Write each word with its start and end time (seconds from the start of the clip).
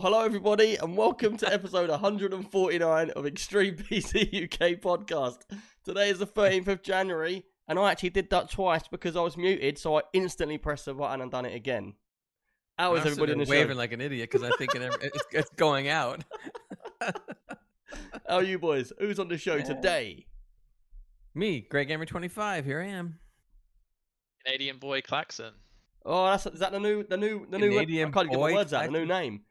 Well, 0.00 0.10
hello 0.12 0.24
everybody, 0.24 0.76
and 0.76 0.96
welcome 0.96 1.36
to 1.36 1.52
episode 1.52 1.90
149 1.90 3.10
of 3.10 3.26
Extreme 3.26 3.76
PC 3.76 4.44
UK 4.44 4.80
podcast. 4.80 5.40
Today 5.84 6.08
is 6.08 6.20
the 6.20 6.26
13th 6.26 6.68
of 6.68 6.82
January, 6.82 7.44
and 7.68 7.78
I 7.78 7.90
actually 7.90 8.08
did 8.08 8.30
that 8.30 8.50
twice 8.50 8.88
because 8.90 9.14
I 9.14 9.20
was 9.20 9.36
muted, 9.36 9.76
so 9.76 9.98
I 9.98 10.02
instantly 10.14 10.56
pressed 10.56 10.86
the 10.86 10.94
button 10.94 11.20
and 11.20 11.30
done 11.30 11.44
it 11.44 11.54
again. 11.54 11.92
How 12.78 12.94
is 12.94 13.02
I'm 13.02 13.08
everybody 13.08 13.32
in 13.32 13.38
the 13.40 13.44
there 13.44 13.58
waving 13.58 13.74
show? 13.74 13.78
like 13.78 13.92
an 13.92 14.00
idiot 14.00 14.30
because 14.30 14.42
I 14.42 14.56
think 14.56 14.74
it, 14.74 14.96
it's, 15.02 15.24
it's 15.32 15.50
going 15.56 15.88
out. 15.88 16.24
How 17.02 18.36
are 18.36 18.42
you 18.42 18.58
boys? 18.58 18.94
Who's 18.98 19.18
on 19.18 19.28
the 19.28 19.36
show 19.36 19.56
Yeah. 19.56 19.64
today? 19.64 20.24
Me, 21.34 21.60
Greg 21.60 21.88
Gamer 21.88 22.06
25. 22.06 22.64
Here 22.64 22.80
I 22.80 22.86
am. 22.86 23.18
Canadian 24.46 24.78
boy 24.78 25.02
Klaxon. 25.02 25.52
Oh, 26.06 26.24
that's 26.24 26.46
is 26.46 26.60
that 26.60 26.72
the 26.72 26.80
new 26.80 27.04
the 27.04 27.18
new 27.18 27.46
the 27.50 27.58
new 27.58 27.68
Canadian 27.68 28.08
I 28.08 28.12
can't 28.12 28.30
get 28.30 28.32
the 28.32 28.38
boy 28.38 28.54
words 28.54 28.72
out. 28.72 28.86
The 28.86 28.90
new 28.92 29.04
name, 29.04 29.42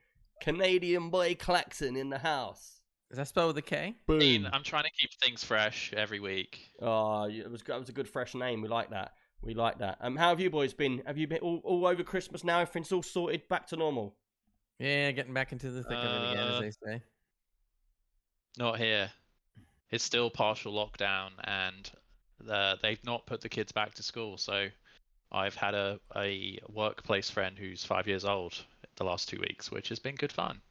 Canadian 0.41 1.09
boy 1.09 1.35
Klaxon 1.35 1.95
in 1.95 2.09
the 2.09 2.17
house. 2.17 2.80
Is 3.11 3.17
that 3.17 3.27
spelled 3.27 3.55
with 3.55 3.57
a 3.57 3.67
K? 3.67 3.95
Boom. 4.05 4.20
Dean, 4.20 4.49
I'm 4.52 4.63
trying 4.63 4.84
to 4.84 4.91
keep 4.91 5.09
things 5.21 5.43
fresh 5.43 5.91
every 5.95 6.20
week. 6.20 6.59
Oh, 6.81 7.23
it 7.23 7.49
was 7.49 7.63
that 7.63 7.80
was 7.80 7.89
a 7.89 7.93
good 7.93 8.07
fresh 8.07 8.35
name. 8.35 8.61
We 8.61 8.67
like 8.67 8.91
that. 8.91 9.13
We 9.41 9.53
like 9.53 9.80
that. 9.80 9.97
Um, 10.02 10.16
how 10.16 10.30
have 10.30 10.39
you 10.39 10.49
boys 10.49 10.73
been? 10.73 11.02
Have 11.05 11.17
you 11.17 11.25
been 11.25 11.39
all, 11.39 11.61
all 11.63 11.88
over 11.88 12.03
Christmas 12.03 12.44
now? 12.44 12.59
Everything's 12.59 12.91
all 12.91 13.02
sorted, 13.02 13.47
back 13.47 13.67
to 13.67 13.77
normal. 13.77 14.16
Yeah, 14.77 15.11
getting 15.11 15.33
back 15.33 15.52
into 15.52 15.72
the 15.72 15.83
thick 15.83 15.97
of 15.97 16.03
it 16.03 16.31
again, 16.31 16.44
Uh, 16.44 16.53
as 16.53 16.59
they 16.59 16.71
say. 16.71 17.02
Not 18.58 18.77
here. 18.77 19.09
It's 19.92 20.03
still 20.03 20.30
partial 20.30 20.73
lockdown, 20.73 21.30
and 21.45 21.89
the, 22.39 22.77
they've 22.81 23.03
not 23.03 23.25
put 23.25 23.42
the 23.42 23.49
kids 23.49 23.71
back 23.71 23.95
to 23.95 24.03
school. 24.03 24.38
So 24.38 24.67
I've 25.31 25.55
had 25.55 25.73
a, 25.73 25.99
a 26.16 26.59
workplace 26.69 27.30
friend 27.30 27.58
who's 27.58 27.83
five 27.83 28.08
years 28.08 28.23
old 28.23 28.53
the 29.00 29.05
last 29.05 29.28
two 29.28 29.39
weeks, 29.39 29.72
which 29.72 29.89
has 29.89 29.97
been 29.97 30.16
good 30.16 30.31
fun. 30.31 30.61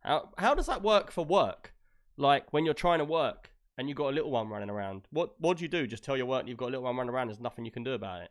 How 0.00 0.28
how 0.36 0.54
does 0.54 0.66
that 0.66 0.82
work 0.82 1.10
for 1.10 1.24
work? 1.24 1.72
Like 2.18 2.52
when 2.52 2.64
you're 2.64 2.74
trying 2.74 2.98
to 2.98 3.04
work 3.04 3.50
and 3.78 3.88
you've 3.88 3.98
got 3.98 4.10
a 4.10 4.14
little 4.14 4.30
one 4.30 4.48
running 4.48 4.70
around. 4.70 5.02
What 5.10 5.34
what 5.40 5.56
do 5.56 5.64
you 5.64 5.68
do? 5.68 5.86
Just 5.86 6.04
tell 6.04 6.16
your 6.16 6.26
work 6.26 6.46
you've 6.46 6.58
got 6.58 6.66
a 6.66 6.72
little 6.72 6.84
one 6.84 6.96
running 6.96 7.14
around. 7.14 7.28
There's 7.28 7.40
nothing 7.40 7.64
you 7.64 7.70
can 7.70 7.84
do 7.84 7.92
about 7.92 8.22
it. 8.22 8.30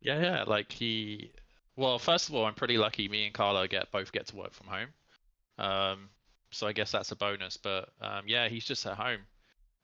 Yeah, 0.00 0.20
yeah. 0.20 0.44
Like 0.44 0.72
he, 0.72 1.32
well, 1.76 1.98
first 1.98 2.28
of 2.28 2.34
all, 2.34 2.46
I'm 2.46 2.54
pretty 2.54 2.78
lucky. 2.78 3.08
Me 3.08 3.26
and 3.26 3.34
Carlo 3.34 3.66
get 3.66 3.90
both 3.92 4.12
get 4.12 4.26
to 4.28 4.36
work 4.36 4.54
from 4.54 4.66
home, 4.68 4.88
um, 5.58 6.08
so 6.50 6.66
I 6.66 6.72
guess 6.72 6.92
that's 6.92 7.12
a 7.12 7.16
bonus. 7.16 7.56
But 7.56 7.90
um, 8.00 8.22
yeah, 8.26 8.48
he's 8.48 8.64
just 8.64 8.86
at 8.86 8.96
home. 8.96 9.20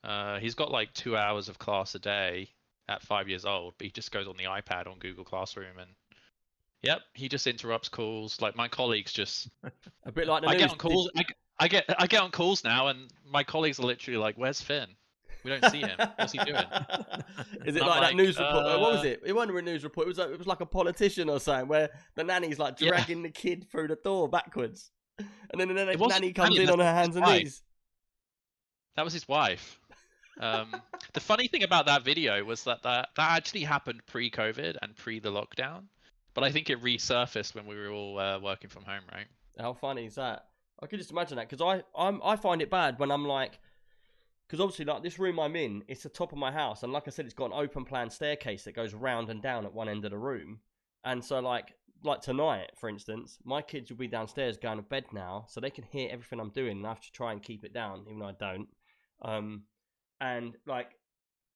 Uh, 0.05 0.39
he's 0.39 0.55
got 0.55 0.71
like 0.71 0.93
two 0.95 1.17
hours 1.17 1.49
of 1.49 1.59
class 1.59 1.95
a 1.95 1.99
day 1.99 2.49
at 2.89 3.03
five 3.03 3.29
years 3.29 3.45
old, 3.45 3.75
but 3.79 3.87
he 3.87 3.91
just 3.91 4.13
goes 4.13 4.29
on 4.29 4.37
the 4.37 4.45
iPad 4.45 4.87
on 4.87 4.99
Google 4.99 5.25
Classroom 5.25 5.79
and. 5.79 5.91
Yep, 6.83 7.01
he 7.15 7.29
just 7.29 7.47
interrupts 7.47 7.89
calls. 7.89 8.41
Like 8.41 8.55
my 8.57 8.69
colleagues 8.69 9.13
just, 9.13 9.49
A 10.05 10.13
bit 10.13 10.27
like 10.29 10.43
the 10.43 10.49
I 10.49 10.53
news. 10.53 10.63
get 10.63 10.71
on 10.71 10.79
calls. 10.79 11.11
I, 11.17 11.25
I 11.59 11.69
get, 11.69 11.85
I 11.99 12.07
get 12.07 12.21
on 12.21 12.31
calls 12.31 12.63
now, 12.65 12.89
and 12.89 13.11
my 13.29 13.43
colleagues 13.43 13.81
are 13.81 13.85
literally 13.87 14.19
like, 14.19 14.37
"Where's 14.37 14.61
Finn? 14.61 14.89
We 15.43 15.51
don't 15.51 15.65
see 15.71 15.79
him. 15.81 15.99
What's 16.17 16.33
he 16.33 16.39
doing?" 16.39 16.55
Is 17.65 17.77
it 17.77 17.83
I'm 17.83 17.89
like, 17.89 18.01
that 18.03 18.15
news 18.15 18.39
report? 18.39 18.67
uh, 18.67 18.79
what 18.79 18.93
was 18.93 19.05
uh, 19.05 19.09
it? 19.09 19.23
It 19.25 19.33
wasn't 19.35 19.59
a 19.59 19.63
news 19.63 19.85
report. 19.85 20.07
It 20.07 20.09
was 20.09 20.19
like, 20.19 20.31
it 20.31 20.39
was 20.39 20.47
like 20.47 20.61
a 20.61 20.67
politician 20.67 21.29
or 21.29 21.41
something 21.41 21.69
where 21.69 21.91
the 22.15 22.25
nanny's 22.25 22.59
like 22.59 22.81
Yeah. 22.81 22.91
dragging 22.91 23.23
the 23.23 23.31
kid 23.31 23.67
through 23.71 23.89
the 23.89 23.97
door 23.97 24.29
backwards, 24.29 24.91
and 25.19 25.29
then 25.59 25.69
the 25.69 25.75
nanny, 25.75 25.97
nanny 25.97 26.33
comes 26.33 26.57
nanny, 26.57 26.65
in 26.65 26.71
on 26.71 26.79
her 26.79 26.85
hands 26.85 27.17
and 27.17 27.25
knees. 27.27 27.63
That 28.97 29.05
was 29.05 29.13
his 29.13 29.27
wife. 29.29 29.81
Um, 30.41 30.83
the 31.15 31.21
funny 31.21 31.49
thing 31.49 31.63
about 31.63 31.87
that 31.87 32.05
video 32.05 32.45
was 32.45 32.65
that, 32.65 32.83
that 32.83 33.09
that 33.17 33.31
actually 33.37 33.63
happened 33.63 34.03
pre-COVID 34.07 34.77
and 34.83 34.95
pre 34.97 35.19
the 35.19 35.31
lockdown, 35.31 35.85
but 36.37 36.45
I 36.45 36.53
think 36.53 36.69
it 36.71 36.83
resurfaced 36.83 37.55
when 37.55 37.67
we 37.67 37.75
were 37.77 37.89
all 37.89 38.19
uh, 38.19 38.39
working 38.39 38.69
from 38.69 38.85
home, 38.85 39.03
right? 39.11 39.27
How 39.59 39.73
funny 39.73 40.05
is 40.05 40.17
that? 40.17 40.45
I 40.81 40.87
could 40.87 40.99
just 40.99 41.11
imagine 41.11 41.39
that 41.39 41.49
because 41.49 41.63
I 41.63 41.83
I'm 41.99 42.21
I 42.23 42.37
find 42.37 42.61
it 42.61 42.71
bad 42.71 42.99
when 42.99 43.11
I'm 43.11 43.27
like, 43.27 43.59
because 44.47 44.61
obviously 44.61 44.85
like 44.85 45.03
this 45.03 45.19
room 45.19 45.41
I'm 45.41 45.57
in, 45.57 45.83
it's 45.89 46.03
the 46.03 46.11
top 46.11 46.33
of 46.33 46.39
my 46.39 46.53
house, 46.53 46.83
and 46.83 46.93
like 46.93 47.05
I 47.09 47.11
said, 47.11 47.25
it's 47.25 47.35
got 47.35 47.47
an 47.47 47.53
open 47.55 47.87
plan 47.87 48.11
staircase 48.11 48.65
that 48.65 48.77
goes 48.77 48.93
round 48.93 49.31
and 49.31 49.41
down 49.43 49.65
at 49.65 49.73
one 49.73 49.89
end 49.89 50.05
of 50.05 50.11
the 50.11 50.19
room, 50.19 50.61
and 51.05 51.25
so 51.25 51.41
like 51.41 51.73
like 52.05 52.21
tonight, 52.21 52.71
for 52.79 52.91
instance, 52.91 53.39
my 53.43 53.63
kids 53.63 53.91
will 53.91 53.97
be 53.97 54.07
downstairs 54.07 54.59
going 54.59 54.77
to 54.77 54.83
bed 54.83 55.07
now, 55.15 55.47
so 55.49 55.59
they 55.59 55.71
can 55.71 55.85
hear 55.85 56.11
everything 56.13 56.39
I'm 56.39 56.51
doing, 56.51 56.77
and 56.77 56.87
I 56.87 56.91
have 56.91 57.01
to 57.01 57.13
try 57.13 57.33
and 57.33 57.43
keep 57.43 57.65
it 57.65 57.73
down, 57.73 58.05
even 58.07 58.19
though 58.19 58.27
I 58.27 58.33
don't. 58.39 58.69
Um, 59.23 59.63
and 60.21 60.55
like. 60.67 60.91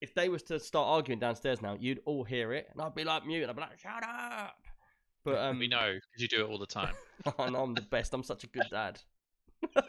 If 0.01 0.15
they 0.15 0.29
was 0.29 0.41
to 0.45 0.59
start 0.59 0.87
arguing 0.87 1.19
downstairs 1.19 1.61
now, 1.61 1.77
you'd 1.79 1.99
all 2.05 2.23
hear 2.23 2.53
it, 2.53 2.67
and 2.71 2.81
I'd 2.81 2.95
be 2.95 3.03
like 3.03 3.23
mute, 3.23 3.43
and 3.43 3.51
I'd 3.51 3.55
be 3.55 3.61
like, 3.61 3.77
"Shut 3.77 4.03
up!" 4.03 4.55
But 5.23 5.37
um, 5.37 5.59
we 5.59 5.67
know 5.67 5.93
because 5.93 6.21
you 6.21 6.27
do 6.27 6.43
it 6.45 6.49
all 6.49 6.57
the 6.57 6.65
time. 6.65 6.93
I 7.39 7.49
know 7.49 7.61
I'm 7.63 7.73
the 7.75 7.81
best. 7.81 8.13
I'm 8.13 8.23
such 8.23 8.43
a 8.43 8.47
good 8.47 8.67
dad. 8.71 8.99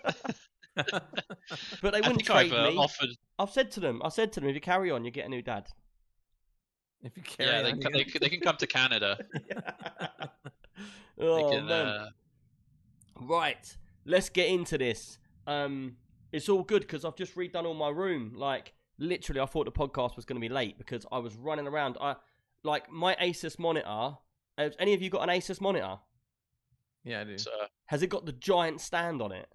But 1.83 1.93
they 1.93 2.01
wouldn't 2.01 2.17
think 2.17 2.27
trade 2.27 2.53
I've 2.53 2.67
uh, 2.67 2.71
me. 2.71 2.77
offered. 2.79 3.11
I've 3.39 3.51
said 3.51 3.71
to 3.73 3.81
them, 3.81 4.01
I 4.05 4.09
said 4.09 4.33
to 4.33 4.41
them, 4.41 4.49
if 4.49 4.55
you 4.55 4.61
carry 4.61 4.91
on, 4.91 5.05
you 5.05 5.11
get 5.11 5.27
a 5.27 5.29
new 5.29 5.43
dad. 5.43 5.69
if 7.03 7.15
you 7.17 7.23
carry 7.23 7.51
Yeah, 7.51 7.63
they, 7.63 7.73
on, 7.73 7.81
can- 7.81 7.93
you 7.93 7.99
they, 7.99 8.05
can- 8.05 8.21
they 8.23 8.29
can 8.31 8.41
come 8.41 8.57
to 8.57 8.67
Canada. 8.67 9.19
Oh 11.21 11.51
can, 11.51 11.67
man! 11.67 11.87
uh, 11.87 12.07
Right, 13.21 13.77
let's 14.07 14.29
get 14.31 14.49
into 14.49 14.79
this. 14.79 15.19
Um, 15.47 15.97
it's 16.33 16.49
all 16.49 16.63
good 16.63 16.83
because 16.83 17.05
I've 17.05 17.17
just 17.17 17.37
redone 17.37 17.65
all 17.67 17.75
my 17.75 17.91
room. 17.91 18.33
Like 18.35 18.73
literally, 18.99 19.41
I 19.41 19.47
thought 19.47 19.67
the 19.67 19.73
podcast 19.73 20.17
was 20.17 20.25
going 20.25 20.41
to 20.41 20.47
be 20.47 20.53
late 20.53 20.79
because 20.79 21.05
I 21.13 21.19
was 21.19 21.37
running 21.37 21.67
around. 21.67 21.99
I 22.01 22.17
like 22.65 22.91
my 22.91 23.15
Asus 23.17 23.59
monitor. 23.59 24.17
Has 24.63 24.77
any 24.79 24.95
of 24.95 25.03
you 25.03 25.11
got 25.11 25.23
an 25.29 25.29
Asus 25.29 25.61
monitor? 25.61 25.99
yeah, 27.05 27.21
I 27.21 27.25
do. 27.25 27.39
so, 27.39 27.51
Has 27.87 28.03
it 28.03 28.09
got 28.09 28.27
the 28.27 28.33
giant 28.33 28.81
stand 28.81 29.21
on 29.23 29.33
it? 29.33 29.49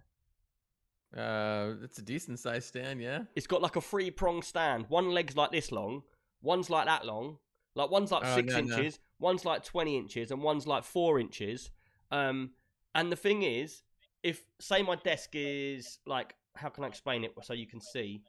Uh, 1.16 1.76
it's 1.84 1.98
a 2.00 2.02
decent 2.02 2.40
size 2.40 2.66
stand, 2.66 3.02
yeah. 3.02 3.20
It's 3.36 3.48
got 3.48 3.62
like 3.62 3.76
a 3.76 3.82
three 3.82 4.12
prong 4.12 4.42
stand. 4.42 4.86
One 4.90 5.12
leg's 5.12 5.36
like 5.38 5.52
this 5.52 5.72
long, 5.72 6.04
one's 6.42 6.70
like 6.70 6.86
that 6.86 7.06
long. 7.06 7.38
Like 7.76 7.90
one's 7.92 8.12
like 8.12 8.24
Oh, 8.26 8.36
six 8.36 8.54
no, 8.54 8.62
no. 8.62 8.76
inches, 8.78 9.00
one's 9.20 9.46
like 9.46 9.64
twenty 9.64 9.98
inches, 9.98 10.32
and 10.32 10.42
one's 10.42 10.68
like 10.68 10.84
four 10.84 11.20
inches. 11.20 11.72
Um, 12.12 12.52
and 12.96 13.12
the 13.12 13.16
thing 13.16 13.44
is, 13.44 13.84
if 14.24 14.44
say 14.60 14.82
my 14.82 14.96
desk 14.96 15.30
is 15.34 16.00
like, 16.06 16.36
how 16.56 16.70
can 16.70 16.84
I 16.84 16.88
explain 16.88 17.24
it 17.24 17.32
so 17.44 17.54
you 17.54 17.68
can 17.68 17.80
see? 17.80 18.22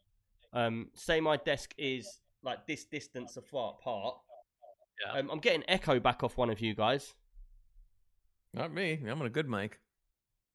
Um, 0.52 0.88
say 0.94 1.20
my 1.20 1.36
desk 1.38 1.74
is 1.78 2.20
like 2.44 2.66
this 2.66 2.84
distance 2.84 3.36
apart. 3.36 3.78
Yeah. 5.04 5.18
Um, 5.18 5.30
I'm 5.30 5.38
getting 5.38 5.64
echo 5.68 6.00
back 6.00 6.22
off 6.24 6.36
one 6.36 6.50
of 6.50 6.60
you 6.60 6.74
guys. 6.74 7.14
Not 8.54 8.72
me. 8.72 8.98
I'm 9.08 9.20
on 9.20 9.26
a 9.26 9.30
good 9.30 9.48
mic. 9.48 9.78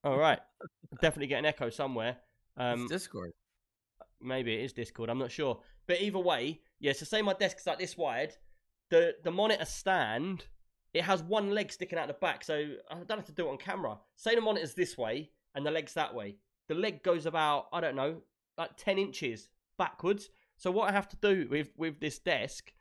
All 0.03 0.17
right, 0.17 0.39
definitely 1.01 1.27
getting 1.27 1.45
echo 1.45 1.69
somewhere. 1.69 2.17
It's 2.57 2.81
Um, 2.81 2.87
Discord. 2.87 3.31
maybe 4.19 4.53
it 4.55 4.63
is 4.65 4.73
Discord. 4.73 5.09
I'm 5.09 5.19
not 5.19 5.31
sure. 5.31 5.61
But 5.87 6.01
either 6.01 6.19
way, 6.19 6.61
yeah. 6.79 6.93
So 6.93 7.05
say 7.05 7.21
my 7.21 7.33
desk's 7.33 7.65
like 7.67 7.79
this 7.79 7.95
wide. 7.97 8.35
The 8.89 9.15
the 9.23 9.31
monitor 9.31 9.65
stand, 9.65 10.45
it 10.93 11.03
has 11.03 11.23
one 11.23 11.51
leg 11.51 11.71
sticking 11.71 11.97
out 11.97 12.07
the 12.07 12.13
back. 12.15 12.43
So 12.43 12.75
I 12.91 12.95
don't 12.95 13.17
have 13.17 13.25
to 13.25 13.31
do 13.31 13.47
it 13.47 13.51
on 13.51 13.57
camera. 13.57 13.97
Say 14.15 14.35
the 14.35 14.41
monitor's 14.41 14.73
this 14.73 14.97
way 14.97 15.31
and 15.55 15.65
the 15.65 15.71
leg's 15.71 15.93
that 15.93 16.13
way. 16.13 16.35
The 16.67 16.75
leg 16.75 17.01
goes 17.03 17.25
about 17.25 17.67
I 17.71 17.79
don't 17.79 17.95
know, 17.95 18.21
like 18.57 18.71
ten 18.77 18.97
inches 18.97 19.49
backwards. 19.77 20.29
So 20.57 20.69
what 20.71 20.89
I 20.89 20.91
have 20.93 21.07
to 21.09 21.17
do 21.21 21.47
with 21.49 21.69
with 21.77 21.99
this 21.99 22.19
desk 22.19 22.73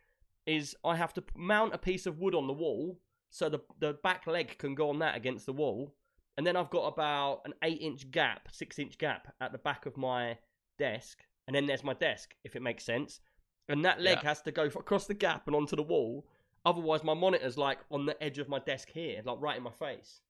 is 0.47 0.77
I 0.85 0.97
have 0.97 1.13
to 1.15 1.25
mount 1.37 1.75
a 1.75 1.79
piece 1.79 2.07
of 2.07 2.19
wood 2.19 2.35
on 2.35 2.47
the 2.47 2.53
wall 2.53 2.99
so 3.31 3.49
the 3.49 3.61
the 3.79 3.95
back 4.03 4.27
leg 4.27 4.59
can 4.59 4.75
go 4.75 4.91
on 4.91 4.99
that 5.01 5.17
against 5.17 5.47
the 5.47 5.53
wall. 5.53 5.95
And 6.37 6.47
then 6.47 6.57
I've 6.57 6.71
got 6.71 6.87
about 6.87 7.43
an 7.45 7.55
eight 7.63 7.81
inch 7.81 8.11
gap, 8.11 8.49
six 8.53 8.79
inch 8.79 8.97
gap 8.99 9.35
at 9.41 9.53
the 9.53 9.59
back 9.59 9.85
of 9.87 9.97
my 9.97 10.39
desk, 10.79 11.19
and 11.47 11.55
then 11.55 11.67
there's 11.67 11.85
my 11.85 11.95
desk, 11.95 12.35
if 12.45 12.57
it 12.57 12.63
makes 12.63 12.85
sense. 12.85 13.21
And 13.69 13.85
that 13.85 14.01
leg 14.01 14.19
Yeah. 14.23 14.29
has 14.29 14.43
to 14.43 14.53
go 14.53 14.65
across 14.65 15.07
the 15.07 15.15
gap 15.15 15.47
and 15.47 15.55
onto 15.55 15.77
the 15.77 15.83
wall. 15.83 16.27
Otherwise, 16.65 17.05
my 17.05 17.15
monitor's 17.15 17.59
like 17.59 17.79
on 17.91 18.07
the 18.07 18.23
edge 18.23 18.39
of 18.39 18.49
my 18.49 18.59
desk 18.59 18.91
here, 18.91 19.21
like 19.25 19.41
right 19.41 19.57
in 19.57 19.63
my 19.63 19.71
face. 19.73 20.21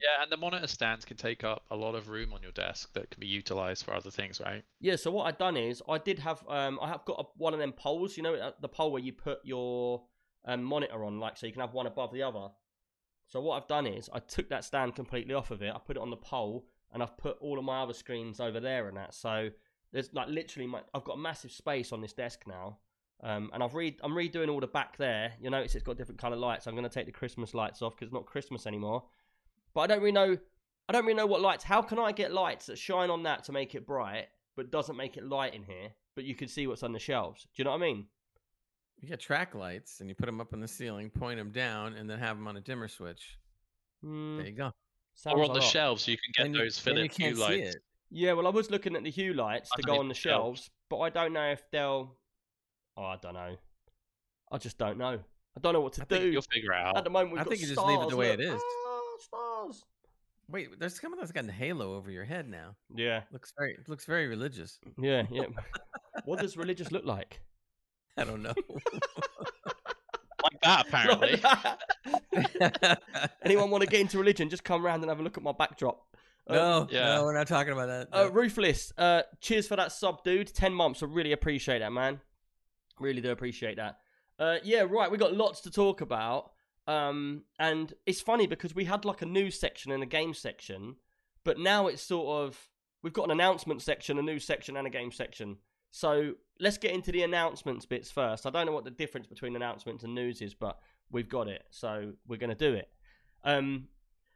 Yeah, 0.00 0.22
and 0.22 0.30
the 0.30 0.36
monitor 0.36 0.66
stands 0.66 1.04
can 1.04 1.16
take 1.16 1.44
up 1.44 1.64
a 1.70 1.76
lot 1.76 1.94
of 1.94 2.08
room 2.08 2.32
on 2.32 2.42
your 2.42 2.52
desk 2.52 2.92
that 2.94 3.10
can 3.10 3.20
be 3.20 3.26
utilized 3.26 3.84
for 3.84 3.94
other 3.94 4.10
things, 4.10 4.40
right? 4.40 4.64
Yeah. 4.80 4.96
So 4.96 5.10
what 5.10 5.24
I've 5.24 5.38
done 5.38 5.56
is 5.56 5.82
I 5.88 5.98
did 5.98 6.18
have 6.18 6.44
um 6.48 6.78
I 6.82 6.88
have 6.88 7.04
got 7.04 7.20
a, 7.20 7.24
one 7.36 7.54
of 7.54 7.60
them 7.60 7.72
poles, 7.72 8.16
you 8.16 8.22
know, 8.22 8.34
uh, 8.34 8.52
the 8.60 8.68
pole 8.68 8.92
where 8.92 9.02
you 9.02 9.12
put 9.12 9.38
your 9.44 10.02
um, 10.44 10.62
monitor 10.62 11.04
on, 11.04 11.18
like 11.18 11.36
so 11.36 11.46
you 11.46 11.52
can 11.52 11.60
have 11.60 11.72
one 11.72 11.86
above 11.86 12.12
the 12.12 12.22
other. 12.22 12.48
So 13.28 13.40
what 13.40 13.60
I've 13.60 13.68
done 13.68 13.86
is 13.86 14.08
I 14.12 14.20
took 14.20 14.48
that 14.50 14.64
stand 14.64 14.94
completely 14.94 15.34
off 15.34 15.50
of 15.50 15.62
it. 15.62 15.72
I 15.74 15.78
put 15.78 15.96
it 15.96 16.02
on 16.02 16.10
the 16.10 16.16
pole, 16.16 16.66
and 16.92 17.02
I've 17.02 17.16
put 17.16 17.38
all 17.40 17.58
of 17.58 17.64
my 17.64 17.82
other 17.82 17.94
screens 17.94 18.38
over 18.38 18.60
there 18.60 18.88
and 18.88 18.96
that. 18.96 19.14
So 19.14 19.50
there's 19.92 20.12
like 20.12 20.28
literally 20.28 20.66
my 20.66 20.80
I've 20.94 21.04
got 21.04 21.14
a 21.14 21.20
massive 21.20 21.52
space 21.52 21.92
on 21.92 22.00
this 22.00 22.12
desk 22.12 22.42
now. 22.46 22.78
Um, 23.22 23.50
and 23.54 23.62
I've 23.62 23.74
re- 23.74 23.96
I'm 24.02 24.12
redoing 24.12 24.50
all 24.50 24.60
the 24.60 24.66
back 24.66 24.98
there. 24.98 25.32
You'll 25.40 25.52
notice 25.52 25.74
it's 25.74 25.82
got 25.82 25.96
different 25.96 26.20
color 26.20 26.36
lights. 26.36 26.66
I'm 26.66 26.74
going 26.74 26.84
to 26.84 26.90
take 26.90 27.06
the 27.06 27.12
Christmas 27.12 27.54
lights 27.54 27.80
off 27.80 27.96
because 27.96 28.08
it's 28.08 28.14
not 28.14 28.26
Christmas 28.26 28.66
anymore. 28.66 29.04
But 29.76 29.82
I 29.82 29.86
don't 29.88 29.98
really 30.00 30.12
know. 30.12 30.38
I 30.88 30.92
don't 30.94 31.04
really 31.04 31.16
know 31.16 31.26
what 31.26 31.42
lights. 31.42 31.62
How 31.62 31.82
can 31.82 31.98
I 31.98 32.10
get 32.10 32.32
lights 32.32 32.64
that 32.66 32.78
shine 32.78 33.10
on 33.10 33.24
that 33.24 33.44
to 33.44 33.52
make 33.52 33.74
it 33.74 33.86
bright, 33.86 34.28
but 34.56 34.70
doesn't 34.70 34.96
make 34.96 35.18
it 35.18 35.24
light 35.24 35.54
in 35.54 35.62
here? 35.64 35.90
But 36.14 36.24
you 36.24 36.34
can 36.34 36.48
see 36.48 36.66
what's 36.66 36.82
on 36.82 36.92
the 36.92 36.98
shelves. 36.98 37.42
Do 37.42 37.48
you 37.56 37.64
know 37.64 37.72
what 37.72 37.76
I 37.76 37.80
mean? 37.80 38.06
You 39.02 39.08
get 39.10 39.20
track 39.20 39.54
lights 39.54 40.00
and 40.00 40.08
you 40.08 40.14
put 40.14 40.24
them 40.24 40.40
up 40.40 40.54
on 40.54 40.60
the 40.60 40.66
ceiling, 40.68 41.10
point 41.10 41.38
them 41.38 41.50
down, 41.50 41.92
and 41.92 42.08
then 42.08 42.18
have 42.18 42.38
them 42.38 42.48
on 42.48 42.56
a 42.56 42.60
dimmer 42.62 42.88
switch. 42.88 43.36
Hmm, 44.02 44.38
There 44.38 44.46
you 44.46 44.52
go. 44.52 44.72
sounds 45.14 45.34
or 45.38 45.42
on 45.42 45.48
the 45.48 45.54
lot. 45.60 45.62
shelves, 45.62 46.08
you 46.08 46.16
can 46.16 46.32
get 46.34 46.42
Then 46.44 46.52
those 46.52 46.78
you 46.78 46.82
Philips 46.94 47.16
hue 47.18 47.34
lights. 47.34 47.74
it. 47.74 47.82
Yeah, 48.10 48.32
well, 48.32 48.46
I 48.46 48.50
was 48.50 48.70
looking 48.70 48.96
at 48.96 49.04
the 49.04 49.10
hue 49.10 49.34
lights 49.34 49.68
to 49.76 49.82
go 49.82 49.98
on 49.98 50.08
the 50.08 50.14
the 50.14 50.18
shelves. 50.18 50.60
shelves, 50.60 50.70
but 50.88 51.00
I 51.00 51.10
don't 51.10 51.34
know 51.34 51.50
if 51.50 51.62
they'll. 51.70 52.16
Oh, 52.96 53.02
I 53.04 53.16
don't 53.20 53.34
know. 53.34 53.56
I 54.50 54.56
just 54.56 54.78
don't 54.78 54.96
know. 54.96 55.18
I 55.54 55.60
don't 55.60 55.74
know 55.74 55.80
what 55.82 55.92
to 55.94 56.02
I 56.02 56.04
think 56.06 56.22
do. 56.22 56.30
You'll 56.30 56.42
figure 56.42 56.72
out. 56.72 56.96
At 56.96 57.04
the 57.04 57.10
moment, 57.10 57.32
we've 57.32 57.40
I 57.40 57.44
got 57.44 57.50
think 57.50 57.60
you 57.60 57.66
just 57.66 57.84
leave 57.86 58.00
it 58.00 58.08
the 58.08 58.16
way 58.16 58.30
look. 58.30 58.40
it 58.40 58.44
is. 58.54 58.62
Stars. 59.56 59.84
Wait, 60.48 60.78
there's 60.78 61.00
someone 61.00 61.18
that's 61.18 61.32
got 61.32 61.44
a 61.48 61.52
halo 61.52 61.94
over 61.96 62.10
your 62.10 62.24
head 62.24 62.48
now. 62.48 62.76
Yeah, 62.94 63.22
Looks 63.32 63.52
very 63.58 63.78
looks 63.88 64.04
very 64.04 64.28
religious. 64.28 64.78
yeah, 64.98 65.24
yeah. 65.30 65.46
what 66.24 66.38
does 66.40 66.56
religious 66.56 66.92
look 66.92 67.04
like? 67.04 67.40
I 68.16 68.24
don't 68.24 68.42
know. 68.42 68.54
Like 70.42 70.60
that, 70.62 70.86
apparently. 70.86 71.42
Anyone 73.44 73.70
want 73.70 73.82
to 73.82 73.88
get 73.90 74.00
into 74.00 74.18
religion? 74.18 74.48
Just 74.48 74.62
come 74.64 74.84
round 74.84 75.02
and 75.02 75.10
have 75.10 75.18
a 75.20 75.22
look 75.22 75.36
at 75.36 75.42
my 75.42 75.52
backdrop. 75.52 76.00
Uh, 76.48 76.54
no, 76.54 76.86
Yeah. 76.90 77.16
no, 77.16 77.24
we're 77.24 77.34
not 77.36 77.48
talking 77.48 77.72
about 77.72 77.86
that. 77.88 78.08
Uh, 78.12 78.30
Ruthless, 78.30 78.92
uh, 78.96 79.22
cheers 79.40 79.66
for 79.66 79.74
that 79.76 79.90
sub, 79.92 80.22
dude. 80.22 80.46
10 80.54 80.72
months. 80.72 81.02
I 81.02 81.06
really 81.06 81.32
appreciate 81.32 81.80
that, 81.80 81.92
man. 81.92 82.20
Really 83.00 83.20
do 83.20 83.32
appreciate 83.32 83.76
that. 83.76 83.98
Uh, 84.38 84.56
yeah, 84.62 84.82
right. 84.88 85.10
We 85.10 85.18
got 85.18 85.34
lots 85.34 85.60
to 85.62 85.70
talk 85.70 86.00
about. 86.00 86.52
Um, 86.86 87.42
and 87.58 87.92
it's 88.06 88.20
funny 88.20 88.46
because 88.46 88.74
we 88.74 88.84
had 88.84 89.04
like 89.04 89.22
a 89.22 89.26
news 89.26 89.58
section 89.58 89.90
and 89.90 90.02
a 90.02 90.06
game 90.06 90.34
section, 90.34 90.96
but 91.44 91.58
now 91.58 91.86
it's 91.88 92.02
sort 92.02 92.44
of 92.44 92.68
we've 93.02 93.12
got 93.12 93.24
an 93.24 93.32
announcement 93.32 93.82
section, 93.82 94.18
a 94.18 94.22
news 94.22 94.44
section, 94.44 94.76
and 94.76 94.86
a 94.86 94.90
game 94.90 95.10
section. 95.10 95.56
So 95.90 96.34
let's 96.60 96.78
get 96.78 96.92
into 96.92 97.12
the 97.12 97.22
announcements 97.22 97.86
bits 97.86 98.10
first. 98.10 98.46
I 98.46 98.50
don't 98.50 98.66
know 98.66 98.72
what 98.72 98.84
the 98.84 98.90
difference 98.90 99.26
between 99.26 99.56
announcements 99.56 100.04
and 100.04 100.14
news 100.14 100.42
is, 100.42 100.54
but 100.54 100.78
we've 101.10 101.28
got 101.28 101.48
it, 101.48 101.64
so 101.70 102.12
we're 102.26 102.38
going 102.38 102.50
to 102.50 102.56
do 102.56 102.74
it. 102.74 102.88
Um, 103.44 103.88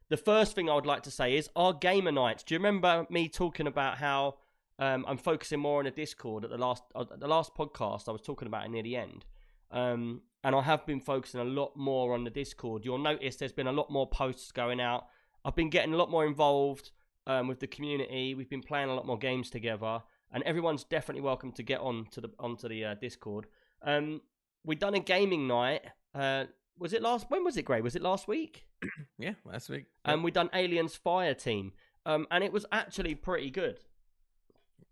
the 0.09 0.17
first 0.17 0.55
thing 0.55 0.69
I 0.69 0.75
would 0.75 0.87
like 0.87 1.03
to 1.05 1.11
say 1.11 1.37
is 1.37 1.49
our 1.55 1.73
gamer 1.73 2.13
nights. 2.13 2.43
Do 2.43 2.55
you 2.55 2.59
remember 2.59 3.07
me 3.11 3.29
talking 3.29 3.67
about 3.67 3.99
how 3.99 4.37
um, 4.79 5.05
I'm 5.07 5.19
focusing 5.19 5.61
more 5.61 5.79
on 5.79 5.85
the 5.85 5.91
Discord 5.91 6.45
at 6.45 6.51
the 6.51 6.59
last 6.59 6.83
uh, 6.95 7.05
the 7.17 7.29
last 7.29 7.55
podcast? 7.55 8.09
I 8.09 8.13
was 8.13 8.23
talking 8.23 8.49
about 8.49 8.65
it 8.65 8.71
near 8.71 8.83
the 8.83 8.97
end, 8.97 9.25
um, 9.71 10.23
and 10.43 10.55
I 10.55 10.63
have 10.63 10.87
been 10.87 11.01
focusing 11.01 11.41
a 11.41 11.45
lot 11.45 11.77
more 11.77 12.15
on 12.15 12.25
the 12.25 12.31
Discord. 12.31 12.85
You'll 12.85 12.99
notice 12.99 13.37
there's 13.37 13.53
been 13.53 13.67
a 13.67 13.73
lot 13.73 13.91
more 13.91 14.09
posts 14.09 14.53
going 14.53 14.81
out. 14.81 15.07
I've 15.45 15.57
been 15.57 15.71
getting 15.71 15.95
a 15.95 15.97
lot 15.97 16.11
more 16.11 16.27
involved 16.27 16.91
um, 17.27 17.49
with 17.49 17.61
the 17.61 17.67
community. 17.67 18.35
We've 18.35 18.49
been 18.49 18.63
playing 18.63 18.89
a 18.89 18.95
lot 18.95 19.07
more 19.07 19.19
games 19.19 19.51
together, 19.51 20.01
and 20.33 20.43
everyone's 20.45 20.85
definitely 20.85 21.23
welcome 21.23 21.53
to 21.53 21.63
get 21.63 21.81
on 21.81 22.07
to 22.13 22.21
the 22.21 22.31
onto 22.39 22.69
the 22.69 22.85
uh, 22.85 22.95
Discord. 22.95 23.47
Um, 23.83 24.21
we 24.65 24.77
done 24.77 24.95
a 24.95 25.01
gaming 25.01 25.47
night. 25.47 25.83
Uh, 26.15 26.45
was 26.79 26.93
it 26.93 27.03
last? 27.03 27.27
When 27.29 27.45
was 27.45 27.57
it, 27.57 27.65
Gray? 27.65 27.81
Was 27.81 27.97
it 27.97 28.03
last 28.03 28.27
week? 28.27 28.65
yeah, 29.19 29.35
last 29.45 29.69
week. 29.69 29.87
and 30.05 30.25
we 30.25 30.31
done 30.31 30.51
Aliens 30.55 30.97
Fire 30.97 31.35
Team, 31.35 31.73
um, 32.07 32.27
and 32.31 32.43
it 32.43 32.53
was 32.53 32.65
actually 32.73 33.15
pretty 33.15 33.51
good. 33.51 33.81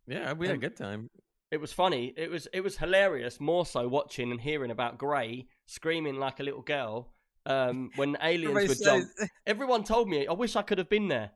yeah, 0.06 0.32
we 0.34 0.46
had 0.46 0.52
a 0.52 0.56
um, 0.56 0.60
good 0.60 0.76
time. 0.76 1.08
It 1.50 1.60
was 1.60 1.72
funny. 1.72 2.12
It 2.16 2.30
was 2.30 2.46
it 2.52 2.60
was 2.60 2.76
hilarious. 2.76 3.40
More 3.40 3.64
so 3.64 3.88
watching 3.88 4.30
and 4.30 4.40
hearing 4.40 4.70
about 4.70 4.98
Gray 4.98 5.46
screaming 5.66 6.16
like 6.16 6.40
a 6.40 6.42
little 6.42 6.62
girl 6.62 7.12
um, 7.46 7.90
when 7.96 8.16
aliens 8.22 8.68
would 8.68 8.82
jump. 8.82 9.08
Everyone 9.46 9.82
told 9.82 10.08
me. 10.08 10.26
I 10.26 10.32
wish 10.32 10.56
I 10.56 10.62
could 10.62 10.78
have 10.78 10.90
been 10.90 11.08
there. 11.08 11.30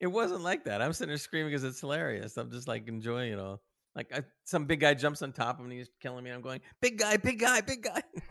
It 0.00 0.08
wasn't 0.08 0.42
like 0.42 0.64
that. 0.64 0.82
I'm 0.82 0.92
sitting 0.92 1.10
there 1.10 1.16
screaming 1.16 1.50
because 1.50 1.64
it's 1.64 1.80
hilarious. 1.80 2.36
I'm 2.36 2.50
just 2.50 2.68
like 2.68 2.88
enjoying 2.88 3.32
it 3.32 3.38
all. 3.38 3.62
Like 3.94 4.12
I, 4.14 4.22
some 4.44 4.64
big 4.64 4.80
guy 4.80 4.94
jumps 4.94 5.22
on 5.22 5.32
top 5.32 5.60
of 5.60 5.66
me, 5.66 5.78
he's 5.78 5.90
killing 6.00 6.24
me. 6.24 6.30
I'm 6.30 6.40
going, 6.40 6.60
big 6.80 6.98
guy, 6.98 7.16
big 7.18 7.38
guy, 7.38 7.60
big 7.60 7.82
guy, 7.82 8.02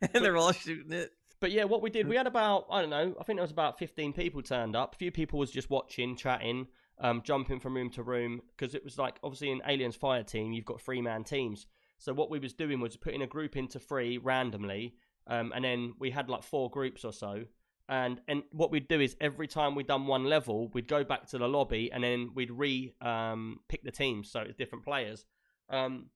and 0.00 0.24
they're 0.24 0.36
all 0.36 0.52
shooting 0.52 0.92
it. 0.92 1.10
But 1.40 1.50
yeah, 1.50 1.64
what 1.64 1.82
we 1.82 1.90
did, 1.90 2.06
we 2.08 2.16
had 2.16 2.26
about 2.28 2.66
I 2.70 2.80
don't 2.80 2.90
know, 2.90 3.14
I 3.18 3.24
think 3.24 3.38
there 3.38 3.42
was 3.42 3.50
about 3.50 3.78
fifteen 3.78 4.12
people 4.12 4.40
turned 4.40 4.76
up. 4.76 4.94
A 4.94 4.98
few 4.98 5.10
people 5.10 5.40
was 5.40 5.50
just 5.50 5.68
watching, 5.68 6.14
chatting, 6.14 6.68
um, 7.00 7.22
jumping 7.24 7.60
from 7.60 7.74
room 7.74 7.90
to 7.90 8.02
room 8.02 8.40
because 8.56 8.74
it 8.74 8.84
was 8.84 8.98
like 8.98 9.18
obviously 9.22 9.50
in 9.50 9.62
Aliens 9.66 9.96
Fire 9.96 10.22
Team, 10.22 10.52
you've 10.52 10.64
got 10.64 10.80
three 10.80 11.00
man 11.00 11.24
teams. 11.24 11.66
So 11.98 12.12
what 12.12 12.30
we 12.30 12.38
was 12.38 12.52
doing 12.52 12.80
was 12.80 12.96
putting 12.96 13.22
a 13.22 13.26
group 13.26 13.56
into 13.56 13.78
three 13.78 14.18
randomly, 14.18 14.94
um, 15.26 15.52
and 15.54 15.64
then 15.64 15.94
we 15.98 16.10
had 16.10 16.28
like 16.28 16.42
four 16.42 16.70
groups 16.70 17.04
or 17.04 17.12
so. 17.12 17.44
And 17.88 18.20
and 18.28 18.42
what 18.52 18.70
we'd 18.70 18.88
do 18.88 19.00
is 19.00 19.16
every 19.20 19.48
time 19.48 19.74
we'd 19.74 19.86
done 19.86 20.06
one 20.06 20.24
level, 20.24 20.68
we'd 20.74 20.88
go 20.88 21.04
back 21.04 21.26
to 21.28 21.38
the 21.38 21.48
lobby 21.48 21.90
and 21.92 22.04
then 22.04 22.30
we'd 22.34 22.50
re 22.50 22.94
um, 23.00 23.60
pick 23.68 23.82
the 23.82 23.90
teams, 23.90 24.30
so 24.30 24.40
it's 24.40 24.56
different 24.56 24.84
players. 24.84 25.24
Um, 25.70 26.06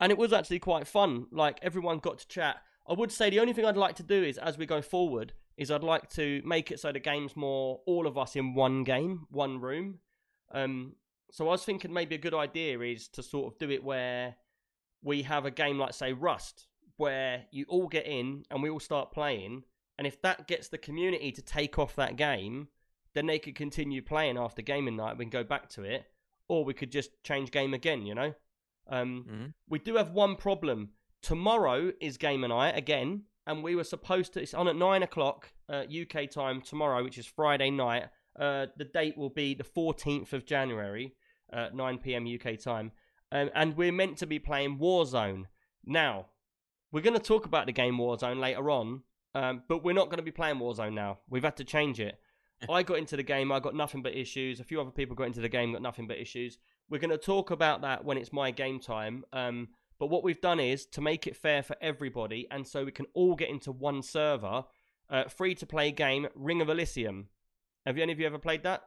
and 0.00 0.12
it 0.12 0.18
was 0.18 0.32
actually 0.32 0.58
quite 0.58 0.86
fun. 0.86 1.26
Like 1.32 1.58
everyone 1.62 1.98
got 1.98 2.18
to 2.18 2.28
chat. 2.28 2.56
I 2.88 2.92
would 2.92 3.10
say 3.10 3.30
the 3.30 3.40
only 3.40 3.52
thing 3.52 3.64
I'd 3.64 3.76
like 3.76 3.96
to 3.96 4.02
do 4.02 4.22
is, 4.22 4.38
as 4.38 4.56
we 4.56 4.66
go 4.66 4.80
forward, 4.80 5.32
is 5.56 5.70
I'd 5.70 5.82
like 5.82 6.08
to 6.10 6.42
make 6.44 6.70
it 6.70 6.78
so 6.78 6.92
the 6.92 7.00
game's 7.00 7.34
more 7.34 7.80
all 7.86 8.06
of 8.06 8.16
us 8.16 8.36
in 8.36 8.54
one 8.54 8.84
game, 8.84 9.26
one 9.30 9.60
room. 9.60 9.98
Um, 10.52 10.94
so 11.30 11.46
I 11.46 11.50
was 11.50 11.64
thinking 11.64 11.92
maybe 11.92 12.14
a 12.14 12.18
good 12.18 12.34
idea 12.34 12.78
is 12.80 13.08
to 13.08 13.22
sort 13.22 13.52
of 13.52 13.58
do 13.58 13.70
it 13.70 13.82
where 13.82 14.36
we 15.02 15.22
have 15.22 15.44
a 15.44 15.50
game 15.50 15.78
like 15.78 15.92
say 15.92 16.12
Rust, 16.12 16.68
where 16.96 17.44
you 17.50 17.64
all 17.68 17.88
get 17.88 18.06
in 18.06 18.44
and 18.50 18.62
we 18.62 18.70
all 18.70 18.80
start 18.80 19.12
playing, 19.12 19.64
and 19.98 20.06
if 20.06 20.20
that 20.22 20.46
gets 20.46 20.68
the 20.68 20.78
community 20.78 21.32
to 21.32 21.42
take 21.42 21.78
off 21.78 21.96
that 21.96 22.16
game, 22.16 22.68
then 23.14 23.26
they 23.26 23.38
could 23.38 23.54
continue 23.54 24.02
playing 24.02 24.36
after 24.38 24.62
gaming 24.62 24.96
night. 24.96 25.16
We 25.16 25.24
can 25.24 25.30
go 25.30 25.44
back 25.44 25.68
to 25.70 25.82
it, 25.82 26.06
or 26.48 26.64
we 26.64 26.74
could 26.74 26.92
just 26.92 27.10
change 27.22 27.50
game 27.50 27.74
again. 27.74 28.06
You 28.06 28.14
know. 28.14 28.34
Um, 28.88 29.24
Mhm. 29.28 29.54
We 29.68 29.78
do 29.80 29.96
have 29.96 30.10
one 30.12 30.36
problem. 30.36 30.92
Tomorrow 31.22 31.92
is 32.00 32.18
gamer 32.18 32.48
night 32.48 32.76
again, 32.76 33.24
and 33.46 33.64
we 33.64 33.74
were 33.74 33.84
supposed 33.84 34.32
to. 34.34 34.42
It's 34.42 34.54
on 34.54 34.68
at 34.68 34.76
nine 34.76 35.02
o'clock 35.02 35.52
uh, 35.68 35.84
UK 35.90 36.26
time 36.28 36.62
tomorrow, 36.62 37.02
which 37.02 37.18
is 37.18 37.26
Friday 37.26 37.70
night. 37.70 38.08
Uh, 38.38 38.66
the 38.76 38.84
date 38.84 39.16
will 39.16 39.30
be 39.30 39.54
the 39.54 39.64
fourteenth 39.64 40.32
of 40.32 40.44
January, 40.44 41.14
uh, 41.52 41.68
nine 41.72 41.98
PM 41.98 42.26
UK 42.26 42.58
time, 42.58 42.92
um, 43.32 43.50
and 43.54 43.76
we're 43.76 43.92
meant 43.92 44.18
to 44.18 44.26
be 44.26 44.38
playing 44.38 44.78
Warzone. 44.78 45.44
Now, 45.84 46.26
we're 46.92 47.02
going 47.02 47.18
to 47.18 47.22
talk 47.22 47.46
about 47.46 47.66
the 47.66 47.72
game 47.72 47.96
Warzone 47.98 48.40
later 48.40 48.70
on, 48.70 49.02
um, 49.34 49.62
but 49.68 49.84
we're 49.84 49.92
not 49.92 50.06
going 50.06 50.18
to 50.18 50.22
be 50.22 50.30
playing 50.30 50.56
Warzone 50.56 50.94
now. 50.94 51.18
We've 51.28 51.44
had 51.44 51.56
to 51.56 51.64
change 51.64 52.00
it. 52.00 52.18
I 52.70 52.82
got 52.82 52.98
into 52.98 53.16
the 53.16 53.22
game, 53.22 53.52
I 53.52 53.60
got 53.60 53.74
nothing 53.74 54.02
but 54.02 54.14
issues. 54.14 54.60
A 54.60 54.64
few 54.64 54.80
other 54.80 54.90
people 54.90 55.14
got 55.14 55.26
into 55.26 55.40
the 55.40 55.48
game, 55.48 55.72
got 55.72 55.82
nothing 55.82 56.06
but 56.06 56.18
issues. 56.18 56.58
We're 56.88 57.00
going 57.00 57.10
to 57.10 57.18
talk 57.18 57.50
about 57.50 57.82
that 57.82 58.04
when 58.04 58.16
it's 58.16 58.32
my 58.32 58.50
game 58.50 58.80
time. 58.80 59.24
Um, 59.32 59.68
but 59.98 60.06
what 60.06 60.24
we've 60.24 60.40
done 60.40 60.60
is 60.60 60.86
to 60.86 61.00
make 61.00 61.26
it 61.26 61.36
fair 61.36 61.62
for 61.62 61.76
everybody, 61.80 62.46
and 62.50 62.66
so 62.66 62.84
we 62.84 62.92
can 62.92 63.06
all 63.14 63.34
get 63.34 63.48
into 63.48 63.72
one 63.72 64.02
server, 64.02 64.64
uh, 65.10 65.24
free 65.24 65.54
to 65.54 65.66
play 65.66 65.90
game 65.90 66.28
Ring 66.34 66.60
of 66.60 66.68
Elysium. 66.68 67.28
Have 67.86 67.96
any 67.98 68.12
of 68.12 68.18
you 68.18 68.26
ever 68.26 68.38
played 68.38 68.64
that? 68.64 68.82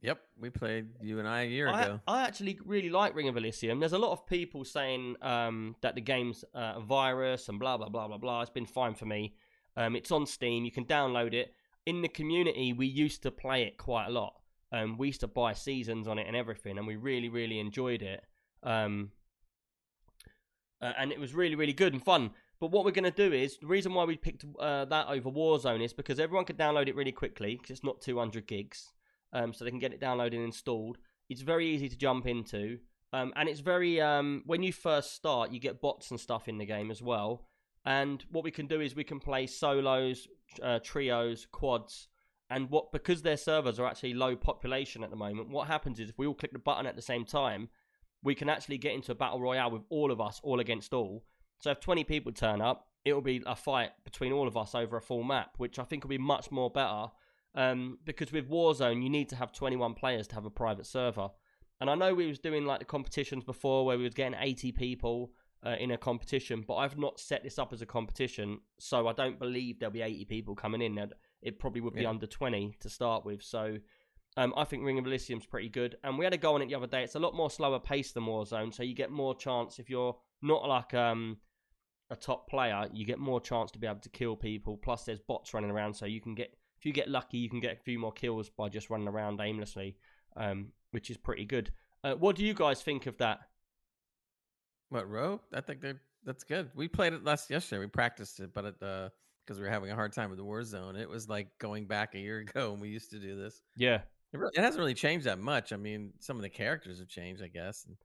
Yep, 0.00 0.20
we 0.38 0.50
played 0.50 0.90
you 1.00 1.18
and 1.18 1.26
I 1.26 1.42
a 1.42 1.46
year 1.46 1.68
I, 1.68 1.82
ago. 1.82 2.00
I 2.06 2.22
actually 2.22 2.60
really 2.64 2.90
like 2.90 3.16
Ring 3.16 3.28
of 3.28 3.36
Elysium. 3.36 3.80
There's 3.80 3.94
a 3.94 3.98
lot 3.98 4.12
of 4.12 4.26
people 4.26 4.64
saying 4.64 5.16
um, 5.22 5.74
that 5.80 5.96
the 5.96 6.00
game's 6.00 6.44
uh, 6.54 6.74
a 6.76 6.80
virus 6.80 7.48
and 7.48 7.58
blah 7.58 7.76
blah 7.76 7.88
blah 7.88 8.06
blah 8.06 8.18
blah. 8.18 8.42
It's 8.42 8.50
been 8.50 8.66
fine 8.66 8.94
for 8.94 9.06
me. 9.06 9.34
Um, 9.76 9.96
it's 9.96 10.12
on 10.12 10.26
Steam. 10.26 10.64
You 10.64 10.70
can 10.70 10.84
download 10.84 11.34
it. 11.34 11.54
In 11.86 12.02
the 12.02 12.08
community, 12.08 12.72
we 12.72 12.86
used 12.86 13.22
to 13.22 13.30
play 13.30 13.62
it 13.62 13.78
quite 13.78 14.06
a 14.06 14.10
lot. 14.10 14.34
Um, 14.70 14.98
we 14.98 15.08
used 15.08 15.20
to 15.20 15.26
buy 15.26 15.54
seasons 15.54 16.06
on 16.06 16.18
it 16.18 16.26
and 16.26 16.36
everything, 16.36 16.78
and 16.78 16.86
we 16.86 16.94
really 16.94 17.28
really 17.28 17.58
enjoyed 17.58 18.02
it. 18.02 18.22
Um, 18.62 19.10
uh, 20.80 20.92
and 20.96 21.10
it 21.10 21.18
was 21.18 21.34
really 21.34 21.56
really 21.56 21.72
good 21.72 21.92
and 21.92 22.04
fun. 22.04 22.30
But 22.60 22.72
what 22.72 22.84
we're 22.84 22.90
going 22.90 23.04
to 23.04 23.10
do 23.10 23.32
is 23.32 23.58
the 23.58 23.66
reason 23.66 23.94
why 23.94 24.04
we 24.04 24.16
picked 24.16 24.44
uh, 24.58 24.84
that 24.86 25.08
over 25.08 25.30
Warzone 25.30 25.84
is 25.84 25.92
because 25.92 26.18
everyone 26.18 26.44
can 26.44 26.56
download 26.56 26.88
it 26.88 26.96
really 26.96 27.12
quickly 27.12 27.54
because 27.56 27.70
it's 27.70 27.84
not 27.84 28.00
200 28.00 28.46
gigs 28.46 28.92
um, 29.32 29.52
so 29.52 29.64
they 29.64 29.70
can 29.70 29.78
get 29.78 29.92
it 29.92 30.00
downloaded 30.00 30.34
and 30.34 30.44
installed. 30.44 30.98
It's 31.28 31.42
very 31.42 31.68
easy 31.68 31.88
to 31.88 31.96
jump 31.96 32.26
into, 32.26 32.78
um, 33.12 33.32
and 33.36 33.48
it's 33.48 33.60
very 33.60 34.00
um, 34.00 34.42
when 34.46 34.62
you 34.62 34.72
first 34.72 35.14
start, 35.14 35.52
you 35.52 35.60
get 35.60 35.80
bots 35.80 36.10
and 36.10 36.18
stuff 36.18 36.48
in 36.48 36.58
the 36.58 36.66
game 36.66 36.90
as 36.90 37.02
well. 37.02 37.46
And 37.84 38.24
what 38.30 38.44
we 38.44 38.50
can 38.50 38.66
do 38.66 38.80
is 38.80 38.94
we 38.94 39.04
can 39.04 39.20
play 39.20 39.46
solos, 39.46 40.26
uh, 40.62 40.78
trios, 40.82 41.46
quads, 41.50 42.08
and 42.50 42.70
what 42.70 42.92
because 42.92 43.22
their 43.22 43.36
servers 43.36 43.78
are 43.78 43.86
actually 43.86 44.14
low 44.14 44.36
population 44.36 45.04
at 45.04 45.10
the 45.10 45.16
moment. 45.16 45.50
What 45.50 45.68
happens 45.68 46.00
is 46.00 46.10
if 46.10 46.18
we 46.18 46.26
all 46.26 46.34
click 46.34 46.52
the 46.52 46.58
button 46.58 46.86
at 46.86 46.96
the 46.96 47.02
same 47.02 47.24
time, 47.24 47.68
we 48.22 48.34
can 48.34 48.48
actually 48.48 48.78
get 48.78 48.94
into 48.94 49.12
a 49.12 49.14
battle 49.14 49.40
royale 49.40 49.70
with 49.70 49.82
all 49.90 50.10
of 50.10 50.20
us, 50.20 50.40
all 50.42 50.60
against 50.60 50.92
all. 50.92 51.24
So 51.58 51.70
if 51.70 51.80
20 51.80 52.04
people 52.04 52.32
turn 52.32 52.60
up, 52.60 52.86
it 53.04 53.12
will 53.12 53.20
be 53.22 53.42
a 53.46 53.56
fight 53.56 53.90
between 54.04 54.32
all 54.32 54.46
of 54.46 54.56
us 54.56 54.74
over 54.74 54.96
a 54.96 55.00
full 55.02 55.22
map, 55.22 55.54
which 55.56 55.78
I 55.78 55.84
think 55.84 56.04
will 56.04 56.10
be 56.10 56.18
much 56.18 56.50
more 56.50 56.70
better 56.70 57.06
um, 57.54 57.98
because 58.04 58.30
with 58.30 58.48
Warzone 58.48 59.02
you 59.02 59.08
need 59.10 59.28
to 59.30 59.36
have 59.36 59.52
21 59.52 59.94
players 59.94 60.28
to 60.28 60.34
have 60.34 60.44
a 60.44 60.50
private 60.50 60.86
server. 60.86 61.28
And 61.80 61.88
I 61.88 61.94
know 61.94 62.14
we 62.14 62.26
was 62.26 62.38
doing 62.38 62.66
like 62.66 62.80
the 62.80 62.84
competitions 62.84 63.44
before 63.44 63.86
where 63.86 63.96
we 63.96 64.04
was 64.04 64.14
getting 64.14 64.38
80 64.38 64.72
people 64.72 65.32
uh, 65.64 65.76
in 65.80 65.90
a 65.90 65.98
competition, 65.98 66.64
but 66.66 66.76
I've 66.76 66.98
not 66.98 67.18
set 67.18 67.42
this 67.42 67.58
up 67.58 67.72
as 67.72 67.82
a 67.82 67.86
competition, 67.86 68.60
so 68.78 69.08
I 69.08 69.12
don't 69.12 69.38
believe 69.38 69.78
there'll 69.80 69.92
be 69.92 70.02
80 70.02 70.24
people 70.26 70.54
coming 70.54 70.82
in. 70.82 70.94
Now, 70.94 71.08
It 71.42 71.58
probably 71.58 71.80
would 71.80 71.94
be 71.94 72.02
Yeah. 72.02 72.10
under 72.10 72.26
20 72.26 72.74
to 72.80 72.88
start 72.88 73.24
with. 73.24 73.42
So 73.42 73.78
Um, 74.36 74.54
I 74.56 74.62
think 74.64 74.84
Ring 74.84 74.98
of 75.00 75.04
Elysium's 75.06 75.46
pretty 75.46 75.68
good, 75.68 75.96
and 76.04 76.16
we 76.16 76.24
had 76.24 76.32
a 76.32 76.36
go 76.36 76.54
on 76.54 76.62
it 76.62 76.68
the 76.68 76.74
other 76.76 76.86
day. 76.86 77.02
It's 77.02 77.16
a 77.16 77.18
lot 77.18 77.34
more 77.34 77.50
slower 77.50 77.80
paced 77.80 78.14
than 78.14 78.24
Warzone, 78.24 78.72
so 78.72 78.84
you 78.84 78.94
get 78.94 79.10
more 79.10 79.34
chance 79.34 79.80
if 79.80 79.90
you're 79.90 80.16
not 80.42 80.68
like 80.68 80.94
um, 80.94 81.38
a 82.10 82.16
top 82.16 82.48
player, 82.48 82.88
you 82.92 83.04
get 83.04 83.18
more 83.18 83.40
chance 83.40 83.70
to 83.72 83.78
be 83.78 83.86
able 83.86 84.00
to 84.00 84.08
kill 84.08 84.36
people. 84.36 84.76
Plus, 84.76 85.04
there's 85.04 85.20
bots 85.20 85.52
running 85.54 85.70
around, 85.70 85.94
so 85.94 86.06
you 86.06 86.20
can 86.20 86.34
get 86.34 86.56
if 86.78 86.86
you 86.86 86.92
get 86.92 87.08
lucky, 87.08 87.38
you 87.38 87.50
can 87.50 87.60
get 87.60 87.78
a 87.78 87.82
few 87.82 87.98
more 87.98 88.12
kills 88.12 88.50
by 88.50 88.68
just 88.68 88.88
running 88.88 89.08
around 89.08 89.40
aimlessly, 89.40 89.96
um, 90.36 90.68
which 90.92 91.10
is 91.10 91.16
pretty 91.16 91.44
good. 91.44 91.72
Uh, 92.04 92.14
what 92.14 92.36
do 92.36 92.44
you 92.44 92.54
guys 92.54 92.80
think 92.80 93.06
of 93.06 93.18
that? 93.18 93.40
What 94.90 95.10
row? 95.10 95.40
I 95.52 95.60
think 95.60 95.80
they're 95.80 96.00
that's 96.24 96.44
good. 96.44 96.70
We 96.74 96.88
played 96.88 97.12
it 97.12 97.24
last 97.24 97.50
yesterday. 97.50 97.80
We 97.80 97.86
practiced 97.86 98.40
it, 98.40 98.52
but 98.54 98.64
it 98.64 98.82
uh 98.82 99.08
because 99.44 99.58
we 99.58 99.64
were 99.64 99.72
having 99.72 99.90
a 99.90 99.94
hard 99.94 100.12
time 100.12 100.28
with 100.28 100.38
the 100.38 100.44
war 100.44 100.62
zone. 100.62 100.94
It 100.94 101.08
was 101.08 101.26
like 101.26 101.48
going 101.58 101.86
back 101.86 102.14
a 102.14 102.18
year 102.18 102.38
ago 102.48 102.72
when 102.72 102.80
we 102.80 102.90
used 102.90 103.10
to 103.12 103.18
do 103.18 103.34
this. 103.34 103.62
Yeah, 103.76 104.02
It, 104.32 104.38
really, 104.38 104.52
it 104.54 104.60
hasn't 104.60 104.78
really 104.78 104.94
changed 104.94 105.24
that 105.26 105.38
much. 105.38 105.72
I 105.72 105.76
mean, 105.76 106.12
some 106.18 106.36
of 106.36 106.42
the 106.42 106.50
characters 106.50 106.98
have 106.98 107.08
changed, 107.08 107.42
I 107.42 107.48
guess. 107.48 107.86
and 107.86 107.96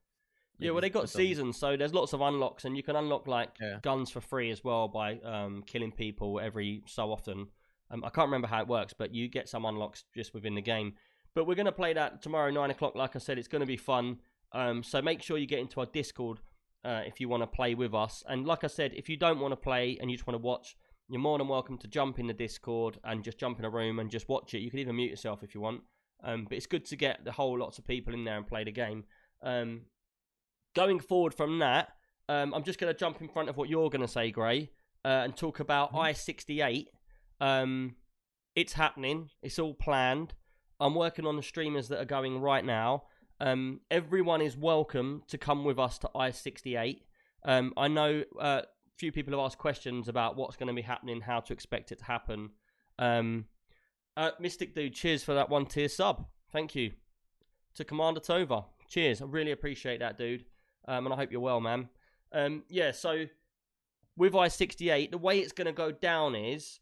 Yeah, 0.58 0.70
well, 0.70 0.80
they 0.80 0.90
got 0.90 1.08
seasons, 1.08 1.56
so 1.58 1.76
there's 1.76 1.92
lots 1.92 2.12
of 2.12 2.20
unlocks, 2.20 2.64
and 2.64 2.76
you 2.76 2.82
can 2.82 2.96
unlock 2.96 3.26
like 3.26 3.50
Yeah. 3.60 3.78
guns 3.82 4.10
for 4.10 4.20
free 4.20 4.50
as 4.50 4.62
well 4.62 4.88
by 4.88 5.18
um, 5.20 5.62
killing 5.66 5.92
people 5.92 6.38
every 6.40 6.82
so 6.86 7.10
often. 7.10 7.48
Um, 7.90 8.04
I 8.04 8.10
can't 8.10 8.26
remember 8.26 8.46
how 8.48 8.60
it 8.62 8.68
works, 8.68 8.92
but 8.92 9.14
you 9.14 9.28
get 9.28 9.48
some 9.48 9.64
unlocks 9.64 10.04
just 10.14 10.32
within 10.32 10.54
the 10.54 10.62
game. 10.62 10.94
But 11.34 11.46
we're 11.46 11.56
going 11.56 11.66
to 11.66 11.72
play 11.72 11.92
that 11.94 12.22
tomorrow, 12.22 12.50
nine 12.50 12.70
o'clock. 12.70 12.94
Like 12.94 13.16
I 13.16 13.18
said, 13.18 13.38
it's 13.38 13.48
going 13.48 13.60
to 13.60 13.66
be 13.66 13.76
fun. 13.76 14.18
Um, 14.52 14.82
so 14.82 15.02
make 15.02 15.20
sure 15.22 15.36
you 15.36 15.46
get 15.46 15.58
into 15.58 15.80
our 15.80 15.86
Discord 15.86 16.40
uh, 16.84 17.02
if 17.04 17.20
you 17.20 17.28
want 17.28 17.42
to 17.42 17.46
play 17.48 17.74
with 17.74 17.92
us. 17.94 18.22
And 18.28 18.46
like 18.46 18.62
I 18.62 18.68
said, 18.68 18.92
if 18.94 19.08
you 19.08 19.16
don't 19.16 19.40
want 19.40 19.52
to 19.52 19.56
play 19.56 19.98
and 20.00 20.10
you 20.10 20.16
just 20.16 20.26
want 20.26 20.40
to 20.40 20.46
watch, 20.46 20.76
you're 21.08 21.20
more 21.20 21.36
than 21.38 21.48
welcome 21.48 21.76
to 21.78 21.88
jump 21.88 22.18
in 22.18 22.26
the 22.28 22.32
Discord 22.32 22.98
and 23.04 23.24
just 23.24 23.36
jump 23.38 23.58
in 23.58 23.64
a 23.64 23.70
room 23.70 23.98
and 23.98 24.10
just 24.10 24.28
watch 24.28 24.54
it. 24.54 24.60
You 24.60 24.70
can 24.70 24.78
even 24.78 24.96
mute 24.96 25.10
yourself 25.10 25.42
if 25.42 25.54
you 25.54 25.60
want. 25.60 25.82
Um, 26.22 26.44
but 26.48 26.56
it's 26.56 26.66
good 26.66 26.84
to 26.86 26.96
get 26.96 27.24
the 27.24 27.32
whole 27.32 27.58
lots 27.58 27.78
of 27.78 27.86
people 27.86 28.14
in 28.14 28.24
there 28.24 28.36
and 28.36 28.46
play 28.46 28.64
the 28.64 28.72
game. 28.72 29.04
Um, 29.42 29.82
going 30.74 31.00
forward 31.00 31.34
from 31.34 31.58
that, 31.60 31.90
um, 32.28 32.54
I'm 32.54 32.64
just 32.64 32.78
going 32.78 32.92
to 32.92 32.98
jump 32.98 33.20
in 33.20 33.28
front 33.28 33.48
of 33.48 33.56
what 33.56 33.68
you're 33.68 33.90
going 33.90 34.02
to 34.02 34.08
say, 34.08 34.30
Gray, 34.30 34.70
uh, 35.04 35.08
and 35.24 35.36
talk 35.36 35.60
about 35.60 35.92
Mhm. 35.92 36.00
I-68. 36.00 36.88
Um, 37.40 37.96
it's 38.54 38.74
happening. 38.74 39.30
It's 39.42 39.58
all 39.58 39.74
planned. 39.74 40.34
I'm 40.80 40.94
working 40.94 41.26
on 41.26 41.36
the 41.36 41.42
streamers 41.42 41.88
that 41.88 42.00
are 42.00 42.04
going 42.04 42.40
right 42.40 42.64
now. 42.64 43.04
Um, 43.40 43.80
everyone 43.90 44.40
is 44.40 44.56
welcome 44.56 45.22
to 45.28 45.38
come 45.38 45.64
with 45.64 45.78
us 45.78 45.98
to 45.98 46.10
I-68. 46.14 47.02
Um, 47.44 47.72
I 47.76 47.88
know 47.88 48.24
uh, 48.38 48.62
a 48.64 48.96
few 48.96 49.12
people 49.12 49.32
have 49.32 49.40
asked 49.44 49.58
questions 49.58 50.08
about 50.08 50.36
what's 50.36 50.56
going 50.56 50.68
to 50.68 50.72
be 50.72 50.82
happening, 50.82 51.20
how 51.20 51.40
to 51.40 51.52
expect 51.52 51.92
it 51.92 51.98
to 51.98 52.04
happen. 52.04 52.50
Um, 52.98 53.46
uh, 54.16 54.30
Mystic 54.38 54.74
Dude, 54.74 54.94
cheers 54.94 55.24
for 55.24 55.34
that 55.34 55.50
one 55.50 55.66
tier 55.66 55.88
sub. 55.88 56.26
Thank 56.52 56.74
you. 56.74 56.92
To 57.74 57.84
Commander 57.84 58.20
Tova, 58.20 58.66
cheers. 58.88 59.20
I 59.20 59.24
really 59.24 59.50
appreciate 59.50 59.98
that, 59.98 60.16
dude. 60.16 60.44
Um, 60.86 61.06
and 61.06 61.12
I 61.12 61.16
hope 61.16 61.32
you're 61.32 61.40
well, 61.40 61.60
man. 61.60 61.88
Um, 62.32 62.64
yeah, 62.68 62.90
so 62.92 63.26
with 64.16 64.34
I-68, 64.34 65.10
the 65.10 65.18
way 65.18 65.38
it's 65.38 65.52
going 65.52 65.66
to 65.66 65.72
go 65.72 65.90
down 65.90 66.34
is 66.34 66.80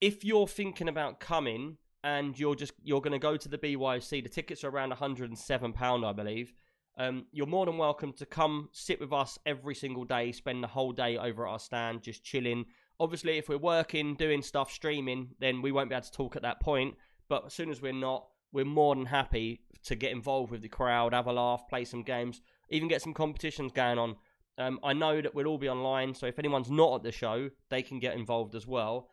if 0.00 0.24
you're 0.24 0.46
thinking 0.46 0.88
about 0.88 1.20
coming 1.20 1.76
and 2.02 2.38
you're 2.38 2.54
just 2.54 2.72
you're 2.82 3.02
going 3.02 3.12
to 3.12 3.18
go 3.18 3.36
to 3.36 3.48
the 3.48 3.58
BYC, 3.58 4.22
the 4.22 4.28
tickets 4.28 4.64
are 4.64 4.70
around 4.70 4.88
107 4.90 5.72
pound, 5.72 6.04
I 6.04 6.12
believe. 6.12 6.52
Um, 6.98 7.26
you're 7.32 7.46
more 7.46 7.66
than 7.66 7.78
welcome 7.78 8.12
to 8.14 8.26
come 8.26 8.68
sit 8.72 9.00
with 9.00 9.12
us 9.12 9.38
every 9.46 9.74
single 9.74 10.04
day, 10.04 10.32
spend 10.32 10.62
the 10.62 10.68
whole 10.68 10.92
day 10.92 11.16
over 11.16 11.46
at 11.46 11.52
our 11.52 11.58
stand, 11.58 12.02
just 12.02 12.24
chilling. 12.24 12.66
Obviously, 12.98 13.38
if 13.38 13.48
we're 13.48 13.58
working, 13.58 14.16
doing 14.16 14.42
stuff, 14.42 14.70
streaming, 14.70 15.30
then 15.38 15.62
we 15.62 15.72
won't 15.72 15.88
be 15.88 15.94
able 15.94 16.04
to 16.04 16.12
talk 16.12 16.36
at 16.36 16.42
that 16.42 16.60
point. 16.60 16.96
But 17.28 17.46
as 17.46 17.54
soon 17.54 17.70
as 17.70 17.80
we're 17.80 17.92
not, 17.92 18.26
we're 18.52 18.64
more 18.64 18.94
than 18.94 19.06
happy 19.06 19.60
to 19.84 19.94
get 19.94 20.12
involved 20.12 20.50
with 20.50 20.62
the 20.62 20.68
crowd, 20.68 21.14
have 21.14 21.26
a 21.26 21.32
laugh, 21.32 21.68
play 21.68 21.84
some 21.84 22.02
games, 22.02 22.42
even 22.70 22.88
get 22.88 23.02
some 23.02 23.14
competitions 23.14 23.72
going 23.72 23.98
on. 23.98 24.16
Um, 24.58 24.78
I 24.82 24.92
know 24.92 25.20
that 25.20 25.34
we'll 25.34 25.46
all 25.46 25.58
be 25.58 25.68
online, 25.68 26.14
so 26.14 26.26
if 26.26 26.38
anyone's 26.38 26.70
not 26.70 26.96
at 26.96 27.02
the 27.02 27.12
show, 27.12 27.50
they 27.70 27.82
can 27.82 27.98
get 27.98 28.14
involved 28.14 28.54
as 28.54 28.66
well. 28.66 29.08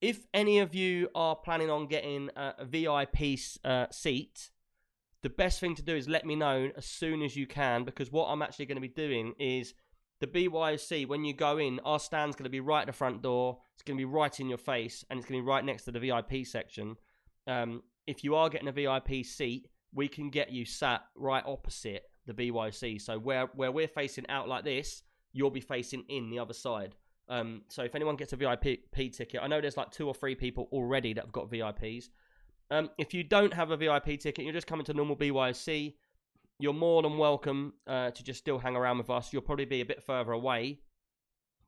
If 0.00 0.26
any 0.34 0.58
of 0.58 0.74
you 0.74 1.08
are 1.14 1.34
planning 1.34 1.70
on 1.70 1.86
getting 1.86 2.30
a, 2.36 2.54
a 2.58 2.64
VIP 2.64 3.38
uh, 3.64 3.86
seat, 3.90 4.50
the 5.22 5.30
best 5.30 5.58
thing 5.58 5.74
to 5.76 5.82
do 5.82 5.96
is 5.96 6.08
let 6.08 6.26
me 6.26 6.36
know 6.36 6.70
as 6.76 6.84
soon 6.84 7.22
as 7.22 7.34
you 7.34 7.46
can 7.46 7.84
because 7.84 8.12
what 8.12 8.26
I'm 8.26 8.42
actually 8.42 8.66
going 8.66 8.76
to 8.76 8.82
be 8.82 8.88
doing 8.88 9.32
is 9.38 9.72
the 10.20 10.26
BYOC, 10.26 11.08
when 11.08 11.24
you 11.24 11.32
go 11.32 11.58
in, 11.58 11.80
our 11.80 11.98
stand's 11.98 12.36
going 12.36 12.44
to 12.44 12.50
be 12.50 12.60
right 12.60 12.82
at 12.82 12.86
the 12.86 12.92
front 12.92 13.22
door. 13.22 13.58
It's 13.74 13.82
going 13.82 13.96
to 13.96 14.00
be 14.00 14.04
right 14.04 14.38
in 14.38 14.48
your 14.48 14.58
face 14.58 15.04
and 15.08 15.18
it's 15.18 15.28
going 15.28 15.40
to 15.40 15.42
be 15.42 15.48
right 15.48 15.64
next 15.64 15.84
to 15.84 15.92
the 15.92 16.00
VIP 16.00 16.46
section. 16.46 16.96
Um, 17.46 17.82
if 18.06 18.22
you 18.22 18.34
are 18.34 18.48
getting 18.50 18.68
a 18.68 18.72
VIP 18.72 19.24
seat, 19.24 19.68
we 19.92 20.08
can 20.08 20.30
get 20.30 20.52
you 20.52 20.64
sat 20.64 21.02
right 21.16 21.42
opposite 21.46 22.04
the 22.26 22.34
BYC. 22.34 23.00
So 23.00 23.18
where, 23.18 23.46
where 23.54 23.72
we're 23.72 23.88
facing 23.88 24.28
out 24.28 24.48
like 24.48 24.64
this, 24.64 25.02
you'll 25.32 25.50
be 25.50 25.60
facing 25.60 26.04
in 26.08 26.30
the 26.30 26.38
other 26.38 26.54
side. 26.54 26.94
Um, 27.28 27.62
so 27.68 27.82
if 27.82 27.94
anyone 27.94 28.16
gets 28.16 28.32
a 28.32 28.36
VIP 28.36 28.80
ticket, 29.12 29.40
I 29.42 29.46
know 29.46 29.60
there's 29.60 29.76
like 29.76 29.90
two 29.90 30.06
or 30.06 30.14
three 30.14 30.34
people 30.34 30.68
already 30.72 31.12
that 31.14 31.24
have 31.24 31.32
got 31.32 31.50
VIPs. 31.50 32.08
Um, 32.70 32.90
if 32.98 33.14
you 33.14 33.22
don't 33.22 33.52
have 33.52 33.70
a 33.70 33.76
VIP 33.76 34.20
ticket, 34.20 34.44
you're 34.44 34.52
just 34.52 34.66
coming 34.66 34.84
to 34.86 34.94
normal 34.94 35.16
BYC. 35.16 35.94
You're 36.58 36.72
more 36.72 37.02
than 37.02 37.18
welcome 37.18 37.74
uh, 37.86 38.10
to 38.10 38.22
just 38.22 38.38
still 38.38 38.58
hang 38.58 38.76
around 38.76 38.98
with 38.98 39.10
us. 39.10 39.32
You'll 39.32 39.42
probably 39.42 39.64
be 39.64 39.80
a 39.80 39.86
bit 39.86 40.02
further 40.02 40.32
away. 40.32 40.80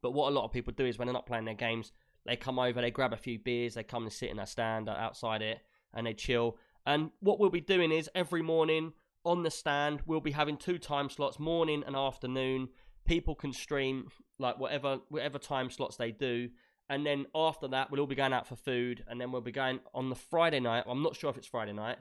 But 0.02 0.12
what 0.12 0.28
a 0.28 0.34
lot 0.34 0.44
of 0.44 0.52
people 0.52 0.72
do 0.76 0.84
is 0.86 0.98
when 0.98 1.06
they're 1.06 1.12
not 1.12 1.26
playing 1.26 1.46
their 1.46 1.54
games, 1.54 1.92
they 2.25 2.36
come 2.36 2.58
over, 2.58 2.80
they 2.80 2.90
grab 2.90 3.12
a 3.12 3.16
few 3.16 3.38
beers, 3.38 3.75
they 3.75 3.82
come 3.82 4.04
and 4.04 4.12
sit 4.12 4.30
in 4.30 4.38
a 4.38 4.46
stand 4.46 4.88
outside 4.88 5.42
it, 5.42 5.58
and 5.94 6.06
they 6.06 6.14
chill. 6.14 6.58
And 6.84 7.10
what 7.20 7.40
we'll 7.40 7.50
be 7.50 7.60
doing 7.60 7.92
is 7.92 8.08
every 8.14 8.42
morning 8.42 8.92
on 9.26 9.42
the 9.42 9.50
stand, 9.50 10.00
we'll 10.06 10.21
be 10.21 10.30
having 10.30 10.56
two 10.56 10.78
time 10.78 11.11
slots, 11.11 11.38
morning 11.38 11.83
and 11.87 11.97
afternoon. 11.97 12.68
People 13.04 13.35
can 13.35 13.52
stream 13.52 14.09
like 14.38 14.59
whatever 14.59 15.00
whatever 15.09 15.38
time 15.38 15.68
slots 15.68 15.97
they 15.97 16.12
do. 16.12 16.49
And 16.88 17.04
then 17.04 17.26
after 17.35 17.66
that, 17.68 17.90
we'll 17.90 18.00
all 18.00 18.06
be 18.06 18.14
going 18.14 18.33
out 18.33 18.47
for 18.47 18.54
food, 18.54 19.04
and 19.09 19.21
then 19.21 19.33
we'll 19.33 19.40
be 19.40 19.50
going 19.50 19.80
on 19.92 20.09
the 20.09 20.14
Friday 20.14 20.61
night. 20.61 20.85
I'm 20.87 21.02
not 21.02 21.16
sure 21.16 21.28
if 21.28 21.37
it's 21.37 21.49
Friday 21.49 21.73
night. 21.73 21.99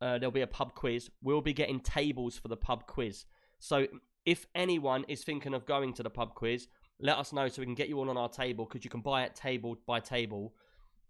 Uh, 0.00 0.18
there'll 0.18 0.30
be 0.30 0.42
a 0.42 0.46
pub 0.46 0.76
quiz. 0.76 1.10
We'll 1.20 1.40
be 1.40 1.52
getting 1.52 1.80
tables 1.80 2.38
for 2.38 2.46
the 2.46 2.56
pub 2.56 2.86
quiz. 2.86 3.24
So 3.58 3.88
if 4.24 4.46
anyone 4.54 5.04
is 5.08 5.24
thinking 5.24 5.54
of 5.54 5.66
going 5.66 5.92
to 5.94 6.04
the 6.04 6.10
pub 6.10 6.34
quiz, 6.34 6.68
let 7.00 7.18
us 7.18 7.32
know 7.32 7.48
so 7.48 7.60
we 7.60 7.66
can 7.66 7.74
get 7.74 7.88
you 7.88 7.98
all 7.98 8.08
on 8.08 8.16
our 8.16 8.28
table 8.28 8.64
because 8.64 8.84
you 8.84 8.90
can 8.90 9.00
buy 9.00 9.24
it 9.24 9.34
table 9.34 9.76
by 9.86 9.98
table. 9.98 10.54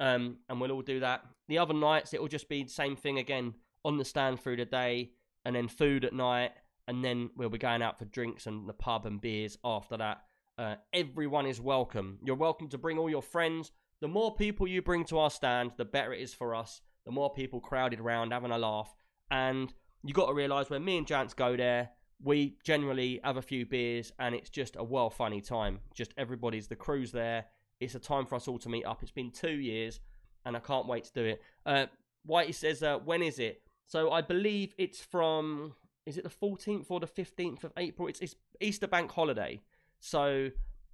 Um, 0.00 0.38
and 0.48 0.58
we'll 0.58 0.72
all 0.72 0.80
do 0.80 1.00
that. 1.00 1.24
The 1.48 1.58
other 1.58 1.74
nights, 1.74 2.14
it 2.14 2.20
will 2.22 2.28
just 2.28 2.48
be 2.48 2.62
the 2.62 2.70
same 2.70 2.96
thing 2.96 3.18
again 3.18 3.52
on 3.84 3.98
the 3.98 4.04
stand 4.06 4.40
through 4.40 4.56
the 4.56 4.64
day, 4.64 5.10
and 5.48 5.56
then 5.56 5.66
food 5.66 6.04
at 6.04 6.12
night, 6.12 6.52
and 6.88 7.02
then 7.02 7.30
we'll 7.34 7.48
be 7.48 7.56
going 7.56 7.80
out 7.80 7.98
for 7.98 8.04
drinks 8.04 8.46
and 8.46 8.68
the 8.68 8.74
pub 8.74 9.06
and 9.06 9.18
beers 9.18 9.56
after 9.64 9.96
that. 9.96 10.20
Uh, 10.58 10.74
everyone 10.92 11.46
is 11.46 11.58
welcome. 11.58 12.18
You're 12.22 12.36
welcome 12.36 12.68
to 12.68 12.76
bring 12.76 12.98
all 12.98 13.08
your 13.08 13.22
friends. 13.22 13.72
The 14.02 14.08
more 14.08 14.36
people 14.36 14.68
you 14.68 14.82
bring 14.82 15.06
to 15.06 15.18
our 15.18 15.30
stand, 15.30 15.70
the 15.78 15.86
better 15.86 16.12
it 16.12 16.20
is 16.20 16.34
for 16.34 16.54
us. 16.54 16.82
The 17.06 17.12
more 17.12 17.32
people 17.32 17.60
crowded 17.60 17.98
around 17.98 18.30
having 18.30 18.50
a 18.50 18.58
laugh. 18.58 18.94
And 19.30 19.72
you 20.04 20.12
got 20.12 20.26
to 20.26 20.34
realise 20.34 20.68
when 20.68 20.84
me 20.84 20.98
and 20.98 21.06
Jance 21.06 21.34
go 21.34 21.56
there, 21.56 21.92
we 22.22 22.58
generally 22.62 23.18
have 23.24 23.38
a 23.38 23.42
few 23.42 23.64
beers 23.64 24.12
and 24.18 24.34
it's 24.34 24.50
just 24.50 24.76
a 24.76 24.84
well 24.84 25.08
funny 25.08 25.40
time. 25.40 25.78
Just 25.94 26.12
everybody's, 26.18 26.68
the 26.68 26.76
crew's 26.76 27.10
there. 27.10 27.46
It's 27.80 27.94
a 27.94 28.00
time 28.00 28.26
for 28.26 28.34
us 28.34 28.48
all 28.48 28.58
to 28.58 28.68
meet 28.68 28.84
up. 28.84 29.02
It's 29.02 29.12
been 29.12 29.30
two 29.30 29.58
years 29.58 29.98
and 30.44 30.54
I 30.58 30.60
can't 30.60 30.86
wait 30.86 31.04
to 31.04 31.12
do 31.14 31.24
it. 31.24 31.42
Uh, 31.64 31.86
Whitey 32.28 32.54
says, 32.54 32.82
uh, 32.82 32.98
when 32.98 33.22
is 33.22 33.38
it? 33.38 33.62
So 33.88 34.10
I 34.10 34.20
believe 34.20 34.74
it's 34.76 35.00
from, 35.00 35.74
is 36.04 36.18
it 36.18 36.22
the 36.22 36.30
14th 36.30 36.86
or 36.90 37.00
the 37.00 37.06
15th 37.06 37.64
of 37.64 37.72
April? 37.78 38.06
It's, 38.06 38.20
it's 38.20 38.36
Easter 38.60 38.86
bank 38.86 39.10
holiday. 39.10 39.62
So 39.98 40.50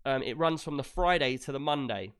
um, 0.07 0.23
it 0.23 0.39
runs 0.39 0.63
from 0.63 0.77
the 0.77 0.85
Friday 0.85 1.37
to 1.39 1.51
the 1.51 1.59
Monday. 1.59 2.13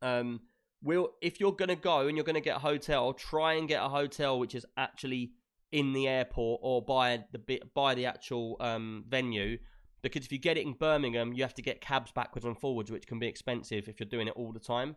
Um, 0.00 0.40
we'll 0.82 1.10
if 1.20 1.40
you're 1.40 1.52
gonna 1.52 1.76
go 1.76 2.06
and 2.06 2.16
you're 2.16 2.24
gonna 2.24 2.40
get 2.40 2.56
a 2.56 2.60
hotel, 2.60 3.12
try 3.12 3.54
and 3.54 3.66
get 3.66 3.82
a 3.82 3.88
hotel 3.88 4.38
which 4.38 4.54
is 4.54 4.64
actually 4.76 5.32
in 5.72 5.92
the 5.92 6.06
airport 6.06 6.60
or 6.62 6.80
by 6.80 7.24
the 7.32 7.38
bit 7.38 7.74
by 7.74 7.94
the 7.96 8.06
actual 8.06 8.56
um, 8.60 9.04
venue. 9.08 9.58
Because 10.00 10.24
if 10.24 10.30
you 10.30 10.38
get 10.38 10.56
it 10.56 10.66
in 10.66 10.74
Birmingham, 10.74 11.32
you 11.32 11.42
have 11.42 11.54
to 11.54 11.62
get 11.62 11.80
cabs 11.80 12.12
backwards 12.12 12.44
and 12.44 12.58
forwards, 12.58 12.90
which 12.90 13.06
can 13.06 13.18
be 13.18 13.26
expensive 13.26 13.88
if 13.88 13.98
you're 13.98 14.08
doing 14.08 14.28
it 14.28 14.34
all 14.36 14.52
the 14.52 14.60
time. 14.60 14.94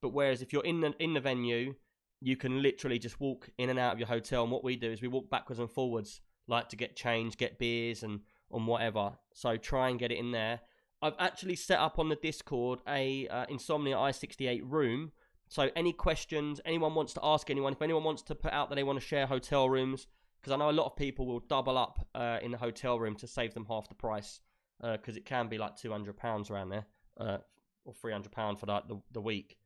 But 0.00 0.10
whereas 0.10 0.42
if 0.42 0.52
you're 0.52 0.64
in 0.64 0.80
the 0.80 0.94
in 1.00 1.14
the 1.14 1.20
venue, 1.20 1.74
you 2.20 2.36
can 2.36 2.62
literally 2.62 2.98
just 2.98 3.20
walk 3.20 3.50
in 3.58 3.70
and 3.70 3.78
out 3.78 3.92
of 3.92 3.98
your 3.98 4.08
hotel. 4.08 4.42
And 4.42 4.52
what 4.52 4.64
we 4.64 4.76
do 4.76 4.90
is 4.90 5.00
we 5.00 5.08
walk 5.08 5.30
backwards 5.30 5.60
and 5.60 5.70
forwards, 5.70 6.20
like 6.46 6.68
to 6.70 6.76
get 6.76 6.96
change, 6.96 7.36
get 7.36 7.58
beers, 7.58 8.02
and 8.02 8.20
on 8.50 8.66
whatever. 8.66 9.12
So 9.34 9.56
try 9.56 9.88
and 9.88 9.98
get 9.98 10.12
it 10.12 10.18
in 10.18 10.32
there. 10.32 10.60
I've 11.00 11.14
actually 11.18 11.54
set 11.54 11.78
up 11.78 11.98
on 11.98 12.08
the 12.08 12.16
Discord 12.16 12.80
a 12.88 13.28
uh, 13.28 13.46
Insomnia 13.48 13.96
i68 13.96 14.62
room. 14.64 15.12
So 15.48 15.70
any 15.76 15.92
questions, 15.92 16.60
anyone 16.64 16.94
wants 16.94 17.14
to 17.14 17.20
ask 17.22 17.50
anyone, 17.50 17.72
if 17.72 17.80
anyone 17.80 18.04
wants 18.04 18.22
to 18.22 18.34
put 18.34 18.52
out 18.52 18.68
that 18.68 18.74
they 18.74 18.82
want 18.82 19.00
to 19.00 19.06
share 19.06 19.26
hotel 19.26 19.68
rooms, 19.70 20.06
because 20.40 20.52
I 20.52 20.56
know 20.56 20.70
a 20.70 20.72
lot 20.72 20.86
of 20.86 20.96
people 20.96 21.26
will 21.26 21.40
double 21.40 21.78
up 21.78 22.06
uh, 22.14 22.38
in 22.42 22.50
the 22.50 22.58
hotel 22.58 22.98
room 22.98 23.14
to 23.16 23.26
save 23.26 23.54
them 23.54 23.64
half 23.66 23.88
the 23.88 23.94
price, 23.94 24.40
because 24.80 25.16
it 25.16 25.24
can 25.24 25.48
be 25.48 25.56
like 25.56 25.76
two 25.76 25.90
hundred 25.90 26.16
pounds 26.16 26.50
around 26.50 26.68
there, 26.68 26.86
uh, 27.18 27.38
or 27.84 27.94
three 27.94 28.12
hundred 28.12 28.32
pound 28.32 28.58
for 28.58 28.66
that 28.66 28.88
the, 28.88 29.00
the 29.12 29.20
week. 29.20 29.56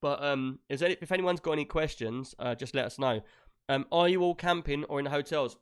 But 0.00 0.22
um, 0.22 0.60
is 0.68 0.82
any, 0.82 0.96
if 1.00 1.12
anyone's 1.12 1.40
got 1.40 1.52
any 1.52 1.64
questions, 1.64 2.34
uh, 2.38 2.54
just 2.54 2.74
let 2.74 2.86
us 2.86 2.98
know. 2.98 3.20
Um, 3.68 3.86
are 3.92 4.08
you 4.08 4.22
all 4.22 4.34
camping 4.34 4.84
or 4.84 4.98
in 4.98 5.04
the 5.04 5.10
hotels? 5.10 5.56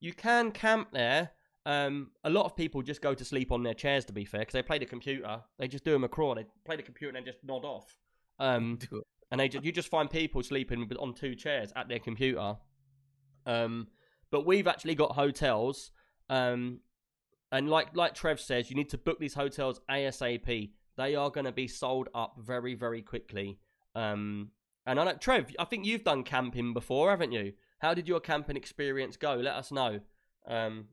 You 0.00 0.12
can 0.12 0.50
camp 0.50 0.88
there. 0.92 1.30
Um, 1.64 2.10
a 2.22 2.30
lot 2.30 2.44
of 2.44 2.54
people 2.54 2.82
just 2.82 3.00
go 3.00 3.14
to 3.14 3.24
sleep 3.24 3.50
on 3.50 3.62
their 3.62 3.74
chairs. 3.74 4.04
To 4.06 4.12
be 4.12 4.24
fair, 4.24 4.40
because 4.40 4.52
they 4.52 4.62
play 4.62 4.78
the 4.78 4.86
computer, 4.86 5.40
they 5.58 5.68
just 5.68 5.84
do 5.84 5.94
a 5.94 5.98
McCraw. 5.98 6.36
They 6.36 6.44
play 6.64 6.76
the 6.76 6.82
computer 6.82 7.08
and 7.08 7.16
then 7.16 7.24
just 7.24 7.44
nod 7.44 7.64
off. 7.64 7.96
Um, 8.38 8.78
and 9.30 9.40
they 9.40 9.48
just, 9.48 9.64
you 9.64 9.72
just 9.72 9.88
find 9.88 10.10
people 10.10 10.42
sleeping 10.42 10.90
on 10.98 11.14
two 11.14 11.34
chairs 11.34 11.72
at 11.74 11.88
their 11.88 11.98
computer. 11.98 12.56
Um, 13.46 13.88
but 14.30 14.44
we've 14.44 14.66
actually 14.66 14.94
got 14.94 15.12
hotels. 15.12 15.90
Um, 16.28 16.80
and 17.52 17.70
like 17.70 17.96
like 17.96 18.14
Trev 18.14 18.40
says, 18.40 18.70
you 18.70 18.76
need 18.76 18.90
to 18.90 18.98
book 18.98 19.18
these 19.18 19.34
hotels 19.34 19.80
ASAP. 19.90 20.70
They 20.96 21.14
are 21.14 21.30
going 21.30 21.44
to 21.44 21.52
be 21.52 21.68
sold 21.68 22.08
up 22.14 22.36
very 22.38 22.74
very 22.74 23.02
quickly. 23.02 23.58
Um, 23.96 24.50
and 24.84 25.00
I 25.00 25.04
know 25.04 25.14
Trev, 25.14 25.50
I 25.58 25.64
think 25.64 25.84
you've 25.84 26.04
done 26.04 26.22
camping 26.22 26.74
before, 26.74 27.10
haven't 27.10 27.32
you? 27.32 27.54
How 27.78 27.94
did 27.94 28.06
your 28.06 28.20
camping 28.20 28.56
experience 28.56 29.16
go? 29.16 29.34
Let 29.34 29.54
us 29.54 29.72
know. 29.72 30.00
Um, 30.46 30.88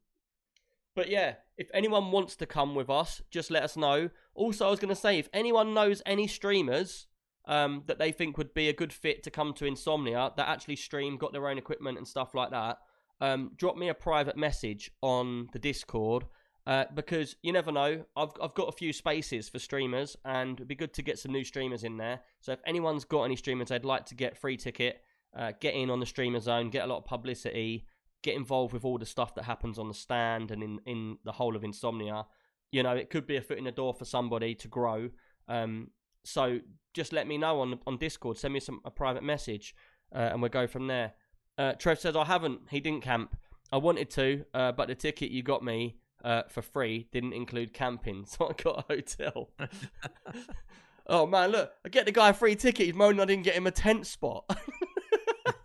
but 0.95 1.10
yeah, 1.10 1.36
if 1.57 1.69
anyone 1.74 2.12
wants 2.12 2.36
to 2.38 2.45
come 2.45 2.75
with 2.75 2.89
us, 2.89 3.22
just 3.29 3.51
let 3.51 3.63
us 3.63 3.75
know. 3.77 4.10
Also, 4.33 4.65
I 4.65 4.72
was 4.72 4.79
going 4.79 4.93
to 4.93 5.00
say, 5.00 5.19
if 5.19 5.29
anyone 5.33 5.74
knows 5.74 6.01
any 6.05 6.27
streamers 6.27 7.07
um, 7.45 7.83
that 7.88 8.00
they 8.00 8.12
think 8.12 8.38
would 8.38 8.53
be 8.53 8.69
a 8.69 8.74
good 8.74 8.93
fit 8.93 9.22
to 9.24 9.31
come 9.31 9.53
to 9.55 9.65
Insomnia 9.65 10.31
that 10.38 10.48
actually 10.48 10.77
stream, 10.77 11.17
got 11.17 11.33
their 11.33 11.48
own 11.48 11.57
equipment 11.57 11.98
and 11.98 12.07
stuff 12.07 12.33
like 12.33 12.51
that, 12.51 12.77
um, 13.22 13.51
drop 13.57 13.75
me 13.75 13.89
a 13.89 13.93
private 13.93 14.38
message 14.38 14.91
on 15.01 15.50
the 15.51 15.60
Discord 15.60 16.25
uh, 16.65 16.86
because 16.93 17.36
you 17.41 17.51
never 17.51 17.72
know. 17.72 18.05
I've 18.15 18.32
I've 18.41 18.53
got 18.53 18.70
a 18.70 18.72
few 18.72 18.93
spaces 18.93 19.50
for 19.50 19.60
streamers, 19.60 20.15
and 20.24 20.58
it'd 20.58 20.67
be 20.67 20.75
good 20.75 20.93
to 20.93 21.01
get 21.01 21.20
some 21.20 21.32
new 21.32 21.43
streamers 21.43 21.84
in 21.84 21.98
there. 21.98 22.22
So 22.39 22.53
if 22.53 22.60
anyone's 22.65 23.05
got 23.05 23.24
any 23.24 23.36
streamers 23.36 23.70
they'd 23.70 23.86
like 23.86 24.05
to 24.08 24.15
get 24.15 24.38
free 24.38 24.58
ticket, 24.58 25.01
uh, 25.38 25.51
get 25.60 25.74
in 25.74 25.89
on 25.89 26.00
the 26.00 26.05
streamer 26.05 26.39
zone, 26.39 26.70
get 26.70 26.86
a 26.86 26.88
lot 26.88 27.00
of 27.00 27.05
publicity, 27.05 27.86
get 28.22 28.36
involved 28.36 28.74
with 28.74 28.86
all 28.86 28.98
the 28.98 29.05
stuff 29.05 29.36
that 29.36 29.43
happens 29.43 29.77
on 29.77 29.88
the 29.88 29.93
stand 29.93 30.51
and 30.51 30.63
in 30.63 30.79
in 30.86 31.17
the 31.25 31.34
whole 31.34 31.55
of 31.55 31.63
Insomnia. 31.63 32.25
You 32.72 32.82
know, 32.82 32.96
it 32.96 33.10
could 33.10 33.27
be 33.27 33.36
a 33.36 33.41
foot 33.41 33.58
in 33.58 33.65
the 33.65 33.72
door 33.72 33.93
for 33.93 34.05
somebody 34.05 34.55
to 34.55 34.67
grow. 34.67 35.10
Um, 35.48 35.91
so 36.24 36.60
just 36.93 37.12
let 37.12 37.27
me 37.27 37.38
know 37.38 37.60
on 37.60 37.79
on 37.86 37.98
Discord. 37.98 38.38
Send 38.38 38.53
me 38.53 38.62
some 38.62 38.79
a 38.86 38.91
private 38.91 39.24
message, 39.24 39.75
uh, 40.15 40.29
and 40.32 40.41
we'll 40.41 40.50
go 40.50 40.67
from 40.67 40.88
there. 40.88 41.13
Uh, 41.58 41.74
Trev 41.74 42.00
says 42.00 42.15
I 42.15 42.24
haven't. 42.24 42.62
He 42.70 42.79
didn't 42.79 43.03
camp. 43.03 43.36
I 43.72 43.77
wanted 43.77 44.10
to, 44.12 44.46
uh, 44.53 44.72
but 44.72 44.88
the 44.88 44.96
ticket 44.96 45.32
you 45.32 45.41
got 45.41 45.63
me 45.63 45.98
uh, 46.23 46.43
for 46.47 46.61
free 46.61 47.07
didn't 47.11 47.33
include 47.33 47.73
camping, 47.73 48.25
so 48.27 48.49
I 48.49 48.61
got 48.61 48.85
a 48.89 48.93
hotel. 48.93 49.49
oh 51.07 51.27
man, 51.27 51.51
look! 51.51 51.71
I 51.85 51.89
get 51.89 52.05
the 52.05 52.11
guy 52.11 52.29
a 52.29 52.33
free 52.33 52.55
ticket. 52.55 52.85
He's 52.87 52.95
moaning 52.95 53.21
I 53.21 53.25
didn't 53.25 53.43
get 53.43 53.55
him 53.55 53.67
a 53.67 53.71
tent 53.71 54.07
spot. 54.07 54.45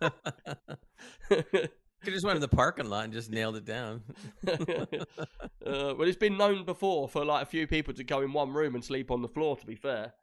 You 2.05 2.13
just 2.13 2.25
went 2.25 2.37
in 2.37 2.41
the 2.41 2.47
parking 2.47 2.89
lot 2.89 3.03
and 3.03 3.11
just 3.11 3.29
nailed 3.29 3.57
it 3.57 3.65
down. 3.65 4.01
uh, 4.47 4.55
well, 5.65 6.03
it's 6.03 6.17
been 6.17 6.37
known 6.37 6.63
before 6.63 7.09
for 7.09 7.25
like 7.25 7.43
a 7.43 7.45
few 7.45 7.67
people 7.67 7.93
to 7.93 8.05
go 8.05 8.21
in 8.21 8.31
one 8.31 8.53
room 8.53 8.75
and 8.75 8.83
sleep 8.83 9.11
on 9.11 9.21
the 9.21 9.27
floor. 9.27 9.57
To 9.57 9.65
be 9.65 9.75
fair, 9.75 10.13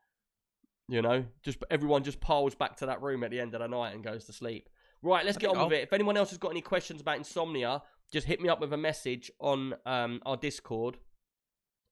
you 0.89 1.03
know, 1.03 1.27
just 1.43 1.59
everyone 1.71 2.03
just 2.03 2.19
piles 2.19 2.55
back 2.55 2.77
to 2.79 2.87
that 2.87 3.03
room 3.03 3.23
at 3.25 3.31
the 3.31 3.41
end 3.41 3.55
of 3.55 3.61
the 3.61 3.67
night 3.69 3.95
and 3.95 4.03
goes 4.03 4.25
to 4.25 4.33
sleep. 4.33 4.71
Right, 5.03 5.25
let's 5.25 5.37
I 5.37 5.41
get 5.41 5.51
on 5.51 5.69
with 5.69 5.79
it. 5.79 5.83
If 5.83 5.93
anyone 5.93 6.17
else 6.17 6.31
has 6.31 6.39
got 6.39 6.51
any 6.51 6.63
questions 6.63 7.01
about 7.01 7.19
insomnia, 7.19 7.83
just 8.13 8.27
hit 8.27 8.41
me 8.41 8.49
up 8.49 8.61
with 8.61 8.73
a 8.73 8.77
message 8.77 9.31
on 9.41 9.75
um, 9.85 10.21
our 10.25 10.37
Discord. 10.37 10.97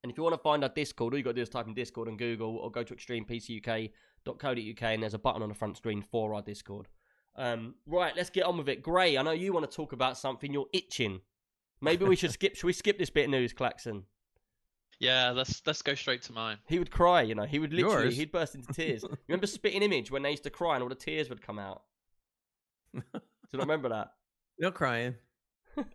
And 0.03 0.11
if 0.11 0.17
you 0.17 0.23
want 0.23 0.35
to 0.35 0.41
find 0.41 0.63
our 0.63 0.69
Discord, 0.69 1.13
all 1.13 1.17
you 1.17 1.23
got 1.23 1.31
to 1.31 1.35
do 1.35 1.41
is 1.41 1.49
type 1.49 1.67
in 1.67 1.73
Discord 1.73 2.07
and 2.07 2.17
Google, 2.17 2.57
or 2.57 2.69
go 2.69 2.83
to 2.83 2.95
extremepcuk.co.uk, 2.95 4.83
and 4.83 5.03
there's 5.03 5.13
a 5.13 5.19
button 5.19 5.41
on 5.41 5.49
the 5.49 5.55
front 5.55 5.77
screen 5.77 6.03
for 6.03 6.33
our 6.35 6.41
Discord. 6.41 6.87
Um, 7.35 7.75
right, 7.85 8.13
let's 8.15 8.29
get 8.29 8.45
on 8.45 8.57
with 8.57 8.69
it. 8.69 8.81
Gray, 8.81 9.17
I 9.17 9.21
know 9.23 9.31
you 9.31 9.51
want 9.51 9.69
to 9.69 9.75
talk 9.75 9.93
about 9.93 10.17
something. 10.17 10.53
You're 10.53 10.67
itching. 10.73 11.21
Maybe 11.81 12.05
we 12.05 12.15
should 12.15 12.31
skip. 12.31 12.55
Should 12.55 12.67
we 12.67 12.73
skip 12.73 12.97
this 12.97 13.09
bit 13.09 13.25
of 13.25 13.31
news, 13.31 13.51
Klaxon? 13.51 14.03
Yeah, 14.99 15.31
let's 15.31 15.61
let's 15.65 15.81
go 15.81 15.93
straight 15.93 16.21
to 16.23 16.33
mine. 16.33 16.57
He 16.67 16.79
would 16.79 16.91
cry, 16.91 17.21
you 17.21 17.35
know. 17.35 17.43
He 17.43 17.59
would 17.59 17.73
literally, 17.73 18.05
Yours? 18.05 18.17
he'd 18.17 18.31
burst 18.31 18.55
into 18.55 18.71
tears. 18.71 19.03
remember 19.27 19.47
Spitting 19.47 19.81
Image 19.81 20.09
when 20.09 20.21
they 20.21 20.31
used 20.31 20.43
to 20.43 20.49
cry 20.49 20.75
and 20.75 20.83
all 20.83 20.89
the 20.89 20.95
tears 20.95 21.29
would 21.29 21.41
come 21.41 21.59
out? 21.59 21.83
Do 22.93 23.01
you 23.51 23.59
remember 23.59 23.89
that? 23.89 24.13
No 24.57 24.71
crying. 24.71 25.15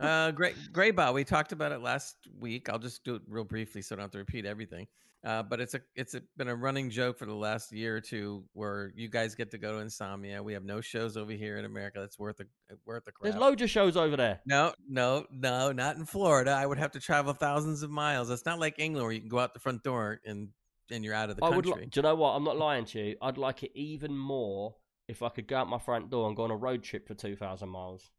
Uh, 0.01 0.31
great 0.31 0.57
Gray 0.73 0.93
Graybot, 0.93 1.15
we 1.15 1.25
talked 1.25 1.53
about 1.53 1.73
it 1.73 1.81
last 1.81 2.17
week. 2.39 2.69
I'll 2.69 2.79
just 2.79 3.05
do 3.05 3.17
it 3.17 3.23
real 3.29 3.45
briefly 3.45 3.83
so 3.83 3.95
I 3.95 3.97
don't 3.97 4.05
have 4.05 4.11
to 4.13 4.19
repeat 4.19 4.47
everything. 4.47 4.87
Uh, 5.23 5.43
but 5.43 5.61
it's 5.61 5.75
a 5.75 5.81
it's 5.95 6.15
a, 6.15 6.23
been 6.39 6.49
a 6.49 6.55
running 6.55 6.89
joke 6.89 7.19
for 7.19 7.27
the 7.27 7.35
last 7.35 7.73
year 7.73 7.95
or 7.95 8.01
two 8.01 8.43
where 8.55 8.91
you 8.97 9.09
guys 9.09 9.35
get 9.35 9.51
to 9.51 9.59
go 9.59 9.73
to 9.73 9.79
Insomnia. 9.79 10.43
We 10.43 10.55
have 10.55 10.65
no 10.65 10.81
shows 10.81 11.19
over 11.19 11.33
here 11.33 11.59
in 11.59 11.67
America 11.67 12.01
that's 12.01 12.19
worth 12.19 12.41
a 12.41 12.45
worth 12.87 13.07
a 13.07 13.13
crap. 13.13 13.31
There's 13.31 13.41
loads 13.41 13.61
of 13.61 13.69
shows 13.69 13.99
over 13.99 14.17
there. 14.17 14.41
No, 14.47 14.73
no, 14.89 15.27
no, 15.31 15.73
not 15.73 15.97
in 15.97 16.07
Florida. 16.07 16.53
I 16.53 16.65
would 16.65 16.79
have 16.79 16.93
to 16.93 17.01
travel 17.01 17.35
thousands 17.35 17.83
of 17.83 17.91
miles. 17.91 18.31
It's 18.31 18.47
not 18.47 18.59
like 18.59 18.79
England 18.79 19.05
where 19.05 19.13
you 19.13 19.21
can 19.21 19.29
go 19.29 19.39
out 19.39 19.53
the 19.53 19.61
front 19.61 19.83
door 19.83 20.21
and 20.25 20.49
and 20.91 21.05
you're 21.05 21.15
out 21.15 21.29
of 21.29 21.37
the 21.37 21.45
I 21.45 21.51
would. 21.51 21.67
country. 21.67 21.83
Li- 21.83 21.89
do 21.91 21.99
you 21.99 22.03
know 22.03 22.15
what? 22.15 22.31
I'm 22.31 22.45
not 22.45 22.57
lying 22.57 22.87
to 22.87 22.99
you. 22.99 23.17
I'd 23.21 23.37
like 23.37 23.63
it 23.63 23.73
even 23.75 24.17
more 24.17 24.75
if 25.07 25.23
I 25.23 25.29
could 25.29 25.47
go 25.47 25.57
out 25.59 25.69
my 25.69 25.79
front 25.79 26.09
door 26.09 26.29
and 26.29 26.37
go 26.37 26.45
on 26.45 26.51
a 26.51 26.57
road 26.57 26.83
trip 26.83 27.07
for 27.07 27.15
2,000 27.15 27.69
miles. 27.69 28.11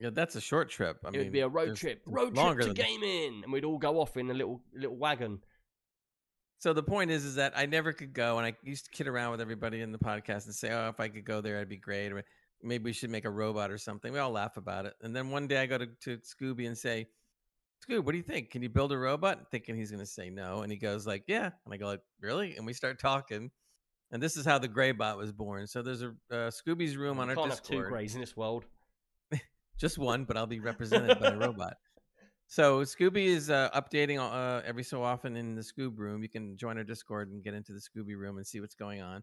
Yeah, 0.00 0.08
that's 0.10 0.34
a 0.34 0.40
short 0.40 0.70
trip. 0.70 0.98
I 1.04 1.08
it 1.08 1.12
mean, 1.12 1.20
would 1.20 1.32
be 1.32 1.40
a 1.40 1.48
road 1.48 1.76
trip. 1.76 2.00
Road 2.06 2.34
trip 2.34 2.60
to 2.60 2.72
gaming, 2.72 3.42
and 3.44 3.52
we'd 3.52 3.64
all 3.64 3.78
go 3.78 4.00
off 4.00 4.16
in 4.16 4.30
a 4.30 4.34
little 4.34 4.62
little 4.74 4.96
wagon. 4.96 5.40
So 6.58 6.72
the 6.72 6.82
point 6.82 7.10
is, 7.10 7.24
is 7.24 7.34
that 7.34 7.52
I 7.54 7.66
never 7.66 7.92
could 7.92 8.14
go, 8.14 8.38
and 8.38 8.46
I 8.46 8.56
used 8.62 8.86
to 8.86 8.90
kid 8.90 9.08
around 9.08 9.32
with 9.32 9.42
everybody 9.42 9.82
in 9.82 9.92
the 9.92 9.98
podcast 9.98 10.46
and 10.46 10.54
say, 10.54 10.72
"Oh, 10.72 10.88
if 10.88 11.00
I 11.00 11.08
could 11.08 11.24
go 11.26 11.42
there, 11.42 11.60
I'd 11.60 11.68
be 11.68 11.76
great." 11.76 12.12
Or 12.12 12.24
maybe 12.62 12.84
we 12.84 12.92
should 12.94 13.10
make 13.10 13.26
a 13.26 13.30
robot 13.30 13.70
or 13.70 13.76
something. 13.76 14.10
We 14.10 14.18
all 14.18 14.30
laugh 14.30 14.56
about 14.56 14.86
it, 14.86 14.94
and 15.02 15.14
then 15.14 15.30
one 15.30 15.46
day 15.46 15.58
I 15.58 15.66
go 15.66 15.76
to, 15.76 15.86
to 15.86 16.18
Scooby 16.18 16.66
and 16.66 16.76
say, 16.76 17.06
"Scooby, 17.86 18.02
what 18.02 18.12
do 18.12 18.18
you 18.18 18.24
think? 18.24 18.50
Can 18.50 18.62
you 18.62 18.70
build 18.70 18.92
a 18.92 18.98
robot?" 18.98 19.50
Thinking 19.50 19.76
he's 19.76 19.90
going 19.90 20.00
to 20.00 20.10
say 20.10 20.30
no, 20.30 20.62
and 20.62 20.72
he 20.72 20.78
goes 20.78 21.06
like, 21.06 21.24
"Yeah," 21.26 21.50
and 21.66 21.74
I 21.74 21.76
go 21.76 21.88
like, 21.88 22.02
"Really?" 22.22 22.56
And 22.56 22.64
we 22.64 22.72
start 22.72 22.98
talking, 22.98 23.50
and 24.10 24.22
this 24.22 24.38
is 24.38 24.46
how 24.46 24.58
the 24.58 24.68
Graybot 24.68 25.18
was 25.18 25.30
born. 25.30 25.66
So 25.66 25.82
there's 25.82 26.00
a 26.00 26.08
uh, 26.30 26.50
Scooby's 26.50 26.96
room 26.96 27.18
on 27.18 27.28
our 27.28 27.48
have 27.48 27.62
two 27.62 27.82
greys 27.82 28.14
in 28.14 28.22
this 28.22 28.34
world. 28.34 28.64
Just 29.80 29.98
one, 29.98 30.24
but 30.24 30.36
I'll 30.36 30.46
be 30.46 30.60
represented 30.60 31.18
by 31.18 31.28
a 31.28 31.36
robot. 31.36 31.74
So 32.46 32.80
Scooby 32.80 33.26
is 33.26 33.48
uh, 33.48 33.70
updating 33.70 34.18
uh, 34.18 34.60
every 34.66 34.82
so 34.82 35.02
often 35.02 35.36
in 35.36 35.54
the 35.54 35.62
Scoob 35.62 35.98
room. 35.98 36.22
You 36.22 36.28
can 36.28 36.56
join 36.56 36.76
our 36.76 36.84
Discord 36.84 37.30
and 37.30 37.42
get 37.42 37.54
into 37.54 37.72
the 37.72 37.80
Scooby 37.80 38.16
room 38.16 38.38
and 38.38 38.46
see 38.46 38.60
what's 38.60 38.74
going 38.74 39.00
on. 39.00 39.22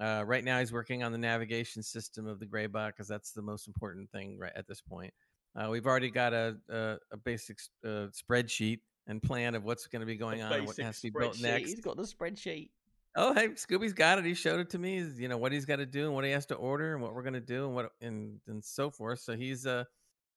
Uh, 0.00 0.22
right 0.24 0.44
now, 0.44 0.60
he's 0.60 0.72
working 0.72 1.02
on 1.02 1.10
the 1.10 1.18
navigation 1.18 1.82
system 1.82 2.26
of 2.26 2.38
the 2.38 2.46
Graybot 2.46 2.90
because 2.90 3.08
that's 3.08 3.32
the 3.32 3.42
most 3.42 3.66
important 3.66 4.08
thing 4.12 4.38
right 4.38 4.52
at 4.54 4.68
this 4.68 4.80
point. 4.80 5.12
Uh, 5.56 5.68
we've 5.70 5.86
already 5.86 6.10
got 6.10 6.32
a 6.32 6.56
a, 6.70 6.96
a 7.12 7.16
basic 7.16 7.58
uh, 7.84 8.06
spreadsheet 8.12 8.78
and 9.08 9.20
plan 9.20 9.56
of 9.56 9.64
what's 9.64 9.88
going 9.88 10.00
to 10.00 10.06
be 10.06 10.16
going 10.16 10.40
on, 10.40 10.52
and 10.52 10.66
what 10.66 10.78
has 10.78 11.00
to 11.00 11.10
be 11.10 11.18
built 11.18 11.40
next. 11.40 11.70
He's 11.70 11.80
got 11.80 11.96
the 11.96 12.04
spreadsheet. 12.04 12.70
Oh, 13.16 13.34
hey, 13.34 13.48
Scooby's 13.48 13.92
got 13.92 14.18
it. 14.18 14.24
He 14.24 14.34
showed 14.34 14.60
it 14.60 14.70
to 14.70 14.78
me. 14.78 14.98
You 15.16 15.28
know 15.28 15.38
what 15.38 15.52
he's 15.52 15.64
got 15.64 15.76
to 15.76 15.86
do 15.86 16.06
and 16.06 16.14
what 16.14 16.24
he 16.24 16.30
has 16.30 16.46
to 16.46 16.54
order 16.54 16.94
and 16.94 17.02
what 17.02 17.14
we're 17.14 17.22
going 17.22 17.34
to 17.34 17.40
do 17.40 17.66
and 17.66 17.74
what 17.74 17.90
and 18.00 18.40
and 18.46 18.64
so 18.64 18.90
forth. 18.90 19.20
So 19.20 19.34
he's 19.34 19.66
uh 19.66 19.84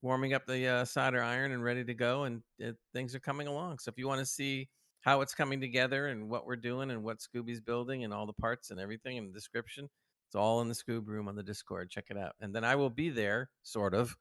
warming 0.01 0.33
up 0.33 0.47
the 0.47 0.67
uh, 0.67 0.83
solder 0.83 1.21
iron 1.21 1.51
and 1.51 1.63
ready 1.63 1.83
to 1.83 1.93
go, 1.93 2.23
and 2.23 2.41
uh, 2.65 2.71
things 2.91 3.13
are 3.13 3.19
coming 3.19 3.45
along. 3.45 3.77
So 3.77 3.89
if 3.89 3.99
you 3.99 4.07
want 4.07 4.19
to 4.19 4.25
see 4.25 4.67
how 5.01 5.21
it's 5.21 5.35
coming 5.35 5.61
together 5.61 6.07
and 6.07 6.27
what 6.27 6.47
we're 6.47 6.55
doing 6.55 6.89
and 6.89 7.03
what 7.03 7.19
Scooby's 7.19 7.61
building 7.61 8.03
and 8.03 8.11
all 8.11 8.25
the 8.25 8.33
parts 8.33 8.71
and 8.71 8.79
everything 8.79 9.19
and 9.19 9.29
the 9.29 9.33
description, 9.33 9.87
it's 10.27 10.35
all 10.35 10.61
in 10.61 10.67
the 10.67 10.73
Scoob 10.73 11.05
room 11.05 11.27
on 11.27 11.35
the 11.35 11.43
Discord. 11.43 11.91
Check 11.91 12.05
it 12.09 12.17
out. 12.17 12.33
And 12.39 12.55
then 12.55 12.63
I 12.63 12.75
will 12.75 12.89
be 12.89 13.11
there, 13.11 13.51
sort 13.61 13.93
of, 13.93 14.15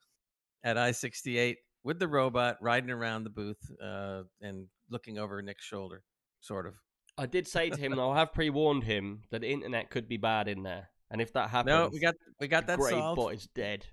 at 0.62 0.76
I 0.76 0.92
sixty 0.92 1.38
eight 1.38 1.58
with 1.82 1.98
the 1.98 2.08
robot 2.08 2.58
riding 2.60 2.90
around 2.90 3.24
the 3.24 3.30
booth 3.30 3.70
uh, 3.82 4.24
and 4.42 4.66
looking 4.90 5.18
over 5.18 5.40
Nick's 5.40 5.64
shoulder, 5.64 6.02
sort 6.40 6.66
of. 6.66 6.74
I 7.20 7.26
did 7.26 7.46
say 7.46 7.68
to 7.68 7.76
him, 7.78 7.92
and 7.92 8.00
I 8.00 8.16
have 8.18 8.33
pre-warned 8.33 8.83
him 8.85 9.22
that 9.30 9.42
the 9.42 9.50
internet 9.50 9.90
could 9.90 10.09
be 10.09 10.16
bad 10.16 10.48
in 10.48 10.62
there, 10.62 10.88
and 11.11 11.20
if 11.20 11.33
that 11.35 11.50
happens, 11.50 11.74
No, 11.74 11.90
we 11.92 12.00
got 12.00 12.14
we 12.40 12.48
got 12.48 12.66
that 12.68 12.78
Grey 12.78 12.92
solved. 12.92 13.16
bot 13.16 13.35
is 13.35 13.46
dead. 13.54 13.87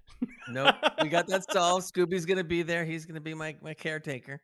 Nope, 0.49 0.75
we 1.03 1.09
got 1.09 1.27
that 1.27 1.43
solved. 1.51 1.93
Scooby's 1.93 2.25
gonna 2.25 2.43
be 2.45 2.63
there. 2.63 2.85
He's 2.85 3.05
gonna 3.05 3.19
be 3.19 3.33
my 3.33 3.57
my 3.61 3.73
caretaker, 3.73 4.41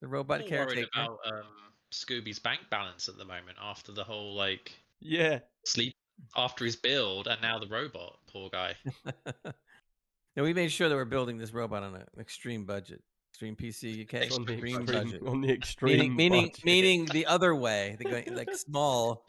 the 0.00 0.08
robot 0.08 0.42
I'm 0.42 0.50
more 0.50 0.58
worried 0.66 0.74
caretaker. 0.74 0.90
about 0.94 1.18
um, 1.32 1.44
Scooby's 1.92 2.40
bank 2.40 2.60
balance 2.70 3.08
at 3.08 3.16
the 3.16 3.24
moment 3.24 3.56
after 3.62 3.92
the 3.92 4.02
whole 4.02 4.34
like 4.34 4.72
Yeah, 5.00 5.38
sleep 5.64 5.94
after 6.36 6.64
his 6.64 6.74
build 6.76 7.28
and 7.28 7.40
now 7.40 7.60
the 7.60 7.68
robot. 7.68 8.18
Poor 8.26 8.50
guy. 8.50 8.74
now 9.44 10.42
we 10.42 10.52
made 10.52 10.72
sure 10.72 10.88
that 10.88 10.94
we're 10.96 11.04
building 11.04 11.38
this 11.38 11.54
robot 11.54 11.84
on 11.84 11.94
an 11.94 12.04
extreme 12.18 12.64
budget, 12.64 13.02
extreme 13.34 13.56
PC 13.56 14.02
UK, 14.04 14.32
on 14.32 14.44
the 14.44 14.52
extreme 14.52 14.76
extreme, 14.80 15.04
budget. 15.04 15.22
on 15.26 15.40
the 15.40 15.50
extreme, 15.52 15.98
Meaning, 15.98 16.16
meaning, 16.16 16.44
budget. 16.46 16.64
meaning 16.64 17.04
the 17.06 17.26
other 17.26 17.52
way, 17.54 17.96
the 17.98 18.04
going 18.04 18.34
like 18.36 18.54
small. 18.54 19.26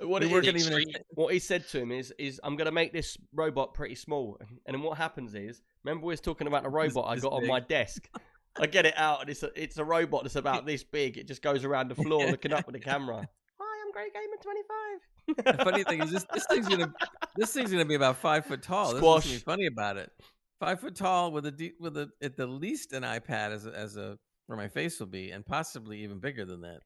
what, 0.00 0.20
we 0.22 0.28
it 0.28 0.32
were 0.32 0.40
is- 0.40 0.46
gonna 0.46 0.58
even. 0.58 0.72
extreme- 0.88 1.04
what 1.14 1.32
he 1.32 1.38
said 1.38 1.66
to 1.68 1.80
him 1.80 1.90
is, 1.90 2.12
is 2.18 2.38
I'm 2.44 2.56
gonna 2.56 2.70
make 2.72 2.92
this 2.92 3.16
robot 3.32 3.72
pretty 3.72 3.94
small, 3.94 4.38
and 4.66 4.74
then 4.74 4.82
what 4.82 4.98
happens 4.98 5.34
is, 5.34 5.62
remember 5.82 6.04
we 6.06 6.12
was 6.12 6.20
talking 6.20 6.46
about 6.46 6.62
the 6.62 6.68
robot 6.68 7.06
I 7.08 7.16
got 7.16 7.32
on 7.32 7.40
big. 7.40 7.48
my 7.48 7.60
desk. 7.60 8.08
I 8.60 8.66
get 8.66 8.84
it 8.84 8.94
out, 8.98 9.22
and 9.22 9.30
it's 9.30 9.42
a, 9.42 9.50
it's 9.62 9.78
a 9.78 9.84
robot 9.84 10.24
that's 10.24 10.36
about 10.36 10.66
this 10.66 10.82
big. 10.84 11.16
It 11.16 11.26
just 11.26 11.40
goes 11.40 11.64
around 11.64 11.88
the 11.88 11.94
floor 12.02 12.26
looking 12.26 12.52
up 12.52 12.66
with 12.66 12.74
the 12.74 12.80
camera. 12.80 13.26
Hi, 13.58 13.82
I'm 13.86 13.92
Great 13.92 14.12
Gamer 14.12 14.36
25. 15.42 15.58
The 15.58 15.64
funny 15.64 15.84
thing 15.84 16.02
is, 16.02 16.10
this, 16.10 16.26
this 16.34 16.44
thing's 16.50 16.68
gonna 16.68 16.92
this 17.36 17.50
thing's 17.52 17.70
gonna 17.70 17.84
be 17.86 17.94
about 17.94 18.16
five 18.18 18.44
foot 18.44 18.62
tall. 18.62 18.90
This 18.90 18.98
Squash. 18.98 19.24
is 19.26 19.32
what's 19.32 19.42
funny 19.44 19.66
about 19.66 19.96
it. 19.96 20.10
Five 20.60 20.80
foot 20.80 20.96
tall 20.96 21.30
with 21.32 21.46
a 21.46 21.52
de- 21.52 21.74
with 21.78 21.96
a 21.96 22.10
at 22.20 22.36
the 22.36 22.46
least 22.46 22.92
an 22.92 23.02
iPad 23.04 23.50
as 23.52 23.66
a, 23.66 23.70
as 23.70 23.96
a 23.96 24.18
where 24.46 24.56
my 24.58 24.68
face 24.68 24.98
will 24.98 25.06
be, 25.06 25.30
and 25.30 25.44
possibly 25.46 26.02
even 26.02 26.18
bigger 26.18 26.44
than 26.44 26.62
that. 26.62 26.80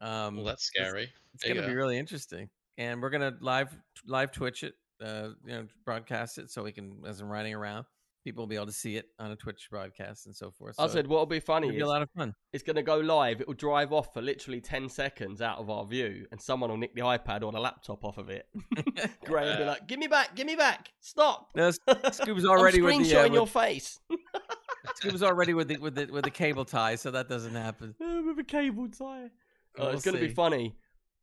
Um, 0.00 0.36
Well, 0.36 0.44
that's 0.46 0.68
it's- 0.74 0.88
scary. 0.88 1.12
It's 1.34 1.44
going 1.44 1.56
to 1.60 1.66
be 1.68 1.74
really 1.74 1.98
interesting, 1.98 2.48
and 2.78 3.00
we're 3.00 3.10
going 3.10 3.32
to 3.32 3.36
live 3.40 3.76
live 4.06 4.32
Twitch 4.32 4.64
it, 4.64 4.74
uh, 5.00 5.28
you 5.44 5.52
know, 5.52 5.66
broadcast 5.84 6.38
it, 6.38 6.50
so 6.50 6.64
we 6.64 6.72
can 6.72 7.02
as 7.06 7.20
I'm 7.20 7.28
riding 7.28 7.54
around, 7.54 7.86
people 8.24 8.42
will 8.42 8.48
be 8.48 8.56
able 8.56 8.66
to 8.66 8.72
see 8.72 8.96
it 8.96 9.06
on 9.18 9.30
a 9.30 9.36
Twitch 9.36 9.68
broadcast 9.70 10.26
and 10.26 10.34
so 10.36 10.50
forth. 10.50 10.76
I 10.78 10.86
So 10.86 10.92
said, 10.92 11.06
what'll 11.06 11.26
be 11.26 11.40
funny 11.40 11.68
it'll 11.68 11.76
be 11.78 11.82
a 11.82 11.86
lot 11.88 12.02
of 12.02 12.10
fun. 12.16 12.34
it's 12.52 12.62
going 12.62 12.76
to 12.76 12.82
go 12.82 12.98
live. 12.98 13.40
It 13.40 13.46
will 13.46 13.54
drive 13.54 13.92
off 13.92 14.12
for 14.12 14.20
literally 14.22 14.60
10 14.60 14.88
seconds 14.88 15.40
out 15.40 15.58
of 15.58 15.70
our 15.70 15.84
view, 15.86 16.26
and 16.30 16.40
someone 16.40 16.70
will 16.70 16.76
nick 16.76 16.94
the 16.94 17.00
iPad 17.02 17.42
or 17.42 17.52
the 17.52 17.60
laptop 17.60 18.04
off 18.04 18.18
of 18.18 18.28
it. 18.28 18.46
Gray 19.24 19.44
will 19.46 19.56
be 19.58 19.64
like, 19.64 19.86
give 19.86 19.98
me 19.98 20.06
back, 20.06 20.34
give 20.36 20.46
me 20.46 20.56
back, 20.56 20.90
stop. 21.00 21.50
No, 21.54 21.70
Scoob's 21.70 22.44
already 22.46 22.80
with 22.82 23.08
the, 23.08 23.20
uh, 23.20 23.24
your 23.24 23.46
face. 23.46 23.98
Scoob's 25.00 25.22
already 25.22 25.54
with 25.54 25.68
the 25.68 25.76
with 25.78 25.94
the 25.94 26.06
with 26.06 26.24
the 26.24 26.30
cable 26.30 26.64
tie, 26.64 26.96
so 26.96 27.10
that 27.10 27.28
doesn't 27.28 27.54
happen. 27.54 27.94
with 27.98 28.38
a 28.38 28.44
cable 28.44 28.88
tie. 28.88 29.30
Oh, 29.78 29.84
We'll 29.86 29.88
it's 29.90 30.04
going 30.04 30.16
to 30.16 30.20
be 30.26 30.32
funny. 30.32 30.76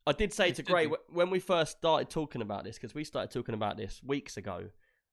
I 0.06 0.14
did 0.14 0.32
say 0.32 0.52
to 0.54 0.64
Gray 0.64 0.88
when 1.10 1.30
we 1.30 1.40
first 1.40 1.78
started 1.78 2.10
talking 2.10 2.42
about 2.42 2.64
this, 2.64 2.78
because 2.78 2.96
we 2.96 3.04
started 3.04 3.30
talking 3.32 3.54
about 3.56 3.76
this 3.76 4.00
weeks 4.06 4.38
ago, 4.38 4.70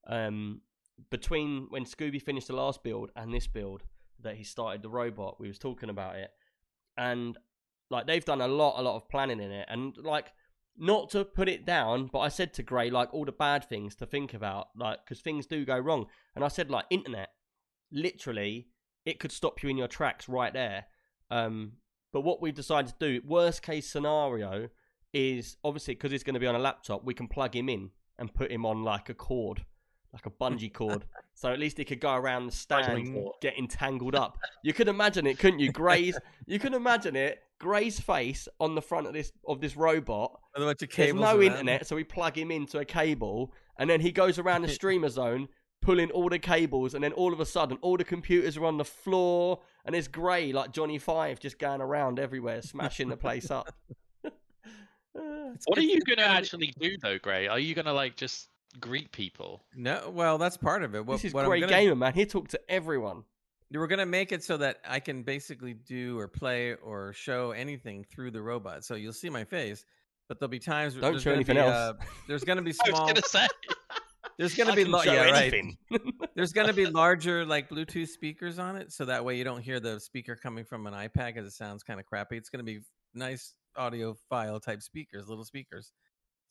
um, 0.06 0.60
between 1.10 1.66
when 1.70 1.84
Scooby 1.84 2.20
finished 2.20 2.48
the 2.48 2.56
last 2.56 2.82
build 2.82 3.10
and 3.16 3.32
this 3.32 3.46
build 3.46 3.82
that 4.20 4.36
he 4.36 4.44
started 4.44 4.82
the 4.82 4.88
robot, 4.88 5.40
we 5.40 5.48
was 5.48 5.58
talking 5.58 5.90
about 5.90 6.16
it, 6.16 6.30
and 6.96 7.36
like 7.90 8.06
they've 8.06 8.24
done 8.24 8.40
a 8.40 8.48
lot, 8.48 8.78
a 8.78 8.82
lot 8.82 8.96
of 8.96 9.08
planning 9.08 9.40
in 9.40 9.50
it, 9.50 9.66
and 9.68 9.96
like 9.98 10.32
not 10.76 11.10
to 11.10 11.24
put 11.24 11.48
it 11.48 11.64
down, 11.64 12.08
but 12.12 12.20
I 12.20 12.28
said 12.28 12.52
to 12.54 12.62
Gray 12.62 12.90
like 12.90 13.12
all 13.12 13.24
the 13.24 13.32
bad 13.32 13.68
things 13.68 13.94
to 13.96 14.06
think 14.06 14.34
about, 14.34 14.68
like 14.76 15.04
because 15.04 15.20
things 15.20 15.46
do 15.46 15.64
go 15.64 15.78
wrong, 15.78 16.06
and 16.34 16.44
I 16.44 16.48
said 16.48 16.70
like 16.70 16.86
internet, 16.90 17.30
literally, 17.92 18.68
it 19.04 19.20
could 19.20 19.32
stop 19.32 19.62
you 19.62 19.68
in 19.68 19.76
your 19.76 19.88
tracks 19.88 20.28
right 20.28 20.52
there. 20.52 20.86
Um, 21.30 21.72
but 22.12 22.22
what 22.22 22.40
we 22.40 22.52
decided 22.52 22.92
to 22.92 23.06
do, 23.20 23.26
worst 23.26 23.62
case 23.62 23.88
scenario, 23.88 24.68
is 25.12 25.56
obviously 25.64 25.94
because 25.94 26.12
he's 26.12 26.22
going 26.22 26.34
to 26.34 26.40
be 26.40 26.46
on 26.46 26.54
a 26.54 26.60
laptop, 26.60 27.04
we 27.04 27.14
can 27.14 27.28
plug 27.28 27.54
him 27.56 27.68
in 27.68 27.90
and 28.18 28.34
put 28.34 28.50
him 28.50 28.64
on 28.64 28.82
like 28.82 29.08
a 29.08 29.14
cord, 29.14 29.64
like 30.14 30.26
a 30.26 30.30
bungee 30.30 30.72
cord. 30.72 31.04
so 31.34 31.52
at 31.52 31.58
least 31.58 31.76
he 31.76 31.84
could 31.84 32.00
go 32.00 32.14
around 32.14 32.46
the 32.46 32.52
stand, 32.52 32.86
Cycling 32.86 33.12
cord. 33.12 33.34
getting 33.42 33.68
tangled 33.68 34.14
up. 34.14 34.38
You 34.62 34.72
could 34.72 34.88
imagine 34.88 35.26
it, 35.26 35.38
couldn't 35.38 35.58
you? 35.58 35.72
Gray's, 35.72 36.16
you 36.46 36.58
can 36.58 36.72
imagine 36.72 37.16
it. 37.16 37.40
Gray's 37.58 38.00
face 38.00 38.48
on 38.60 38.74
the 38.74 38.82
front 38.82 39.06
of 39.06 39.12
this 39.12 39.32
of 39.46 39.60
this 39.60 39.76
robot. 39.76 40.38
With 40.56 40.82
a 40.82 40.86
There's 40.96 41.14
no 41.14 41.36
around. 41.38 41.42
internet, 41.42 41.86
so 41.86 41.96
we 41.96 42.04
plug 42.04 42.38
him 42.38 42.50
into 42.50 42.78
a 42.78 42.84
cable, 42.84 43.52
and 43.78 43.90
then 43.90 44.00
he 44.00 44.12
goes 44.12 44.38
around 44.38 44.62
the 44.62 44.68
streamer 44.80 45.08
zone, 45.08 45.48
pulling 45.80 46.10
all 46.10 46.28
the 46.28 46.38
cables, 46.38 46.94
and 46.94 47.02
then 47.02 47.12
all 47.12 47.32
of 47.32 47.40
a 47.40 47.46
sudden, 47.46 47.78
all 47.80 47.96
the 47.96 48.04
computers 48.04 48.56
are 48.56 48.64
on 48.64 48.76
the 48.76 48.84
floor, 48.84 49.60
and 49.84 49.94
it's 49.94 50.08
grey 50.08 50.52
like 50.52 50.72
Johnny 50.72 50.98
Five 50.98 51.40
just 51.40 51.58
going 51.58 51.80
around 51.80 52.18
everywhere, 52.18 52.62
smashing 52.62 53.08
the 53.08 53.16
place 53.16 53.50
up. 53.50 53.74
What 55.66 55.78
are 55.78 55.82
you 55.82 56.00
gonna 56.00 56.16
gonna 56.22 56.28
actually 56.28 56.74
do 56.78 56.96
though, 57.00 57.18
Gray? 57.18 57.46
Are 57.46 57.58
you 57.58 57.74
gonna 57.74 57.92
like 57.92 58.16
just 58.16 58.48
greet 58.80 59.12
people? 59.12 59.64
No, 59.74 60.10
well, 60.14 60.38
that's 60.38 60.56
part 60.56 60.82
of 60.82 60.94
it. 60.94 61.04
What, 61.04 61.16
this 61.16 61.26
is 61.26 61.34
what 61.34 61.44
I'm 61.44 61.50
great 61.50 61.60
gonna- 61.60 61.72
gamer, 61.72 61.94
man. 61.94 62.12
He 62.14 62.26
talked 62.26 62.50
to 62.52 62.60
everyone. 62.70 63.24
We're 63.72 63.86
gonna 63.88 64.06
make 64.06 64.30
it 64.30 64.44
so 64.44 64.56
that 64.58 64.78
I 64.88 65.00
can 65.00 65.22
basically 65.24 65.74
do 65.74 66.18
or 66.18 66.28
play 66.28 66.74
or 66.74 67.12
show 67.12 67.50
anything 67.50 68.04
through 68.04 68.30
the 68.30 68.40
robot. 68.42 68.84
So 68.84 68.94
you'll 68.94 69.12
see 69.12 69.30
my 69.30 69.42
face, 69.44 69.84
but 70.28 70.38
there'll 70.38 70.48
be 70.50 70.60
times. 70.60 70.94
where 70.94 71.02
Don't 71.02 71.12
there's 71.12 71.22
show 71.22 71.30
gonna 71.30 71.36
anything 71.36 71.56
be, 71.56 71.60
else. 71.60 71.74
Uh, 71.74 71.92
there's 72.28 72.44
gonna 72.44 72.62
be 72.62 72.70
I 72.70 72.90
was 72.90 72.96
small. 72.96 73.06
gonna 73.08 73.22
say. 73.22 73.46
There's 74.38 74.54
gonna 74.54 74.72
I 74.72 74.74
be 74.76 74.82
can 74.84 74.92
lo- 74.92 75.00
show 75.02 75.12
yeah, 75.12 75.30
right. 75.30 75.64
There's 76.34 76.52
gonna 76.52 76.72
be 76.72 76.86
larger 76.86 77.44
like 77.46 77.68
Bluetooth 77.68 78.08
speakers 78.08 78.58
on 78.58 78.74
it, 78.76 78.90
so 78.92 79.04
that 79.04 79.24
way 79.24 79.36
you 79.38 79.44
don't 79.44 79.62
hear 79.62 79.78
the 79.78 80.00
speaker 80.00 80.34
coming 80.34 80.64
from 80.64 80.86
an 80.88 80.94
iPad 80.94 81.34
because 81.34 81.46
it 81.46 81.52
sounds 81.52 81.82
kind 81.84 82.00
of 82.00 82.06
crappy. 82.06 82.36
It's 82.36 82.48
gonna 82.50 82.64
be 82.64 82.80
nice 83.14 83.54
audio 83.76 84.16
file 84.28 84.58
type 84.60 84.82
speakers, 84.82 85.28
little 85.28 85.44
speakers, 85.44 85.92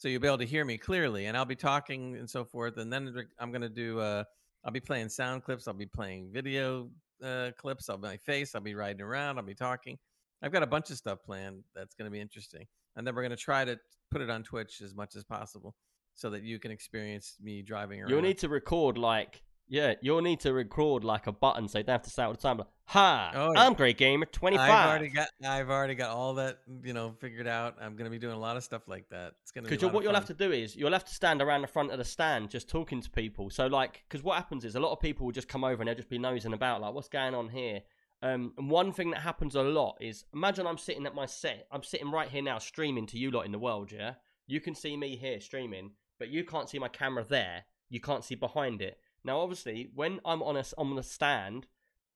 so 0.03 0.09
you'll 0.09 0.19
be 0.19 0.27
able 0.27 0.37
to 0.37 0.45
hear 0.45 0.65
me 0.65 0.77
clearly, 0.77 1.27
and 1.27 1.37
I'll 1.37 1.45
be 1.45 1.55
talking 1.55 2.17
and 2.17 2.29
so 2.29 2.43
forth. 2.43 2.75
And 2.75 2.91
then 2.91 3.25
I'm 3.39 3.53
gonna 3.53 3.69
do. 3.69 4.01
Uh, 4.01 4.25
I'll 4.65 4.71
be 4.73 4.81
playing 4.81 5.07
sound 5.07 5.45
clips. 5.45 5.65
I'll 5.65 5.73
be 5.73 5.85
playing 5.85 6.29
video 6.29 6.89
uh, 7.23 7.51
clips. 7.57 7.87
I'll 7.87 7.95
be 7.95 8.09
my 8.09 8.17
face. 8.17 8.53
I'll 8.53 8.59
be 8.59 8.75
riding 8.75 8.99
around. 8.99 9.37
I'll 9.37 9.45
be 9.45 9.55
talking. 9.55 9.97
I've 10.41 10.51
got 10.51 10.61
a 10.61 10.67
bunch 10.67 10.89
of 10.89 10.97
stuff 10.97 11.19
planned 11.25 11.63
that's 11.73 11.95
gonna 11.95 12.09
be 12.09 12.19
interesting, 12.19 12.65
and 12.97 13.07
then 13.07 13.15
we're 13.15 13.21
gonna 13.21 13.37
try 13.37 13.63
to 13.63 13.79
put 14.11 14.19
it 14.19 14.29
on 14.29 14.43
Twitch 14.43 14.81
as 14.81 14.93
much 14.93 15.15
as 15.15 15.23
possible, 15.23 15.73
so 16.15 16.29
that 16.31 16.43
you 16.43 16.59
can 16.59 16.69
experience 16.69 17.37
me 17.41 17.61
driving 17.61 18.01
around. 18.01 18.09
You'll 18.09 18.23
need 18.23 18.39
to 18.39 18.49
record 18.49 18.97
like 18.97 19.41
yeah, 19.67 19.93
you'll 20.01 20.21
need 20.21 20.39
to 20.41 20.53
record 20.53 21.03
like 21.03 21.27
a 21.27 21.31
button 21.31 21.67
so 21.67 21.79
you 21.79 21.83
don't 21.83 21.93
have 21.93 22.03
to 22.03 22.09
say 22.09 22.23
all 22.23 22.31
the 22.31 22.37
time. 22.37 22.57
Like, 22.57 22.67
Hi, 22.85 23.31
Oh, 23.33 23.53
yeah. 23.53 23.65
I'm 23.65 23.73
Great 23.73 23.97
Gamer 23.97 24.25
25. 24.25 24.69
I've 24.69 24.89
already 24.89 25.07
got 25.09 25.29
I've 25.43 25.69
already 25.69 25.95
got 25.95 26.09
all 26.11 26.33
that 26.35 26.59
you 26.83 26.93
know 26.93 27.15
figured 27.19 27.47
out. 27.47 27.77
I'm 27.81 27.95
gonna 27.95 28.09
be 28.09 28.19
doing 28.19 28.35
a 28.35 28.39
lot 28.39 28.57
of 28.57 28.63
stuff 28.63 28.87
like 28.87 29.07
that. 29.09 29.33
It's 29.41 29.51
gonna 29.51 29.67
be 29.67 29.75
Because 29.75 29.85
what 29.85 29.99
of 29.99 30.03
you'll 30.03 30.13
have 30.15 30.25
to 30.25 30.33
do 30.33 30.51
is 30.51 30.75
you'll 30.75 30.91
have 30.91 31.05
to 31.05 31.13
stand 31.13 31.41
around 31.41 31.61
the 31.61 31.67
front 31.67 31.91
of 31.91 31.97
the 31.97 32.03
stand 32.05 32.49
just 32.49 32.69
talking 32.69 33.01
to 33.01 33.09
people. 33.09 33.49
So 33.49 33.67
like, 33.67 34.03
because 34.07 34.23
what 34.23 34.35
happens 34.35 34.65
is 34.65 34.75
a 34.75 34.79
lot 34.79 34.91
of 34.91 34.99
people 34.99 35.25
will 35.25 35.33
just 35.33 35.47
come 35.47 35.63
over 35.63 35.81
and 35.81 35.87
they'll 35.87 35.95
just 35.95 36.09
be 36.09 36.19
nosing 36.19 36.53
about 36.53 36.81
like, 36.81 36.93
what's 36.93 37.09
going 37.09 37.33
on 37.33 37.49
here? 37.49 37.81
Um, 38.21 38.53
and 38.57 38.69
one 38.69 38.91
thing 38.93 39.11
that 39.11 39.19
happens 39.19 39.55
a 39.55 39.61
lot 39.61 39.97
is 39.99 40.25
imagine 40.33 40.65
I'm 40.67 40.77
sitting 40.77 41.05
at 41.05 41.15
my 41.15 41.25
set. 41.25 41.67
I'm 41.71 41.83
sitting 41.83 42.11
right 42.11 42.29
here 42.29 42.41
now 42.41 42.57
streaming 42.57 43.05
to 43.07 43.17
you 43.17 43.31
lot 43.31 43.45
in 43.45 43.51
the 43.51 43.59
world. 43.59 43.91
Yeah, 43.91 44.13
you 44.47 44.59
can 44.61 44.75
see 44.75 44.95
me 44.97 45.15
here 45.15 45.39
streaming, 45.39 45.91
but 46.19 46.29
you 46.29 46.43
can't 46.43 46.69
see 46.69 46.79
my 46.79 46.89
camera 46.89 47.25
there. 47.27 47.63
You 47.89 47.99
can't 47.99 48.23
see 48.23 48.35
behind 48.35 48.81
it. 48.81 48.97
Now, 49.23 49.39
obviously, 49.39 49.89
when 49.93 50.19
I'm 50.25 50.43
on 50.43 50.57
a 50.57 50.63
on 50.77 50.95
the 50.95 51.03
stand, 51.03 51.67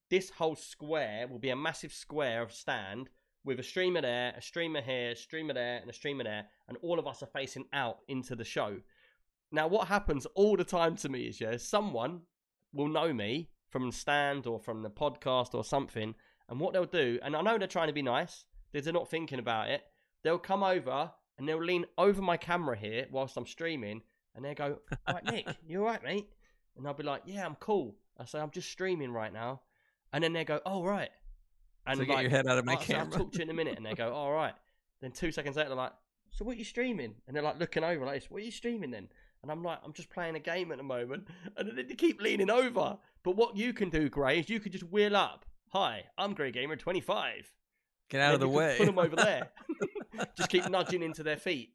this 0.10 0.30
whole 0.32 0.56
square 0.56 1.28
will 1.28 1.39
be 1.39 1.50
a 1.50 1.56
massive 1.56 1.93
square 1.93 2.41
of 2.41 2.52
stand 2.52 3.10
with 3.43 3.60
a 3.60 3.63
streamer 3.63 4.02
there, 4.02 4.34
a 4.38 4.41
streamer 4.41 4.82
here, 4.82 5.12
a 5.12 5.15
streamer 5.15 5.54
there, 5.54 5.78
and 5.78 5.89
a 5.89 5.93
streamer 5.93 6.24
there, 6.24 6.48
and 6.67 6.78
all 6.82 7.00
of 7.00 7.08
us 7.08 7.24
are 7.24 7.28
facing 7.28 7.65
out 7.72 8.00
into 8.08 8.36
the 8.36 8.43
show. 8.43 8.78
Now, 9.52 9.67
what 9.67 9.88
happens 9.88 10.26
all 10.36 10.58
the 10.58 10.65
time 10.65 10.98
to 10.98 11.10
me 11.10 11.28
is, 11.28 11.39
yeah, 11.39 11.56
someone 11.58 12.22
will 12.74 12.89
know 12.89 13.13
me 13.13 13.50
from 13.70 13.86
the 13.86 13.96
stand 13.96 14.46
or 14.46 14.60
from 14.60 14.82
the 14.82 14.89
podcast 14.89 15.54
or 15.54 15.63
something, 15.63 16.13
and 16.50 16.60
what 16.60 16.74
they'll 16.74 16.86
do, 16.86 17.20
and 17.24 17.36
I 17.36 17.41
know 17.41 17.58
they're 17.58 17.67
trying 17.67 17.88
to 17.88 17.93
be 17.93 18.02
nice, 18.02 18.43
they're 18.74 18.93
not 18.93 19.10
thinking 19.10 19.39
about 19.39 19.70
it. 19.70 19.82
They'll 20.24 20.38
come 20.38 20.63
over 20.63 21.12
and 21.38 21.48
they'll 21.48 21.63
lean 21.63 21.86
over 21.98 22.22
my 22.22 22.38
camera 22.38 22.78
here 22.78 23.08
whilst 23.12 23.38
I'm 23.38 23.48
streaming, 23.48 24.02
and 24.36 24.43
they 24.43 24.54
go, 24.54 24.80
"Right, 25.08 25.24
Nick, 25.24 25.48
you 25.65 25.80
all 25.80 25.86
right, 25.86 26.04
mate?" 26.04 26.30
And 26.78 26.88
I'll 26.88 26.94
be 26.94 27.04
like, 27.04 27.24
"Yeah, 27.26 27.46
I'm 27.46 27.56
cool." 27.56 27.96
I 28.18 28.26
say, 28.26 28.40
"I'm 28.40 28.52
just 28.52 28.70
streaming 28.70 29.12
right 29.12 29.34
now," 29.34 29.62
and 30.13 30.24
then 30.24 30.34
they 30.34 30.46
go, 30.46 30.62
"Oh, 30.66 30.84
right." 30.84 31.10
And 31.88 32.00
so 32.00 32.06
get 32.06 32.22
your 32.22 32.30
head 32.30 32.48
out 32.48 32.58
of 32.58 32.66
my 32.66 32.76
"Oh, 32.76 32.84
so 32.84 32.96
I'll 32.96 33.08
talk 33.08 33.32
to 33.32 33.38
you 33.38 33.44
in 33.44 33.50
a 33.50 33.54
minute. 33.54 33.78
And 33.78 33.86
they 33.86 33.94
go, 33.94 34.13
all 34.13 34.32
right. 34.32 34.54
Then 35.02 35.12
two 35.12 35.32
seconds 35.32 35.56
later, 35.56 35.70
they're 35.70 35.78
like, 35.78 35.94
so 36.32 36.44
what 36.44 36.56
are 36.56 36.60
you 36.60 36.66
streaming? 36.66 37.16
And 37.26 37.36
they're 37.36 37.44
like 37.44 37.60
looking 37.60 37.84
over 37.84 38.06
like 38.06 38.16
this, 38.16 38.30
what 38.30 38.42
are 38.42 38.46
you 38.46 38.52
streaming 38.52 38.92
then? 38.92 39.08
And 39.42 39.52
I'm 39.52 39.63
like, 39.63 39.80
I'm 39.86 39.94
just 39.94 40.10
playing 40.10 40.36
a 40.36 40.40
game 40.40 40.72
at 40.72 40.78
the 40.78 40.84
moment. 40.84 41.28
And 41.58 41.70
then 41.70 41.76
they 41.76 41.96
keep 41.96 42.22
leaning 42.22 42.50
over. 42.50 42.98
But 43.24 43.36
what 43.36 43.56
you 43.56 43.74
can 43.74 43.90
do, 43.90 44.10
Gray, 44.10 44.40
is 44.40 44.50
you 44.50 44.60
could 44.60 44.74
just 44.74 44.84
wheel 44.84 45.16
up. 45.16 45.46
Hi, 45.70 46.06
I'm 46.18 46.34
Grey 46.34 46.52
Gamer 46.52 46.76
25. 46.76 47.54
Get 48.10 48.22
out 48.22 48.34
of 48.34 48.40
the 48.40 48.48
And 48.48 48.56
then 48.56 48.62
you 48.62 48.68
can 48.68 48.68
way. 48.68 48.78
Put 48.78 48.86
them 48.86 49.00
over 49.00 49.16
there. 49.16 49.50
just 50.36 50.50
keep 50.50 50.68
nudging 50.70 51.04
into 51.04 51.24
their 51.24 51.38
feet. 51.38 51.74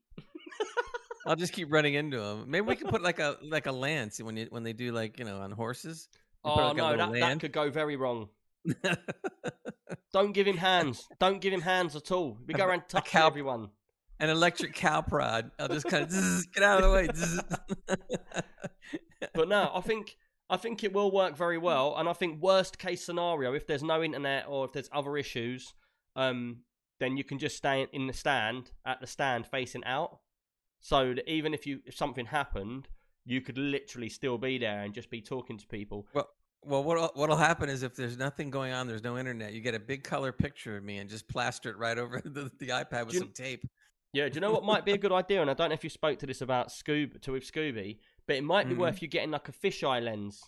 I'll 1.27 1.37
just 1.37 1.53
keep 1.53 1.73
running 1.73 1.95
into 1.95 2.19
them. 2.19 2.45
Maybe 2.49 2.67
we 2.67 2.77
can 2.77 2.89
put 2.89 3.03
like 3.03 3.19
a 3.19 3.37
like 3.43 3.67
a 3.67 3.73
lance 3.73 4.21
when 4.21 4.37
you 4.37 4.47
when 4.51 4.63
they 4.63 4.73
do 4.73 4.93
like 4.93 5.19
you 5.19 5.25
know 5.25 5.41
on 5.41 5.51
horses. 5.53 6.09
You 6.45 6.51
Oh 6.51 6.55
like, 6.69 6.77
no, 6.77 6.97
that, 6.97 7.13
that 7.13 7.41
could 7.41 7.53
go 7.53 7.71
very 7.71 7.97
wrong. 7.97 8.29
Don't 10.13 10.33
give 10.33 10.47
him 10.47 10.57
hands. 10.57 11.09
Don't 11.19 11.41
give 11.41 11.53
him 11.53 11.63
hands 11.63 11.97
at 11.97 12.11
all. 12.11 12.39
We 12.47 12.55
go 12.55 12.67
around 12.67 12.83
touching 12.89 13.11
cow- 13.11 13.27
everyone. 13.27 13.71
An 14.21 14.31
electric 14.31 14.75
cow 14.75 15.01
prod. 15.03 15.51
I'll 15.59 15.69
just 15.69 15.87
kind 15.87 16.05
of 16.05 16.53
get 16.55 16.63
out 16.63 16.83
of 16.83 16.85
the 16.85 16.93
way. 16.93 17.09
but 19.35 19.49
no, 19.49 19.71
I 19.75 19.81
think 19.85 20.17
I 20.51 20.57
think 20.57 20.85
it 20.85 20.93
will 20.93 21.11
work 21.11 21.37
very 21.37 21.59
well, 21.59 21.95
and 21.97 22.09
I 22.09 22.13
think 22.13 22.43
worst 22.43 22.79
case 22.79 23.05
scenario, 23.05 23.55
if 23.55 23.67
there's 23.67 23.83
no 23.83 24.03
internet 24.03 24.45
or 24.49 24.67
if 24.67 24.73
there's 24.73 24.91
other 24.93 25.17
issues, 25.17 25.73
um, 26.15 26.59
then 27.01 27.17
you 27.17 27.25
can 27.25 27.39
just 27.39 27.57
stay 27.57 27.87
in 27.93 28.07
the 28.07 28.13
stand 28.13 28.71
at 28.85 29.01
the 29.01 29.07
stand 29.07 29.47
facing 29.47 29.85
out, 29.85 30.19
so 30.83 31.14
that 31.14 31.27
even 31.31 31.55
if 31.55 31.66
you 31.66 31.81
if 31.87 31.97
something 31.97 32.27
happened, 32.27 32.88
you 33.25 33.40
could 33.40 33.57
literally 33.57 34.11
still 34.11 34.37
be 34.37 34.59
there 34.59 34.83
and 34.83 34.92
just 34.92 35.09
be 35.09 35.23
talking 35.23 35.57
to 35.57 35.66
people. 35.66 36.07
well, 36.12 36.29
well, 36.64 36.85
what'll 36.85 37.11
what'll 37.14 37.37
happen 37.37 37.68
is 37.71 37.83
if 37.83 37.97
there's 37.97 38.18
nothing 38.18 38.51
going 38.51 38.73
on, 38.73 38.87
there's 38.87 39.03
no 39.03 39.16
internet. 39.16 39.53
You 39.55 39.61
get 39.62 39.75
a 39.75 39.81
big 39.81 40.05
color 40.05 40.31
picture 40.33 40.77
of 40.77 40.85
me 40.85 40.99
and 40.99 41.09
just 41.09 41.27
plaster 41.27 41.71
it 41.71 41.79
right 41.79 41.97
over 41.99 42.21
the, 42.25 42.51
the 42.59 42.68
iPad 42.68 43.07
with 43.07 43.14
you- 43.14 43.21
some 43.21 43.31
tape. 43.33 43.64
Yeah, 44.12 44.29
do 44.29 44.35
you 44.35 44.40
know 44.42 44.53
what 44.53 44.62
might 44.62 44.85
be 44.85 44.92
a 44.92 44.99
good 44.99 45.11
idea? 45.11 45.40
And 45.40 45.49
I 45.51 45.55
don't 45.55 45.71
know 45.71 45.75
if 45.75 45.83
you 45.85 45.88
spoke 45.88 46.18
to 46.18 46.27
this 46.27 46.42
about 46.42 46.68
Scoob 46.68 47.23
to 47.23 47.33
with 47.33 47.51
Scooby, 47.51 47.99
but 48.27 48.37
it 48.37 48.45
might 48.45 48.68
be 48.68 48.75
Mhm. 48.75 48.79
worth 48.79 49.01
you 49.01 49.09
getting 49.09 49.31
like 49.31 49.49
a 49.49 49.53
fisheye 49.53 50.03
lens 50.03 50.42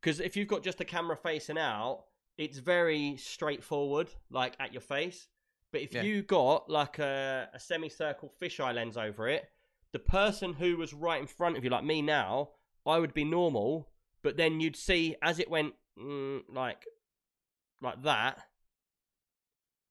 because 0.00 0.18
if 0.20 0.34
you've 0.36 0.48
got 0.48 0.62
just 0.62 0.80
a 0.80 0.84
camera 0.84 1.16
facing 1.16 1.58
out, 1.58 2.04
it's 2.38 2.56
very 2.58 3.16
straightforward, 3.18 4.08
like 4.30 4.54
at 4.58 4.72
your 4.72 4.80
face. 4.80 5.28
But 5.72 5.80
if 5.80 5.94
Yeah. 5.94 6.02
you 6.02 6.22
got 6.22 6.68
like 6.70 6.98
a, 6.98 7.48
a 7.52 7.58
semicircle 7.58 8.32
fisheye 8.40 8.74
lens 8.74 8.96
over 8.96 9.28
it, 9.28 9.50
the 9.92 9.98
person 9.98 10.52
who 10.54 10.76
was 10.76 10.92
right 10.94 11.20
in 11.20 11.26
front 11.26 11.56
of 11.56 11.64
you, 11.64 11.70
like 11.70 11.84
me 11.84 12.02
now, 12.02 12.50
I 12.86 12.98
would 12.98 13.14
be 13.14 13.24
normal. 13.24 13.88
But 14.22 14.36
then 14.36 14.60
you'd 14.60 14.76
see 14.76 15.16
as 15.22 15.38
it 15.38 15.50
went 15.50 15.74
mm, 15.98 16.42
like 16.48 16.86
like 17.80 18.02
that, 18.04 18.38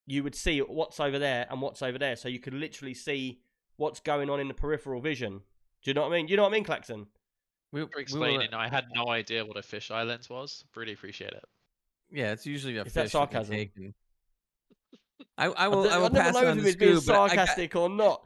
you 0.05 0.23
would 0.23 0.35
see 0.35 0.59
what's 0.59 0.99
over 0.99 1.19
there 1.19 1.47
and 1.49 1.61
what's 1.61 1.81
over 1.81 1.97
there. 1.97 2.15
So 2.15 2.29
you 2.29 2.39
could 2.39 2.53
literally 2.53 2.93
see 2.93 3.41
what's 3.77 3.99
going 3.99 4.29
on 4.29 4.39
in 4.39 4.47
the 4.47 4.53
peripheral 4.53 5.01
vision. 5.01 5.41
Do 5.83 5.89
you 5.89 5.93
know 5.93 6.01
what 6.01 6.13
I 6.13 6.17
mean? 6.17 6.27
You 6.27 6.37
know 6.37 6.43
what 6.43 6.49
I 6.49 6.53
mean, 6.53 6.63
Klaxon? 6.63 7.07
We, 7.71 7.81
For 7.81 7.85
we 7.87 7.89
will- 7.95 8.01
explaining, 8.01 8.53
I 8.53 8.67
had 8.69 8.85
no 8.93 9.09
idea 9.09 9.45
what 9.45 9.57
a 9.57 9.61
fisheye 9.61 10.05
lens 10.07 10.29
was. 10.29 10.63
Really 10.75 10.93
appreciate 10.93 11.31
it. 11.33 11.43
yeah, 12.11 12.33
it's 12.33 12.45
usually 12.45 12.77
a 12.77 12.81
Is 12.83 12.93
fish 12.93 13.03
that 13.03 13.09
sarcasm? 13.11 13.55
take 13.55 13.71
and- 13.77 13.93
I, 15.37 15.45
I 15.47 15.67
will. 15.67 15.89
I, 15.89 15.95
I 15.95 15.97
will 15.97 16.09
never 16.09 16.23
pass 16.25 16.33
know 16.33 16.41
if 16.41 16.47
on 16.49 16.55
he 16.57 16.61
to 16.61 16.65
was 16.65 16.75
being 16.75 16.91
I- 16.93 16.95
I- 16.97 16.99
sarcastic 17.27 17.75
or 17.75 17.89
not. 17.89 18.23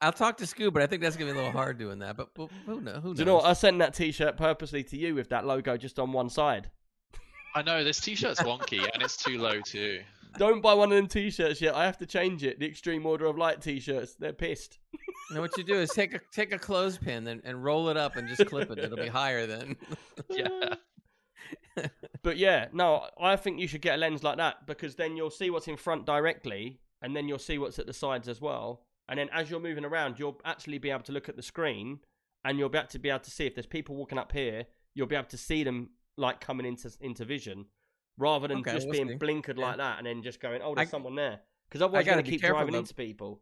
I'll 0.00 0.12
talk 0.12 0.36
to 0.38 0.44
Scoob, 0.44 0.72
but 0.72 0.82
I 0.82 0.86
think 0.86 1.02
that's 1.02 1.14
gonna 1.16 1.30
be 1.32 1.38
a 1.38 1.40
little 1.40 1.52
hard 1.52 1.78
doing 1.78 2.00
that. 2.00 2.16
But 2.16 2.30
who 2.36 2.48
who 2.66 2.80
knows? 2.80 3.00
Who 3.02 3.14
Do 3.14 3.20
you 3.20 3.24
know 3.26 3.36
what? 3.36 3.44
I 3.44 3.48
knows? 3.48 3.60
sent 3.60 3.78
that 3.78 3.94
T-shirt 3.94 4.36
purposely 4.36 4.82
to 4.84 4.96
you 4.96 5.14
with 5.14 5.28
that 5.28 5.46
logo 5.46 5.76
just 5.76 5.98
on 6.00 6.12
one 6.12 6.28
side. 6.28 6.68
I 7.54 7.62
know 7.62 7.84
this 7.84 8.00
T-shirt's 8.00 8.40
wonky 8.42 8.80
and 8.92 9.02
it's 9.02 9.16
too 9.16 9.38
low 9.38 9.60
too. 9.60 10.00
Don't 10.36 10.60
buy 10.60 10.74
one 10.74 10.90
of 10.90 10.96
them 10.96 11.06
T-shirts 11.06 11.60
yet. 11.60 11.74
I 11.76 11.84
have 11.86 11.96
to 11.98 12.06
change 12.06 12.42
it. 12.44 12.58
The 12.60 12.66
Extreme 12.66 13.06
Order 13.06 13.26
of 13.26 13.38
Light 13.38 13.60
T-shirts. 13.62 14.14
They're 14.14 14.32
pissed. 14.32 14.78
And 15.30 15.40
what 15.40 15.54
you 15.58 15.62
do 15.62 15.74
is 15.74 15.90
take 15.90 16.14
a 16.14 16.20
take 16.32 16.52
a 16.54 16.58
clothespin 16.58 17.26
and, 17.26 17.42
and 17.44 17.62
roll 17.62 17.90
it 17.90 17.98
up 17.98 18.16
and 18.16 18.26
just 18.26 18.46
clip 18.46 18.70
it. 18.70 18.78
It'll 18.78 18.96
be 18.96 19.08
higher 19.08 19.46
then. 19.46 19.76
Yeah. 20.30 20.74
But 22.22 22.36
yeah, 22.36 22.66
no, 22.72 23.06
I 23.20 23.36
think 23.36 23.60
you 23.60 23.68
should 23.68 23.80
get 23.80 23.94
a 23.94 23.98
lens 23.98 24.22
like 24.24 24.36
that 24.38 24.66
because 24.66 24.96
then 24.96 25.16
you'll 25.16 25.30
see 25.30 25.50
what's 25.50 25.68
in 25.68 25.76
front 25.76 26.04
directly, 26.04 26.80
and 27.00 27.14
then 27.14 27.28
you'll 27.28 27.38
see 27.38 27.58
what's 27.58 27.78
at 27.78 27.86
the 27.86 27.92
sides 27.92 28.28
as 28.28 28.40
well. 28.40 28.82
And 29.08 29.18
then 29.18 29.28
as 29.32 29.48
you're 29.50 29.60
moving 29.60 29.84
around, 29.84 30.18
you'll 30.18 30.40
actually 30.44 30.78
be 30.78 30.90
able 30.90 31.04
to 31.04 31.12
look 31.12 31.28
at 31.28 31.36
the 31.36 31.42
screen, 31.42 32.00
and 32.44 32.58
you'll 32.58 32.68
be 32.68 32.78
able 32.78 32.88
to 32.88 32.98
be 32.98 33.08
able 33.08 33.20
to 33.20 33.30
see 33.30 33.46
if 33.46 33.54
there's 33.54 33.66
people 33.66 33.94
walking 33.94 34.18
up 34.18 34.32
here. 34.32 34.66
You'll 34.94 35.06
be 35.06 35.14
able 35.16 35.28
to 35.28 35.38
see 35.38 35.62
them 35.62 35.90
like 36.16 36.40
coming 36.40 36.66
into 36.66 36.90
into 37.00 37.24
vision, 37.24 37.66
rather 38.18 38.48
than 38.48 38.58
Okay, 38.58 38.72
just 38.74 38.90
being 38.90 39.08
see. 39.10 39.14
blinkered 39.14 39.56
Yeah. 39.58 39.66
like 39.68 39.76
that 39.76 39.98
and 39.98 40.06
then 40.06 40.22
just 40.22 40.40
going, 40.40 40.60
"Oh, 40.60 40.74
there's 40.74 40.88
I- 40.88 40.90
someone 40.90 41.14
there." 41.14 41.40
Because 41.68 41.82
otherwise, 41.82 42.04
you're 42.04 42.14
gonna 42.16 42.24
keep 42.28 42.40
driving 42.40 42.72
though. 42.72 42.80
into 42.80 42.94
people. 42.94 43.40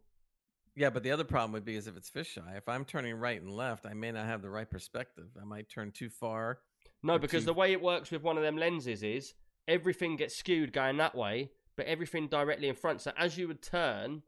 yeah, 0.75 0.91
but 0.91 1.01
the 1.01 1.09
other 1.11 1.23
problem 1.23 1.53
would 1.53 1.65
be 1.65 1.75
is 1.75 1.87
if 1.87 1.97
it's 1.97 2.11
fisheye. 2.11 2.55
If 2.57 2.69
I'm 2.69 2.85
turning 2.85 3.15
right 3.15 3.41
and 3.41 3.49
left, 3.51 3.87
I 3.87 3.93
may 3.95 4.11
not 4.11 4.27
have 4.27 4.43
the 4.43 4.49
right 4.51 4.69
perspective. 4.69 5.29
I 5.41 5.43
might 5.43 5.67
turn 5.69 5.91
too 5.91 6.09
far. 6.09 6.59
No, 7.03 7.17
because 7.19 7.43
two- 7.43 7.47
the 7.47 7.53
way 7.53 7.71
it 7.71 7.81
works 7.81 8.11
with 8.11 8.23
one 8.23 8.37
of 8.37 8.43
them 8.43 8.57
lenses 8.57 9.03
is 9.03 9.33
everything 9.67 10.15
gets 10.15 10.35
skewed 10.35 10.73
going 10.73 10.97
that 10.97 11.15
way, 11.15 11.51
but 11.75 11.85
everything 11.85 12.27
directly 12.27 12.67
in 12.67 12.75
front. 12.75 13.01
So 13.01 13.11
as 13.17 13.37
you 13.37 13.47
would 13.47 13.61
turn, 13.61 14.23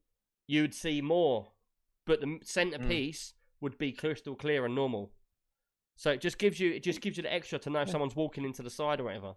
you 0.48 0.62
would 0.62 0.74
see 0.74 1.02
more, 1.02 1.52
but 2.06 2.20
the 2.22 2.28
m- 2.28 2.40
centerpiece 2.44 3.34
would 3.62 3.78
be 3.78 3.92
crystal 3.92 4.36
clear 4.36 4.66
and 4.66 4.76
normal. 4.76 5.12
So 5.96 6.12
it 6.12 6.22
just 6.22 6.38
gives 6.38 6.60
you 6.60 6.72
it 6.72 6.84
just 6.84 7.02
gives 7.02 7.18
you 7.18 7.24
the 7.24 7.34
extra 7.34 7.60
to 7.60 7.70
know 7.70 7.82
if 7.82 7.90
someone's 7.90 8.16
walking 8.16 8.46
into 8.46 8.62
the 8.64 8.70
side 8.70 9.00
or 9.02 9.06
whatever. 9.06 9.36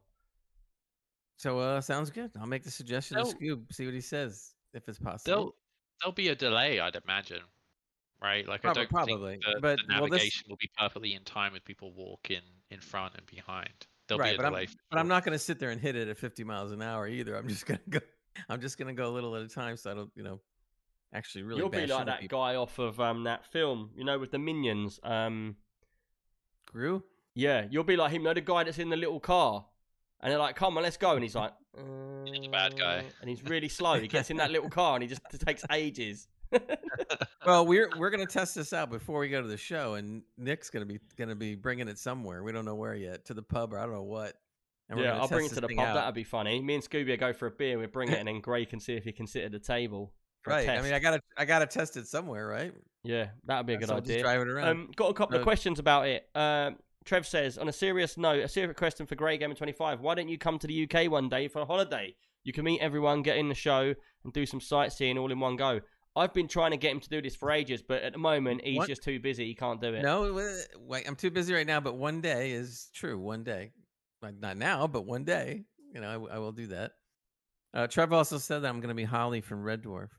So 1.39 1.59
uh, 1.59 1.81
sounds 1.81 2.11
good. 2.11 2.31
I'll 2.39 2.47
make 2.47 2.63
the 2.63 2.71
suggestion 2.71 3.17
to 3.17 3.25
Scoob. 3.25 3.73
See 3.73 3.85
what 3.85 3.95
he 3.95 4.01
says 4.01 4.55
if 4.75 4.89
it's 4.89 4.99
possible. 4.99 5.23
There'll 5.25 5.57
there'll 6.01 6.13
be 6.15 6.29
a 6.29 6.35
delay, 6.37 6.79
I'd 6.79 6.97
imagine. 6.97 7.41
Right? 8.23 8.47
Like 8.47 8.63
Prob- 8.63 8.77
I 8.77 8.81
don't 8.81 8.91
probably, 8.91 9.33
think 9.33 9.45
the, 9.45 9.61
but, 9.61 9.79
the 9.89 9.95
well, 9.95 10.03
this- 10.03 10.11
navigation 10.11 10.47
will 10.49 10.57
be 10.57 10.71
perfectly 10.79 11.15
in 11.15 11.25
time 11.25 11.53
with 11.53 11.65
people 11.65 11.93
walking 11.93 12.43
in 12.71 12.81
front 12.81 13.15
and 13.17 13.27
behind. 13.27 13.69
There'll 14.09 14.21
right, 14.21 14.31
be 14.31 14.35
a 14.35 14.39
but 14.39 14.47
I'm, 14.47 14.53
delay. 14.53 14.67
for 14.67 14.77
but 14.91 14.99
I'm 14.99 15.09
not 15.09 15.25
going 15.25 15.33
to 15.33 15.39
sit 15.39 15.59
there 15.59 15.71
and 15.71 15.81
hit 15.81 15.97
it 15.97 16.09
at 16.09 16.19
50 16.19 16.45
miles 16.45 16.73
an 16.73 16.83
hour 16.83 17.09
either. 17.09 17.37
I'm 17.37 17.49
just 17.49 17.67
going 17.67 17.81
to 17.85 17.91
go. 17.91 18.07
I'm 18.49 18.61
just 18.61 18.79
going 18.79 18.89
to 18.89 19.01
go 19.01 19.09
a 19.11 19.13
little 19.15 19.35
at 19.37 19.43
a 19.43 19.49
time, 19.49 19.77
so 19.77 19.91
I 19.91 19.95
don't, 19.95 20.11
you 20.15 20.23
know, 20.23 20.41
actually 21.15 21.43
really. 21.43 21.61
You'll 21.61 21.69
be 21.69 21.87
like 21.87 22.07
that 22.07 22.21
people. 22.21 22.39
guy 22.39 22.57
off 22.57 22.79
of 22.79 22.99
um 23.01 23.25
that 23.25 23.45
film, 23.47 23.91
you 23.97 24.05
know, 24.05 24.19
with 24.19 24.31
the 24.31 24.39
minions. 24.39 24.99
Um, 25.03 25.57
Gru. 26.67 27.03
yeah, 27.35 27.67
you'll 27.71 27.85
be 27.85 27.97
like 27.97 28.13
him. 28.13 28.23
You 28.23 28.29
know, 28.29 28.35
the 28.35 28.41
guy 28.41 28.65
that's 28.65 28.79
in 28.79 28.89
the 28.89 28.97
little 28.97 29.21
car, 29.21 29.67
and 30.21 30.31
they're 30.31 30.39
like, 30.39 30.57
"Come 30.57 30.77
on, 30.77 30.83
let's 30.83 30.97
go," 30.97 31.13
and 31.13 31.23
he's 31.23 31.35
like, 31.35 31.53
the 31.75 32.49
bad 32.51 32.79
guy. 32.79 32.99
"Uh," 32.99 33.03
and 33.21 33.29
he's 33.29 33.43
really 33.45 33.69
slow. 33.69 33.99
He 34.01 34.09
gets 34.09 34.31
in 34.31 34.39
that 34.39 34.51
little 34.51 34.71
car, 34.71 34.95
and 34.95 35.03
he 35.03 35.09
just 35.09 35.23
takes 35.45 35.65
ages. 35.71 36.29
Well, 37.45 37.67
we're 37.67 37.91
we're 37.99 38.11
going 38.11 38.25
to 38.25 38.33
test 38.33 38.55
this 38.55 38.73
out 38.73 38.89
before 38.91 39.19
we 39.19 39.29
go 39.29 39.43
to 39.43 39.49
the 39.49 39.57
show, 39.57 39.95
and 39.95 40.23
Nick's 40.39 40.71
going 40.71 40.87
to 40.87 40.95
be 40.95 41.01
to 41.25 41.35
be 41.35 41.57
bringing 41.57 41.89
it 41.89 41.99
somewhere. 41.99 42.43
We 42.43 42.53
don't 42.53 42.65
know 42.65 42.77
where 42.77 42.95
yet, 42.95 43.25
to 43.27 43.35
the 43.35 43.43
pub 43.43 43.73
or 43.73 43.79
I 43.79 43.83
don't 43.83 43.95
know 43.95 44.03
what. 44.03 44.35
Yeah, 44.95 45.19
I'll 45.19 45.27
bring 45.29 45.47
it 45.47 45.53
to 45.55 45.61
the 45.61 45.69
pub. 45.69 45.79
out. 45.79 45.95
That'd 45.95 46.15
be 46.15 46.25
funny. 46.25 46.61
Me 46.61 46.75
and 46.75 46.85
Scooby 46.85 47.19
go 47.19 47.33
for 47.33 47.47
a 47.47 47.51
beer. 47.51 47.79
We'll 47.79 47.89
bring 47.89 48.11
it, 48.11 48.19
and 48.19 48.29
then 48.29 48.41
Gray 48.43 48.65
can 48.65 48.79
see 48.79 48.95
if 48.95 49.05
he 49.05 49.13
can 49.13 49.27
sit 49.27 49.43
at 49.45 49.51
the 49.53 49.59
table. 49.59 50.13
Right. 50.47 50.69
I 50.69 50.83
mean, 50.83 50.93
I 50.93 50.99
gotta 50.99 51.21
I 51.37 51.45
gotta 51.45 51.67
test 51.67 51.97
it 51.97 52.07
somewhere, 52.07 52.47
right? 52.47 52.73
yeah, 53.03 53.29
that'd 53.45 53.67
be 53.67 53.75
a 53.75 53.79
good 53.79 53.89
So 53.89 53.99
just 53.99 54.11
idea. 54.11 54.23
drive 54.23 54.41
it 54.43 54.49
around. 54.49 54.69
Um, 54.69 54.91
got 54.95 55.07
a 55.11 55.15
couple 55.15 55.37
of 55.37 55.43
questions 55.43 55.79
about 55.79 56.07
it. 56.07 56.29
Um, 56.35 56.77
Trev 57.05 57.27
says, 57.27 57.59
on 57.59 57.69
a 57.69 57.73
serious 57.73 58.17
note, 58.17 58.45
a 58.45 58.49
serious 58.49 58.77
question 58.77 59.07
for 59.07 59.17
Grey 59.17 59.37
Gamer 59.39 59.55
25. 59.55 60.01
Why 60.01 60.15
don't 60.15 60.29
you 60.29 60.39
come 60.39 60.59
to 60.61 60.67
the 60.69 60.89
UK 60.89 61.11
one 61.11 61.29
day 61.29 61.49
for 61.49 61.61
a 61.63 61.65
holiday? 61.65 62.15
You 62.45 62.53
can 62.53 62.65
meet 62.65 62.81
everyone, 62.81 63.23
get 63.23 63.37
in 63.39 63.49
the 63.49 63.55
show, 63.55 63.95
and 64.25 64.33
do 64.33 64.47
some 64.47 64.61
sightseeing 64.61 65.19
all 65.19 65.31
in 65.33 65.41
one 65.41 65.57
go. 65.57 65.81
I've 66.15 66.35
been 66.35 66.49
trying 66.49 66.73
to 66.73 66.77
get 66.77 66.93
him 66.93 67.01
to 67.01 67.09
do 67.09 67.23
this 67.23 67.35
for 67.35 67.51
ages, 67.51 67.83
but 67.83 68.03
at 68.03 68.13
the 68.13 68.19
moment 68.19 68.63
he's 68.65 68.79
What? 68.79 68.89
just 68.89 69.03
too 69.03 69.19
busy. 69.19 69.47
He 69.47 69.55
can't 69.55 69.81
do 69.81 69.95
it. 69.95 70.03
No, 70.03 70.39
wait, 70.79 71.09
I'm 71.09 71.17
too 71.17 71.31
busy 71.31 71.55
right 71.55 71.67
now. 71.67 71.81
But 71.81 71.97
one 71.97 72.21
day 72.21 72.53
is 72.53 72.91
true. 72.95 73.19
One 73.19 73.45
day, 73.45 73.73
like 74.21 74.39
not 74.39 74.57
now, 74.59 74.87
but 74.87 75.07
one 75.07 75.25
day, 75.25 75.65
you 75.95 76.01
know, 76.01 76.29
I 76.31 76.39
will 76.39 76.53
do 76.53 76.67
that. 76.69 76.93
Uh, 77.75 77.87
Trev 77.87 78.13
also 78.13 78.37
said 78.37 78.61
that 78.61 78.69
I'm 78.69 78.81
going 78.81 78.89
to 78.91 78.95
be 78.95 79.05
Holly 79.05 79.41
from 79.41 79.63
Red 79.63 79.83
Dwarf. 79.83 80.11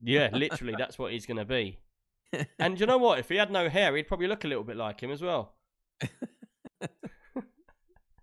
Yeah, 0.00 0.30
literally, 0.32 0.74
that's 0.78 0.98
what 0.98 1.12
he's 1.12 1.26
going 1.26 1.38
to 1.38 1.44
be. 1.44 1.78
And 2.58 2.78
you 2.78 2.84
know 2.84 2.98
what? 2.98 3.18
If 3.18 3.30
he 3.30 3.36
had 3.36 3.50
no 3.50 3.70
hair, 3.70 3.96
he'd 3.96 4.06
probably 4.06 4.26
look 4.26 4.44
a 4.44 4.48
little 4.48 4.62
bit 4.62 4.76
like 4.76 5.00
him 5.00 5.10
as 5.10 5.22
well. 5.22 5.54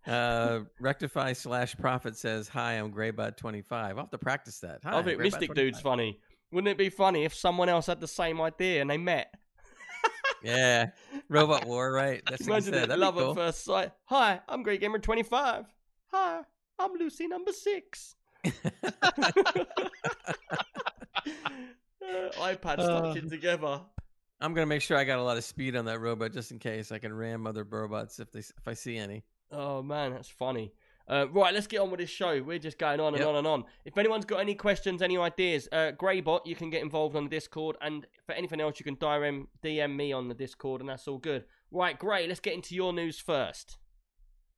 Uh, 0.08 0.60
Rectify 0.80 1.34
slash 1.34 1.76
Profit 1.78 2.16
says, 2.16 2.48
"Hi, 2.50 2.74
I'm 2.74 2.92
Graybot25. 2.94 3.72
I'll 3.72 3.96
have 3.96 4.12
to 4.12 4.20
practice 4.20 4.60
that. 4.60 4.82
Hi, 4.84 5.00
I 5.00 5.02
think 5.02 5.20
Mystic 5.20 5.56
Dude's 5.56 5.82
funny. 5.82 6.20
Wouldn't 6.56 6.72
it 6.72 6.78
be 6.78 6.88
funny 6.90 7.26
if 7.26 7.34
someone 7.36 7.68
else 7.68 7.88
had 7.88 8.00
the 8.00 8.08
same 8.08 8.40
idea 8.40 8.80
and 8.80 8.90
they 8.90 8.98
met? 8.98 9.34
Yeah, 10.44 10.92
Robot 11.28 11.66
War, 11.68 11.92
right? 11.92 12.22
That's 12.30 12.48
what 12.48 12.62
he 12.64 12.70
Imagine 12.70 12.74
said. 12.74 12.84
it, 12.84 12.88
That'd 12.90 13.00
love 13.02 13.16
cool. 13.16 13.32
at 13.32 13.36
first 13.36 13.66
sight. 13.66 13.92
Hi, 14.06 14.40
I'm 14.48 14.62
Great 14.64 14.80
Gamer 14.80 15.00
25. 15.00 15.66
Hi, 16.12 16.42
I'm 16.78 16.94
Lucy 16.94 17.28
number 17.28 17.52
six. 17.52 18.16
Uh, 22.08 22.30
iPad 22.38 22.74
stuck 22.76 23.16
in 23.18 23.28
together. 23.30 23.82
I'm 24.40 24.54
gonna 24.54 24.68
make 24.68 24.82
sure 24.84 24.96
I 24.96 25.04
got 25.06 25.18
a 25.18 25.24
lot 25.24 25.38
of 25.38 25.44
speed 25.44 25.76
on 25.76 25.86
that 25.86 26.00
robot 26.00 26.34
just 26.34 26.52
in 26.52 26.60
case 26.60 26.92
I 26.92 27.00
can 27.00 27.12
ram 27.12 27.48
other 27.48 27.64
robots 27.64 28.20
if 28.20 28.32
they 28.32 28.40
if 28.40 28.68
I 28.68 28.74
see 28.74 28.96
any. 28.98 29.24
Oh 29.52 29.82
man, 29.82 30.12
that's 30.14 30.30
funny. 30.30 30.72
Uh, 31.08 31.28
right, 31.32 31.54
let's 31.54 31.68
get 31.68 31.80
on 31.80 31.92
with 31.92 32.00
this 32.00 32.10
show. 32.10 32.42
We're 32.42 32.58
just 32.58 32.80
going 32.80 33.00
on 33.00 33.14
and 33.14 33.20
Yep. 33.20 33.28
on 33.28 33.36
and 33.36 33.48
on. 33.48 33.64
If 33.86 33.98
anyone's 33.98 34.26
got 34.26 34.38
any 34.40 34.56
questions, 34.56 35.02
any 35.02 35.18
ideas, 35.18 35.70
uh, 35.72 35.92
Greybot, 35.92 36.46
you 36.46 36.56
can 36.56 36.70
get 36.72 36.82
involved 36.82 37.16
on 37.16 37.26
the 37.26 37.30
Discord, 37.30 37.78
and 37.82 38.08
for 38.26 38.34
anything 38.34 38.60
else, 38.60 38.80
you 38.80 38.84
can 38.84 38.96
DM 38.96 39.48
DM 39.62 39.96
me 39.96 40.12
on 40.12 40.28
the 40.28 40.34
Discord, 40.34 40.82
and 40.82 40.90
that's 40.90 41.08
all 41.08 41.20
good. 41.20 41.46
Right, 41.72 41.98
Gray, 41.98 42.28
let's 42.28 42.40
get 42.40 42.54
into 42.54 42.74
your 42.74 42.92
news 42.92 43.20
first. 43.20 43.78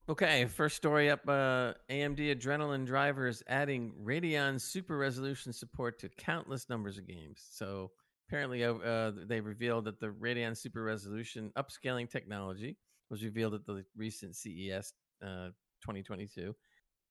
Okay, 0.10 0.45
first 0.45 0.77
story 0.77 1.10
up. 1.10 1.27
Uh, 1.27 1.73
AMD 1.89 2.33
Adrenalin 2.33 2.86
drivers 2.86 3.43
adding 3.47 3.91
Radeon 4.01 4.60
Super 4.62 4.97
Resolution 4.97 5.51
support 5.51 5.99
to 5.99 6.07
countless 6.07 6.69
numbers 6.69 6.97
of 6.97 7.05
games. 7.05 7.45
So 7.51 7.91
apparently, 8.29 8.63
uh, 8.63 8.75
uh, 8.75 9.12
they 9.25 9.41
revealed 9.41 9.83
that 9.83 9.99
the 9.99 10.07
Radeon 10.07 10.55
Super 10.55 10.81
Resolution 10.83 11.51
upscaling 11.57 12.10
technology 12.10 12.77
was 13.10 13.21
revealed 13.21 13.53
at 13.53 13.65
the 13.65 13.83
recent 13.97 14.38
CES 14.38 14.93
uh, 15.21 15.49
2022. 15.81 16.55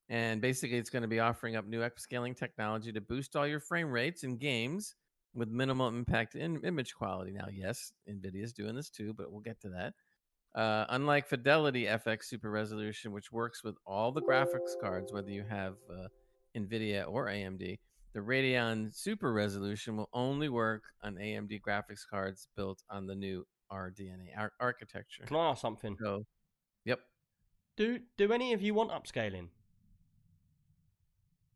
And 0.09 0.41
basically, 0.41 0.79
it's 0.79 0.91
going 0.91 1.03
to 1.03 1.09
be 1.09 1.21
offering 1.21 1.57
up 1.57 1.67
new 1.67 1.81
upscaling 1.81 2.37
technology 2.37 2.93
to 2.93 3.01
boost 3.01 3.35
all 3.35 3.47
your 3.47 3.61
frame 3.61 3.91
rates 3.91 4.23
in 4.23 4.37
games 4.37 4.95
with 5.35 5.49
minimal 5.49 5.89
impact 5.89 6.35
in 6.35 6.63
image 6.65 6.95
quality. 6.95 7.33
Now, 7.33 7.49
yes, 7.53 7.93
NVIDIA 8.09 8.43
is 8.43 8.53
doing 8.53 8.75
this 8.75 8.89
too, 8.89 9.13
but 9.17 9.31
we'll 9.31 9.41
get 9.41 9.61
to 9.63 9.69
that. 9.71 9.95
Uh, 10.55 10.87
unlike 10.89 11.27
Fidelity 11.27 11.85
FX 11.85 12.25
Super 12.25 12.51
Resolution, 12.51 13.13
which 13.13 13.31
works 13.31 13.63
with 13.63 13.77
all 13.85 14.11
the 14.11 14.23
graphics 14.23 14.73
cards, 14.81 15.13
whether 15.13 15.31
you 15.31 15.45
have 15.47 15.75
uh, 15.91 16.09
NVIDIA 16.57 17.05
or 17.07 17.27
AMD, 17.27 17.79
the 18.15 18.21
Radeon 18.21 18.95
Super 18.95 19.35
Resolution 19.35 19.99
will 19.99 20.09
only 20.15 20.49
work 20.49 20.85
on 21.03 21.17
AMD 21.17 21.61
graphics 21.61 22.01
cards 22.09 22.49
built 22.57 22.83
on 22.89 23.07
the 23.07 23.15
new 23.15 23.47
RDNA 23.71 24.29
ar- 24.39 24.53
architecture. 24.59 25.25
Can 25.27 25.37
I 25.37 25.51
ask 25.51 25.61
something? 25.61 25.99
So, 26.03 26.25
yep. 26.87 27.01
Do 27.77 27.99
do 28.17 28.33
any 28.33 28.53
of 28.53 28.63
you 28.63 28.75
want 28.75 28.91
upscaling? 28.91 29.49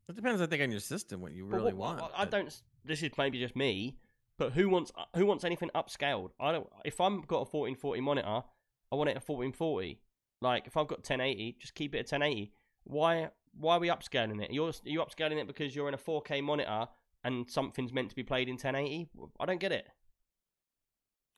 It 0.09 0.15
depends, 0.15 0.41
I 0.41 0.45
think, 0.45 0.61
on 0.61 0.71
your 0.71 0.79
system 0.79 1.21
what 1.21 1.31
you 1.33 1.45
But 1.45 1.57
really 1.57 1.73
what- 1.73 1.99
want. 1.99 2.13
I, 2.15 2.23
I 2.23 2.25
don't. 2.25 2.61
This 2.83 3.01
is 3.03 3.11
maybe 3.17 3.39
just 3.39 3.55
me, 3.55 3.97
but 4.37 4.53
who 4.53 4.69
wants 4.69 4.91
uh, 4.97 5.05
who 5.15 5.25
wants 5.25 5.43
anything 5.43 5.69
upscaled? 5.75 6.31
I 6.39 6.51
don't. 6.51 6.67
If 6.85 6.99
I'm 6.99 7.21
got 7.21 7.37
a 7.37 7.49
1440 7.49 8.01
monitor, 8.01 8.43
I 8.91 8.95
want 8.95 9.09
it 9.09 9.15
at 9.17 9.27
1440. 9.27 9.99
Like 10.41 10.67
if 10.67 10.75
I've 10.75 10.87
got 10.87 10.99
1080, 10.99 11.57
just 11.59 11.75
keep 11.75 11.93
it 11.95 11.99
at 11.99 12.11
1080. 12.11 12.51
Why 12.83 13.29
why 13.53 13.75
are 13.75 13.79
we 13.79 13.89
upscaling 13.89 14.41
it? 14.43 14.51
You're 14.51 14.71
you 14.83 14.99
upscaling 14.99 15.39
it 15.39 15.47
because 15.47 15.75
you're 15.75 15.87
in 15.87 15.93
a 15.93 15.97
4K 15.99 16.43
monitor 16.43 16.87
and 17.23 17.49
something's 17.49 17.93
meant 17.93 18.09
to 18.09 18.15
be 18.15 18.23
played 18.23 18.47
in 18.49 18.53
1080. 18.55 19.09
I 19.39 19.45
don't 19.45 19.59
get 19.59 19.71
it. 19.71 19.87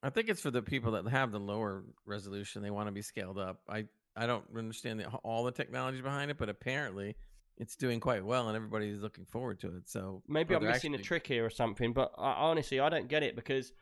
I 0.02 0.10
think 0.10 0.30
it's 0.30 0.41
for 0.41 0.52
the 0.52 0.62
people 0.62 0.93
that 0.93 1.08
have 1.10 1.32
the 1.32 1.39
lower 1.39 1.84
resolution. 2.06 2.62
They 2.62 2.72
want 2.72 2.88
to 2.88 2.91
be 2.93 3.02
scaled 3.02 3.38
up. 3.38 3.60
I 3.69 3.86
I 4.15 4.28
don't 4.28 4.43
understand 4.56 4.99
the, 4.99 5.08
all 5.23 5.43
the 5.43 5.52
technology 5.52 6.02
behind 6.02 6.32
it, 6.32 6.38
but 6.38 6.49
apparently 6.49 7.15
it's 7.58 7.76
doing 7.76 7.99
quite 7.99 8.26
well, 8.26 8.47
and 8.47 8.56
everybody's 8.56 9.02
looking 9.02 9.26
forward 9.26 9.60
to 9.62 9.67
it. 9.78 9.89
So 9.89 10.21
Maybe 10.28 10.56
I'm 10.56 10.63
missing 10.63 10.95
a 10.95 10.99
trick 10.99 11.28
here 11.28 11.45
or 11.45 11.49
something, 11.49 11.93
but 11.93 12.12
I, 12.17 12.34
honestly, 12.34 12.80
I 12.80 12.89
don't 12.89 13.08
get 13.08 13.23
it 13.23 13.36
because 13.36 13.73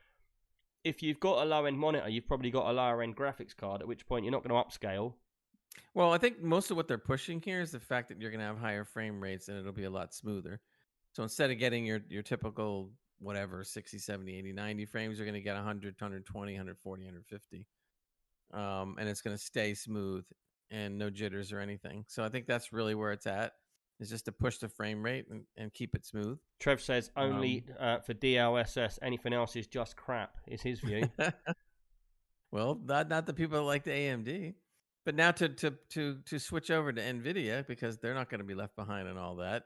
if 0.84 1.04
you've 1.04 1.20
got 1.20 1.44
a 1.44 1.46
low 1.46 1.66
end 1.66 1.78
monitor, 1.78 2.10
you've 2.10 2.28
probably 2.28 2.52
got 2.52 2.70
a 2.70 2.74
lower 2.74 3.02
end 3.02 3.16
graphics 3.16 3.56
card. 3.56 3.82
At 3.82 3.88
which 3.88 4.06
point 4.08 4.26
you're 4.26 4.32
not 4.32 4.44
going 4.44 4.56
to 4.56 4.70
upscale. 4.70 5.14
Well, 5.94 6.12
I 6.12 6.18
think 6.18 6.42
most 6.42 6.72
of 6.72 6.78
what 6.78 6.88
they're 6.88 6.98
pushing 6.98 7.42
here 7.42 7.62
is 7.62 7.72
the 7.72 7.80
fact 7.80 8.10
that 8.10 8.20
you're 8.20 8.32
going 8.32 8.40
to 8.40 8.46
have 8.46 8.58
higher 8.58 8.84
frame 8.84 9.22
rates 9.22 9.48
and 9.48 9.58
it'll 9.58 9.72
be 9.72 9.86
a 9.86 9.90
lot 9.90 10.14
smoother. 10.14 10.60
So 11.14 11.24
instead 11.24 11.52
of 11.52 11.60
getting 11.60 11.86
your 11.86 12.00
your 12.10 12.24
typical 12.24 12.92
whatever 13.20 13.64
60, 13.64 14.00
70, 14.00 14.38
80, 14.38 14.54
90 14.54 14.86
frames, 14.86 15.18
you're 15.18 15.28
going 15.28 15.36
to 15.36 15.42
get 15.42 15.56
100, 15.56 15.96
120, 16.00 16.54
140, 16.54 17.04
150. 17.04 17.68
Um, 18.54 18.96
and 19.00 19.08
it's 19.08 19.22
going 19.22 19.36
to 19.36 19.42
stay 19.42 19.74
smooth 19.74 20.26
and 20.70 20.98
no 20.98 21.10
jitters 21.10 21.52
or 21.52 21.60
anything. 21.60 22.06
So 22.08 22.24
I 22.24 22.30
think 22.30 22.48
that's 22.48 22.74
really 22.74 22.96
where 22.96 23.12
it's 23.12 23.28
at. 23.28 23.54
Is 24.00 24.10
just 24.10 24.26
to 24.26 24.32
push 24.32 24.58
the 24.58 24.68
frame 24.68 25.04
rate 25.04 25.26
and, 25.30 25.44
and 25.58 25.72
keep 25.72 25.94
it 25.94 26.08
smooth. 26.08 26.40
Trev 26.60 26.82
says 26.82 27.12
only 27.16 27.66
uh, 27.80 28.00
for 28.00 28.16
DLSS. 28.16 28.98
Anything 29.04 29.32
else 29.32 29.56
is 29.56 29.68
just 29.68 29.96
crap. 29.96 30.38
Is 30.48 30.60
his 30.60 30.80
view. 30.80 31.08
well, 32.52 32.82
not 32.84 33.10
not 33.10 33.28
the 33.28 33.34
people 33.34 33.60
that 33.60 33.64
like 33.64 33.84
the 33.84 33.92
AMD. 33.92 34.56
But 35.06 35.14
now 35.14 35.30
to 35.32 35.50
to 35.50 35.76
to 35.90 36.18
to 36.26 36.40
switch 36.40 36.72
over 36.72 36.92
to 36.92 37.00
Nvidia 37.00 37.68
because 37.68 38.00
they're 38.00 38.16
not 38.16 38.32
going 38.32 38.40
to 38.40 38.46
be 38.46 38.56
left 38.56 38.76
behind 38.76 39.08
on 39.08 39.20
all 39.20 39.36
that. 39.36 39.66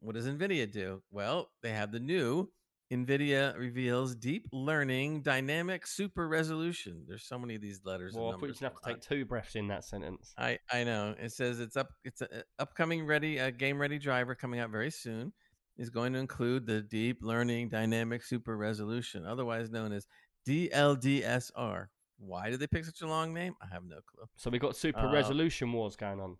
What 0.00 0.14
does 0.14 0.26
Nvidia 0.26 0.70
do? 0.70 1.02
Well, 1.10 1.48
they 1.62 1.70
have 1.70 1.90
the 1.90 2.00
new 2.00 2.50
Nvidia 2.92 3.56
reveals 3.56 4.14
deep 4.16 4.48
learning 4.52 5.22
dynamic 5.22 5.86
super 5.86 6.26
resolution. 6.26 7.04
There's 7.06 7.22
so 7.24 7.38
many 7.38 7.54
of 7.54 7.62
these 7.62 7.80
letters. 7.84 8.14
and 8.14 8.22
well, 8.24 8.30
I 8.30 8.34
thought 8.34 8.40
you 8.42 8.46
numbers 8.48 8.60
have 8.60 8.74
to 8.82 8.88
take 8.94 9.00
two 9.00 9.24
breaths 9.24 9.54
in 9.54 9.68
that 9.68 9.84
sentence. 9.84 10.34
I 10.36 10.58
I 10.72 10.82
know. 10.84 11.14
It 11.20 11.32
says 11.32 11.60
it's 11.60 11.76
up. 11.76 11.88
It's 12.04 12.20
a 12.20 12.26
a 12.32 12.42
upcoming 12.58 13.06
ready 13.06 13.38
a 13.38 13.50
game 13.52 13.80
ready 13.80 13.98
driver 13.98 14.34
coming 14.34 14.58
out 14.60 14.70
very 14.70 14.90
soon. 14.90 15.32
Is 15.76 15.88
going 15.88 16.12
to 16.12 16.18
include 16.18 16.66
the 16.66 16.82
deep 16.82 17.20
learning 17.22 17.68
dynamic 17.70 18.22
super 18.22 18.56
resolution, 18.56 19.24
otherwise 19.24 19.70
known 19.70 19.92
as 19.92 20.06
DLDSR. 20.46 21.86
Why 22.18 22.50
did 22.50 22.60
they 22.60 22.66
pick 22.66 22.84
such 22.84 23.00
a 23.00 23.06
long 23.06 23.32
name? 23.32 23.54
I 23.62 23.72
have 23.72 23.84
no 23.84 24.00
clue. 24.04 24.26
So 24.36 24.50
we 24.50 24.58
got 24.58 24.76
super 24.76 25.06
Uh, 25.06 25.12
resolution 25.12 25.72
wars 25.72 25.96
going 25.96 26.20
on. 26.20 26.36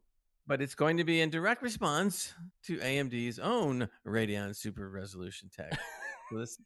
But 0.47 0.61
it's 0.61 0.75
going 0.75 0.97
to 0.99 1.05
be 1.05 1.21
in 1.21 1.31
direct 1.31 1.63
response 1.63 2.35
to 2.65 2.79
AMD's 2.79 3.39
own 3.39 3.89
Radeon 4.07 4.55
Super 4.55 4.91
Resolution 4.91 5.49
tech. 5.49 5.71
so 6.31 6.39
this, 6.39 6.59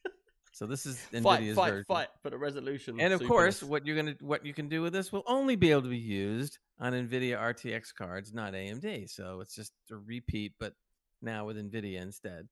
so 0.52 0.66
this 0.66 0.86
is 0.86 0.98
Fight, 1.22 1.22
Nvidia's 1.22 1.56
fight, 1.56 1.70
version. 1.70 1.84
fight 1.88 2.08
for 2.22 2.30
the 2.30 2.38
resolution. 2.38 3.00
And 3.00 3.12
of 3.12 3.24
course, 3.26 3.62
what 3.62 3.86
you're 3.86 3.96
gonna 3.96 4.14
what 4.20 4.46
you 4.46 4.54
can 4.54 4.68
do 4.68 4.82
with 4.82 4.92
this 4.92 5.12
will 5.12 5.24
only 5.26 5.56
be 5.56 5.70
able 5.70 5.82
to 5.82 5.88
be 5.88 5.98
used 5.98 6.58
on 6.78 6.92
NVIDIA 6.92 7.38
RTX 7.38 7.94
cards, 7.96 8.32
not 8.32 8.52
AMD. 8.52 9.10
So 9.10 9.40
it's 9.40 9.54
just 9.54 9.72
a 9.90 9.96
repeat, 9.96 10.52
but 10.58 10.74
now 11.22 11.46
with 11.46 11.56
NVIDIA 11.56 12.00
instead. 12.00 12.48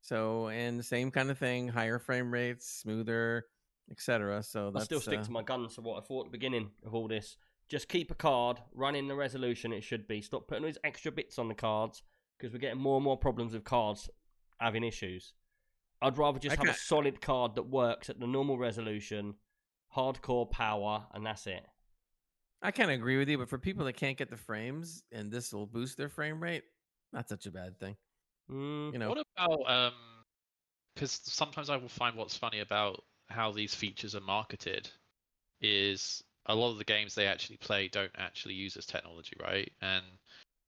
So 0.00 0.48
and 0.48 0.78
the 0.78 0.84
same 0.84 1.10
kind 1.10 1.30
of 1.30 1.38
thing, 1.38 1.68
higher 1.68 1.98
frame 1.98 2.32
rates, 2.32 2.66
smoother, 2.66 3.44
etc. 3.90 4.42
So 4.42 4.72
I 4.74 4.80
still 4.80 5.00
stick 5.00 5.20
uh, 5.20 5.24
to 5.24 5.30
my 5.30 5.42
guns 5.42 5.78
of 5.78 5.84
what 5.84 6.02
I 6.02 6.06
thought 6.06 6.26
at 6.26 6.32
the 6.32 6.38
beginning 6.38 6.70
of 6.86 6.94
all 6.94 7.08
this. 7.08 7.36
Just 7.68 7.88
keep 7.88 8.10
a 8.10 8.14
card, 8.14 8.60
run 8.74 8.94
in 8.94 9.08
the 9.08 9.14
resolution 9.14 9.72
it 9.72 9.82
should 9.82 10.06
be. 10.06 10.20
Stop 10.20 10.48
putting 10.48 10.64
these 10.64 10.78
extra 10.84 11.10
bits 11.10 11.38
on 11.38 11.48
the 11.48 11.54
cards 11.54 12.02
because 12.38 12.52
we're 12.52 12.58
getting 12.58 12.80
more 12.80 12.96
and 12.96 13.04
more 13.04 13.16
problems 13.16 13.54
with 13.54 13.64
cards 13.64 14.08
having 14.58 14.84
issues. 14.84 15.32
I'd 16.02 16.18
rather 16.18 16.38
just 16.38 16.56
I 16.56 16.60
have 16.64 16.74
a 16.74 16.78
solid 16.78 17.20
card 17.20 17.54
that 17.54 17.64
works 17.64 18.10
at 18.10 18.20
the 18.20 18.26
normal 18.26 18.58
resolution, 18.58 19.34
hardcore 19.94 20.50
power, 20.50 21.06
and 21.12 21.24
that's 21.24 21.46
it. 21.46 21.64
I 22.62 22.70
kind 22.70 22.90
of 22.90 22.94
agree 22.96 23.18
with 23.18 23.28
you, 23.28 23.38
but 23.38 23.48
for 23.48 23.58
people 23.58 23.84
that 23.84 23.94
can't 23.94 24.16
get 24.16 24.30
the 24.30 24.36
frames 24.36 25.02
and 25.12 25.30
this 25.30 25.52
will 25.52 25.66
boost 25.66 25.96
their 25.98 26.08
frame 26.08 26.42
rate, 26.42 26.64
not 27.12 27.28
such 27.28 27.46
a 27.46 27.50
bad 27.50 27.78
thing. 27.78 27.96
Mm, 28.50 28.92
You 28.92 28.98
know, 28.98 29.08
What 29.10 29.26
about 29.36 29.70
um? 29.70 29.92
Because 30.94 31.20
sometimes 31.24 31.70
I 31.70 31.76
will 31.76 31.88
find 31.88 32.16
what's 32.16 32.36
funny 32.36 32.60
about 32.60 33.02
how 33.28 33.52
these 33.52 33.74
features 33.74 34.14
are 34.14 34.20
marketed 34.20 34.88
is 35.60 36.22
a 36.46 36.54
lot 36.54 36.70
of 36.70 36.78
the 36.78 36.84
games 36.84 37.14
they 37.14 37.26
actually 37.26 37.56
play 37.56 37.88
don't 37.88 38.12
actually 38.16 38.54
use 38.54 38.74
this 38.74 38.86
technology, 38.86 39.36
right? 39.42 39.72
And 39.80 40.04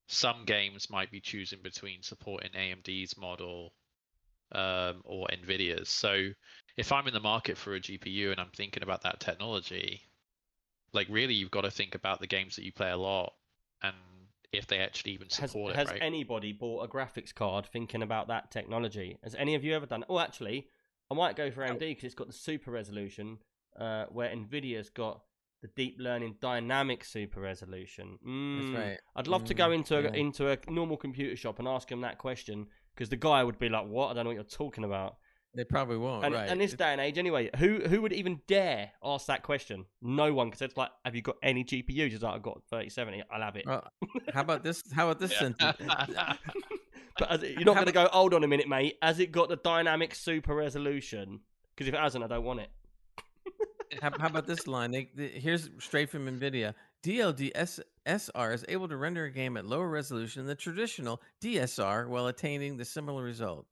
some 0.07 0.43
games 0.45 0.89
might 0.89 1.11
be 1.11 1.19
choosing 1.21 1.59
between 1.61 2.01
supporting 2.03 2.51
AMD's 2.51 3.17
model 3.17 3.73
um, 4.51 5.01
or 5.03 5.27
Nvidia's. 5.27 5.89
So 5.89 6.29
if 6.77 6.91
I'm 6.91 7.07
in 7.07 7.13
the 7.13 7.19
market 7.19 7.57
for 7.57 7.75
a 7.75 7.79
GPU 7.79 8.31
and 8.31 8.39
I'm 8.39 8.51
thinking 8.55 8.83
about 8.83 9.03
that 9.03 9.19
technology, 9.19 10.01
like 10.93 11.07
really 11.09 11.33
you've 11.33 11.51
got 11.51 11.61
to 11.61 11.71
think 11.71 11.95
about 11.95 12.19
the 12.19 12.27
games 12.27 12.55
that 12.55 12.65
you 12.65 12.71
play 12.71 12.91
a 12.91 12.97
lot 12.97 13.33
and 13.83 13.95
if 14.53 14.67
they 14.67 14.79
actually 14.79 15.13
even 15.13 15.29
support 15.29 15.75
has 15.75 15.89
it, 15.89 15.91
right? 15.91 16.01
anybody 16.01 16.51
bought 16.53 16.83
a 16.83 16.87
graphics 16.87 17.33
card 17.33 17.65
thinking 17.65 18.01
about 18.01 18.27
that 18.27 18.51
technology? 18.51 19.17
Has 19.23 19.35
any 19.35 19.55
of 19.55 19.63
you 19.63 19.75
ever 19.75 19.85
done? 19.85 20.03
Oh, 20.09 20.19
actually, 20.19 20.67
I 21.11 21.13
might 21.15 21.35
go 21.35 21.51
for 21.51 21.63
AMD 21.63 21.79
because 21.79 22.03
it's 22.05 22.15
got 22.15 22.27
the 22.27 22.33
super 22.33 22.71
resolution, 22.71 23.39
uh, 23.79 24.05
where 24.09 24.29
Nvidia's 24.29 24.89
got 24.89 25.21
the 25.61 25.67
deep 25.75 25.97
learning 25.99 26.35
dynamic 26.39 27.03
super 27.03 27.41
resolution. 27.41 28.19
Mm, 28.25 28.57
that's 28.57 28.73
right. 28.73 28.99
I'd 29.15 29.27
love 29.27 29.43
to 29.45 29.53
go 29.53 29.69
Mm, 29.69 29.75
into 29.75 29.97
a, 29.97 30.01
yeah. 30.03 30.09
into 30.13 30.49
a 30.49 30.57
normal 30.69 30.97
computer 30.97 31.35
shop 31.35 31.59
and 31.59 31.67
ask 31.67 31.89
them 31.89 32.01
that 32.01 32.17
question 32.17 32.67
because 32.97 33.09
the 33.09 33.15
guy 33.15 33.43
would 33.43 33.59
be 33.59 33.69
like, 33.69 33.85
"What? 33.87 34.09
I 34.09 34.13
don't 34.13 34.23
know 34.23 34.29
what 34.29 34.35
you're 34.35 34.43
talking 34.43 34.83
about." 34.83 35.17
They 35.55 35.63
probably 35.63 35.97
won't. 35.97 36.23
and, 36.25 36.33
right. 36.35 36.49
and 36.49 36.59
this 36.61 36.73
day 36.73 36.91
and 36.91 36.99
age, 37.01 37.17
anyway, 37.17 37.49
who 37.57 37.79
who 37.79 38.01
would 38.01 38.13
even 38.13 38.41
dare 38.47 38.91
ask 39.03 39.27
that 39.27 39.43
question? 39.43 39.85
No 40.01 40.33
one, 40.33 40.47
because 40.49 40.61
it's 40.61 40.77
like, 40.77 40.89
"Have 41.05 41.15
you 41.15 41.21
got 41.21 41.37
any 41.43 41.63
GPUs?" 41.63 42.09
He's 42.11 42.21
like, 42.21 42.33
"I've 42.35 42.41
got 42.43 42.61
3070. 42.69 43.23
I'll 43.31 43.41
have 43.41 43.55
it." 43.55 43.65
well, 43.65 43.87
how 44.33 44.41
about 44.41 44.63
this? 44.63 44.83
How 44.93 45.05
about 45.09 45.19
this 45.19 45.31
Yeah. 45.31 45.39
sentence? 45.39 45.77
But 47.19 47.31
as 47.31 47.43
it, 47.43 47.53
you're 47.53 47.65
not 47.65 47.73
going 47.75 47.87
to 47.87 47.91
go, 47.91 48.07
hold 48.11 48.33
on 48.35 48.43
a 48.43 48.47
minute, 48.47 48.67
mate. 48.67 48.97
Has 49.01 49.19
it 49.19 49.31
got 49.31 49.49
the 49.49 49.55
dynamic 49.55 50.13
super 50.13 50.53
resolution? 50.53 51.39
Because 51.73 51.87
if 51.87 51.93
it 51.95 51.99
hasn't, 51.99 52.23
I 52.23 52.27
don't 52.27 52.43
want 52.43 52.59
it. 52.59 52.69
how, 54.01 54.11
how 54.19 54.27
about 54.27 54.45
this 54.45 54.67
line? 54.67 54.91
They, 54.91 55.09
they- 55.15 55.29
here's 55.29 55.69
straight 55.79 56.09
from 56.09 56.27
NVIDIA. 56.27 56.75
DLDSR 57.03 58.53
is 58.53 58.65
able 58.67 58.87
to 58.87 58.97
render 58.97 59.25
a 59.25 59.31
game 59.31 59.57
at 59.57 59.65
lower 59.65 59.87
resolution 59.87 60.41
than 60.41 60.47
the 60.47 60.55
traditional 60.55 61.21
DSR 61.41 62.07
while 62.07 62.27
attaining 62.27 62.77
the 62.77 62.85
similar 62.85 63.23
result. 63.23 63.65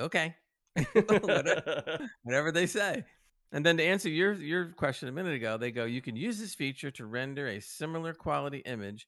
Okay, 0.00 0.34
Whatever. 0.92 1.98
whatever 2.22 2.52
they 2.52 2.66
say. 2.66 3.04
And 3.52 3.64
then 3.64 3.76
to 3.76 3.84
answer 3.84 4.08
your 4.08 4.32
your 4.34 4.66
question 4.72 5.08
a 5.08 5.12
minute 5.12 5.34
ago, 5.34 5.56
they 5.56 5.70
go, 5.70 5.84
you 5.84 6.02
can 6.02 6.16
use 6.16 6.38
this 6.40 6.54
feature 6.54 6.90
to 6.92 7.06
render 7.06 7.46
a 7.46 7.60
similar 7.60 8.12
quality 8.12 8.58
image 8.58 9.06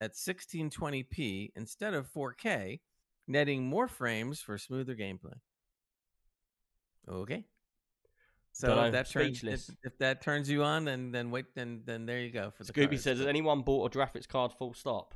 at 0.00 0.14
1620p 0.14 1.50
instead 1.56 1.94
of 1.94 2.08
4K, 2.12 2.78
netting 3.26 3.66
more 3.66 3.88
frames 3.88 4.40
for 4.40 4.56
smoother 4.56 4.94
gameplay. 4.94 5.34
Okay. 7.08 7.44
So 8.52 8.84
if 8.84 8.92
that 8.92 9.10
turns 9.10 9.44
if, 9.44 9.70
if 9.84 9.98
that 9.98 10.20
turns 10.20 10.50
you 10.50 10.64
on, 10.64 10.84
then 10.84 11.12
then 11.12 11.30
wait, 11.30 11.46
then 11.54 11.82
then 11.84 12.06
there 12.06 12.20
you 12.20 12.30
go 12.30 12.50
for 12.50 12.64
the 12.64 12.72
Scooby 12.72 12.88
cards. 12.88 13.04
says, 13.04 13.18
has 13.18 13.26
anyone 13.26 13.62
bought 13.62 13.94
a 13.94 13.98
graphics 13.98 14.26
card 14.26 14.52
full 14.52 14.74
stop? 14.74 15.14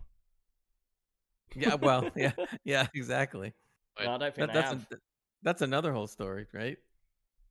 yeah, 1.56 1.74
well, 1.74 2.08
yeah, 2.16 2.32
yeah, 2.64 2.86
exactly. 2.94 3.52
No, 3.98 4.14
I 4.14 4.18
don't 4.18 4.34
think 4.34 4.52
That, 4.52 4.54
that's 4.54 4.72
a, 4.72 4.98
that's 5.42 5.62
another 5.62 5.92
whole 5.92 6.06
story, 6.06 6.46
right? 6.52 6.76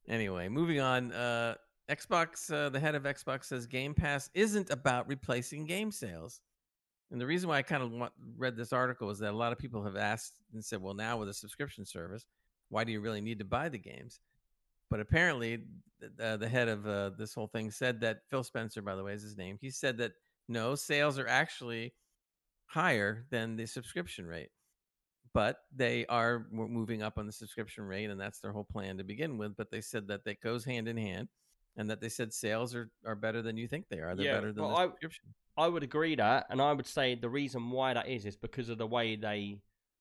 Anyway, 0.07 0.49
moving 0.49 0.79
on. 0.79 1.11
Uh, 1.11 1.55
Xbox, 1.89 2.51
uh, 2.51 2.69
the 2.69 2.79
head 2.79 2.95
of 2.95 3.03
Xbox 3.03 3.45
says 3.45 3.67
Game 3.67 3.93
Pass 3.93 4.29
isn't 4.33 4.69
about 4.69 5.07
replacing 5.07 5.65
game 5.65 5.91
sales. 5.91 6.39
And 7.11 7.19
the 7.19 7.25
reason 7.25 7.49
why 7.49 7.57
I 7.57 7.61
kind 7.61 7.83
of 7.83 7.91
want, 7.91 8.13
read 8.37 8.55
this 8.55 8.71
article 8.71 9.09
is 9.09 9.19
that 9.19 9.31
a 9.31 9.35
lot 9.35 9.51
of 9.51 9.57
people 9.57 9.83
have 9.83 9.97
asked 9.97 10.39
and 10.53 10.63
said, 10.63 10.81
well, 10.81 10.93
now 10.93 11.17
with 11.17 11.27
a 11.27 11.33
subscription 11.33 11.85
service, 11.85 12.25
why 12.69 12.85
do 12.85 12.93
you 12.93 13.01
really 13.01 13.19
need 13.19 13.39
to 13.39 13.45
buy 13.45 13.67
the 13.67 13.77
games? 13.77 14.21
But 14.91 14.99
apparently, 14.99 15.63
uh, 16.21 16.37
the 16.37 16.47
head 16.47 16.67
of 16.67 16.85
uh, 16.85 17.11
this 17.17 17.33
whole 17.33 17.47
thing 17.47 17.71
said 17.71 18.01
that 18.01 18.19
Phil 18.29 18.43
Spencer, 18.43 18.83
by 18.83 18.95
the 18.95 19.03
way, 19.03 19.13
is 19.13 19.23
his 19.23 19.37
name. 19.37 19.57
He 19.59 19.71
said 19.71 19.97
that 19.97 20.11
no, 20.47 20.75
sales 20.75 21.17
are 21.17 21.27
actually 21.27 21.93
higher 22.65 23.25
than 23.31 23.55
the 23.55 23.65
subscription 23.65 24.25
rate 24.25 24.49
but 25.33 25.57
they 25.75 26.05
are 26.07 26.45
moving 26.51 27.01
up 27.01 27.17
on 27.17 27.25
the 27.25 27.31
subscription 27.31 27.83
rate 27.85 28.09
and 28.09 28.19
that's 28.19 28.39
their 28.39 28.51
whole 28.51 28.63
plan 28.65 28.97
to 28.97 29.03
begin 29.03 29.37
with 29.37 29.55
but 29.57 29.69
they 29.71 29.81
said 29.81 30.07
that 30.07 30.23
that 30.23 30.41
goes 30.41 30.63
hand 30.65 30.87
in 30.87 30.95
hand 30.97 31.27
and 31.77 31.89
that 31.89 31.99
they 32.01 32.07
said 32.09 32.33
sales 32.33 32.73
are, 32.75 32.89
are 33.05 33.15
better 33.15 33.41
than 33.41 33.57
you 33.57 33.67
think 33.67 33.85
they 33.89 33.99
are 33.99 34.15
they're 34.15 34.25
Yeah, 34.25 34.35
better 34.35 34.53
than 34.53 34.63
but 34.63 34.69
the 34.69 34.75
I- 34.75 34.85
subscription 34.87 35.25
I 35.57 35.67
would 35.67 35.83
agree 35.83 36.15
that, 36.15 36.45
and 36.49 36.61
I 36.61 36.71
would 36.71 36.87
say 36.87 37.13
the 37.13 37.29
reason 37.29 37.71
why 37.71 37.93
that 37.93 38.07
is 38.07 38.25
is 38.25 38.37
because 38.37 38.69
of 38.69 38.77
the 38.77 38.87
way 38.87 39.17
they 39.17 39.59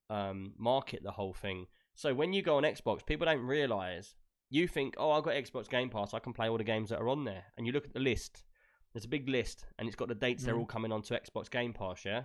um, 0.09 0.53
market 0.57 1.03
the 1.03 1.11
whole 1.11 1.35
thing. 1.35 1.67
So 1.95 2.15
when 2.15 2.33
you 2.33 2.41
go 2.41 2.57
on 2.59 2.63
Xbox, 2.63 3.05
people 3.05 3.27
don't 3.27 3.41
realize 3.45 4.15
you 4.51 4.67
think, 4.69 4.95
"Oh, 4.99 5.13
I've 5.13 5.23
got 5.25 5.35
Xbox 5.35 5.69
Game 5.69 5.89
Pass. 5.89 6.13
I 6.13 6.19
can 6.19 6.33
play 6.33 6.49
all 6.49 6.59
the 6.59 6.65
games 6.65 6.91
that 6.91 7.01
are 7.01 7.09
on 7.09 7.25
there." 7.25 7.47
And 7.57 7.67
you 7.67 7.73
look 7.73 7.87
at 7.87 7.95
the 7.95 8.01
list. 8.01 8.45
There's 8.93 9.05
a 9.05 9.09
big 9.09 9.29
list, 9.29 9.65
and 9.79 9.87
it's 9.89 9.97
got 9.97 10.09
the 10.09 10.15
dates 10.15 10.43
they're 10.45 10.55
Mhm. 10.55 10.61
all 10.61 10.67
coming 10.67 10.91
onto 10.93 11.15
Xbox 11.15 11.49
Game 11.51 11.73
Pass. 11.73 12.05
Yeah, 12.05 12.25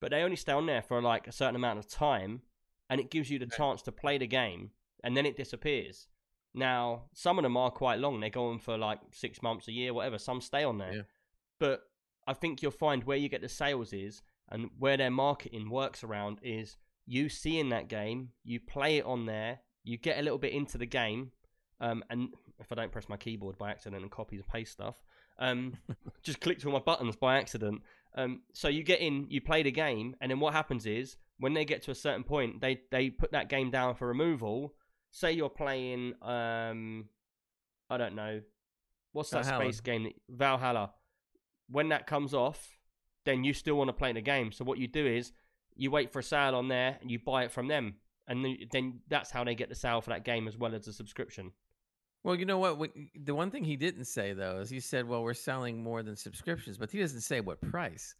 but 0.00 0.10
they 0.10 0.22
only 0.22 0.36
stay 0.36 0.52
on 0.52 0.66
there 0.66 0.82
for 0.82 1.00
like 1.00 1.26
a 1.28 1.32
certain 1.32 1.54
amount 1.56 1.78
of 1.78 1.88
time, 1.88 2.42
and 2.90 3.00
it 3.00 3.10
gives 3.10 3.30
you 3.30 3.38
the 3.38 3.46
chance 3.46 3.80
to 3.82 3.92
play 3.92 4.18
the 4.18 4.26
game, 4.26 4.72
and 5.04 5.16
then 5.16 5.24
it 5.24 5.36
disappears. 5.36 6.08
Now, 6.52 7.08
some 7.12 7.38
of 7.38 7.42
them 7.44 7.56
are 7.56 7.70
quite 7.70 7.98
long; 8.00 8.20
they 8.20 8.30
go 8.30 8.46
on 8.48 8.58
for 8.58 8.76
like 8.76 9.00
six 9.12 9.40
months, 9.42 9.68
a 9.68 9.72
year, 9.72 9.94
whatever. 9.94 10.18
Some 10.18 10.40
stay 10.40 10.64
on 10.64 10.78
there, 10.78 10.92
Yeah. 10.96 11.02
but 11.60 11.88
I 12.26 12.34
think 12.34 12.62
you'll 12.62 12.70
find 12.72 13.04
where 13.04 13.16
you 13.16 13.28
get 13.28 13.40
the 13.42 13.48
sales 13.48 13.92
is 13.92 14.22
and 14.48 14.70
where 14.78 14.96
their 14.96 15.10
marketing 15.10 15.68
works 15.70 16.02
around 16.02 16.40
is 16.42 16.76
you 17.06 17.28
seeing 17.28 17.68
that 17.68 17.86
game, 17.88 18.32
you 18.42 18.58
play 18.60 18.96
it 18.98 19.04
on 19.04 19.26
there, 19.26 19.60
you 19.82 19.96
get 19.98 20.18
a 20.18 20.22
little 20.22 20.38
bit 20.38 20.52
into 20.52 20.78
the 20.78 20.86
game, 20.86 21.32
um, 21.80 22.04
and 22.10 22.28
if 22.58 22.70
I 22.70 22.74
don't 22.74 22.92
press 22.92 23.08
my 23.08 23.16
keyboard 23.16 23.58
by 23.58 23.70
accident 23.70 24.02
and 24.02 24.10
copy 24.10 24.36
and 24.36 24.46
paste 24.46 24.72
stuff, 24.72 25.02
um, 25.38 25.74
just 26.22 26.40
click 26.40 26.58
to 26.60 26.68
all 26.68 26.72
my 26.72 26.78
buttons 26.78 27.16
by 27.16 27.38
accident. 27.38 27.82
Um, 28.16 28.42
so 28.52 28.68
you 28.68 28.82
get 28.82 29.00
in, 29.00 29.26
you 29.28 29.40
play 29.40 29.62
the 29.62 29.72
game, 29.72 30.14
and 30.20 30.30
then 30.30 30.40
what 30.40 30.52
happens 30.52 30.86
is 30.86 31.16
when 31.38 31.54
they 31.54 31.64
get 31.64 31.82
to 31.82 31.90
a 31.90 31.94
certain 31.94 32.24
point, 32.24 32.60
they 32.60 32.80
they 32.90 33.10
put 33.10 33.32
that 33.32 33.48
game 33.48 33.70
down 33.70 33.94
for 33.94 34.06
removal. 34.06 34.74
Say 35.10 35.32
you're 35.32 35.48
playing, 35.48 36.14
um, 36.22 37.06
I 37.88 37.96
don't 37.96 38.14
know, 38.14 38.40
what's 39.12 39.30
that 39.30 39.44
Valhalla. 39.44 39.64
space 39.64 39.80
game? 39.80 40.12
Valhalla. 40.28 40.92
When 41.68 41.88
that 41.88 42.06
comes 42.06 42.34
off, 42.34 42.78
then 43.24 43.42
you 43.42 43.52
still 43.52 43.76
want 43.76 43.88
to 43.88 43.92
play 43.92 44.12
the 44.12 44.20
game. 44.20 44.52
So 44.52 44.64
what 44.64 44.78
you 44.78 44.86
do 44.86 45.06
is 45.06 45.32
you 45.76 45.90
wait 45.90 46.12
for 46.12 46.18
a 46.18 46.22
sale 46.22 46.54
on 46.54 46.68
there 46.68 46.98
and 47.00 47.10
you 47.10 47.18
buy 47.18 47.44
it 47.44 47.50
from 47.50 47.68
them, 47.68 47.94
and 48.28 48.44
then 48.70 49.00
that's 49.08 49.30
how 49.30 49.44
they 49.44 49.54
get 49.54 49.68
the 49.68 49.74
sale 49.74 50.00
for 50.00 50.10
that 50.10 50.24
game 50.24 50.46
as 50.46 50.56
well 50.56 50.74
as 50.74 50.84
the 50.84 50.92
subscription. 50.92 51.52
Well, 52.24 52.34
you 52.34 52.46
know 52.46 52.58
what? 52.58 52.90
The 53.22 53.34
one 53.34 53.50
thing 53.50 53.64
he 53.64 53.76
didn't 53.76 54.06
say 54.06 54.32
though 54.32 54.60
is 54.60 54.70
he 54.70 54.80
said, 54.80 55.06
"Well, 55.06 55.22
we're 55.22 55.34
selling 55.34 55.82
more 55.82 56.02
than 56.02 56.16
subscriptions," 56.16 56.78
but 56.78 56.90
he 56.90 56.98
doesn't 56.98 57.20
say 57.20 57.40
what 57.40 57.60
price. 57.60 58.14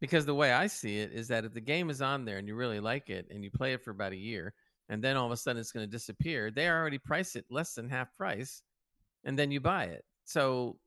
Because 0.00 0.26
the 0.26 0.34
way 0.34 0.52
I 0.52 0.66
see 0.66 0.98
it 0.98 1.12
is 1.12 1.28
that 1.28 1.44
if 1.44 1.54
the 1.54 1.60
game 1.60 1.88
is 1.88 2.02
on 2.02 2.24
there 2.24 2.36
and 2.36 2.48
you 2.48 2.56
really 2.56 2.80
like 2.80 3.08
it 3.08 3.26
and 3.30 3.42
you 3.44 3.50
play 3.50 3.72
it 3.72 3.82
for 3.82 3.92
about 3.92 4.12
a 4.12 4.16
year, 4.16 4.52
and 4.88 5.02
then 5.02 5.16
all 5.16 5.24
of 5.24 5.32
a 5.32 5.36
sudden 5.36 5.60
it's 5.60 5.72
going 5.72 5.86
to 5.86 5.90
disappear, 5.90 6.50
they 6.50 6.68
already 6.68 6.98
price 6.98 7.36
it 7.36 7.46
less 7.48 7.74
than 7.74 7.88
half 7.88 8.14
price, 8.16 8.62
and 9.24 9.38
then 9.38 9.52
you 9.52 9.60
buy 9.60 9.84
it. 9.84 10.04
So 10.24 10.78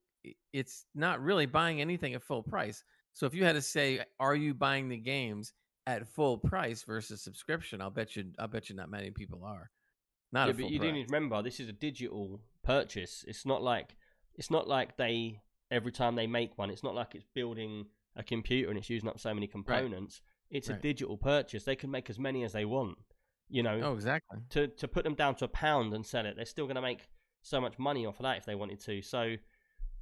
it's 0.52 0.86
not 0.94 1.22
really 1.22 1.46
buying 1.46 1.80
anything 1.80 2.16
at 2.16 2.22
full 2.22 2.44
price. 2.44 2.84
So 3.14 3.26
if 3.26 3.34
you 3.34 3.46
had 3.46 3.54
to 3.54 3.62
say, 3.62 4.04
"Are 4.20 4.36
you 4.36 4.54
buying 4.54 4.90
the 4.90 4.98
games 4.98 5.54
at 5.86 6.06
full 6.06 6.38
price 6.38 6.84
versus 6.84 7.22
subscription?" 7.22 7.82
I'll 7.82 7.90
bet 7.90 8.18
you, 8.18 8.34
I'll 8.38 8.50
bet 8.50 8.70
you, 8.70 8.76
not 8.76 8.90
many 8.90 9.10
people 9.10 9.46
are. 9.46 9.72
Not 10.34 10.48
yeah, 10.48 10.54
but 10.54 10.66
you 10.66 10.72
do 10.72 10.80
price. 10.80 10.94
need 10.94 11.08
to 11.08 11.14
remember 11.14 11.42
this 11.42 11.62
is 11.62 11.70
a 11.70 11.74
digital 11.74 12.42
purchase. 12.68 13.24
It's 13.28 13.46
not 13.46 13.62
like 13.64 13.96
it's 14.36 14.52
not 14.52 14.68
like 14.68 14.98
they 14.98 15.42
every 15.72 15.92
time 15.92 16.16
they 16.16 16.28
make 16.28 16.58
one. 16.58 16.70
It's 16.70 16.84
not 16.84 16.96
like 16.96 17.16
it's 17.16 17.26
building 17.34 17.88
a 18.16 18.24
computer 18.24 18.70
and 18.70 18.78
it's 18.80 18.90
using 18.90 19.10
up 19.10 19.20
so 19.20 19.34
many 19.34 19.48
components. 19.48 20.22
It's 20.50 20.70
a 20.70 20.74
digital 20.90 21.18
purchase. 21.18 21.64
They 21.64 21.76
can 21.76 21.92
make 21.92 22.10
as 22.10 22.18
many 22.18 22.44
as 22.44 22.54
they 22.54 22.66
want. 22.66 22.98
You 23.50 23.64
know, 23.64 23.80
Oh, 23.84 23.94
exactly. 23.94 24.40
to 24.56 24.68
to 24.82 24.88
put 24.88 25.04
them 25.04 25.16
down 25.16 25.36
to 25.36 25.46
a 25.46 25.50
pound 25.50 25.94
and 25.94 26.06
sell 26.06 26.26
it, 26.26 26.36
they're 26.36 26.46
still 26.56 26.66
going 26.66 26.76
to 26.76 26.82
make 26.82 27.02
so 27.42 27.62
much 27.62 27.80
money 27.80 28.06
off 28.06 28.20
of 28.20 28.24
that 28.24 28.38
if 28.38 28.46
they 28.46 28.56
wanted 28.56 28.80
to. 28.82 29.02
So 29.02 29.36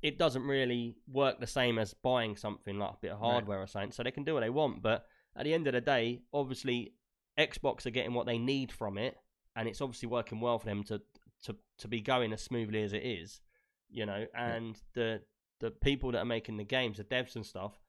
it 0.02 0.18
doesn't 0.18 0.44
really 0.44 0.98
work 1.08 1.40
the 1.40 1.48
same 1.48 1.78
as 1.80 1.94
buying 1.94 2.36
something 2.36 2.78
like 2.80 2.92
a 2.92 2.98
bit 3.02 3.12
of 3.12 3.20
Right. 3.22 3.32
hardware 3.32 3.62
or 3.62 3.68
something. 3.68 3.92
So 3.92 4.04
they 4.04 4.12
can 4.12 4.24
do 4.24 4.34
what 4.34 4.42
they 4.42 4.50
want, 4.62 4.82
but 4.82 5.06
at 5.36 5.44
the 5.46 5.54
end 5.54 5.68
of 5.68 5.74
the 5.74 5.82
day, 5.82 6.22
obviously 6.34 6.94
Xbox 7.38 7.86
are 7.86 7.92
getting 7.98 8.14
what 8.14 8.26
they 8.26 8.38
need 8.38 8.72
from 8.72 8.98
it, 8.98 9.18
and 9.56 9.68
it's 9.68 9.82
obviously 9.82 10.08
working 10.08 10.40
well 10.42 10.58
for 10.60 10.66
them 10.68 10.84
to 10.86 11.02
to 11.46 11.56
to 11.80 11.88
be 11.88 12.02
going 12.02 12.34
as 12.34 12.42
smoothly 12.42 12.84
as 12.84 12.94
it 12.94 13.04
is. 13.04 13.42
You 13.90 14.06
know, 14.06 14.26
and 14.36 14.80
the 14.94 15.22
the 15.60 15.72
people 15.72 16.12
that 16.12 16.20
are 16.20 16.26
making 16.26 16.58
the 16.58 16.64
games, 16.64 16.98
the 16.98 17.04
devs 17.04 17.36
and 17.36 17.46
stuff, 17.46 17.80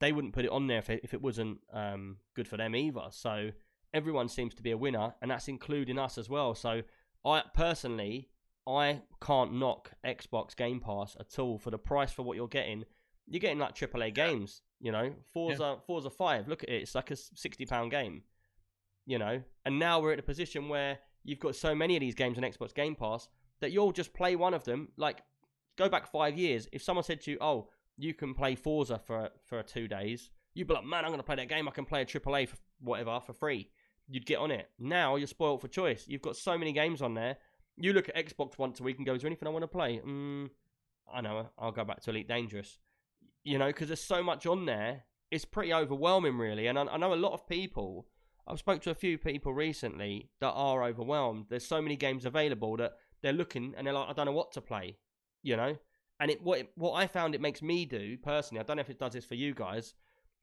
they 0.00 0.12
wouldn't 0.12 0.34
put 0.34 0.44
it 0.44 0.50
on 0.50 0.66
there 0.66 0.78
if 0.78 0.90
it, 0.90 1.00
if 1.02 1.14
it 1.14 1.22
wasn't 1.22 1.58
um, 1.72 2.18
good 2.34 2.46
for 2.46 2.56
them 2.56 2.76
either. 2.76 3.06
So 3.10 3.50
everyone 3.94 4.28
seems 4.28 4.54
to 4.54 4.62
be 4.62 4.70
a 4.70 4.76
winner, 4.76 5.14
and 5.22 5.30
that's 5.30 5.48
including 5.48 5.98
us 5.98 6.18
as 6.18 6.28
well. 6.28 6.54
So 6.54 6.82
I 7.24 7.42
personally, 7.54 8.28
I 8.66 9.02
can't 9.22 9.54
knock 9.54 9.92
Xbox 10.04 10.54
Game 10.54 10.80
Pass 10.80 11.16
at 11.18 11.38
all 11.38 11.58
for 11.58 11.70
the 11.70 11.78
price 11.78 12.12
for 12.12 12.22
what 12.22 12.36
you're 12.36 12.48
getting. 12.48 12.84
You're 13.26 13.40
getting 13.40 13.58
like 13.58 13.74
AAA 13.74 14.14
games, 14.14 14.62
you 14.80 14.92
know. 14.92 15.12
Forza, 15.32 15.78
Forza 15.86 16.10
Five. 16.10 16.48
Look 16.48 16.62
at 16.62 16.68
it; 16.68 16.82
it's 16.82 16.94
like 16.94 17.10
a 17.10 17.16
sixty 17.16 17.66
pound 17.66 17.90
game, 17.90 18.22
you 19.06 19.18
know. 19.18 19.42
And 19.64 19.78
now 19.78 20.00
we're 20.00 20.12
at 20.12 20.18
a 20.18 20.22
position 20.22 20.68
where 20.68 20.98
you've 21.26 21.40
got 21.40 21.56
so 21.56 21.74
many 21.74 21.96
of 21.96 22.00
these 22.00 22.14
games 22.14 22.38
on 22.38 22.44
Xbox 22.44 22.72
Game 22.72 22.94
Pass 22.94 23.28
that 23.60 23.72
you'll 23.72 23.92
just 23.92 24.14
play 24.14 24.36
one 24.36 24.54
of 24.54 24.64
them. 24.64 24.88
Like, 24.96 25.22
go 25.76 25.88
back 25.88 26.10
five 26.10 26.38
years. 26.38 26.68
If 26.72 26.82
someone 26.82 27.04
said 27.04 27.20
to 27.22 27.32
you, 27.32 27.38
"Oh, 27.40 27.68
you 27.98 28.14
can 28.14 28.32
play 28.32 28.54
Forza 28.54 28.98
for 28.98 29.30
for 29.44 29.62
two 29.62 29.88
days," 29.88 30.30
you'd 30.54 30.68
be 30.68 30.74
like, 30.74 30.84
"Man, 30.84 31.04
I'm 31.04 31.10
going 31.10 31.18
to 31.18 31.24
play 31.24 31.36
that 31.36 31.48
game. 31.48 31.68
I 31.68 31.72
can 31.72 31.84
play 31.84 32.02
a 32.02 32.06
AAA 32.06 32.46
for 32.46 32.56
whatever 32.80 33.20
for 33.20 33.32
free." 33.32 33.68
You'd 34.08 34.24
get 34.24 34.38
on 34.38 34.52
it. 34.52 34.70
Now 34.78 35.16
you're 35.16 35.26
spoiled 35.26 35.60
for 35.60 35.68
choice. 35.68 36.06
You've 36.06 36.22
got 36.22 36.36
so 36.36 36.56
many 36.56 36.72
games 36.72 37.02
on 37.02 37.14
there. 37.14 37.38
You 37.76 37.92
look 37.92 38.08
at 38.08 38.14
Xbox 38.14 38.56
once 38.56 38.78
a 38.78 38.84
week 38.84 38.98
and 38.98 39.06
go, 39.06 39.14
"Is 39.14 39.22
there 39.22 39.28
anything 39.28 39.48
I 39.48 39.50
want 39.50 39.64
to 39.64 39.68
play?" 39.68 39.98
Mm, 39.98 40.50
I 41.12 41.20
know. 41.20 41.50
I'll 41.58 41.72
go 41.72 41.84
back 41.84 42.00
to 42.02 42.10
Elite 42.10 42.28
Dangerous. 42.28 42.78
You 43.42 43.58
know, 43.58 43.66
because 43.66 43.88
there's 43.88 44.02
so 44.02 44.22
much 44.22 44.46
on 44.46 44.66
there. 44.66 45.04
It's 45.30 45.44
pretty 45.44 45.72
overwhelming, 45.72 46.38
really. 46.38 46.68
And 46.68 46.78
I, 46.78 46.84
I 46.84 46.96
know 46.96 47.12
a 47.12 47.16
lot 47.16 47.32
of 47.32 47.48
people. 47.48 48.06
I've 48.46 48.58
spoke 48.58 48.82
to 48.82 48.90
a 48.90 48.94
few 48.94 49.18
people 49.18 49.52
recently 49.52 50.30
that 50.40 50.52
are 50.52 50.84
overwhelmed. 50.84 51.46
There's 51.48 51.66
so 51.66 51.82
many 51.82 51.96
games 51.96 52.24
available 52.24 52.76
that 52.76 52.92
they're 53.22 53.32
looking 53.32 53.74
and 53.76 53.86
they're 53.86 53.94
like, 53.94 54.08
I 54.08 54.12
don't 54.12 54.26
know 54.26 54.32
what 54.32 54.52
to 54.52 54.60
play. 54.60 54.96
You 55.42 55.56
know, 55.56 55.76
and 56.18 56.30
it 56.30 56.42
what 56.42 56.60
it, 56.60 56.70
what 56.74 56.92
I 56.92 57.06
found 57.06 57.34
it 57.34 57.40
makes 57.40 57.62
me 57.62 57.84
do 57.84 58.16
personally. 58.18 58.60
I 58.60 58.64
don't 58.64 58.76
know 58.76 58.80
if 58.80 58.90
it 58.90 58.98
does 58.98 59.12
this 59.12 59.24
for 59.24 59.34
you 59.34 59.54
guys, 59.54 59.94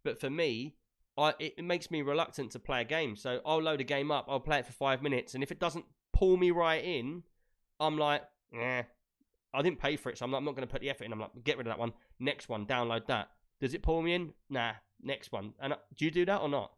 but 0.04 0.20
for 0.20 0.30
me, 0.30 0.76
I 1.18 1.34
it, 1.40 1.64
makes 1.64 1.92
me 1.92 2.02
reluctant 2.02 2.52
to 2.52 2.60
play 2.60 2.82
a 2.82 2.86
game. 2.86 3.16
So 3.16 3.42
I'll 3.46 3.62
load 3.62 3.82
a 3.82 3.86
game 3.86 4.12
up, 4.12 4.26
I'll 4.30 4.40
play 4.40 4.60
it 4.60 4.66
for 4.66 4.74
five 4.74 5.02
minutes, 5.02 5.34
and 5.34 5.44
if 5.44 5.52
it 5.52 5.60
doesn't 5.60 5.86
pull 6.14 6.38
me 6.38 6.52
right 6.52 6.84
in, 6.84 7.24
I'm 7.80 7.98
like, 7.98 8.24
eh, 8.58 8.84
I 9.54 9.62
didn't 9.62 9.80
pay 9.80 9.98
for 9.98 10.10
it, 10.10 10.18
so 10.18 10.26
I'm 10.26 10.32
not, 10.32 10.38
I'm 10.38 10.46
not 10.46 10.56
going 10.56 10.68
to 10.68 10.72
put 10.72 10.82
the 10.82 10.90
effort 10.90 11.04
in. 11.04 11.12
I'm 11.12 11.20
like, 11.20 11.32
get 11.44 11.58
rid 11.58 11.68
of 11.68 11.72
that 11.72 11.80
one. 11.80 11.94
Next 12.20 12.48
one, 12.48 12.66
download 12.66 13.08
that. 13.08 13.30
Does 13.60 13.74
it 13.74 13.84
pull 13.84 14.02
me 14.02 14.14
in? 14.14 14.34
Nah. 14.50 14.74
Next 15.02 15.32
one. 15.32 15.54
And 15.60 15.74
uh, 15.74 15.78
do 15.98 16.06
you 16.06 16.12
do 16.12 16.26
that 16.26 16.42
or 16.42 16.50
not? 16.50 16.72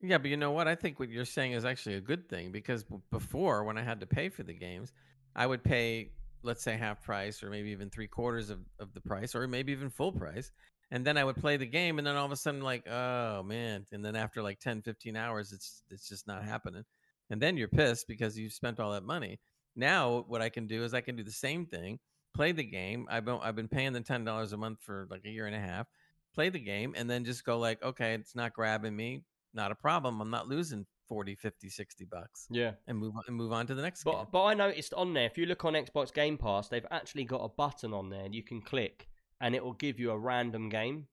Yeah, 0.00 0.18
but 0.18 0.30
you 0.30 0.36
know 0.36 0.52
what? 0.52 0.68
I 0.68 0.74
think 0.76 1.00
what 1.00 1.08
you're 1.08 1.24
saying 1.24 1.52
is 1.52 1.64
actually 1.64 1.96
a 1.96 2.00
good 2.00 2.28
thing 2.28 2.52
because 2.52 2.84
before, 3.10 3.64
when 3.64 3.76
I 3.76 3.82
had 3.82 4.00
to 4.00 4.06
pay 4.06 4.28
for 4.28 4.44
the 4.44 4.54
games, 4.54 4.92
I 5.34 5.46
would 5.46 5.64
pay, 5.64 6.12
let's 6.42 6.62
say, 6.62 6.76
half 6.76 7.02
price 7.02 7.42
or 7.42 7.50
maybe 7.50 7.70
even 7.70 7.90
three 7.90 8.06
quarters 8.06 8.50
of, 8.50 8.60
of 8.78 8.94
the 8.94 9.00
price 9.00 9.34
or 9.34 9.46
maybe 9.48 9.72
even 9.72 9.90
full 9.90 10.12
price. 10.12 10.52
And 10.90 11.04
then 11.04 11.18
I 11.18 11.24
would 11.24 11.36
play 11.36 11.58
the 11.58 11.66
game, 11.66 11.98
and 11.98 12.06
then 12.06 12.16
all 12.16 12.24
of 12.24 12.32
a 12.32 12.36
sudden, 12.36 12.62
like, 12.62 12.88
oh 12.88 13.42
man. 13.42 13.86
And 13.92 14.02
then 14.04 14.16
after 14.16 14.40
like 14.42 14.58
10, 14.60 14.82
15 14.82 15.16
hours, 15.16 15.52
it's 15.52 15.82
it's 15.90 16.08
just 16.08 16.26
not 16.26 16.44
happening. 16.44 16.84
And 17.28 17.42
then 17.42 17.56
you're 17.58 17.68
pissed 17.68 18.08
because 18.08 18.38
you've 18.38 18.54
spent 18.54 18.80
all 18.80 18.92
that 18.92 19.02
money. 19.04 19.38
Now, 19.76 20.24
what 20.28 20.40
I 20.40 20.48
can 20.48 20.66
do 20.66 20.84
is 20.84 20.94
I 20.94 21.02
can 21.02 21.14
do 21.16 21.22
the 21.24 21.30
same 21.30 21.66
thing, 21.66 21.98
play 22.34 22.52
the 22.52 22.64
game. 22.64 23.06
I've 23.10 23.24
been, 23.26 23.38
I've 23.42 23.56
been 23.56 23.68
paying 23.68 23.92
the 23.92 24.00
$10 24.00 24.52
a 24.52 24.56
month 24.56 24.78
for 24.80 25.06
like 25.10 25.26
a 25.26 25.30
year 25.30 25.46
and 25.46 25.54
a 25.54 25.60
half, 25.60 25.86
play 26.34 26.48
the 26.48 26.58
game, 26.58 26.94
and 26.96 27.08
then 27.10 27.24
just 27.24 27.44
go, 27.44 27.58
like, 27.58 27.82
okay, 27.82 28.14
it's 28.14 28.34
not 28.34 28.54
grabbing 28.54 28.96
me 28.96 29.24
not 29.54 29.70
a 29.72 29.74
problem. 29.74 30.20
I'm 30.20 30.30
not 30.30 30.48
losing 30.48 30.86
40, 31.08 31.34
50, 31.36 31.68
60 31.70 32.04
bucks 32.04 32.46
Yeah. 32.50 32.72
and 32.86 32.98
move 32.98 33.14
on 33.16 33.22
and 33.26 33.36
move 33.36 33.52
on 33.52 33.66
to 33.66 33.74
the 33.74 33.82
next 33.82 34.04
game. 34.04 34.14
But 34.14 34.30
but 34.30 34.44
I 34.44 34.54
noticed 34.54 34.92
on 34.94 35.14
there, 35.14 35.24
if 35.26 35.38
you 35.38 35.46
look 35.46 35.64
on 35.64 35.72
Xbox 35.74 36.12
Game 36.12 36.36
Pass, 36.36 36.68
they've 36.68 36.86
actually 36.90 37.24
got 37.24 37.38
a 37.42 37.48
button 37.48 37.92
on 37.94 38.10
there 38.10 38.26
you 38.30 38.42
can 38.42 38.60
click, 38.60 39.08
and 39.40 39.54
it 39.54 39.64
will 39.64 39.72
give 39.72 39.98
you 39.98 40.10
a 40.10 40.18
random 40.18 40.68
game. 40.68 41.06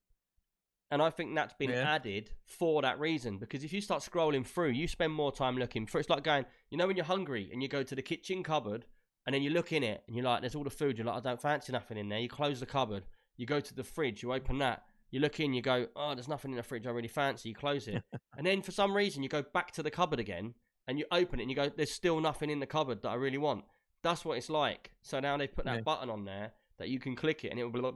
And 0.92 1.02
I 1.02 1.10
think 1.10 1.34
that's 1.34 1.54
been 1.56 1.72
Yeah. 1.72 1.96
added 1.96 2.30
for 2.46 2.82
that 2.84 3.00
reason 3.00 3.40
because 3.40 3.64
if 3.64 3.74
you 3.74 3.82
start 3.82 4.04
scrolling 4.04 4.46
through, 4.46 4.70
you 4.70 4.88
spend 4.88 5.14
more 5.14 5.32
time 5.32 5.58
looking 5.58 5.88
for. 5.88 6.00
It's 6.00 6.10
like 6.10 6.24
going, 6.24 6.46
you 6.70 6.78
know, 6.78 6.86
when 6.88 6.96
you're 6.96 7.06
hungry 7.06 7.50
and 7.52 7.62
you 7.64 7.68
go 7.68 7.82
to 7.82 7.96
the 7.96 8.04
kitchen 8.04 8.44
cupboard 8.44 8.86
and 9.26 9.34
then 9.34 9.42
you 9.42 9.50
look 9.50 9.74
in 9.74 9.82
it 9.84 10.04
and 10.08 10.16
you're 10.16 10.24
like, 10.26 10.42
there's 10.42 10.54
all 10.56 10.64
the 10.64 10.70
food. 10.70 10.98
You're 10.98 11.08
like, 11.08 11.18
I 11.18 11.20
don't 11.22 11.42
fancy 11.42 11.72
nothing 11.74 11.98
in 11.98 12.08
there. 12.10 12.20
You 12.20 12.30
close 12.30 12.60
the 12.60 12.68
cupboard. 12.68 13.08
You 13.36 13.48
go 13.48 13.60
to 13.60 13.74
the 13.74 13.84
fridge. 13.84 14.22
You 14.22 14.32
open 14.34 14.60
that. 14.60 14.84
You 15.16 15.22
look 15.22 15.40
in. 15.40 15.54
You 15.54 15.62
go, 15.62 15.88
oh, 15.96 16.14
there's 16.14 16.28
nothing 16.28 16.52
in 16.52 16.58
the 16.58 16.64
fridge 16.64 16.86
I 16.86 16.90
really 16.90 17.08
fancy. 17.08 17.48
You 17.48 17.56
close 17.56 17.88
it, 17.88 18.04
and 18.38 18.46
then 18.46 18.62
for 18.62 18.72
some 18.72 18.94
reason 18.94 19.24
you 19.24 19.30
go 19.30 19.42
back 19.42 19.72
to 19.72 19.82
the 19.82 19.90
cupboard 19.90 20.20
again 20.20 20.56
and 20.90 21.00
you 21.00 21.06
open 21.10 21.40
it 21.40 21.44
and 21.44 21.50
you 21.50 21.56
go, 21.56 21.70
there's 21.70 21.94
still 21.94 22.20
nothing 22.20 22.50
in 22.50 22.60
the 22.60 22.66
cupboard 22.68 23.02
that 23.02 23.08
I 23.10 23.14
really 23.16 23.38
want. 23.38 23.64
That's 24.04 24.26
what 24.26 24.38
it's 24.38 24.50
like. 24.50 24.92
So 25.04 25.22
now 25.22 25.38
they've 25.38 25.56
put 25.56 25.64
that 25.64 25.76
Yeah. 25.76 25.82
button 25.82 26.10
on 26.10 26.26
there 26.26 26.52
that 26.80 26.90
you 26.90 27.00
can 27.00 27.16
click 27.16 27.46
it 27.46 27.50
and 27.52 27.58
it 27.60 27.64
will 27.64 27.72
be 27.72 27.80
like, 27.80 27.94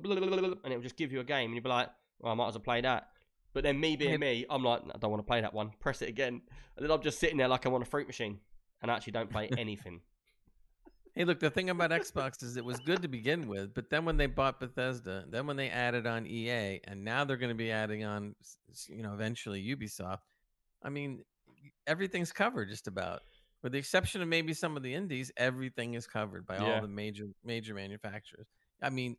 and 0.64 0.74
it 0.74 0.78
will 0.78 0.82
just 0.82 0.96
give 0.96 1.12
you 1.12 1.20
a 1.20 1.24
game 1.26 1.48
and 1.48 1.56
you'll 1.56 1.64
be 1.64 1.70
like, 1.70 1.90
well, 2.20 2.32
I 2.32 2.36
might 2.36 2.48
as 2.48 2.54
well 2.54 2.62
play 2.62 2.80
that. 2.82 3.10
But 3.52 3.64
then 3.64 3.80
me 3.82 3.98
being 3.98 4.18
me, 4.20 4.46
I'm 4.50 4.64
like, 4.64 4.82
I 4.96 4.98
don't 4.98 5.12
want 5.12 5.22
to 5.22 5.28
play 5.28 5.42
that 5.42 5.54
one. 5.54 5.72
Press 5.82 6.02
it 6.02 6.08
again, 6.08 6.42
and 6.78 6.86
then 6.86 6.90
I'm 6.90 7.02
just 7.02 7.20
sitting 7.20 7.36
there 7.38 7.50
like 7.50 7.66
I'm 7.66 7.74
on 7.74 7.82
a 7.82 7.86
fruit 7.86 8.08
machine, 8.08 8.40
and 8.82 8.90
I 8.90 8.96
actually 8.96 9.12
don't 9.14 9.30
play 9.30 9.50
anything. 9.58 10.02
Hey, 11.20 11.26
look, 11.26 11.42
the 11.42 11.50
thing 11.50 11.70
about 11.70 11.92
Xbox 11.92 12.42
is 12.44 12.56
it 12.56 12.64
was 12.64 12.80
good 12.80 13.02
to 13.02 13.10
begin 13.10 13.50
with, 13.50 13.74
but 13.74 13.90
then 13.90 14.06
when 14.06 14.16
they 14.16 14.26
bought 14.26 14.62
Bethesda, 14.62 15.26
then 15.28 15.46
when 15.48 15.58
they 15.58 15.70
added 15.70 16.08
on 16.08 16.26
EA, 16.26 16.80
and 16.86 17.04
now 17.04 17.26
they're 17.26 17.36
going 17.36 17.50
to 17.52 17.56
be 17.56 17.74
adding 17.74 18.06
on, 18.06 18.38
you 18.88 19.04
know, 19.04 19.14
eventually 19.16 19.62
Ubisoft. 19.62 20.20
I 20.82 20.88
mean, 20.88 21.26
everything's 21.86 22.32
covered 22.32 22.70
just 22.70 22.88
about, 22.88 23.20
with 23.62 23.74
the 23.74 23.78
exception 23.78 24.22
of 24.22 24.30
maybe 24.30 24.54
some 24.54 24.78
of 24.78 24.82
the 24.82 24.96
indies. 24.96 25.30
Everything 25.36 25.96
is 25.96 26.08
covered 26.08 26.46
by 26.46 26.56
Yeah. 26.56 26.76
all 26.76 26.82
the 26.84 26.88
major 26.88 27.26
major 27.44 27.74
manufacturers. 27.74 28.48
I 28.82 28.90
mean, 28.90 29.18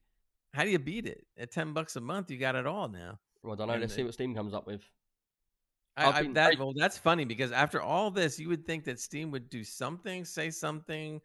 how 0.55 0.65
do 0.65 0.71
you 0.71 0.79
beat 0.79 1.05
it? 1.05 1.27
At 1.37 1.51
ten 1.51 1.75
bucks 1.75 1.97
a 1.97 2.01
month, 2.01 2.31
you 2.31 2.39
got 2.39 2.55
it 2.55 2.67
all 2.67 2.89
now. 2.89 3.19
Well, 3.43 3.53
I 3.53 3.57
don't 3.57 3.67
know. 3.67 3.73
And 3.75 3.83
Let's 3.83 3.95
see 3.95 4.05
what 4.05 4.15
Steam 4.15 4.35
comes 4.35 4.55
up 4.55 4.67
with. 4.67 4.81
I, 5.99 6.21
I, 6.21 6.23
that 6.33 6.59
well, 6.59 6.73
that's 6.75 6.97
funny 6.97 7.27
because 7.27 7.53
after 7.53 7.83
all 7.83 8.11
this, 8.11 8.39
you 8.39 8.49
would 8.49 8.65
think 8.65 8.85
that 8.85 8.99
Steam 9.01 9.31
would 9.33 9.51
do 9.51 9.63
something, 9.65 10.25
say 10.25 10.49
something. 10.49 11.21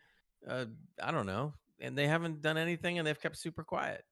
Uh, 0.47 0.65
I 1.01 1.11
don't 1.11 1.25
know, 1.25 1.53
and 1.79 1.97
they 1.97 2.07
haven't 2.07 2.41
done 2.41 2.57
anything, 2.57 2.97
and 2.97 3.07
they've 3.07 3.19
kept 3.19 3.37
super 3.37 3.63
quiet. 3.63 4.03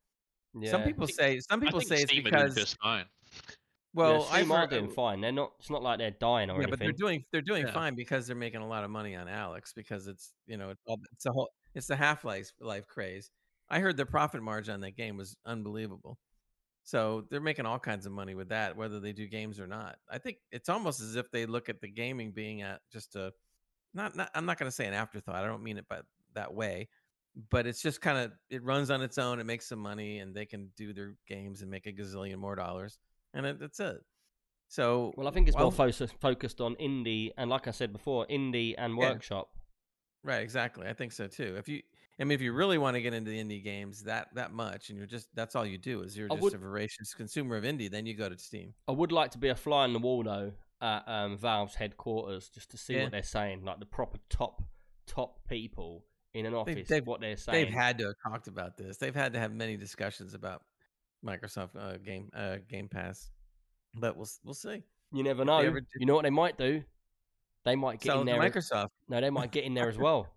Yeah. 0.60 0.72
Some 0.72 0.84
people 0.84 1.08
say 1.08 1.40
some 1.40 1.60
people 1.62 1.78
I 1.80 1.80
think 1.80 1.90
say 1.90 1.96
it's 2.04 2.12
Steam 2.12 2.22
are 2.28 2.32
because 2.32 2.56
just 2.56 2.78
fine. 2.82 3.06
well, 3.94 4.20
yeah, 4.22 4.36
Steam 4.38 4.52
I've 4.52 4.64
are 4.64 4.68
doing 4.68 4.90
fine. 4.90 5.22
They're 5.22 5.32
not. 5.32 5.54
It's 5.60 5.70
not 5.70 5.82
like 5.84 6.00
they're 6.00 6.12
dying 6.12 6.50
or 6.50 6.54
anything. 6.56 6.68
yeah, 6.68 6.70
but 6.72 6.80
they're 6.80 6.92
doing 6.92 7.24
they're 7.32 7.42
doing 7.42 7.66
Yeah. 7.66 7.74
fine 7.74 7.96
because 7.96 8.28
they're 8.28 8.36
making 8.36 8.62
a 8.62 8.68
lot 8.68 8.84
of 8.84 8.90
money 8.92 9.16
on 9.16 9.28
Alyx 9.28 9.74
because 9.76 10.08
it's 10.08 10.34
you 10.48 10.58
know 10.58 10.70
it's 10.70 10.82
all, 10.86 11.00
it's 11.12 11.26
a 11.26 11.32
whole 11.32 11.50
it's 11.74 11.88
the 11.88 11.96
Half 11.96 12.24
Life 12.24 12.52
life 12.60 12.88
craze. 12.88 13.32
I 13.70 13.80
heard 13.80 13.98
the 13.98 14.06
profit 14.06 14.42
margin 14.44 14.76
on 14.76 14.82
that 14.82 14.96
game 14.96 15.18
was 15.18 15.36
unbelievable. 15.46 16.20
So 16.84 17.26
they're 17.32 17.40
making 17.40 17.66
all 17.66 17.80
kinds 17.80 18.06
of 18.06 18.12
money 18.12 18.36
with 18.36 18.50
that, 18.50 18.76
whether 18.76 19.00
they 19.00 19.14
do 19.14 19.26
games 19.26 19.58
or 19.60 19.66
not. 19.68 19.96
I 20.12 20.18
think 20.18 20.38
it's 20.52 20.68
almost 20.68 21.00
as 21.00 21.16
if 21.16 21.32
they 21.32 21.46
look 21.46 21.70
at 21.70 21.80
the 21.80 21.88
gaming 21.88 22.32
being 22.32 22.62
at 22.62 22.82
just 22.92 23.16
a 23.16 23.32
not, 23.94 24.16
not 24.16 24.30
I'm 24.36 24.46
not 24.46 24.58
going 24.58 24.68
to 24.68 24.76
say 24.76 24.86
an 24.86 24.94
afterthought. 24.94 25.36
I 25.36 25.46
don't 25.48 25.64
mean 25.64 25.78
it 25.78 25.88
by 25.88 26.00
that 26.34 26.54
way, 26.54 26.90
but 27.50 27.66
it's 27.68 27.82
just 27.82 28.02
kind 28.02 28.18
of 28.18 28.32
it 28.50 28.64
runs 28.64 28.90
on 28.90 29.02
its 29.02 29.18
own. 29.18 29.40
It 29.40 29.46
makes 29.46 29.68
some 29.68 29.80
money, 29.80 30.20
and 30.20 30.34
they 30.36 30.46
can 30.46 30.70
do 30.76 30.94
their 30.94 31.16
games 31.28 31.62
and 31.62 31.70
make 31.72 31.86
a 31.88 31.92
gazillion 31.94 32.38
more 32.38 32.56
dollars, 32.56 33.00
and 33.34 33.46
it, 33.46 33.60
that's 33.60 33.80
it. 33.80 33.98
So 34.68 35.14
well, 35.18 35.28
I 35.28 35.32
think 35.32 35.48
it's 35.48 35.56
well, 35.56 35.66
more 35.66 35.72
focused 35.72 36.16
focused 36.20 36.60
on 36.62 36.76
indie 36.76 37.32
and, 37.38 37.50
like 37.50 37.68
I 37.68 37.72
said 37.72 37.94
before, 37.94 38.26
indie 38.28 38.74
and 38.78 38.98
Yeah. 38.98 39.12
workshop. 39.12 39.50
Right, 40.24 40.42
exactly. 40.42 40.88
I 40.88 40.94
think 40.94 41.12
so 41.12 41.28
too. 41.28 41.56
If 41.58 41.68
you, 41.68 41.82
I 42.18 42.24
mean, 42.24 42.32
if 42.32 42.42
you 42.42 42.54
really 42.54 42.78
want 42.78 42.96
to 42.96 43.02
get 43.02 43.14
into 43.14 43.30
the 43.30 43.38
indie 43.44 43.62
games 43.64 44.04
that 44.04 44.30
that 44.36 44.54
much, 44.54 44.90
and 44.90 44.98
you're 44.98 45.06
just 45.06 45.28
that's 45.36 45.56
all 45.56 45.66
you 45.66 45.78
do 45.78 46.02
is 46.02 46.18
you're 46.18 46.28
I 46.32 46.36
just 46.36 46.42
would- 46.44 46.54
a 46.54 46.58
voracious 46.58 47.14
consumer 47.14 47.58
of 47.58 47.66
indie, 47.66 47.92
then 47.92 48.06
you 48.06 48.14
go 48.16 48.30
to 48.30 48.38
Steam. 48.38 48.74
I 48.88 48.94
would 48.94 49.12
like 49.12 49.32
to 49.32 49.38
be 49.38 49.50
a 49.50 49.56
fly 49.56 49.84
on 49.84 49.94
the 49.94 50.00
wall 50.00 50.24
though 50.24 50.54
at 50.84 51.08
um, 51.08 51.38
Valve's 51.38 51.76
headquarters 51.76 52.50
just 52.50 52.70
to 52.72 52.78
see 52.78 52.96
Yeah. 52.96 53.04
what 53.04 53.12
they're 53.14 53.24
saying, 53.24 53.64
like 53.64 53.80
the 53.80 53.86
proper 53.86 54.20
top 54.30 54.62
top 55.08 55.48
people 55.48 56.06
in 56.34 56.46
an 56.46 56.54
office, 56.54 56.88
they've- 56.88 57.06
what 57.06 57.22
they're 57.22 57.38
saying. 57.38 57.66
They've 57.66 57.74
had 57.74 57.98
to 58.00 58.06
have 58.08 58.16
talked 58.32 58.48
about 58.48 58.78
this. 58.78 58.98
They've 58.98 59.14
had 59.16 59.34
to 59.34 59.40
have 59.40 59.52
many 59.54 59.78
discussions 59.78 60.34
about 60.34 60.64
Microsoft 61.26 61.76
uh, 61.76 61.98
game 61.98 62.30
uh, 62.34 62.58
Game 62.68 62.90
Pass, 62.90 63.30
but 63.96 64.18
we'll 64.18 64.28
we'll 64.44 64.54
see. 64.54 64.84
you 65.12 65.24
never 65.24 65.46
know. 65.46 65.62
they 65.62 65.68
ever 65.68 65.80
do- 65.82 65.88
You 66.00 66.06
know 66.06 66.16
what 66.16 66.24
they 66.24 66.30
might 66.30 66.58
do? 66.58 66.84
They 67.66 67.76
might 67.78 68.02
get 68.02 68.12
Sell 68.12 68.20
in 68.22 68.26
there. 68.26 68.40
Microsoft. 68.40 68.90
No, 69.08 69.22
they 69.22 69.30
might 69.30 69.52
get 69.52 69.64
in 69.64 69.74
there 69.74 69.88
as 69.88 69.98
well. 70.08 70.28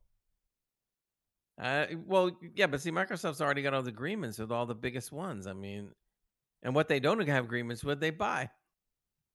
Uh, 1.58 1.86
well, 2.04 2.30
yeah, 2.54 2.66
but 2.66 2.80
see, 2.82 2.90
Microsoft's 2.90 3.40
already 3.40 3.62
got 3.62 3.72
all 3.74 3.82
the 3.82 3.88
agreements 3.88 4.38
with 4.38 4.52
all 4.52 4.66
the 4.66 4.74
biggest 4.74 5.10
ones. 5.10 5.46
I 5.46 5.54
mean, 5.54 5.90
and 6.62 6.74
what 6.74 6.88
they 6.88 7.00
don't 7.00 7.26
have 7.26 7.44
agreements 7.44 7.82
with, 7.82 7.98
they 7.98 8.10
buy. 8.10 8.50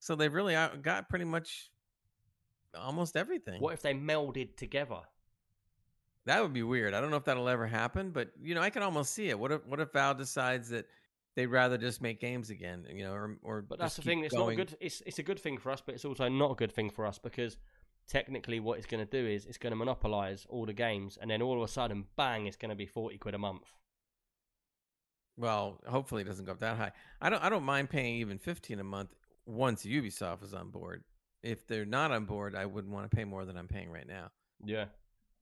So 0.02 0.16
they've 0.16 0.34
really 0.34 0.56
uh, 0.56 0.70
got 0.82 1.10
pretty 1.10 1.26
much 1.26 1.70
almost 2.76 3.16
everything. 3.16 3.62
What 3.62 3.76
if 3.76 3.84
they 3.84 3.94
melded 3.94 4.58
together? 4.58 5.02
That 6.26 6.42
would 6.42 6.54
be 6.54 6.64
weird. 6.64 6.96
I 6.96 7.02
don't 7.02 7.12
know 7.12 7.18
if 7.18 7.24
that'll 7.26 7.48
ever 7.48 7.68
happen, 7.68 8.10
but 8.10 8.32
you 8.42 8.56
know, 8.56 8.62
I 8.62 8.72
can 8.72 8.82
almost 8.82 9.14
see 9.14 9.30
it. 9.30 9.38
What 9.38 9.52
if 9.52 9.66
what 9.68 9.80
if 9.80 9.92
Valve 9.94 10.18
decides 10.18 10.70
that 10.70 10.88
they'd 11.36 11.46
rather 11.46 11.78
just 11.78 12.02
make 12.02 12.20
games 12.20 12.50
again, 12.50 12.88
you 12.92 13.04
know, 13.04 13.14
or 13.14 13.38
or 13.44 13.62
But 13.62 13.78
that's 13.78 13.96
the 13.96 14.02
thing. 14.02 14.24
It's 14.24 14.34
going? 14.36 14.58
not 14.58 14.68
good. 14.70 14.78
It's 14.82 15.04
it's 15.06 15.20
a 15.20 15.24
good 15.24 15.40
thing 15.40 15.60
for 15.60 15.72
us, 15.72 15.84
but 15.86 15.94
it's 15.94 16.04
also 16.04 16.28
not 16.28 16.52
a 16.52 16.56
good 16.56 16.72
thing 16.72 16.90
for 16.90 17.06
us 17.06 17.20
because 17.20 17.58
technically, 18.08 18.60
what 18.60 18.80
it's 18.80 18.88
going 18.88 19.06
to 19.06 19.12
do 19.12 19.28
is 19.28 19.46
it's 19.46 19.60
going 19.60 19.72
to 19.72 19.78
monopolize 19.78 20.48
all 20.50 20.66
the 20.66 20.74
games, 20.74 21.20
and 21.22 21.30
then 21.30 21.44
all 21.44 21.58
of 21.58 21.70
a 21.70 21.72
sudden, 21.72 22.06
bang! 22.16 22.48
It's 22.48 22.58
going 22.58 22.70
to 22.70 22.76
be 22.76 22.88
forty 22.88 23.20
quid 23.20 23.36
a 23.36 23.40
month. 23.40 23.72
Well, 25.38 25.80
hopefully 25.88 26.24
it 26.24 26.26
doesn't 26.26 26.46
go 26.46 26.52
up 26.54 26.60
that 26.60 26.78
high. 26.78 26.92
I 27.22 27.30
don't 27.30 27.44
I 27.44 27.50
don't 27.50 27.64
mind 27.64 27.92
paying 27.92 28.16
even 28.16 28.38
15 28.38 28.80
a 28.80 28.84
month 28.84 29.16
once 29.46 29.86
Ubisoft 29.86 30.44
is 30.44 30.54
on 30.54 30.72
board. 30.72 31.04
If 31.44 31.66
they're 31.68 31.86
not 31.86 32.12
on 32.12 32.26
board, 32.26 32.56
I 32.56 32.66
wouldn't 32.66 32.94
want 32.94 33.10
to 33.10 33.16
pay 33.16 33.24
more 33.26 33.46
than 33.46 33.58
I'm 33.58 33.68
paying 33.68 33.92
right 33.92 34.08
now. 34.08 34.32
Yeah. 34.64 34.90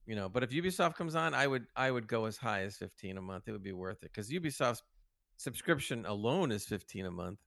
You 0.06 0.16
know, 0.16 0.28
but 0.30 0.44
if 0.44 0.50
Ubisoft 0.52 0.96
comes 0.96 1.16
on, 1.16 1.34
I 1.34 1.46
would 1.48 1.68
I 1.76 1.92
would 1.92 2.08
go 2.08 2.26
as 2.26 2.38
high 2.38 2.62
as 2.62 2.78
15 2.78 3.18
a 3.18 3.22
month. 3.22 3.48
It 3.48 3.52
would 3.52 3.64
be 3.64 3.74
worth 3.74 4.04
it 4.04 4.12
cuz 4.14 4.30
Ubisoft's 4.30 4.84
subscription 5.38 6.06
alone 6.06 6.52
is 6.52 6.66
15 6.66 7.06
a 7.06 7.12
month. 7.12 7.40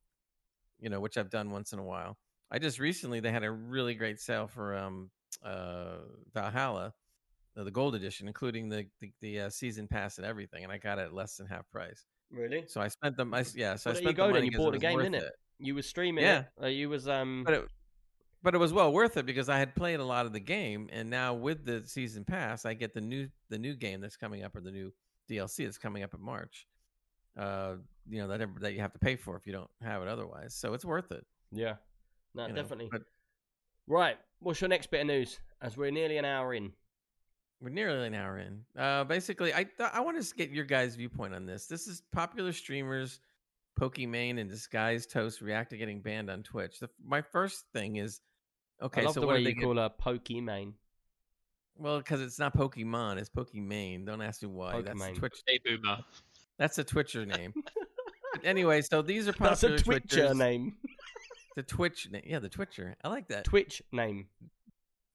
You 0.79 0.91
know, 0.91 1.01
which 1.01 1.17
I've 1.19 1.31
done 1.31 1.51
once 1.51 1.73
in 1.73 1.79
a 1.79 1.85
while. 1.85 2.19
I 2.51 2.59
just 2.59 2.79
recently 2.79 3.21
they 3.21 3.33
had 3.33 3.45
a 3.45 3.51
really 3.51 3.95
great 3.95 4.21
sale 4.21 4.49
for 4.49 4.77
um 4.77 5.11
uh 5.43 6.01
Valhalla, 6.35 6.95
uh, 7.57 7.65
the 7.65 7.71
gold 7.73 7.95
edition 7.97 8.29
including 8.29 8.69
the 8.71 8.91
the, 9.01 9.13
the 9.21 9.41
uh, 9.43 9.51
season 9.51 9.89
pass 9.89 10.19
and 10.19 10.27
everything 10.27 10.65
and 10.65 10.73
I 10.73 10.79
got 10.79 10.99
it 10.99 11.03
at 11.05 11.15
less 11.15 11.37
than 11.39 11.47
half 11.49 11.71
price. 11.71 12.07
Really? 12.31 12.67
So 12.67 12.81
I 12.81 12.89
spent 12.89 13.17
them. 13.17 13.35
I, 13.35 13.45
yeah. 13.55 13.77
So 13.77 13.91
Well, 13.91 13.93
I 13.93 13.95
there 13.95 14.03
you 14.03 14.15
spent 14.15 14.17
go 14.17 14.27
the 14.27 14.33
then, 14.33 14.45
money 14.45 14.47
you 14.47 14.53
'cause 14.53 14.65
bought 14.65 14.75
it 14.75 14.79
the 14.79 14.79
game, 14.79 15.01
worth 15.01 15.03
didn't 15.03 15.23
it? 15.23 15.33
You 15.63 15.75
was 15.75 15.87
streaming 15.87 16.25
Yeah. 16.25 16.41
it. 16.41 16.47
Uh, 16.63 16.67
you 16.67 16.89
was 16.89 17.09
um. 17.09 17.43
But 17.45 17.55
it, 17.55 17.69
but 18.43 18.55
it 18.55 18.59
was 18.59 18.73
well 18.73 18.93
worth 18.93 19.17
it 19.17 19.25
because 19.27 19.49
I 19.49 19.59
had 19.59 19.75
played 19.77 20.01
a 20.01 20.05
lot 20.05 20.27
of 20.27 20.33
the 20.33 20.41
game, 20.41 20.89
and 20.93 21.09
now 21.09 21.35
with 21.35 21.65
the 21.65 21.83
season 21.87 22.25
pass, 22.25 22.65
I 22.67 22.75
get 22.75 22.93
the 22.95 23.01
new 23.01 23.29
the 23.51 23.59
new 23.59 23.75
game 23.77 24.01
that's 24.01 24.17
coming 24.17 24.43
up 24.43 24.57
or 24.57 24.61
the 24.61 24.73
new 24.73 24.93
DLC 25.31 25.65
that's 25.65 25.79
coming 25.79 26.03
up 26.03 26.13
in 26.15 26.21
March. 26.21 26.67
Uh, 27.39 27.77
you 28.11 28.19
know 28.21 28.29
that 28.29 28.47
that 28.61 28.73
you 28.75 28.81
have 28.81 28.93
to 28.93 28.99
pay 28.99 29.17
for 29.17 29.37
if 29.37 29.47
you 29.47 29.53
don't 29.53 29.71
have 29.81 30.03
it 30.03 30.09
otherwise. 30.09 30.55
So 30.55 30.75
it's 30.75 30.85
worth 30.85 31.13
it. 31.13 31.25
yeah. 31.53 31.75
No, 32.35 32.43
you 32.47 32.49
know, 32.51 32.55
definitely. 32.63 32.89
But 32.91 33.03
Right. 33.87 34.17
What's 34.39 34.61
your 34.61 34.69
next 34.69 34.91
bit 34.91 35.03
of 35.03 35.07
news? 35.09 35.39
As 35.61 35.77
we're 35.77 35.91
nearly 35.91 36.17
an 36.17 36.25
hour 36.25 36.55
in. 36.55 36.73
we're 37.61 37.69
nearly 37.69 38.07
an 38.07 38.15
hour 38.15 38.39
in. 38.39 38.61
Uh, 38.77 39.05
basically, 39.05 39.53
I 39.55 39.65
th- 39.65 39.91
I 39.93 40.01
want 40.01 40.21
to 40.23 40.35
get 40.35 40.51
your 40.51 40.65
guys' 40.65 40.97
viewpoint 40.97 41.35
on 41.35 41.47
this. 41.47 41.67
This 41.67 41.87
is 41.87 42.03
popular 42.13 42.53
streamers. 42.53 43.21
Pokimane 43.81 44.39
and 44.41 44.49
Disguised 44.51 45.11
Toast 45.11 45.41
react 45.41 45.71
to 45.71 45.77
getting 45.77 46.01
banned 46.01 46.31
on 46.31 46.43
Twitch. 46.43 46.79
The, 46.81 46.89
my 47.05 47.23
first 47.23 47.65
thing 47.73 47.97
is, 47.97 48.21
okay, 48.83 49.03
I 49.03 49.05
love 49.05 49.15
so 49.15 49.21
the 49.21 49.27
what 49.27 49.35
way 49.37 49.45
they 49.45 49.51
you 49.51 49.55
get- 49.57 49.65
call 49.65 49.77
her 49.77 49.91
Pokimane. 50.01 50.75
Well, 51.77 51.99
because 51.99 52.21
it's 52.21 52.39
not 52.39 52.55
Pokemon, 52.57 53.17
it's 53.19 53.31
Pokimane. 53.31 54.05
Don't 54.07 54.21
ask 54.21 54.43
me 54.43 54.49
why. 54.49 54.83
That's 54.83 55.01
Pokimane. 55.01 55.17
Twitch. 55.19 55.43
Hey, 55.47 55.59
Boomer. 55.65 55.99
That's 56.59 56.79
a 56.79 56.85
Twitcher 56.85 57.27
name. 57.27 57.53
Anyway, 58.43 58.81
so 58.81 59.03
these 59.03 59.29
are 59.29 59.33
That's 59.33 59.63
a 59.63 59.67
popular 59.69 59.79
Twitcher 59.79 60.17
Twitters. 60.21 60.37
name. 60.39 60.75
The 61.55 61.63
Twitch 61.63 62.09
name. 62.11 62.23
Yeah, 62.25 62.39
the 62.39 62.49
Twitcher. 62.49 62.97
I 63.05 63.09
like 63.09 63.29
that. 63.29 63.45
Twitch 63.45 63.83
name. 63.93 64.29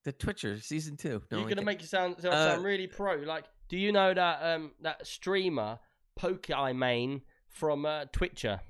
the 0.03 0.11
Twitcher 0.11 0.59
season 0.59 0.97
two. 0.97 1.23
No, 1.31 1.39
You're 1.39 1.47
I 1.47 1.49
gonna 1.49 1.55
can't- 1.55 1.65
make 1.65 1.81
you 1.81 1.87
sound 1.87 2.21
sound, 2.21 2.35
Uh, 2.35 2.51
sound 2.53 2.63
really 2.63 2.85
pro. 2.85 3.15
Like, 3.15 3.45
do 3.69 3.77
you 3.77 3.91
know 3.91 4.13
that 4.13 4.43
um 4.43 4.71
that 4.81 5.07
streamer 5.07 5.79
Pokimane 6.19 7.21
from 7.57 7.85
uh, 7.85 8.05
Twitcher? 8.11 8.61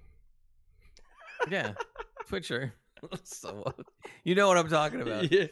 Yeah, 1.52 1.74
Twitcher. 2.28 2.74
so 3.24 3.64
you 4.24 4.34
know 4.34 4.48
what 4.48 4.58
I'm 4.58 4.68
talking 4.68 5.02
about. 5.02 5.32
yeah. 5.32 5.46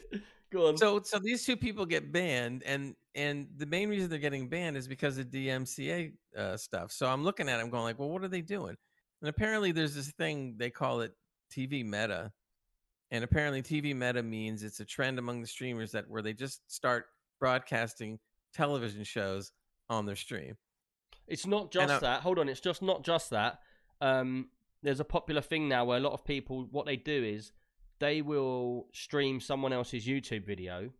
Go 0.52 0.68
on. 0.68 0.76
So 0.76 1.00
so 1.04 1.20
these 1.20 1.46
two 1.46 1.56
people 1.56 1.86
get 1.86 2.12
banned, 2.12 2.64
and 2.66 2.96
and 3.14 3.46
the 3.56 3.66
main 3.66 3.88
reason 3.88 4.10
they're 4.10 4.18
getting 4.18 4.48
banned 4.48 4.76
is 4.76 4.88
because 4.88 5.16
of 5.16 5.26
DMCA 5.26 6.12
uh, 6.36 6.56
stuff. 6.56 6.90
So 6.90 7.06
I'm 7.06 7.22
looking 7.22 7.48
at, 7.48 7.60
it, 7.60 7.62
I'm 7.62 7.70
going 7.70 7.84
like, 7.84 8.00
well, 8.00 8.10
what 8.10 8.24
are 8.24 8.28
they 8.28 8.40
doing? 8.40 8.76
And 9.22 9.28
apparently, 9.28 9.70
there's 9.70 9.94
this 9.94 10.10
thing 10.18 10.56
they 10.58 10.70
call 10.70 11.02
it 11.02 11.12
TV 11.56 11.84
meta, 11.84 12.32
and 13.12 13.22
apparently, 13.22 13.62
TV 13.62 13.94
meta 13.94 14.24
means 14.24 14.64
it's 14.64 14.80
a 14.80 14.84
trend 14.84 15.20
among 15.20 15.40
the 15.40 15.46
streamers 15.46 15.92
that 15.92 16.10
where 16.10 16.20
they 16.20 16.32
just 16.32 16.62
start 16.66 17.06
broadcasting 17.38 18.18
television 18.52 19.04
shows 19.04 19.52
on 19.88 20.04
their 20.04 20.16
stream. 20.16 20.56
It's 21.26 21.46
not 21.46 21.70
just 21.72 21.92
I- 21.94 21.98
that. 22.00 22.20
Hold 22.22 22.38
on, 22.38 22.48
it's 22.48 22.60
just 22.60 22.82
not 22.82 23.02
just 23.04 23.30
that. 23.30 23.60
Um, 24.00 24.48
there's 24.82 25.00
a 25.00 25.04
popular 25.04 25.40
thing 25.40 25.68
now 25.68 25.84
where 25.84 25.96
a 25.98 26.00
lot 26.00 26.12
of 26.12 26.24
people, 26.24 26.68
what 26.70 26.86
they 26.86 26.96
do 26.96 27.24
is 27.24 27.52
they 27.98 28.22
will 28.22 28.88
stream 28.92 29.40
someone 29.40 29.72
else's 29.72 30.06
YouTube 30.06 30.44
video, 30.46 30.90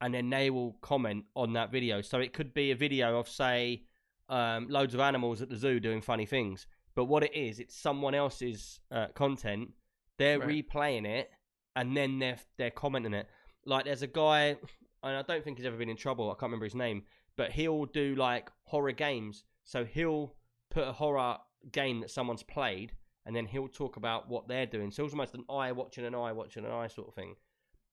and 0.00 0.14
then 0.14 0.30
they 0.30 0.50
will 0.50 0.72
comment 0.80 1.24
on 1.34 1.54
that 1.54 1.72
video. 1.72 2.00
So 2.02 2.20
it 2.20 2.32
could 2.32 2.54
be 2.54 2.70
a 2.70 2.76
video 2.76 3.18
of, 3.18 3.28
say, 3.28 3.82
um, 4.28 4.68
loads 4.68 4.94
of 4.94 5.00
animals 5.00 5.42
at 5.42 5.48
the 5.48 5.56
zoo 5.56 5.80
doing 5.80 6.00
funny 6.02 6.26
things. 6.26 6.66
But 6.94 7.06
what 7.06 7.22
it 7.24 7.34
is, 7.34 7.58
it's 7.60 7.74
someone 7.76 8.14
else's 8.14 8.80
uh, 8.90 9.08
content. 9.14 9.70
They're 10.18 10.38
Right. 10.38 10.48
replaying 10.68 11.06
it, 11.06 11.30
and 11.74 11.96
then 11.96 12.18
they're 12.18 12.38
they're 12.58 12.70
commenting 12.72 13.14
it. 13.14 13.28
Like 13.64 13.84
there's 13.86 14.02
a 14.02 14.06
guy, 14.08 14.56
and 15.02 15.16
I 15.16 15.22
don't 15.22 15.42
think 15.42 15.58
he's 15.58 15.66
ever 15.66 15.76
been 15.76 15.88
in 15.88 15.96
trouble. 15.96 16.28
I 16.30 16.34
can't 16.34 16.42
remember 16.42 16.64
his 16.66 16.74
name, 16.74 17.04
but 17.36 17.52
he'll 17.52 17.86
do 17.86 18.14
like 18.16 18.50
horror 18.64 18.92
games. 18.92 19.44
So 19.68 19.84
he'll 19.84 20.34
put 20.70 20.88
a 20.88 20.92
horror 20.92 21.36
game 21.72 22.00
that 22.00 22.10
someone's 22.10 22.42
played, 22.42 22.92
and 23.26 23.36
then 23.36 23.44
he'll 23.44 23.68
talk 23.68 23.96
about 23.96 24.26
what 24.26 24.48
they're 24.48 24.64
doing. 24.64 24.90
So 24.90 25.04
it's 25.04 25.12
almost 25.12 25.34
an 25.34 25.44
eye 25.50 25.72
watching 25.72 26.06
an 26.06 26.14
eye 26.14 26.32
watching 26.32 26.64
an 26.64 26.70
eye 26.72 26.86
sort 26.86 27.08
of 27.08 27.14
thing. 27.14 27.34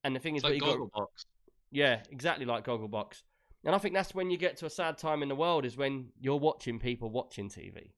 And 0.05 0.15
the 0.15 0.21
thing 0.21 0.37
is, 0.37 0.43
It's 0.45 0.51
like 0.53 0.61
what 0.61 0.77
got, 0.77 0.91
Gogglebox. 0.93 1.25
yeah, 1.71 2.01
exactly 2.09 2.45
like 2.45 2.63
Gogglebox. 2.65 3.23
And 3.65 3.75
I 3.75 3.77
think 3.77 3.93
that's 3.93 4.15
when 4.15 4.29
you 4.31 4.37
get 4.37 4.55
to 4.57 4.67
a 4.67 4.69
sad 4.69 4.97
time 4.97 5.21
in 5.21 5.27
the 5.27 5.35
world 5.35 5.65
is 5.65 5.75
when 5.75 6.13
you're 6.17 6.39
watching 6.39 6.79
people 6.79 7.09
watching 7.09 7.49
TV. 7.49 7.91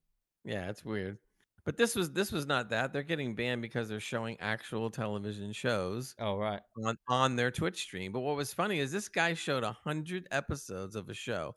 Yeah, 0.44 0.68
it's 0.70 0.84
weird. 0.84 1.18
But 1.64 1.76
this 1.76 1.94
was 1.94 2.10
this 2.10 2.32
was 2.32 2.46
not 2.46 2.70
that. 2.70 2.92
They're 2.92 3.02
getting 3.04 3.36
banned 3.36 3.62
because 3.62 3.88
they're 3.88 4.00
showing 4.00 4.38
actual 4.40 4.90
television 4.90 5.52
shows 5.52 6.16
Oh 6.18 6.36
right, 6.36 6.62
on, 6.84 6.96
on 7.06 7.36
their 7.36 7.52
Twitch 7.52 7.80
stream. 7.82 8.10
But 8.10 8.20
what 8.20 8.34
was 8.36 8.52
funny 8.52 8.80
is 8.80 8.90
this 8.90 9.08
guy 9.08 9.34
showed 9.34 9.62
a 9.62 9.72
hundred 9.72 10.26
episodes 10.32 10.96
of 10.96 11.08
a 11.10 11.14
show 11.14 11.54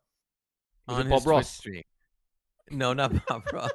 on 0.88 1.08
it 1.08 1.10
his 1.10 1.24
Bob 1.24 1.28
Ross? 1.28 1.46
Twitch 1.48 1.58
stream. 1.58 1.84
No, 2.72 2.94
not 2.94 3.14
Bob 3.28 3.44
Ross. 3.54 3.72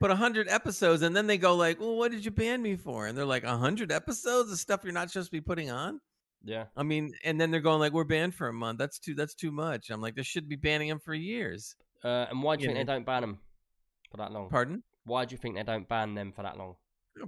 but 0.00 0.10
100 0.10 0.48
episodes 0.48 1.02
and 1.02 1.16
then 1.16 1.26
they 1.26 1.38
go 1.38 1.56
like 1.56 1.80
well 1.80 1.96
what 1.96 2.10
did 2.12 2.24
you 2.24 2.30
ban 2.30 2.62
me 2.62 2.76
for 2.76 3.06
and 3.06 3.18
they're 3.18 3.24
like 3.24 3.42
100 3.44 3.90
episodes 3.90 4.50
of 4.52 4.58
stuff 4.58 4.80
you're 4.84 4.92
not 4.92 5.10
supposed 5.10 5.26
to 5.28 5.32
be 5.32 5.40
putting 5.40 5.70
on 5.72 6.00
Yeah. 6.44 6.66
i 6.76 6.82
mean 6.84 7.12
and 7.24 7.40
then 7.40 7.50
they're 7.50 7.60
going 7.60 7.80
like 7.80 7.92
we're 7.92 8.04
banned 8.04 8.34
for 8.34 8.46
a 8.48 8.52
month 8.52 8.78
that's 8.78 8.98
too 9.00 9.14
that's 9.14 9.34
too 9.34 9.50
much 9.50 9.90
i'm 9.90 10.00
like 10.00 10.14
they 10.14 10.22
should 10.22 10.48
be 10.48 10.54
banning 10.56 10.88
them 10.88 11.00
for 11.00 11.14
years 11.14 11.74
Uh, 12.04 12.26
and 12.30 12.42
why 12.44 12.54
do 12.54 12.62
you 12.62 12.68
You 12.70 12.74
think 12.76 12.86
know. 12.86 12.92
they 12.92 12.96
don't 12.98 13.06
ban 13.06 13.22
them 13.22 13.38
for 14.10 14.18
that 14.18 14.30
long? 14.32 14.48
pardon 14.50 14.82
Why 15.04 15.24
do 15.24 15.32
you 15.34 15.38
think 15.38 15.56
they 15.56 15.64
don't 15.64 15.88
ban 15.88 16.14
them 16.14 16.30
for 16.32 16.42
that 16.44 16.56
long? 16.56 16.76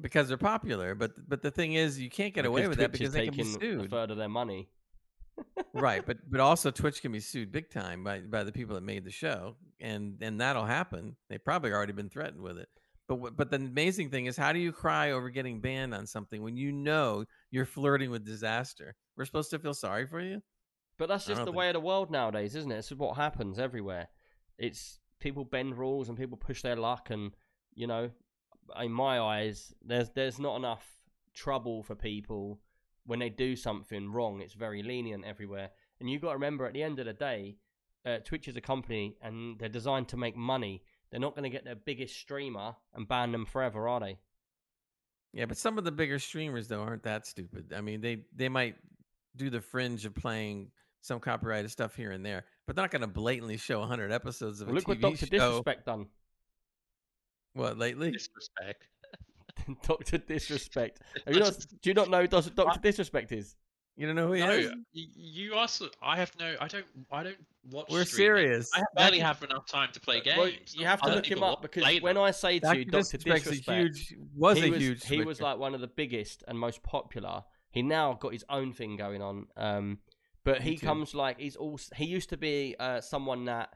because 0.00 0.28
they're 0.28 0.36
popular 0.54 0.94
but 0.94 1.10
but 1.28 1.42
the 1.42 1.50
thing 1.50 1.72
is 1.74 1.98
you 2.00 2.08
can't 2.10 2.32
get 2.34 2.44
away 2.46 2.68
with 2.68 2.78
that 2.78 2.90
Twitch 2.90 3.00
is 3.00 3.12
because 3.12 3.14
they 3.14 3.24
can 3.26 3.36
be 3.36 3.42
taking 3.42 3.56
a 3.56 3.80
sued 3.82 3.90
third 3.90 4.10
of 4.12 4.16
their 4.16 4.28
money. 4.28 4.68
Right 5.74 6.04
but 6.04 6.18
but 6.28 6.40
also 6.40 6.70
twitch 6.70 7.00
can 7.00 7.12
be 7.12 7.20
sued 7.20 7.50
big 7.52 7.70
time 7.70 8.02
by 8.04 8.20
by 8.20 8.44
the 8.44 8.52
people 8.52 8.74
that 8.74 8.82
made 8.82 9.04
the 9.04 9.10
show 9.10 9.56
and 9.80 10.18
and 10.20 10.40
that'll 10.40 10.64
happen 10.64 11.16
they've 11.28 11.44
probably 11.44 11.72
already 11.72 11.92
been 11.92 12.10
threatened 12.10 12.42
with 12.42 12.58
it 12.58 12.68
but 13.08 13.36
but 13.36 13.50
the 13.50 13.56
amazing 13.56 14.10
thing 14.10 14.26
is 14.26 14.36
how 14.36 14.52
do 14.52 14.58
you 14.58 14.72
cry 14.72 15.12
over 15.12 15.30
getting 15.30 15.60
banned 15.60 15.94
on 15.94 16.06
something 16.06 16.42
when 16.42 16.56
you 16.56 16.72
know 16.72 17.24
you're 17.50 17.64
flirting 17.64 18.10
with 18.10 18.24
disaster 18.24 18.94
we're 19.16 19.24
supposed 19.24 19.50
to 19.50 19.58
feel 19.58 19.74
sorry 19.74 20.06
for 20.06 20.20
you 20.20 20.42
But 20.98 21.08
that's 21.08 21.24
just 21.26 21.40
the 21.40 21.44
think- 21.46 21.56
way 21.56 21.68
of 21.68 21.74
the 21.74 21.80
world 21.80 22.10
nowadays, 22.10 22.54
isn't 22.56 22.70
it? 22.70 22.76
This 22.76 22.92
is 22.92 22.98
what 22.98 23.16
happens 23.16 23.58
everywhere. 23.58 24.08
It's 24.58 24.98
people 25.18 25.44
bend 25.46 25.78
rules 25.78 26.08
and 26.08 26.18
people 26.18 26.36
push 26.36 26.60
their 26.62 26.76
luck, 26.76 27.08
and 27.10 27.32
you 27.74 27.86
know, 27.86 28.10
in 28.78 28.92
my 28.92 29.18
eyes, 29.18 29.72
there's 29.82 30.10
there's 30.10 30.38
not 30.38 30.56
enough 30.56 30.84
trouble 31.34 31.82
for 31.82 31.94
people 31.94 32.60
when 33.10 33.18
they 33.18 33.28
do 33.28 33.56
something 33.56 34.12
wrong. 34.12 34.40
It's 34.40 34.54
very 34.54 34.84
lenient 34.84 35.24
everywhere, 35.24 35.70
and 35.98 36.08
you've 36.08 36.22
got 36.22 36.28
to 36.28 36.34
remember 36.34 36.64
at 36.64 36.74
the 36.74 36.82
end 36.84 37.00
of 37.00 37.06
the 37.06 37.12
day, 37.12 37.56
uh, 38.06 38.18
Twitch 38.24 38.46
is 38.46 38.54
a 38.56 38.60
company 38.60 39.16
and 39.20 39.58
they're 39.58 39.68
designed 39.68 40.06
to 40.10 40.16
make 40.16 40.36
money. 40.36 40.82
They're 41.10 41.18
not 41.18 41.34
going 41.34 41.42
to 41.42 41.50
get 41.50 41.64
their 41.64 41.74
biggest 41.74 42.14
streamer 42.16 42.76
and 42.94 43.08
ban 43.08 43.32
them 43.32 43.46
forever, 43.46 43.88
are 43.88 43.98
they? 44.00 44.18
yeah 45.32 45.44
but 45.46 45.56
some 45.56 45.78
of 45.78 45.84
the 45.84 45.92
bigger 45.92 46.18
streamers 46.18 46.66
though 46.66 46.80
aren't 46.80 47.04
that 47.04 47.24
stupid 47.24 47.72
i 47.76 47.80
mean 47.80 48.00
they 48.00 48.24
they 48.34 48.48
might 48.48 48.74
do 49.36 49.48
the 49.48 49.60
fringe 49.60 50.04
of 50.04 50.12
playing 50.12 50.68
some 51.02 51.20
copyrighted 51.20 51.70
stuff 51.70 51.94
here 51.94 52.10
and 52.10 52.26
there 52.26 52.44
but 52.66 52.74
they're 52.74 52.82
not 52.82 52.90
going 52.90 53.00
to 53.00 53.06
blatantly 53.06 53.56
show 53.56 53.78
100 53.78 54.10
episodes 54.10 54.60
of 54.60 54.66
Well, 54.66 54.74
a 54.74 54.76
look 54.76 54.88
what 54.88 55.00
Doctor 55.00 55.26
show 55.26 55.30
Disrespect 55.30 55.86
done. 55.86 56.06
what 57.54 57.78
lately 57.78 58.10
Disrespect. 58.10 58.88
Doctor 59.86 60.18
Disrespect. 60.18 61.00
Have 61.26 61.34
you 61.34 61.40
not, 61.40 61.58
do 61.82 61.90
you 61.90 61.94
not 61.94 62.10
know 62.10 62.22
who 62.22 62.26
Doctor 62.28 62.80
Disrespect 62.80 63.32
is? 63.32 63.56
you 63.96 64.06
don't 64.06 64.16
know 64.16 64.28
who 64.28 64.32
he 64.32 64.40
No, 64.40 64.50
is 64.52 64.72
you 64.92 65.54
also. 65.54 65.88
I 66.02 66.16
have 66.16 66.32
no. 66.38 66.56
I 66.58 66.68
don't. 66.68 66.86
I 67.12 67.22
don't 67.22 67.36
watch. 67.70 67.88
we're 67.90 68.06
streaming. 68.06 68.38
serious 68.38 68.70
I 68.74 68.82
barely 68.96 69.18
have 69.18 69.42
enough 69.42 69.66
time 69.66 69.90
to 69.92 70.00
play 70.00 70.22
games. 70.22 70.38
Well, 70.38 70.50
you 70.72 70.86
have 70.86 71.02
to 71.02 71.10
look 71.14 71.26
him 71.26 71.42
up 71.42 71.60
because 71.60 71.82
play 71.82 72.00
when 72.00 72.14
them. 72.14 72.24
I 72.24 72.30
say 72.30 72.60
to 72.60 72.78
you, 72.78 72.84
Dr. 72.86 73.02
Doctor 73.02 73.18
Disrespect's 73.18 73.46
a 73.46 73.50
Disrespect, 73.50 73.96
huge 73.98 74.14
was 74.34 74.56
he 74.56 74.68
a 74.68 74.70
was 74.70 74.80
huge 74.80 75.04
he 75.04 75.22
was 75.22 75.42
like 75.42 75.58
one 75.58 75.74
of 75.74 75.82
the 75.82 75.86
biggest 75.86 76.44
and 76.48 76.58
most 76.58 76.82
popular. 76.82 77.42
He 77.72 77.82
now 77.82 78.14
got 78.14 78.32
his 78.32 78.44
own 78.48 78.72
thing 78.72 78.96
going 78.96 79.20
on. 79.20 79.46
Um, 79.56 79.98
but 80.44 80.62
he 80.62 80.78
comes 80.78 81.14
like 81.14 81.38
he's 81.38 81.56
also 81.56 81.94
he 81.94 82.06
used 82.06 82.30
to 82.30 82.38
be 82.38 82.76
uh, 82.80 83.02
someone 83.02 83.44
that 83.44 83.68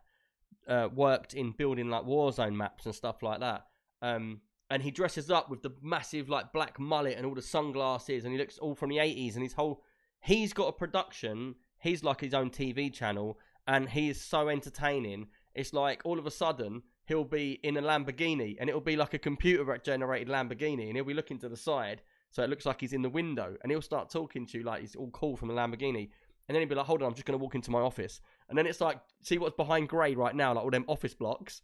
uh, 0.67 0.89
worked 0.95 1.35
in 1.35 1.53
building 1.53 1.91
like 1.91 2.05
Warzone 2.05 2.55
maps 2.55 2.87
and 2.87 2.95
stuff 2.95 3.23
like 3.23 3.41
that. 3.41 3.67
Um, 4.01 4.41
and 4.75 4.83
he 4.83 4.91
dresses 4.91 5.31
up 5.31 5.49
with 5.49 5.63
the 5.63 5.71
massive 5.81 6.29
like 6.29 6.53
black 6.53 6.81
mullet 6.81 7.17
and 7.17 7.25
all 7.25 7.35
the 7.37 7.41
sunglasses, 7.41 8.25
and 8.25 8.33
he 8.33 8.39
looks 8.41 8.59
all 8.59 8.75
from 8.75 8.91
the 8.91 8.99
eighties. 8.99 9.37
And 9.37 9.45
his 9.45 9.53
whole 9.53 9.85
he's 10.21 10.53
got 10.53 10.67
a 10.67 10.73
production. 10.73 11.55
He's 11.79 12.03
like 12.03 12.21
his 12.21 12.35
own 12.35 12.51
TV 12.51 12.93
channel, 12.93 13.39
and 13.69 13.89
he 13.89 14.09
is 14.09 14.21
so 14.21 14.49
entertaining. 14.49 15.29
It's 15.55 15.73
like 15.73 16.03
all 16.05 16.19
of 16.19 16.27
a 16.27 16.31
sudden 16.31 16.83
he'll 17.07 17.23
be 17.23 17.61
in 17.63 17.77
a 17.77 17.83
Lamborghini, 17.83 18.57
and 18.59 18.69
it'll 18.69 18.81
be 18.81 18.97
like 18.97 19.15
a 19.15 19.19
computer 19.19 19.79
generated 19.79 20.27
Lamborghini, 20.27 20.89
and 20.89 20.97
he'll 20.97 21.05
be 21.05 21.15
looking 21.15 21.39
to 21.39 21.49
the 21.49 21.57
side, 21.57 22.03
so 22.33 22.43
it 22.43 22.51
looks 22.51 22.67
like 22.67 22.81
he's 22.81 22.93
in 22.93 23.03
the 23.03 23.09
window, 23.09 23.57
and 23.63 23.71
he'll 23.71 23.81
start 23.81 24.11
talking 24.11 24.45
to 24.45 24.59
you 24.59 24.65
like 24.65 24.81
he's 24.81 24.97
all 24.97 25.11
cool 25.11 25.37
from 25.37 25.47
the 25.47 25.55
Lamborghini. 25.55 26.09
And 26.49 26.55
then 26.55 26.63
he'll 26.63 26.69
be 26.69 26.75
like, 26.75 26.87
hold 26.87 27.01
on, 27.01 27.09
I'm 27.09 27.15
just 27.15 27.25
going 27.25 27.39
to 27.39 27.43
walk 27.43 27.55
into 27.55 27.71
my 27.71 27.81
office. 27.81 28.21
And 28.51 28.59
then 28.59 28.67
it's 28.67 28.81
like, 28.81 28.99
see 29.23 29.39
what's 29.39 29.57
behind 29.57 29.89
Grey 29.89 30.15
right 30.15 30.35
now, 30.35 30.53
like 30.53 30.65
all 30.65 30.71
them 30.71 30.85
office 30.89 31.15
blocks. 31.15 31.63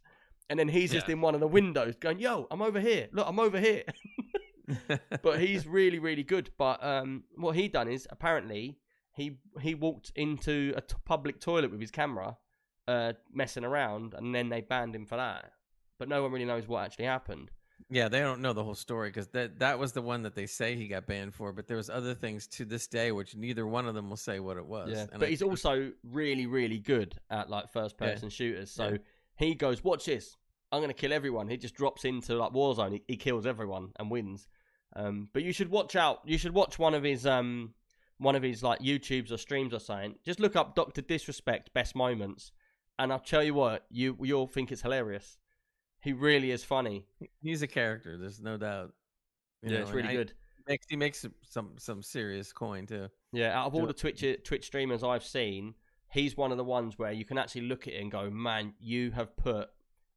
And 0.49 0.59
then 0.59 0.67
he's 0.67 0.91
just 0.91 1.07
Yeah. 1.07 1.13
in 1.13 1.21
one 1.21 1.33
of 1.33 1.39
the 1.41 1.47
windows 1.47 1.95
going, 1.95 2.19
yo, 2.19 2.47
I'm 2.51 2.61
over 2.61 2.79
here. 2.79 3.07
Look, 3.13 3.25
I'm 3.27 3.39
over 3.39 3.59
here. 3.59 3.83
but 5.21 5.39
he's 5.39 5.65
really, 5.79 5.99
really 5.99 6.23
good. 6.23 6.49
But 6.57 6.83
um, 6.83 7.23
what 7.35 7.55
he 7.55 7.67
done 7.67 7.87
is 7.87 8.07
apparently 8.09 8.77
he 9.13 9.37
he 9.61 9.75
walked 9.75 10.11
into 10.15 10.73
a 10.75 10.81
t- 10.81 10.95
public 11.05 11.39
toilet 11.39 11.71
with 11.71 11.79
his 11.81 11.91
camera, 11.91 12.37
uh, 12.87 13.13
messing 13.33 13.63
around, 13.65 14.13
and 14.13 14.33
then 14.33 14.49
they 14.49 14.61
banned 14.61 14.95
him 14.95 15.05
for 15.05 15.17
that. 15.17 15.51
But 15.99 16.09
no 16.09 16.21
one 16.23 16.31
really 16.31 16.45
knows 16.45 16.67
what 16.67 16.83
actually 16.85 17.05
happened. 17.05 17.51
Yeah, 17.89 18.09
they 18.09 18.19
don't 18.19 18.41
know 18.41 18.53
the 18.53 18.63
whole 18.63 18.75
story 18.75 19.09
because 19.09 19.27
that 19.29 19.59
that 19.59 19.77
was 19.79 19.91
the 19.91 20.01
one 20.01 20.21
that 20.23 20.35
they 20.35 20.45
say 20.45 20.75
he 20.75 20.87
got 20.87 21.07
banned 21.07 21.33
for. 21.33 21.51
But 21.51 21.67
there 21.67 21.77
was 21.77 21.89
other 21.89 22.13
things 22.13 22.47
to 22.47 22.65
this 22.65 22.87
day 22.87 23.11
which 23.11 23.35
neither 23.35 23.65
one 23.67 23.87
of 23.87 23.95
them 23.95 24.09
will 24.09 24.17
say 24.17 24.39
what 24.39 24.57
it 24.57 24.65
was. 24.65 24.89
Yeah, 24.91 25.01
And 25.11 25.19
but 25.19 25.23
I 25.23 25.29
he's 25.29 25.41
also 25.41 25.91
really, 26.03 26.45
really 26.45 26.77
good 26.79 27.15
at 27.29 27.49
like 27.49 27.71
first 27.71 27.95
Yeah. 27.99 28.07
person 28.13 28.29
shooters. 28.29 28.71
So 28.71 28.89
Yeah. 28.89 28.97
He 29.35 29.55
goes, 29.55 29.83
"Watch 29.83 30.05
this! 30.05 30.37
I'm 30.71 30.81
gonna 30.81 30.93
kill 30.93 31.13
everyone." 31.13 31.47
He 31.47 31.57
just 31.57 31.75
drops 31.75 32.05
into 32.05 32.35
like 32.35 32.51
Warzone. 32.53 32.93
He, 32.93 33.03
he 33.07 33.17
kills 33.17 33.45
everyone 33.45 33.89
and 33.99 34.09
wins. 34.11 34.47
Um, 34.95 35.29
but 35.33 35.43
you 35.43 35.53
should 35.53 35.69
watch 35.69 35.95
out. 35.95 36.21
You 36.25 36.37
should 36.37 36.53
watch 36.53 36.77
one 36.77 36.93
of 36.93 37.03
his 37.03 37.25
um 37.25 37.73
one 38.17 38.35
of 38.35 38.43
his 38.43 38.61
like 38.61 38.79
YouTubes 38.79 39.31
or 39.31 39.37
streams 39.37 39.73
or 39.73 39.79
something. 39.79 40.15
Just 40.25 40.39
look 40.39 40.55
up 40.55 40.75
Doctor 40.75 41.01
Disrespect 41.01 41.73
best 41.73 41.95
moments, 41.95 42.51
and 42.99 43.11
I'll 43.11 43.19
tell 43.19 43.43
you 43.43 43.53
what, 43.53 43.85
you 43.89 44.17
you'll 44.21 44.47
think 44.47 44.71
it's 44.71 44.81
hilarious. 44.81 45.37
He 46.01 46.13
really 46.13 46.51
is 46.51 46.63
funny. 46.63 47.05
he's 47.41 47.61
a 47.61 47.67
character. 47.67 48.17
There's 48.17 48.39
no 48.41 48.57
doubt. 48.57 48.93
You 49.61 49.71
yeah, 49.71 49.77
know, 49.77 49.83
it's 49.83 49.91
really 49.91 50.09
I- 50.09 50.13
good. 50.13 50.33
Makes 50.67 50.85
he 50.89 50.95
makes 50.95 51.25
some 51.49 51.71
some 51.79 52.03
serious 52.03 52.53
coin 52.53 52.85
too. 52.85 53.07
Yeah, 53.33 53.59
out 53.59 53.65
of 53.67 53.75
all 53.75 53.87
the 53.87 53.93
Twitch 53.93 54.23
Twitch 54.43 54.65
streamers 54.65 55.03
I've 55.03 55.23
seen, 55.23 55.73
he's 56.11 56.35
one 56.37 56.51
of 56.51 56.57
the 56.57 56.63
ones 56.63 56.97
where 56.99 57.11
you 57.11 57.25
can 57.25 57.37
actually 57.37 57.61
look 57.61 57.87
at 57.87 57.93
it 57.93 58.01
and 58.01 58.11
go, 58.11 58.29
"Man, 58.29 58.73
you 58.79 59.11
have 59.11 59.35
put 59.37 59.69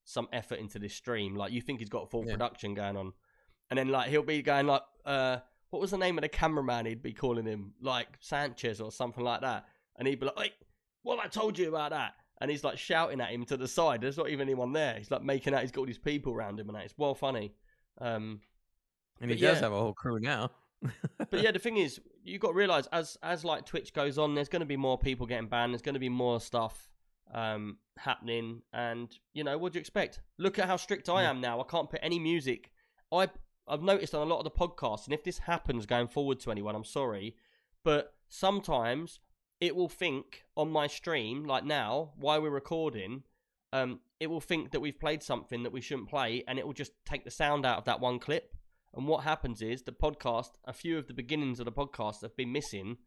some 0.05 0.29
effort 0.33 0.59
into 0.59 0.79
this 0.79 0.95
stream. 0.95 1.35
Like 1.35 1.53
you 1.53 1.61
think 1.61 1.79
he's 1.81 1.89
got 1.89 2.11
full 2.11 2.25
Yeah. 2.27 2.33
production 2.33 2.75
going 2.75 2.97
on." 2.97 3.13
And 3.71 3.79
then 3.79 3.89
like 3.89 4.11
he'll 4.11 4.23
be 4.23 4.43
going 4.43 4.67
like, 4.67 4.83
uh, 5.07 5.39
what 5.71 5.81
was 5.81 5.91
the 5.91 5.99
name 5.99 6.19
of 6.19 6.23
the 6.23 6.29
cameraman 6.29 6.87
he'd 6.87 7.03
be 7.03 7.13
calling 7.13 7.47
him? 7.47 7.75
Like 7.81 8.09
Sanchez 8.21 8.81
or 8.81 8.93
something 8.93 9.25
like 9.25 9.41
that. 9.41 9.67
And 9.97 10.07
he'd 10.07 10.21
be 10.21 10.27
like, 10.27 10.37
"Wait, 10.37 10.53
what 11.03 11.19
I 11.19 11.29
told 11.29 11.59
you 11.59 11.69
about 11.69 11.91
that?" 11.91 12.15
And 12.41 12.51
he's 12.51 12.65
like 12.65 12.79
shouting 12.79 13.21
at 13.21 13.31
him 13.31 13.45
to 13.47 13.57
the 13.57 13.69
side. 13.69 14.01
There's 14.01 14.19
not 14.19 14.29
even 14.29 14.43
anyone 14.49 14.73
there. 14.73 14.97
He's 14.99 15.11
like 15.11 15.23
making 15.23 15.55
out 15.55 15.63
he's 15.63 15.71
got 15.73 15.81
all 15.83 15.87
these 15.87 15.99
people 15.99 16.33
around 16.33 16.61
him 16.61 16.69
and 16.69 16.77
that. 16.77 16.85
It's 16.85 16.99
well 16.99 17.15
funny. 17.15 17.55
Um, 18.01 18.41
And 19.21 19.31
he 19.31 19.37
does 19.37 19.57
yeah. 19.59 19.63
have 19.63 19.73
a 19.73 19.79
whole 19.79 19.95
crew 19.95 20.19
now. 20.21 20.51
But 21.31 21.41
yeah, 21.43 21.51
the 21.51 21.59
thing 21.59 21.77
is, 21.77 22.01
you 22.25 22.39
got 22.39 22.49
to 22.49 22.55
realize 22.55 22.87
as 22.93 23.17
as 23.23 23.45
like 23.45 23.65
Twitch 23.67 23.93
goes 23.93 24.19
on, 24.19 24.35
there's 24.35 24.49
going 24.49 24.61
to 24.61 24.67
be 24.67 24.77
more 24.77 24.99
people 24.99 25.27
getting 25.27 25.49
banned. 25.49 25.73
There's 25.73 25.83
going 25.83 25.95
to 25.95 26.01
be 26.01 26.09
more 26.09 26.41
stuff 26.41 26.89
um, 27.33 27.79
happening, 27.99 28.63
and 28.73 29.09
you 29.33 29.45
know 29.45 29.59
what 29.59 29.73
do 29.73 29.79
you 29.79 29.81
expect? 29.81 30.21
Look 30.39 30.59
at 30.59 30.67
how 30.67 30.77
strict 30.77 31.09
I 31.09 31.23
Yeah. 31.23 31.31
am 31.31 31.41
now. 31.41 31.61
I 31.61 31.65
can't 31.65 31.91
put 31.91 32.01
any 32.03 32.19
music. 32.19 32.71
I 33.13 33.29
I've 33.67 33.83
noticed 33.83 34.15
on 34.15 34.27
a 34.27 34.31
lot 34.31 34.39
of 34.39 34.45
the 34.45 34.51
podcasts, 34.51 35.05
and 35.05 35.15
if 35.15 35.25
this 35.25 35.39
happens 35.39 35.87
going 35.87 36.09
forward 36.09 36.39
to 36.41 36.51
anyone, 36.51 36.75
I'm 36.75 36.85
sorry, 36.85 37.37
but 37.83 38.15
sometimes 38.29 39.21
it 39.61 39.75
will 39.75 39.89
think 39.89 40.45
on 40.57 40.71
my 40.71 40.87
stream, 40.87 41.45
like 41.45 41.65
now, 41.65 42.13
while 42.17 42.43
we're 42.43 42.51
recording, 42.51 43.23
um, 43.73 44.01
it 44.21 44.27
will 44.27 44.41
think 44.41 44.73
that 44.73 44.81
we've 44.81 44.99
played 45.01 45.23
something 45.23 45.63
that 45.63 45.73
we 45.73 45.81
shouldn't 45.81 46.11
play, 46.11 46.45
and 46.47 46.59
it 46.59 46.67
will 46.67 46.75
just 46.75 46.93
take 47.07 47.25
the 47.25 47.31
sound 47.31 47.65
out 47.65 47.79
of 47.79 47.85
that 47.85 48.01
one 48.01 48.19
clip. 48.19 48.55
And 48.95 49.07
what 49.09 49.25
happens 49.25 49.61
is 49.61 49.83
the 49.83 49.93
podcast, 49.93 50.51
a 50.65 50.73
few 50.73 50.99
of 50.99 51.09
the 51.09 51.15
beginnings 51.15 51.59
of 51.59 51.65
the 51.65 51.73
podcast 51.73 52.23
have 52.23 52.37
been 52.37 52.53
missing, 52.53 52.99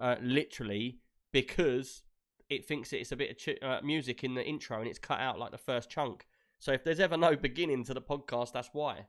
uh, 0.00 0.16
literally 0.22 0.98
because 1.32 2.02
it 2.48 2.66
thinks 2.66 2.92
it's 2.92 3.12
a 3.12 3.16
bit 3.16 3.30
of 3.30 3.36
ch- 3.38 3.62
uh, 3.62 3.80
music 3.82 4.22
in 4.22 4.34
the 4.34 4.44
intro 4.46 4.78
and 4.78 4.88
it's 4.88 4.98
cut 4.98 5.20
out 5.20 5.38
like 5.38 5.50
the 5.50 5.58
first 5.58 5.90
chunk. 5.90 6.26
So 6.58 6.72
if 6.72 6.84
there's 6.84 7.00
ever 7.00 7.16
no 7.16 7.34
beginning 7.48 7.84
to 7.84 7.94
the 7.94 8.02
podcast, 8.02 8.52
that's 8.52 8.70
why. 8.72 9.06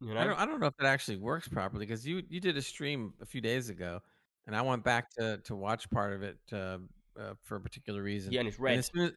You 0.00 0.14
know, 0.14 0.20
I 0.20 0.24
don't 0.24 0.38
I 0.40 0.44
don't 0.46 0.60
know 0.60 0.66
if 0.66 0.74
it 0.78 0.84
actually 0.84 1.16
works 1.16 1.48
properly 1.48 1.86
because 1.86 2.06
you 2.06 2.22
you 2.28 2.38
did 2.38 2.56
a 2.56 2.62
stream 2.62 3.14
a 3.20 3.26
few 3.26 3.40
days 3.40 3.70
ago, 3.70 4.00
and 4.46 4.54
I 4.54 4.60
went 4.62 4.84
back 4.84 5.10
to 5.18 5.38
to 5.44 5.56
watch 5.56 5.88
part 5.90 6.12
of 6.12 6.22
it 6.22 6.38
uh, 6.52 6.78
uh, 7.18 7.34
for 7.42 7.56
a 7.56 7.60
particular 7.60 8.02
reason. 8.02 8.32
yeah, 8.32 8.40
and 8.40 8.48
it's 8.48 8.58
And 8.58 8.78
as 8.78 8.90
as, 9.04 9.12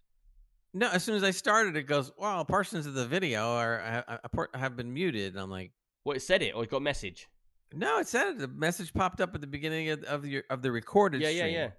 no, 0.73 0.89
as 0.89 1.03
soon 1.03 1.15
as 1.15 1.23
I 1.23 1.31
started, 1.31 1.75
it 1.75 1.83
goes, 1.83 2.11
"Wow, 2.17 2.43
portions 2.43 2.85
of 2.85 2.93
the 2.93 3.05
video 3.07 3.41
are 3.55 3.81
I, 4.07 4.15
I, 4.15 4.19
I 4.53 4.57
have 4.57 4.75
been 4.75 4.93
muted." 4.93 5.33
And 5.33 5.41
I'm 5.41 5.49
like, 5.49 5.71
What 6.03 6.15
it 6.17 6.21
said 6.21 6.41
it 6.41 6.53
or 6.55 6.63
it 6.63 6.69
got 6.69 6.77
a 6.77 6.81
message? 6.81 7.27
"No, 7.73 7.99
it 7.99 8.07
said 8.07 8.27
it. 8.27 8.37
The 8.39 8.47
message 8.47 8.93
popped 8.93 9.21
up 9.21 9.33
at 9.35 9.41
the 9.41 9.47
beginning 9.47 9.89
of, 9.89 10.03
of 10.03 10.25
your 10.25 10.43
of 10.49 10.61
the 10.61 10.71
recorded 10.71 11.21
Yeah, 11.21 11.29
yeah, 11.29 11.37
stream, 11.41 11.53
yeah. 11.53 11.69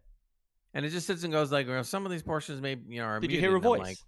and 0.74 0.84
it 0.86 0.90
just 0.90 1.06
sits 1.06 1.22
and 1.24 1.32
goes 1.32 1.50
like, 1.52 1.66
well, 1.68 1.82
some 1.84 2.04
of 2.06 2.12
these 2.12 2.22
portions 2.22 2.60
may 2.60 2.76
you 2.88 3.00
know 3.00 3.04
are 3.06 3.20
Did 3.20 3.32
you 3.32 3.40
hear 3.40 3.54
a 3.56 3.60
voice? 3.60 3.80
like, 3.80 3.98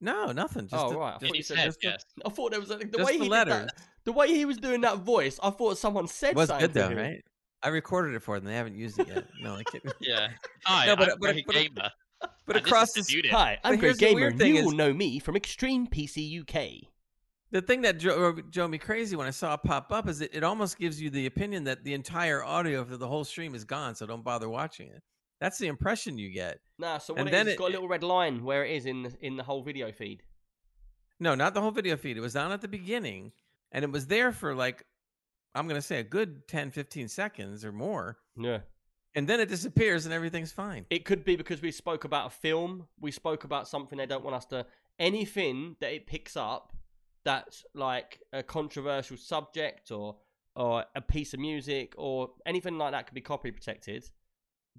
no, 0.00 0.32
nothing. 0.32 0.68
Just 0.68 0.82
oh 0.84 0.90
the, 0.90 0.98
right, 0.98 1.14
I 1.14 1.18
thought 1.18 1.28
you 1.28 1.34
He 1.34 1.42
said 1.42 1.56
said 1.58 1.74
just 1.80 2.06
the- 2.16 2.26
I 2.26 2.30
thought 2.30 2.50
there 2.50 2.60
was 2.60 2.70
a, 2.70 2.76
the 2.78 3.02
way 3.04 3.16
the 3.18 3.24
he 3.24 3.30
letters. 3.30 3.54
did 3.60 3.68
that. 3.68 3.74
The 4.04 4.12
way 4.12 4.28
he 4.28 4.44
was 4.44 4.58
doing 4.58 4.82
that 4.82 4.98
voice, 4.98 5.38
I 5.42 5.48
thought 5.50 5.78
someone 5.78 6.08
said 6.08 6.30
It 6.32 6.36
was 6.36 6.48
something. 6.48 6.66
good 6.72 6.74
though, 6.74 6.92
right? 6.94 7.22
I 7.62 7.68
recorded 7.68 8.14
it 8.14 8.20
for 8.20 8.38
them. 8.38 8.44
They 8.46 8.54
haven't 8.56 8.76
used 8.76 8.98
it 8.98 9.08
yet. 9.08 9.24
No, 9.40 9.54
I 9.54 9.62
kidding. 9.62 9.90
Yeah. 10.00 10.28
Hi, 10.66 10.84
No, 10.86 10.96
but- 10.96 11.12
I'm 11.12 11.18
but- 11.18 11.32
Greg 11.32 11.44
but- 11.46 11.54
Gamer. 11.54 11.90
But 12.46 12.56
and 12.56 12.64
this 12.64 12.70
across 12.70 12.88
is 12.90 13.06
this, 13.06 13.12
Muted. 13.12 13.30
Hi, 13.30 13.58
I'm 13.64 13.74
But 13.74 13.80
Greg 13.80 13.80
here's 13.80 13.98
the 13.98 14.06
Gamer. 14.06 14.20
weird 14.20 14.38
thing 14.38 14.54
You 14.56 14.64
will 14.64 14.72
know 14.72 14.92
me 14.92 15.18
from 15.18 15.36
Extreme 15.36 15.86
PC 15.88 16.40
UK. 16.40 16.88
The 17.50 17.62
thing 17.62 17.82
that 17.82 17.98
drove, 17.98 18.38
uh, 18.38 18.42
drove 18.50 18.70
me 18.70 18.78
crazy 18.78 19.14
when 19.16 19.26
I 19.26 19.30
saw 19.30 19.54
it 19.54 19.62
pop 19.62 19.92
up 19.92 20.08
is 20.08 20.20
it, 20.20 20.30
it 20.34 20.42
almost 20.42 20.76
gives 20.78 21.00
you 21.00 21.08
the 21.08 21.26
opinion 21.26 21.64
that 21.64 21.84
the 21.84 21.94
entire 21.94 22.42
audio 22.44 22.80
of 22.80 22.98
the 22.98 23.06
whole 23.08 23.24
stream 23.24 23.54
is 23.54 23.64
gone, 23.64 23.94
so 23.94 24.06
don't 24.06 24.24
bother 24.24 24.48
watching 24.48 24.88
it. 24.88 25.02
That's 25.40 25.58
the 25.58 25.68
impression 25.68 26.18
you 26.18 26.30
get. 26.32 26.58
Nah, 26.78 26.98
so 26.98 27.12
what 27.14 27.20
And 27.20 27.28
it 27.28 27.32
then 27.32 27.46
is, 27.46 27.52
it's 27.54 27.60
it- 27.60 27.62
got 27.62 27.68
a 27.68 27.72
little 27.72 27.88
red 27.88 28.02
line 28.02 28.42
where 28.44 28.64
it 28.64 28.72
is 28.76 28.86
in 28.86 29.02
the, 29.04 29.12
in 29.20 29.36
the 29.36 29.42
whole 29.44 29.62
video 29.62 29.92
feed. 29.92 30.22
No, 31.20 31.34
not 31.34 31.54
the 31.54 31.60
whole 31.60 31.70
video 31.70 31.96
feed. 31.96 32.16
It 32.16 32.20
was 32.20 32.32
down 32.34 32.50
at 32.50 32.60
the 32.60 32.68
beginning, 32.68 33.32
and 33.72 33.84
it 33.84 33.90
was 33.92 34.06
there 34.08 34.32
for 34.32 34.54
like, 34.54 34.84
I'm 35.54 35.68
going 35.68 35.80
to 35.80 35.86
say 35.86 36.00
a 36.00 36.04
good 36.04 36.48
10, 36.48 36.72
15 36.72 37.06
seconds 37.08 37.64
or 37.64 37.70
more. 37.72 38.18
Yeah. 38.36 38.58
And 39.14 39.28
then 39.28 39.38
it 39.40 39.48
disappears 39.48 40.06
and 40.06 40.14
everything's 40.14 40.52
fine. 40.52 40.86
It 40.90 41.04
could 41.04 41.24
be 41.24 41.36
because 41.36 41.62
we 41.62 41.70
spoke 41.70 42.04
about 42.04 42.26
a 42.26 42.30
film. 42.30 42.88
We 43.00 43.12
spoke 43.12 43.44
about 43.44 43.68
something 43.68 43.96
they 43.96 44.06
don't 44.06 44.24
want 44.24 44.36
us 44.36 44.46
to. 44.46 44.66
Anything 44.98 45.76
that 45.80 45.92
it 45.92 46.06
picks 46.06 46.36
up 46.36 46.72
that's 47.24 47.64
like 47.74 48.20
a 48.32 48.42
controversial 48.42 49.16
subject 49.16 49.90
or 49.90 50.16
or 50.56 50.84
a 50.94 51.00
piece 51.00 51.34
of 51.34 51.40
music 51.40 51.94
or 51.96 52.30
anything 52.46 52.78
like 52.78 52.92
that 52.92 53.06
could 53.06 53.14
be 53.14 53.20
copy 53.20 53.50
protected. 53.50 54.08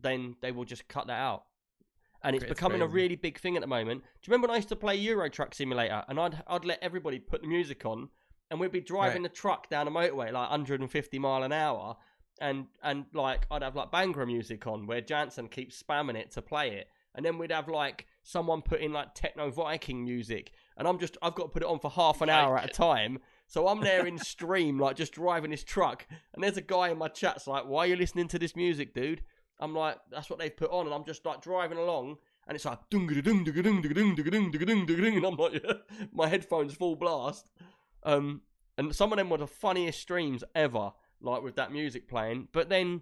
Then 0.02 0.36
they 0.42 0.52
will 0.52 0.64
just 0.64 0.88
cut 0.88 1.08
that 1.08 1.20
out. 1.20 1.44
And 2.24 2.36
it's 2.36 2.44
It's 2.44 2.50
becoming 2.50 2.82
a 2.82 2.88
really 2.88 3.18
big 3.18 3.38
thing 3.40 3.58
at 3.58 3.62
the 3.62 3.68
moment. 3.68 4.02
Do 4.02 4.08
you 4.24 4.32
remember 4.32 4.48
when 4.48 4.56
I 4.56 4.58
used 4.58 4.70
to 4.70 4.76
play 4.76 4.96
Euro 4.96 5.30
Truck 5.30 5.54
Simulator 5.54 6.04
and 6.08 6.20
I'd 6.20 6.44
I'd 6.48 6.66
let 6.66 6.80
everybody 6.82 7.20
put 7.20 7.42
the 7.42 7.48
music 7.48 7.86
on 7.86 8.10
and 8.50 8.60
we'd 8.60 8.72
be 8.72 8.82
driving 8.82 9.24
the 9.24 9.30
truck 9.30 9.70
down 9.70 9.88
a 9.88 9.92
motorway 9.92 10.32
like 10.32 10.50
150 10.50 11.20
mile 11.20 11.44
an 11.44 11.52
hour 11.52 11.98
and 12.40 12.66
and 12.84 13.06
like 13.14 13.46
I'd 13.50 13.64
have 13.64 13.76
like 13.76 13.92
Bhangra 13.92 14.26
music 14.26 14.68
on 14.68 14.88
where 14.88 15.02
Jansen 15.02 15.48
keeps 15.48 15.82
spamming 15.82 16.16
it 16.16 16.32
to 16.32 16.42
play 16.42 16.72
it, 16.72 16.90
and 17.14 17.26
then 17.26 17.38
we'd 17.38 17.52
have 17.52 17.68
like 17.68 18.08
someone 18.24 18.62
put 18.62 18.82
in 18.82 18.92
like 18.92 19.14
techno 19.14 19.50
Viking 19.50 20.04
music, 20.04 20.52
and 20.78 20.88
I'm 20.88 21.00
just 21.00 21.18
I've 21.22 21.36
got 21.36 21.44
to 21.44 21.50
put 21.50 21.64
it 21.64 21.70
on 21.70 21.80
for 21.80 21.90
half 21.90 22.22
an 22.22 22.30
hour 22.30 22.58
at 22.58 22.66
a 22.66 22.74
time. 22.74 23.20
So 23.48 23.68
I'm 23.68 23.82
there 23.82 24.06
in 24.06 24.18
stream, 24.18 24.80
like 24.80 24.96
just 24.96 25.14
driving 25.14 25.52
this 25.52 25.64
truck, 25.64 26.06
and 26.34 26.44
there's 26.44 26.58
a 26.58 26.62
guy 26.62 26.90
in 26.90 26.98
my 26.98 27.08
chat's 27.08 27.48
like, 27.48 27.66
"Why 27.66 27.86
are 27.86 27.88
you 27.88 27.96
listening 27.96 28.28
to 28.30 28.40
this 28.40 28.56
music, 28.56 28.94
dude?" 28.94 29.22
I'm 29.60 29.74
like, 29.74 29.98
"That's 30.12 30.30
what 30.30 30.40
they've 30.40 30.56
put 30.56 30.72
on," 30.72 30.86
and 30.86 30.94
I'm 30.94 31.06
just 31.06 31.26
like 31.26 31.42
driving 31.42 31.78
along, 31.78 32.18
and 32.48 32.56
it's 32.56 32.66
like 32.66 32.80
dung 32.90 33.08
dung 33.08 33.22
dung 33.22 33.44
dung 33.44 33.82
dung 33.82 34.16
dung 34.16 34.16
dung 34.16 34.52
dung 34.52 34.86
dung, 34.86 35.16
and 35.16 35.26
I'm 35.26 35.36
like, 35.36 35.64
my 36.12 36.28
headphones 36.28 36.74
full 36.74 36.96
blast. 36.96 37.46
Um, 38.04 38.42
and 38.78 38.94
some 38.94 39.14
of 39.14 39.18
them 39.18 39.30
were 39.30 39.38
the 39.38 39.48
funniest 39.48 40.02
streams 40.02 40.44
ever 40.54 40.92
like 41.22 41.44
with 41.44 41.56
that 41.56 41.72
music 41.72 42.08
playing. 42.08 42.48
But 42.52 42.70
then, 42.70 43.02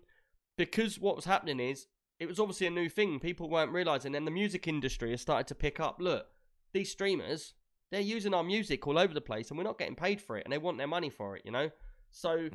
because 0.57 0.99
what 0.99 1.16
was 1.16 1.26
happening 1.26 1.59
is 1.59 1.88
it 2.20 2.28
was 2.28 2.39
obviously 2.39 2.68
a 2.68 2.72
new 2.72 2.89
thing, 2.89 3.20
people 3.20 3.49
weren't 3.49 3.72
realizing. 3.72 4.16
And 4.16 4.26
the 4.26 4.32
music 4.32 4.68
industry 4.68 5.11
has 5.11 5.22
started 5.22 5.47
to 5.47 5.55
pick 5.55 5.80
up. 5.80 5.97
Look, 5.99 6.28
these 6.74 6.91
streamers, 6.91 7.53
they're 7.91 8.01
using 8.01 8.34
our 8.34 8.43
music 8.43 8.88
all 8.88 8.97
over 8.97 9.14
the 9.14 9.22
place, 9.22 9.49
and 9.49 9.57
we're 9.57 9.64
not 9.64 9.78
getting 9.78 9.95
paid 9.95 10.22
for 10.22 10.38
it, 10.38 10.45
and 10.45 10.53
they 10.53 10.57
want 10.57 10.78
their 10.78 10.88
money 10.88 11.09
for 11.09 11.36
it. 11.36 11.43
You 11.45 11.51
know, 11.51 11.72
so 12.11 12.49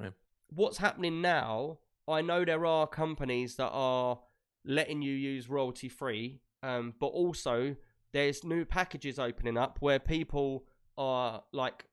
what's 0.49 0.79
happening 0.79 1.21
now? 1.21 1.79
I 2.07 2.23
know 2.23 2.45
there 2.45 2.65
are 2.65 2.87
companies 2.87 3.57
that 3.57 3.71
are 3.71 4.19
letting 4.65 5.03
you 5.03 5.15
use 5.15 5.49
royalty 5.49 5.89
free, 5.89 6.41
um, 6.63 6.95
but 6.99 7.09
also 7.09 7.77
there's 8.13 8.45
new 8.45 8.65
packages 8.65 9.19
opening 9.19 9.59
up 9.59 9.79
where 9.81 9.99
people 9.99 10.65
are 10.97 11.43
like 11.53 11.85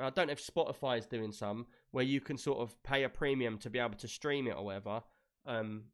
I 0.00 0.10
don't 0.10 0.28
know 0.28 0.32
if 0.32 0.44
Spotify 0.44 0.98
is 0.98 1.06
doing 1.06 1.32
some 1.32 1.66
where 1.90 2.04
you 2.04 2.20
can 2.20 2.36
sort 2.36 2.58
of 2.58 2.80
pay 2.82 3.04
a 3.04 3.08
premium 3.08 3.58
to 3.58 3.70
be 3.70 3.78
able 3.78 3.96
to 3.96 4.08
stream 4.08 4.46
it 4.46 4.54
or 4.56 4.64
whatever. 4.64 5.02
Um, 5.46 5.84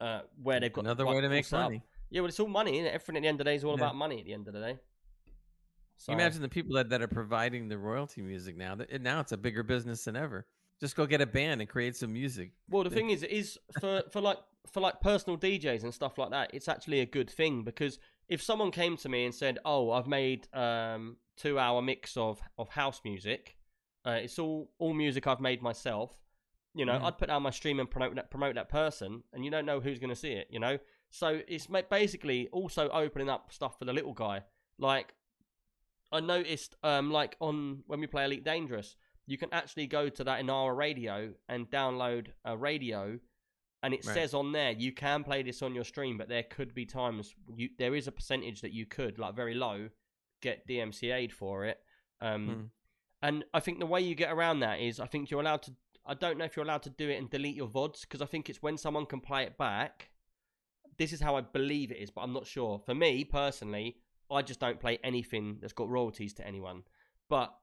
uh, 0.00 0.22
where 0.42 0.58
they've 0.60 0.72
got 0.72 0.84
Another 0.84 1.06
way 1.06 1.20
to 1.20 1.28
make 1.28 1.44
set 1.44 1.58
up. 1.60 1.64
money. 1.66 1.82
Yeah, 2.10 2.20
well, 2.20 2.28
it's 2.28 2.40
all 2.40 2.48
money. 2.48 2.74
Isn't 2.78 2.86
it? 2.86 2.94
Everything 2.94 3.16
at 3.16 3.22
the 3.22 3.28
end 3.28 3.34
of 3.40 3.44
the 3.44 3.50
day 3.50 3.54
is 3.54 3.64
all 3.64 3.72
Yeah. 3.78 3.84
about 3.86 3.96
money. 3.96 4.18
At 4.20 4.26
the 4.26 4.32
end 4.34 4.48
of 4.48 4.54
the 4.54 4.60
day. 4.60 4.78
So, 5.96 6.10
You 6.12 6.18
imagine 6.18 6.42
the 6.42 6.48
people 6.48 6.74
that, 6.76 6.88
that 6.90 7.00
are 7.00 7.06
providing 7.08 7.68
the 7.68 7.78
royalty 7.78 8.22
music 8.22 8.56
now. 8.56 8.74
That 8.74 9.00
now 9.02 9.20
it's 9.20 9.30
a 9.32 9.36
bigger 9.36 9.62
business 9.62 10.04
than 10.04 10.16
ever. 10.16 10.46
Just 10.80 10.96
go 10.96 11.06
get 11.06 11.20
a 11.20 11.26
band 11.26 11.60
and 11.60 11.70
create 11.70 11.94
some 11.94 12.12
music. 12.12 12.50
Well, 12.68 12.82
the 12.82 12.90
thing 12.90 13.10
is, 13.10 13.22
it 13.22 13.30
is 13.30 13.56
for 13.80 14.02
for 14.10 14.20
like 14.20 14.38
for 14.72 14.80
like 14.80 15.00
personal 15.00 15.38
DJs 15.38 15.84
and 15.84 15.94
stuff 15.94 16.18
like 16.18 16.30
that. 16.30 16.50
It's 16.52 16.66
actually 16.66 17.00
a 17.00 17.06
good 17.06 17.30
thing 17.30 17.62
because 17.62 18.00
if 18.28 18.42
someone 18.42 18.72
came 18.72 18.96
to 18.96 19.08
me 19.08 19.24
and 19.24 19.32
said, 19.32 19.60
"Oh, 19.64 19.92
I've 19.92 20.08
made 20.08 20.48
um 20.52 21.18
two 21.36 21.56
hour 21.60 21.80
mix 21.82 22.16
of 22.16 22.42
of 22.58 22.70
house 22.70 23.00
music," 23.04 23.56
uh, 24.06 24.10
it's 24.22 24.38
all 24.38 24.70
all 24.78 24.92
music 24.94 25.26
I've 25.26 25.40
made 25.40 25.62
myself. 25.62 26.18
You 26.74 26.86
know, 26.86 26.98
Mhm. 26.98 27.02
I'd 27.04 27.18
put 27.18 27.28
out 27.30 27.42
my 27.42 27.50
stream 27.50 27.78
and 27.80 27.90
promote 27.90 28.14
that 28.14 28.30
promote 28.30 28.54
that 28.54 28.68
person, 28.68 29.24
and 29.32 29.44
you 29.44 29.50
don't 29.50 29.66
know 29.66 29.80
who's 29.80 29.98
going 29.98 30.10
to 30.10 30.16
see 30.16 30.32
it. 30.32 30.48
You 30.50 30.58
know, 30.60 30.78
so 31.10 31.42
it's 31.46 31.66
basically 31.66 32.48
also 32.48 32.88
opening 32.90 33.28
up 33.28 33.52
stuff 33.52 33.78
for 33.78 33.84
the 33.84 33.92
little 33.92 34.14
guy. 34.14 34.44
Like 34.78 35.14
I 36.10 36.20
noticed, 36.20 36.76
um, 36.82 37.10
like 37.10 37.36
on 37.40 37.84
when 37.86 38.00
we 38.00 38.06
play 38.06 38.24
Elite 38.24 38.44
Dangerous, 38.44 38.96
you 39.26 39.38
can 39.38 39.52
actually 39.52 39.86
go 39.86 40.08
to 40.08 40.24
that 40.24 40.42
Inara 40.42 40.76
radio 40.76 41.34
and 41.48 41.70
download 41.70 42.28
a 42.44 42.56
radio, 42.56 43.18
and 43.82 43.94
it 43.94 44.04
Right. 44.06 44.14
says 44.14 44.34
on 44.34 44.52
there 44.52 44.72
you 44.72 44.92
can 44.92 45.24
play 45.24 45.42
this 45.42 45.62
on 45.62 45.74
your 45.74 45.84
stream, 45.84 46.16
but 46.18 46.28
there 46.28 46.42
could 46.42 46.74
be 46.74 46.86
times 46.86 47.34
you 47.54 47.70
there 47.78 47.94
is 47.94 48.08
a 48.08 48.12
percentage 48.12 48.60
that 48.62 48.72
you 48.72 48.86
could, 48.86 49.18
like 49.18 49.34
very 49.34 49.54
low, 49.54 49.90
get 50.40 50.66
DMCA'd 50.66 51.32
for 51.32 51.64
it. 51.66 51.82
Um, 52.20 52.48
Hmm. 52.48 52.64
And 53.22 53.44
I 53.54 53.60
think 53.60 53.78
the 53.78 53.86
way 53.86 54.00
you 54.00 54.14
get 54.14 54.32
around 54.32 54.60
that 54.60 54.80
is 54.80 55.00
I 55.00 55.06
think 55.06 55.30
you're 55.30 55.40
allowed 55.40 55.62
to. 55.62 55.72
I 56.04 56.14
don't 56.14 56.36
know 56.36 56.44
if 56.44 56.56
you're 56.56 56.64
allowed 56.64 56.82
to 56.82 56.90
do 56.90 57.08
it 57.08 57.16
and 57.16 57.30
delete 57.30 57.54
your 57.54 57.68
vods 57.68 58.00
because 58.02 58.20
I 58.20 58.26
think 58.26 58.50
it's 58.50 58.60
when 58.62 58.76
someone 58.76 59.06
can 59.06 59.20
play 59.20 59.44
it 59.44 59.56
back. 59.56 60.10
This 60.98 61.12
is 61.12 61.20
how 61.20 61.36
I 61.36 61.40
believe 61.40 61.90
it 61.92 61.98
is, 61.98 62.10
but 62.10 62.22
I'm 62.22 62.32
not 62.32 62.46
sure. 62.46 62.80
For 62.84 62.94
me 62.94 63.24
personally, 63.24 63.96
I 64.30 64.42
just 64.42 64.60
don't 64.60 64.80
play 64.80 64.98
anything 65.04 65.58
that's 65.60 65.72
got 65.72 65.88
royalties 65.88 66.34
to 66.34 66.46
anyone. 66.46 66.82
But 67.28 67.54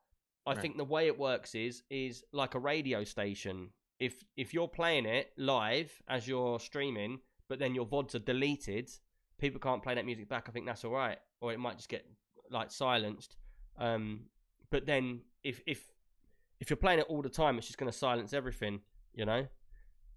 I 0.48 0.52
Right. 0.52 0.62
think 0.62 0.78
the 0.78 0.86
way 0.86 1.08
it 1.08 1.20
works 1.20 1.54
is 1.54 1.84
is 1.90 2.24
like 2.32 2.56
a 2.56 2.60
radio 2.60 3.04
station. 3.04 3.72
If 4.00 4.24
if 4.38 4.54
you're 4.54 4.70
playing 4.70 5.06
it 5.06 5.34
live 5.38 6.02
as 6.08 6.28
you're 6.28 6.60
streaming, 6.60 7.20
but 7.50 7.60
then 7.60 7.76
your 7.76 7.86
vods 7.86 8.16
are 8.16 8.20
deleted, 8.20 8.90
people 9.38 9.60
can't 9.60 9.84
play 9.84 9.96
that 9.96 10.06
music 10.06 10.30
back. 10.30 10.48
I 10.48 10.52
think 10.52 10.66
that's 10.66 10.86
all 10.86 10.92
right, 10.94 11.20
or 11.42 11.52
it 11.52 11.60
might 11.60 11.76
just 11.78 11.90
get 11.90 12.06
like 12.50 12.72
silenced. 12.72 13.36
Um, 13.78 14.30
but 14.72 14.86
then 14.86 15.22
if 15.44 15.62
if 15.66 15.84
if 16.60 16.70
you're 16.70 16.78
playing 16.78 17.00
it 17.00 17.06
all 17.10 17.22
the 17.22 17.30
time, 17.30 17.58
it's 17.58 17.68
just 17.68 17.80
going 17.80 17.92
to 17.92 17.98
silence 17.98 18.34
everything. 18.34 18.82
You 19.14 19.26
know? 19.26 19.48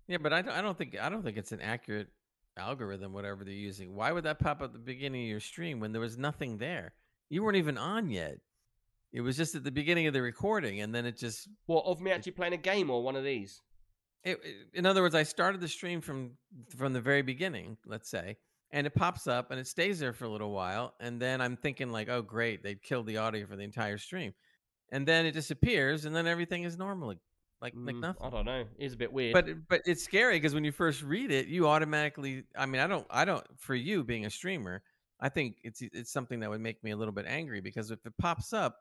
Yeah, 0.08 0.18
but 0.18 0.32
I 0.32 0.42
don't, 0.42 0.54
I 0.54 0.62
don't 0.62 0.76
think 0.76 0.96
I 1.00 1.08
don't 1.08 1.22
think 1.22 1.36
it's 1.36 1.52
an 1.52 1.60
accurate 1.60 2.08
algorithm. 2.56 3.12
Whatever 3.12 3.44
they're 3.44 3.54
using, 3.54 3.94
why 3.94 4.12
would 4.12 4.24
that 4.24 4.38
pop 4.38 4.60
up 4.60 4.64
at 4.64 4.72
the 4.72 4.78
beginning 4.78 5.22
of 5.24 5.28
your 5.28 5.40
stream 5.40 5.80
when 5.80 5.92
there 5.92 6.00
was 6.00 6.18
nothing 6.18 6.58
there? 6.58 6.94
You 7.30 7.42
weren't 7.42 7.56
even 7.56 7.78
on 7.78 8.10
yet. 8.10 8.38
It 9.12 9.20
was 9.20 9.36
just 9.36 9.54
at 9.54 9.64
the 9.64 9.70
beginning 9.70 10.06
of 10.06 10.14
the 10.14 10.22
recording, 10.22 10.80
and 10.80 10.94
then 10.94 11.06
it 11.06 11.16
just. 11.16 11.48
Well, 11.66 11.82
of 11.86 12.00
me 12.00 12.10
actually 12.10 12.32
playing 12.32 12.54
a 12.54 12.58
game 12.58 12.90
or 12.90 13.02
one 13.02 13.16
of 13.16 13.24
these? 13.24 13.60
It, 14.24 14.38
in 14.72 14.86
other 14.86 15.02
words, 15.02 15.14
I 15.14 15.22
started 15.24 15.60
the 15.60 15.68
stream 15.68 16.00
from 16.00 16.32
from 16.76 16.92
the 16.92 17.00
very 17.00 17.22
beginning, 17.22 17.76
let's 17.86 18.08
say, 18.08 18.36
and 18.70 18.86
it 18.86 18.94
pops 18.94 19.26
up 19.26 19.50
and 19.50 19.60
it 19.60 19.66
stays 19.66 19.98
there 19.98 20.12
for 20.12 20.24
a 20.24 20.30
little 20.30 20.52
while, 20.52 20.94
and 21.00 21.20
then 21.20 21.40
I'm 21.40 21.56
thinking 21.56 21.90
like, 21.90 22.08
oh 22.08 22.22
great, 22.22 22.62
they 22.62 22.74
killed 22.74 23.06
the 23.06 23.18
audio 23.18 23.46
for 23.46 23.56
the 23.56 23.64
entire 23.64 23.98
stream, 23.98 24.32
and 24.92 25.08
then 25.08 25.26
it 25.26 25.32
disappears, 25.32 26.04
and 26.04 26.14
then 26.14 26.28
everything 26.28 26.62
is 26.62 26.78
normal, 26.78 27.08
like 27.08 27.18
like, 27.60 27.74
like 27.76 27.94
Mm, 27.94 28.00
nothing. 28.00 28.26
I 28.26 28.30
don't 28.30 28.44
know. 28.44 28.64
It's 28.78 28.94
a 28.94 28.96
bit 28.96 29.12
weird. 29.12 29.32
but 29.32 29.46
but 29.68 29.82
it's 29.86 30.02
scary 30.02 30.36
because 30.36 30.54
when 30.54 30.64
you 30.64 30.72
first 30.72 31.02
read 31.02 31.30
it 31.30 31.46
you 31.46 31.68
automatically 31.68 32.42
i 32.56 32.66
mean 32.66 32.80
i 32.80 32.88
don't 32.88 33.06
i 33.08 33.24
don't 33.24 33.44
for 33.56 33.76
you 33.76 34.02
being 34.02 34.26
a 34.26 34.30
streamer 34.30 34.82
i 35.20 35.28
think 35.28 35.58
it's 35.62 35.80
it's 35.80 36.10
something 36.10 36.40
that 36.40 36.50
would 36.50 36.60
make 36.60 36.82
me 36.82 36.90
a 36.90 36.96
little 36.96 37.12
bit 37.14 37.24
angry 37.28 37.60
because 37.60 37.92
if 37.92 38.04
it 38.04 38.12
pops 38.18 38.52
up 38.52 38.78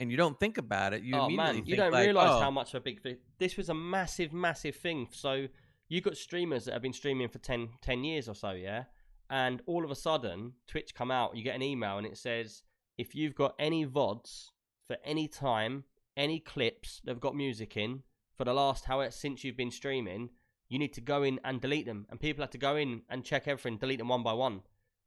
and 0.00 0.10
you 0.10 0.16
don't 0.16 0.38
think 0.40 0.58
about 0.58 0.92
it 0.92 1.04
you 1.04 1.14
oh 1.14 1.26
immediately 1.26 1.60
man, 1.60 1.66
you 1.66 1.76
don't 1.76 1.92
like, 1.92 2.06
realize 2.06 2.30
oh, 2.30 2.40
how 2.40 2.50
much 2.50 2.74
of 2.74 2.82
a 2.82 2.84
big 2.84 3.00
thing. 3.00 3.16
This 3.38 3.56
was 3.56 3.68
a 3.68 3.74
massive, 3.74 4.32
massive 4.32 4.74
thing. 4.74 5.06
So 5.12 5.46
you 5.88 6.00
got 6.00 6.16
streamers 6.16 6.64
that 6.64 6.72
have 6.72 6.82
been 6.82 6.92
streaming 6.92 7.28
for 7.28 7.38
10, 7.38 7.68
10 7.80 8.02
years 8.04 8.28
or 8.28 8.34
so, 8.34 8.50
yeah. 8.50 8.84
And 9.30 9.62
all 9.66 9.84
of 9.84 9.90
a 9.92 9.94
sudden, 9.94 10.54
Twitch 10.66 10.94
come 10.94 11.10
out. 11.12 11.36
You 11.36 11.44
get 11.44 11.54
an 11.54 11.62
email 11.62 11.98
and 11.98 12.06
it 12.06 12.16
says 12.18 12.64
if 12.98 13.14
you've 13.14 13.34
got 13.36 13.54
any 13.58 13.86
vods 13.86 14.50
for 14.86 14.96
any 15.04 15.28
time, 15.28 15.84
any 16.16 16.38
clips 16.40 17.00
that've 17.04 17.20
got 17.20 17.34
music 17.34 17.76
in 17.76 18.02
for 18.36 18.44
the 18.44 18.54
last 18.54 18.84
however 18.84 19.10
since 19.10 19.44
you've 19.44 19.56
been 19.56 19.70
streaming, 19.70 20.30
you 20.68 20.78
need 20.78 20.92
to 20.94 21.00
go 21.00 21.22
in 21.22 21.40
and 21.44 21.60
delete 21.60 21.86
them. 21.86 22.06
And 22.10 22.20
people 22.20 22.42
had 22.42 22.52
to 22.52 22.58
go 22.58 22.76
in 22.76 23.02
and 23.08 23.24
check 23.24 23.46
everything, 23.46 23.78
delete 23.78 23.98
them 23.98 24.08
one 24.08 24.22
by 24.22 24.32
one. 24.32 24.62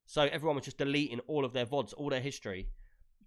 So 0.05 0.21
everyone 0.21 0.55
was 0.55 0.65
just 0.65 0.77
deleting 0.77 1.19
all 1.27 1.43
of 1.43 1.53
their 1.53 1.65
vods, 1.65 1.93
all 1.97 2.09
their 2.09 2.21
history, 2.21 2.69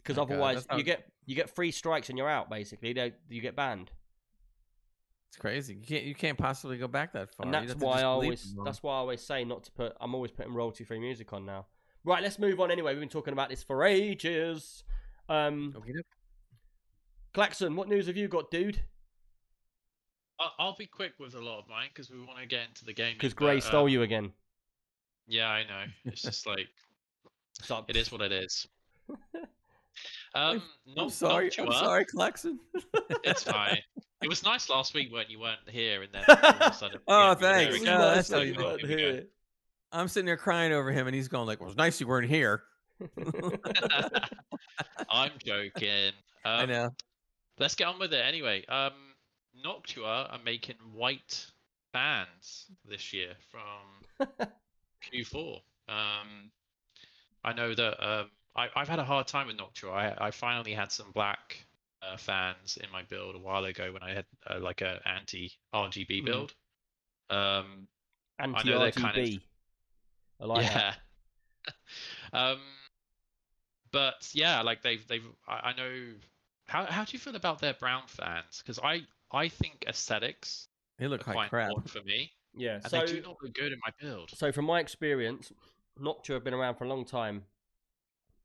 because 0.02 0.18
Oh, 0.18 0.22
otherwise 0.22 0.66
you 0.76 0.82
get 0.82 1.06
you 1.26 1.34
get 1.34 1.50
three 1.50 1.70
strikes 1.70 2.08
and 2.08 2.16
you're 2.16 2.28
out. 2.28 2.48
Basically, 2.48 2.92
They- 2.92 3.12
you 3.28 3.40
get 3.40 3.54
banned, 3.54 3.92
it's 5.28 5.36
crazy 5.36 5.74
you 5.74 5.82
can't 5.86 6.04
you 6.04 6.14
can't 6.14 6.36
possibly 6.38 6.76
go 6.76 6.88
back 6.88 7.12
that 7.12 7.30
far 7.30 7.46
and 7.46 7.54
that's 7.54 7.74
why 7.76 8.00
I 8.00 8.02
always 8.02 8.52
that's 8.64 8.82
why 8.82 8.94
I 8.94 8.96
always 8.96 9.20
say 9.20 9.44
not 9.44 9.62
to 9.64 9.72
put. 9.72 9.96
I'm 10.00 10.14
always 10.14 10.32
putting 10.32 10.52
royalty 10.54 10.82
free 10.84 10.98
music 10.98 11.32
on 11.32 11.46
now. 11.46 11.66
Right, 12.02 12.22
let's 12.22 12.38
move 12.38 12.58
on. 12.60 12.70
Anyway, 12.70 12.92
we've 12.94 13.00
been 13.00 13.10
talking 13.10 13.32
about 13.34 13.50
this 13.50 13.62
for 13.62 13.84
ages. 13.84 14.84
Um, 15.28 15.74
Okey-doke. 15.76 16.06
Klaxon, 17.32 17.76
what 17.76 17.88
news 17.88 18.06
have 18.06 18.16
you 18.16 18.28
got, 18.28 18.50
dude? 18.50 18.80
I'll, 20.38 20.52
I'll 20.58 20.76
be 20.76 20.86
quick 20.86 21.12
with 21.18 21.34
a 21.34 21.40
lot 21.40 21.58
of 21.58 21.68
mine 21.68 21.88
because 21.92 22.10
we 22.10 22.18
want 22.18 22.38
to 22.40 22.46
get 22.46 22.68
into 22.68 22.84
the 22.84 22.92
game. 22.92 23.14
Because 23.14 23.34
Gray 23.34 23.60
stole 23.60 23.88
you 23.88 24.02
again. 24.02 24.32
Yeah, 25.28 25.48
I 25.48 25.62
know. 25.62 25.84
It's 26.06 26.22
just 26.22 26.46
like 26.46 26.66
So, 27.62 27.84
it 27.88 27.96
is 27.96 28.10
what 28.10 28.20
it 28.22 28.32
is. 28.32 28.66
Um, 30.32 30.62
I'm 30.96 31.10
sorry. 31.10 31.50
not 31.58 31.66
I'm 31.66 31.72
Chua. 31.72 31.80
sorry, 31.80 32.04
Klaxon. 32.04 32.60
It's 33.24 33.42
fine. 33.42 33.80
It 34.22 34.28
was 34.28 34.44
nice 34.44 34.70
last 34.70 34.94
week 34.94 35.12
when 35.12 35.24
you 35.28 35.40
weren't 35.40 35.58
here, 35.68 36.02
and 36.02 36.12
then 36.12 36.22
all 36.28 36.36
of 36.36 36.60
a 36.60 36.72
sudden. 36.72 37.00
Oh, 37.08 37.30
yeah, 37.30 37.34
thanks. 37.34 37.72
there 37.74 37.80
we 37.80 37.86
Yeah, 37.86 38.14
that's 38.14 38.30
how 38.30 38.38
you 38.38 38.54
we 38.54 38.76
do 38.80 38.86
here. 38.86 39.26
I'm 39.90 40.06
sitting 40.06 40.26
there 40.26 40.36
crying 40.36 40.72
over 40.72 40.92
him, 40.92 41.08
and 41.08 41.16
he's 41.16 41.26
going 41.26 41.48
like, 41.48 41.58
"Well, 41.58 41.70
it's 41.70 41.76
nice 41.76 42.00
you 42.00 42.06
weren't 42.06 42.28
here." 42.28 42.62
I'm 45.10 45.32
joking. 45.44 46.12
Um, 46.44 46.60
I 46.60 46.66
know. 46.66 46.90
Let's 47.60 47.74
get 47.74 47.86
on 47.88 47.98
with 47.98 48.12
it 48.14 48.24
anyway. 48.24 48.64
Um, 48.66 48.92
Noctua 49.64 50.32
are 50.32 50.40
making 50.44 50.76
white 50.94 51.46
fans 51.92 52.66
this 52.88 53.12
year 53.12 53.34
from 53.50 54.28
Q4. 55.12 55.56
Um, 55.88 56.50
I 57.44 57.52
know 57.52 57.74
that 57.74 58.02
um, 58.04 58.30
I, 58.56 58.68
I've 58.74 58.88
had 58.88 58.98
a 58.98 59.04
hard 59.04 59.26
time 59.26 59.46
with 59.48 59.58
Noctua. 59.58 59.92
I, 59.92 60.28
I 60.28 60.30
finally 60.30 60.72
had 60.72 60.90
some 60.90 61.12
black 61.12 61.64
uh, 62.02 62.16
fans 62.16 62.78
in 62.82 62.90
my 62.90 63.02
build 63.02 63.34
a 63.34 63.38
while 63.38 63.64
ago 63.66 63.92
when 63.92 64.02
I 64.02 64.14
had 64.14 64.24
uh, 64.48 64.58
like 64.58 64.80
a 64.80 65.00
anti 65.06 65.52
RGB 65.74 66.22
Mhm. 66.22 66.24
build. 66.24 66.54
Um, 67.28 67.88
Anti 68.38 68.70
know 68.70 68.78
they're 68.78 68.90
kind 68.92 69.18
of- 69.18 69.24
RGB. 69.24 69.40
I 70.40 70.44
like 70.46 70.64
yeah. 70.64 70.94
that. 71.66 71.74
um, 72.32 72.60
but 73.92 74.30
yeah, 74.32 74.62
like 74.62 74.80
they've 74.82 75.06
they've 75.06 75.26
I, 75.46 75.70
I 75.70 75.72
know. 75.74 75.92
How 76.70 76.84
how 76.86 77.04
do 77.04 77.12
you 77.12 77.18
feel 77.18 77.34
about 77.34 77.58
their 77.60 77.74
brown 77.74 78.04
fans? 78.06 78.62
Because 78.62 78.78
I 78.78 79.00
I 79.32 79.48
think 79.48 79.84
aesthetics 79.88 80.68
He 80.98 81.04
are 81.04 81.08
looked 81.08 81.26
like 81.26 81.34
quite 81.34 81.48
crap. 81.50 81.68
important 81.70 81.90
for 81.90 82.02
me, 82.02 82.30
Yeah. 82.54 82.74
and 82.74 82.84
So 82.84 83.00
they 83.00 83.06
do 83.06 83.20
not 83.22 83.36
look 83.42 83.54
good 83.54 83.72
in 83.72 83.80
my 83.84 83.92
build. 84.00 84.30
So 84.30 84.52
from 84.52 84.66
my 84.66 84.78
experience, 84.78 85.52
Noctua 86.00 86.34
have 86.34 86.44
been 86.44 86.54
around 86.54 86.76
for 86.76 86.84
a 86.84 86.88
long 86.88 87.04
time, 87.04 87.42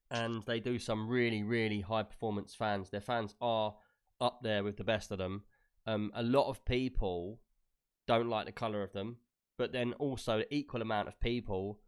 and 0.10 0.42
they 0.48 0.60
do 0.60 0.80
some 0.80 1.08
really, 1.08 1.44
really 1.44 1.82
high 1.82 2.02
performance 2.02 2.56
fans. 2.56 2.90
Their 2.90 3.00
fans 3.02 3.36
are 3.42 3.76
up 4.20 4.40
there 4.42 4.64
with 4.64 4.78
the 4.78 4.84
best 4.84 5.12
of 5.12 5.20
them. 5.20 5.44
Um, 5.86 6.12
a 6.16 6.24
lot 6.24 6.50
of 6.50 6.66
people 6.66 7.40
don't 8.08 8.28
like 8.28 8.48
the 8.48 8.52
color 8.52 8.82
of 8.82 8.92
them, 8.92 9.18
but 9.60 9.72
then 9.72 9.94
also 9.94 10.44
equal 10.50 10.82
amount 10.82 11.08
of 11.10 11.20
people 11.20 11.80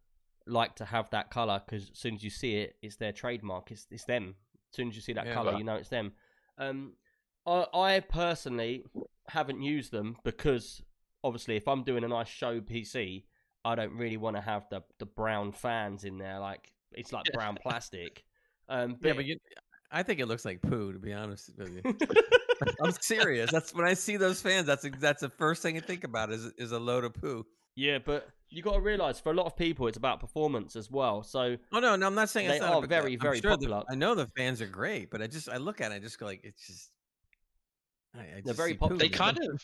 like 0.46 0.76
to 0.76 0.86
have 0.86 1.10
that 1.10 1.32
color 1.32 1.62
because 1.66 1.90
as 1.90 1.98
soon 1.98 2.14
as 2.14 2.24
you 2.24 2.30
see 2.30 2.58
it, 2.58 2.76
it's 2.84 2.98
their 2.98 3.12
trademark. 3.12 3.72
It's 3.72 3.88
it's 3.90 4.06
them. 4.06 4.36
As 4.72 4.76
soon 4.76 4.90
as 4.90 4.96
you 4.96 5.02
see 5.02 5.14
that 5.14 5.26
Yeah. 5.26 5.34
color, 5.34 5.54
you 5.54 5.64
know 5.64 5.76
it's 5.76 5.90
them. 5.90 6.14
Um, 6.58 6.94
I, 7.46 7.66
I 7.74 8.00
personally 8.00 8.84
haven't 9.30 9.62
used 9.62 9.92
them 9.92 10.18
because 10.24 10.82
obviously, 11.24 11.56
if 11.56 11.68
I'm 11.68 11.84
doing 11.84 12.04
a 12.04 12.08
nice 12.08 12.28
show 12.28 12.60
PC, 12.62 13.24
I 13.66 13.76
don't 13.76 13.94
really 13.94 14.18
want 14.18 14.36
to 14.36 14.42
have 14.42 14.66
the 14.70 14.82
the 15.00 15.06
brown 15.06 15.52
fans 15.52 16.04
in 16.04 16.18
there. 16.18 16.40
Like 16.40 16.72
it's 16.92 17.14
like 17.14 17.26
brown 17.34 17.58
plastic. 17.62 18.24
Um, 18.70 18.98
Yeah, 19.02 19.14
but 19.14 19.26
you, 19.26 19.38
I 19.92 20.04
think 20.04 20.20
it 20.20 20.28
looks 20.28 20.46
like 20.46 20.62
poo. 20.62 20.94
To 20.94 21.00
be 21.00 21.14
honest 21.14 21.52
with 21.58 21.70
you, 21.70 21.82
I'm 22.82 22.92
serious. 23.02 23.52
That's 23.52 23.74
when 23.74 23.86
I 23.86 23.94
see 23.94 24.18
those 24.18 24.42
fans. 24.42 24.68
That's 24.68 24.86
that's 25.00 25.22
the 25.22 25.30
first 25.30 25.62
thing 25.62 25.78
I 25.78 25.82
think 25.82 26.04
about 26.04 26.32
is 26.32 26.46
is 26.58 26.72
a 26.72 26.80
load 26.80 27.04
of 27.04 27.14
poo. 27.14 27.46
yeah, 27.76 28.00
but 28.04 28.28
you 28.50 28.62
got 28.62 28.74
to 28.76 28.80
realize 28.82 29.20
for 29.20 29.32
a 29.32 29.36
lot 29.36 29.46
of 29.46 29.56
people, 29.58 29.88
it's 29.88 29.98
about 29.98 30.20
performance 30.20 30.76
as 30.76 30.90
well. 30.90 31.24
So 31.24 31.58
Oh 31.74 31.80
no, 31.80 31.96
no, 31.96 32.08
I'm 32.08 32.16
not 32.16 32.30
saying 32.30 32.48
They 32.48 32.56
it's 32.56 32.62
not 32.62 32.74
are 32.76 32.82
but 32.82 32.90
very, 32.90 33.16
very 33.16 33.40
sure 33.42 33.52
the- 33.52 33.58
popular. 33.58 33.84
I 33.90 33.96
know 33.96 34.16
the 34.16 34.28
fans 34.38 34.62
are 34.62 34.68
great, 34.68 35.10
but 35.12 35.22
I 35.22 35.28
just 35.28 35.50
I 35.50 35.58
look 35.58 35.82
at 35.82 35.92
it, 35.92 35.96
I 35.96 36.00
just 36.00 36.18
go 36.20 36.26
like 36.26 36.42
it's 36.44 36.66
just. 36.68 36.92
I, 38.16 38.38
I 38.38 38.42
just 38.46 38.58
very 38.58 38.72
see 38.72 38.78
poo 38.78 38.80
popular. 38.90 39.00
They 39.00 39.10
kind 39.10 39.38
of 39.38 39.62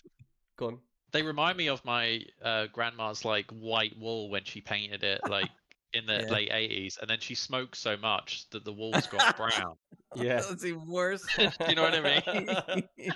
go 0.57 0.67
on. 0.67 0.79
they 1.11 1.21
remind 1.23 1.57
me 1.57 1.67
of 1.69 1.83
my 1.85 2.21
uh, 2.43 2.67
grandma's 2.73 3.23
like 3.25 3.49
white 3.51 3.97
wall 3.97 4.29
when 4.29 4.43
she 4.43 4.61
painted 4.61 5.03
it 5.03 5.21
like 5.29 5.49
in 5.93 6.05
the 6.05 6.21
Yeah. 6.23 6.29
late 6.31 6.51
80s, 6.51 6.99
and 6.99 7.09
then 7.09 7.19
she 7.19 7.35
smoked 7.35 7.77
so 7.77 7.95
much 7.97 8.49
that 8.51 8.65
the 8.65 8.73
walls 8.73 9.07
got 9.07 9.37
brown. 9.37 9.75
Yeah. 10.15 10.41
That's 10.41 10.63
even 10.65 10.87
worse. 10.87 11.25
Do 11.37 11.49
you 11.67 11.75
know 11.75 11.83
what 11.83 11.95
I 11.95 12.83
mean? 12.97 13.11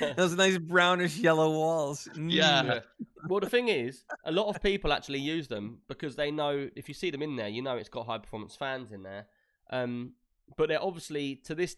Those 0.16 0.34
nice 0.36 0.58
brownish 0.58 1.16
yellow 1.18 1.50
walls. 1.50 2.08
Yeah. 2.16 2.62
Mm. 2.62 2.82
well, 3.28 3.40
the 3.40 3.48
thing 3.50 3.68
is, 3.68 4.04
a 4.24 4.32
lot 4.32 4.46
of 4.48 4.62
people 4.62 4.92
actually 4.92 5.18
use 5.20 5.48
them 5.48 5.78
because 5.88 6.16
they 6.16 6.30
know 6.30 6.68
if 6.74 6.88
you 6.88 6.94
see 6.94 7.10
them 7.10 7.22
in 7.22 7.36
there, 7.36 7.48
you 7.48 7.62
know 7.62 7.76
it's 7.76 7.88
got 7.88 8.06
high 8.06 8.18
performance 8.18 8.56
fans 8.56 8.92
in 8.92 9.02
there. 9.02 9.26
Um, 9.70 10.12
but 10.56 10.68
they're 10.68 10.82
obviously 10.82 11.36
to 11.44 11.54
this 11.54 11.76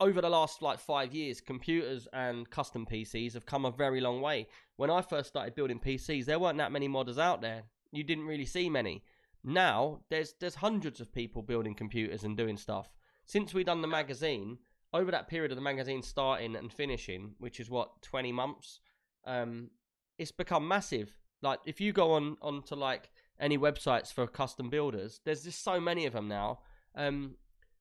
over 0.00 0.20
the 0.20 0.28
last 0.28 0.60
like 0.62 0.78
five 0.80 1.14
years, 1.14 1.40
computers 1.40 2.08
and 2.12 2.48
custom 2.50 2.86
PCs 2.90 3.34
have 3.34 3.46
come 3.46 3.64
a 3.64 3.70
very 3.70 4.00
long 4.00 4.20
way. 4.20 4.48
When 4.76 4.90
I 4.90 5.00
first 5.02 5.28
started 5.28 5.54
building 5.54 5.78
PCs, 5.78 6.24
there 6.26 6.38
weren't 6.38 6.58
that 6.58 6.72
many 6.72 6.88
modders 6.88 7.18
out 7.18 7.40
there. 7.40 7.62
You 7.92 8.02
didn't 8.02 8.26
really 8.26 8.46
see 8.46 8.68
many. 8.68 9.04
Now 9.44 10.00
there's 10.08 10.34
there's 10.40 10.56
hundreds 10.56 11.00
of 11.00 11.12
people 11.12 11.42
building 11.42 11.74
computers 11.74 12.24
and 12.24 12.36
doing 12.36 12.56
stuff. 12.56 12.88
Since 13.26 13.54
we 13.54 13.62
done 13.62 13.82
the 13.82 13.88
magazine, 13.88 14.58
over 14.92 15.10
that 15.10 15.28
period 15.28 15.52
of 15.52 15.56
the 15.56 15.62
magazine 15.62 16.02
starting 16.02 16.56
and 16.56 16.72
finishing, 16.72 17.34
which 17.38 17.60
is 17.60 17.68
what 17.68 18.02
twenty 18.02 18.32
months, 18.32 18.80
um, 19.26 19.70
it's 20.18 20.32
become 20.32 20.66
massive. 20.66 21.16
Like 21.42 21.60
if 21.66 21.80
you 21.80 21.92
go 21.92 22.12
on 22.12 22.36
onto 22.40 22.74
like 22.74 23.10
any 23.38 23.58
websites 23.58 24.12
for 24.12 24.26
custom 24.26 24.70
builders, 24.70 25.20
there's 25.24 25.44
just 25.44 25.62
so 25.62 25.78
many 25.78 26.06
of 26.06 26.14
them 26.14 26.28
now. 26.28 26.60
Um, 26.94 27.36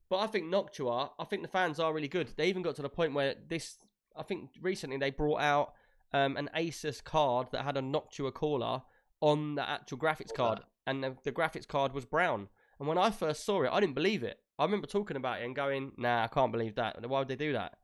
but 0.10 0.18
I 0.18 0.28
think 0.28 0.46
Noctua, 0.46 1.12
I 1.18 1.24
think 1.26 1.42
the 1.44 1.48
fans 1.48 1.80
are 1.80 1.94
really 1.94 2.08
good. 2.08 2.30
They 2.36 2.48
even 2.48 2.62
got 2.62 2.76
to 2.76 2.82
the 2.82 2.90
point 2.90 3.14
where 3.14 3.36
this, 3.48 3.78
I 4.16 4.24
think 4.24 4.50
recently 4.62 4.98
they 4.98 5.12
brought 5.12 5.42
out 5.42 5.74
um, 6.14 6.38
an 6.38 6.50
Asus 6.56 7.04
card 7.04 7.48
that 7.52 7.64
had 7.64 7.78
a 7.78 7.82
Noctua 7.82 8.34
caller 8.34 8.82
on 9.22 9.56
the 9.56 9.68
actual 9.68 9.98
graphics 9.98 10.34
card, 10.34 10.60
and 10.86 11.04
the, 11.04 11.16
the 11.24 11.32
graphics 11.32 11.68
card 11.68 11.94
was 11.94 12.06
brown. 12.06 12.50
And 12.80 12.88
when 12.88 12.98
I 12.98 13.12
first 13.12 13.46
saw 13.46 13.64
it, 13.64 13.70
I 13.72 13.80
didn't 13.80 13.96
believe 13.96 14.24
it. 14.24 14.40
I 14.60 14.66
remember 14.66 14.88
talking 14.88 15.18
about 15.18 15.42
it 15.42 15.46
and 15.46 15.56
going, 15.56 15.92
"Nah, 15.98 16.24
I 16.24 16.28
can't 16.28 16.52
believe 16.52 16.76
that. 16.76 17.08
Why 17.08 17.20
would 17.20 17.28
they 17.28 17.36
do 17.36 17.54
that?" 17.54 17.78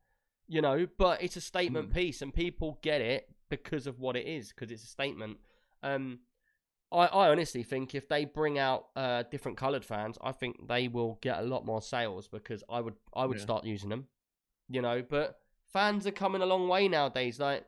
You 0.47 0.62
know. 0.62 0.88
But 0.97 1.22
it's 1.24 1.36
a 1.36 1.41
statement 1.41 1.93
piece, 1.93 2.22
and 2.22 2.34
people 2.34 2.80
get 2.82 3.02
it 3.02 3.30
because 3.50 3.88
of 3.88 4.00
what 4.00 4.16
it 4.16 4.28
is, 4.28 4.50
because 4.50 4.72
it's 4.72 4.84
a 4.84 4.88
statement. 4.88 5.38
Um, 5.82 6.20
I, 6.91 7.06
I 7.06 7.30
honestly 7.30 7.64
think 7.64 7.93
if 7.95 8.08
they 8.08 8.26
bring 8.26 8.58
out 8.58 8.88
uh, 8.95 9.24
different 9.24 9.58
coloured 9.58 9.86
fans, 9.86 10.18
I 10.24 10.32
think 10.32 10.68
they 10.68 10.88
will 10.88 11.20
get 11.22 11.39
a 11.39 11.43
lot 11.43 11.66
more 11.66 11.82
sales 11.82 12.28
because 12.28 12.64
I 12.70 12.82
would 12.82 12.95
I 13.14 13.26
would 13.26 13.38
Yeah. 13.38 13.43
start 13.43 13.66
using 13.66 13.89
them. 13.89 14.08
You 14.68 14.82
know, 14.82 15.02
but 15.08 15.39
fans 15.72 16.06
are 16.06 16.12
coming 16.12 16.41
a 16.41 16.45
long 16.45 16.68
way 16.68 16.88
nowadays. 16.88 17.39
Like 17.39 17.66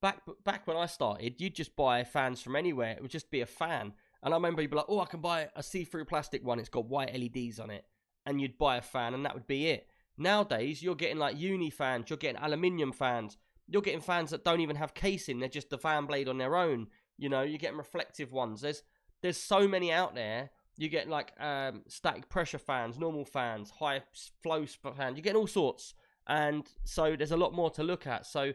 back 0.00 0.22
back 0.44 0.66
when 0.66 0.76
I 0.76 0.86
started, 0.86 1.40
you'd 1.40 1.54
just 1.54 1.76
buy 1.76 2.04
fans 2.04 2.40
from 2.40 2.56
anywhere. 2.56 2.92
It 2.92 3.02
would 3.02 3.10
just 3.10 3.30
be 3.30 3.40
a 3.40 3.46
fan. 3.46 3.92
And 4.22 4.34
I 4.34 4.36
remember 4.36 4.62
you'd 4.62 4.70
be 4.70 4.76
like, 4.76 4.86
"Oh, 4.88 5.00
I 5.00 5.06
can 5.06 5.20
buy 5.20 5.48
a 5.54 5.62
see-through 5.62 6.04
plastic 6.04 6.44
one. 6.44 6.58
It's 6.58 6.68
got 6.68 6.86
white 6.86 7.14
LEDs 7.14 7.58
on 7.58 7.70
it," 7.70 7.84
and 8.26 8.40
you'd 8.40 8.58
buy 8.58 8.76
a 8.76 8.82
fan, 8.82 9.14
and 9.14 9.24
that 9.24 9.34
would 9.34 9.46
be 9.46 9.68
it. 9.68 9.88
Nowadays, 10.18 10.82
you're 10.82 10.94
getting 10.94 11.18
like 11.18 11.38
uni 11.38 11.70
fans, 11.70 12.10
you're 12.10 12.18
getting 12.18 12.40
aluminium 12.40 12.92
fans, 12.92 13.38
you're 13.66 13.82
getting 13.82 14.02
fans 14.02 14.30
that 14.30 14.44
don't 14.44 14.60
even 14.60 14.76
have 14.76 14.94
casing; 14.94 15.38
they're 15.38 15.48
just 15.48 15.70
the 15.70 15.78
fan 15.78 16.06
blade 16.06 16.28
on 16.28 16.38
their 16.38 16.56
own. 16.56 16.88
You 17.16 17.28
know, 17.28 17.42
you're 17.42 17.58
getting 17.58 17.78
reflective 17.78 18.32
ones. 18.32 18.60
There's 18.60 18.82
there's 19.22 19.38
so 19.38 19.66
many 19.66 19.92
out 19.92 20.14
there. 20.14 20.50
You 20.76 20.88
get 20.88 21.08
like 21.08 21.32
um, 21.40 21.82
static 21.88 22.28
pressure 22.28 22.58
fans, 22.58 22.98
normal 22.98 23.24
fans, 23.24 23.70
high 23.70 24.02
flow 24.42 24.64
fans. 24.66 25.16
You're 25.16 25.22
getting 25.22 25.40
all 25.40 25.46
sorts, 25.46 25.94
and 26.26 26.66
so 26.84 27.16
there's 27.16 27.32
a 27.32 27.36
lot 27.36 27.54
more 27.54 27.70
to 27.70 27.82
look 27.82 28.06
at. 28.06 28.26
So 28.26 28.52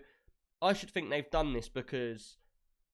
I 0.66 0.74
should 0.74 0.90
think 0.92 1.10
they've 1.10 1.30
done 1.32 1.54
this 1.54 1.70
because 1.70 2.38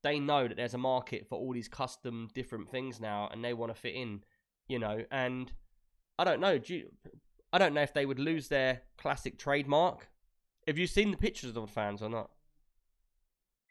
they 0.03 0.19
know 0.19 0.47
that 0.47 0.57
there's 0.57 0.73
a 0.73 0.79
market 0.79 1.27
for 1.27 1.37
all 1.37 1.53
these 1.53 1.67
custom 1.67 2.29
different 2.33 2.69
things 2.69 2.99
now, 2.99 3.29
and 3.31 3.43
they 3.43 3.53
want 3.53 3.73
to 3.73 3.79
fit 3.79 3.95
in. 3.95 4.23
You 4.67 4.79
know, 4.79 5.03
and 5.11 5.51
I 6.17 6.23
don't 6.23 6.39
know. 6.39 6.57
Do 6.57 6.75
you, 6.75 6.91
I 7.51 7.57
don't 7.57 7.73
know 7.73 7.81
if 7.81 7.93
they 7.93 8.05
would 8.05 8.19
lose 8.19 8.47
their 8.47 8.81
classic 8.97 9.37
trademark. 9.37 10.07
Have 10.67 10.77
you 10.77 10.87
seen 10.87 11.11
the 11.11 11.17
pictures 11.17 11.49
of 11.49 11.55
the 11.55 11.67
fans 11.67 12.01
or 12.01 12.09
not? 12.09 12.29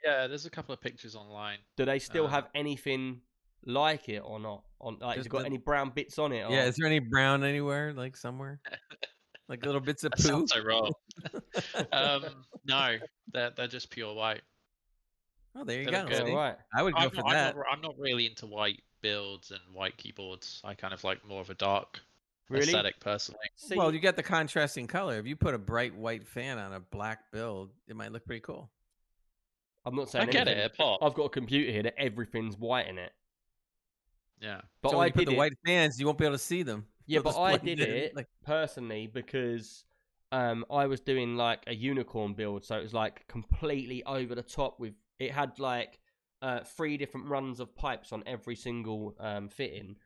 Yeah, 0.05 0.27
there's 0.27 0.47
a 0.47 0.51
couple 0.51 0.73
of 0.73 0.81
pictures 0.81 1.15
online. 1.15 1.59
Do 1.77 1.85
they 1.85 1.99
still 1.99 2.27
Uh, 2.27 2.31
have 2.31 2.49
anything 2.55 3.21
like 3.65 4.09
it 4.09 4.19
or 4.21 4.41
not? 4.41 4.65
On 4.81 4.99
like, 4.99 5.17
has 5.19 5.27
it 5.27 5.29
got 5.29 5.41
the- 5.41 5.47
any 5.47 5.59
brown 5.59 5.91
bits 5.91 6.19
on 6.19 6.33
it? 6.33 6.43
Or... 6.43 6.51
Yeah, 6.51 6.65
is 6.65 6.77
there 6.77 6.87
any 6.87 6.99
brown 6.99 7.45
anywhere, 7.45 7.93
like 7.93 8.17
somewhere, 8.17 8.61
like 9.51 9.65
little 9.67 9.81
bits 9.81 10.05
of 10.05 10.13
That 10.13 10.17
poo? 10.17 10.23
sounds 10.23 10.53
so 10.53 10.63
wrong. 10.63 10.93
um, 11.93 12.25
no, 12.65 12.97
they're 13.33 13.51
they're 13.51 13.69
just 13.69 13.91
pure 13.91 14.15
white. 14.15 14.41
oh, 15.57 15.65
there 15.65 15.81
you 15.81 15.85
they 15.87 15.91
go. 15.91 15.99
look 15.99 16.11
Yeah, 16.11 16.19
good. 16.21 16.27
see? 16.29 16.35
right. 16.35 16.57
I 16.75 16.83
would 16.83 16.95
go 16.95 17.01
I'm 17.01 17.11
for 17.11 17.17
not, 17.17 17.27
I'm, 17.27 17.33
that. 17.33 17.57
not, 17.57 17.67
I'm 17.71 17.81
not 17.83 17.95
really 17.99 18.27
into 18.27 18.47
white 18.47 18.83
builds 19.03 19.51
and 19.51 19.61
white 19.75 19.97
keyboards. 19.99 20.61
I 20.65 20.75
kind 20.75 20.95
of 20.95 21.03
like 21.05 21.27
more 21.27 21.41
of 21.41 21.51
a 21.51 21.55
dark 21.55 22.01
Really? 22.49 22.65
aesthetic 22.65 22.99
personally. 23.01 23.41
See, 23.57 23.77
well, 23.77 23.93
you 23.95 24.01
got 24.01 24.17
the 24.17 24.23
contrasting 24.23 24.87
color. 24.87 25.19
If 25.19 25.27
you 25.27 25.37
put 25.37 25.55
a 25.55 25.59
bright 25.59 25.95
white 25.95 26.27
fan 26.27 26.59
on 26.59 26.73
a 26.73 26.81
black 26.81 27.31
build, 27.33 27.71
it 27.89 27.95
might 27.97 28.13
look 28.13 28.25
pretty 28.25 28.41
cool. 28.41 28.71
I'm 29.85 29.95
not 29.95 30.11
saying 30.11 30.29
I 30.29 30.33
saying 30.33 30.45
get 30.45 30.49
it, 30.49 30.51
anything. 30.59 30.67
it 30.67 30.77
pops. 30.77 31.05
I've 31.05 31.15
got 31.15 31.25
a 31.25 31.29
computer 31.31 31.71
here 31.73 31.83
that 31.85 31.95
everything's 31.99 32.57
white 32.59 32.89
in 32.89 32.99
it. 32.99 33.13
Yeah. 34.41 34.61
But 34.83 34.91
so 34.91 34.99
when 34.99 35.05
I 35.05 35.07
you 35.07 35.13
put 35.13 35.27
the 35.27 35.33
it. 35.33 35.39
white 35.39 35.53
fans, 35.65 35.99
you 35.99 36.07
won't 36.07 36.19
be 36.19 36.25
able 36.27 36.35
to 36.35 36.39
see 36.43 36.63
them. 36.63 36.87
Yeah, 37.07 37.21
but 37.25 37.39
I 37.39 37.57
did 37.57 37.81
it 37.81 38.17
like- 38.17 38.29
personally 38.45 39.07
because 39.07 39.85
um, 40.33 40.65
I 40.71 40.87
was 40.87 41.01
doing 41.01 41.37
like 41.37 41.65
a 41.67 41.75
unicorn 41.75 42.35
build, 42.35 42.65
so 42.65 42.77
it 42.77 42.83
was 42.83 42.95
like 42.95 43.27
completely 43.29 44.05
over 44.05 44.35
the 44.35 44.43
top. 44.43 44.79
With 44.79 44.95
it 45.19 45.33
had 45.33 45.59
like 45.59 45.99
uh, 46.43 46.61
three 46.61 46.97
different 46.97 47.27
runs 47.29 47.61
of 47.61 47.75
pipes 47.75 48.13
on 48.13 48.23
every 48.27 48.57
single 48.57 49.17
um, 49.19 49.49
fitting, 49.49 49.97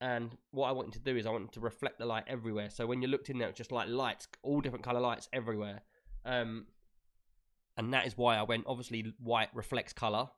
and 0.00 0.36
what 0.50 0.68
I 0.68 0.72
wanted 0.72 0.94
to 0.94 0.98
do 1.00 1.16
is 1.16 1.26
I 1.26 1.30
wanted 1.30 1.52
to 1.52 1.60
reflect 1.60 1.98
the 1.98 2.06
light 2.06 2.24
everywhere. 2.26 2.70
So 2.70 2.86
when 2.86 3.02
you 3.02 3.08
looked 3.08 3.30
in 3.30 3.38
there, 3.38 3.48
it's 3.48 3.58
just 3.58 3.72
like 3.72 3.88
lights, 3.88 4.26
all 4.42 4.60
different 4.60 4.84
color 4.84 5.00
lights 5.00 5.28
everywhere. 5.32 5.82
Um, 6.24 6.66
and 7.76 7.94
that 7.94 8.06
is 8.06 8.16
why 8.16 8.36
I 8.36 8.42
went. 8.42 8.64
Obviously, 8.66 9.14
white 9.18 9.50
reflects 9.54 9.92
color. 9.92 10.28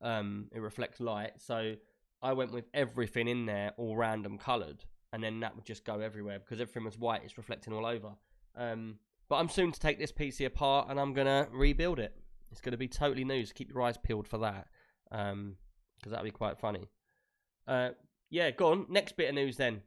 Um, 0.00 0.48
it 0.52 0.60
reflects 0.60 1.00
light. 1.00 1.32
So 1.38 1.74
I 2.22 2.32
went 2.32 2.52
with 2.52 2.64
everything 2.74 3.28
in 3.28 3.46
there, 3.46 3.72
all 3.76 3.96
random 3.96 4.36
colored, 4.36 4.84
and 5.14 5.22
then 5.22 5.38
that 5.38 5.54
would 5.54 5.64
just 5.64 5.84
go 5.84 6.00
everywhere 6.00 6.40
because 6.40 6.60
everything 6.60 6.84
was 6.84 6.98
white. 6.98 7.22
It's 7.24 7.38
reflecting 7.38 7.72
all 7.72 7.86
over. 7.86 8.10
Um, 8.56 8.96
but 9.28 9.36
I'm 9.36 9.48
soon 9.48 9.70
to 9.70 9.78
take 9.78 9.96
this 9.96 10.10
PC 10.10 10.44
apart 10.44 10.88
and 10.90 10.98
I'm 10.98 11.14
gonna 11.14 11.46
rebuild 11.52 12.00
it. 12.00 12.16
It's 12.50 12.60
gonna 12.60 12.76
be 12.76 12.88
totally 12.88 13.22
new. 13.22 13.46
So 13.46 13.52
keep 13.54 13.72
your 13.72 13.80
eyes 13.82 13.96
peeled 13.96 14.26
for 14.26 14.38
that, 14.38 14.66
um, 15.12 15.54
because 15.96 16.10
that'll 16.10 16.24
be 16.24 16.32
quite 16.32 16.58
funny. 16.58 16.88
Uh, 17.68 17.90
yeah, 18.28 18.50
go 18.50 18.72
on. 18.72 18.86
Next 18.88 19.16
bit 19.16 19.28
of 19.28 19.36
news 19.36 19.56
then. 19.56 19.82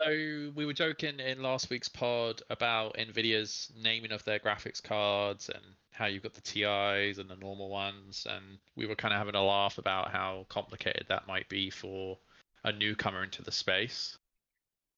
So 0.00 0.52
we 0.54 0.66
were 0.66 0.72
joking 0.72 1.18
in 1.18 1.42
last 1.42 1.68
week's 1.68 1.88
pod 1.88 2.42
about 2.50 2.96
Nvidia's 2.96 3.72
naming 3.76 4.12
of 4.12 4.24
their 4.24 4.38
graphics 4.38 4.80
cards 4.82 5.48
and 5.48 5.64
how 5.90 6.06
you've 6.06 6.22
got 6.22 6.34
the 6.34 6.40
TIs 6.40 7.18
and 7.18 7.28
the 7.28 7.36
normal 7.36 7.70
ones, 7.70 8.24
and 8.30 8.58
we 8.76 8.86
were 8.86 8.94
kind 8.94 9.12
of 9.12 9.18
having 9.18 9.34
a 9.34 9.42
laugh 9.42 9.78
about 9.78 10.12
how 10.12 10.46
complicated 10.48 11.06
that 11.08 11.26
might 11.26 11.48
be 11.48 11.70
for 11.70 12.18
a 12.64 12.72
newcomer 12.72 13.22
into 13.22 13.42
the 13.42 13.52
space. 13.52 14.18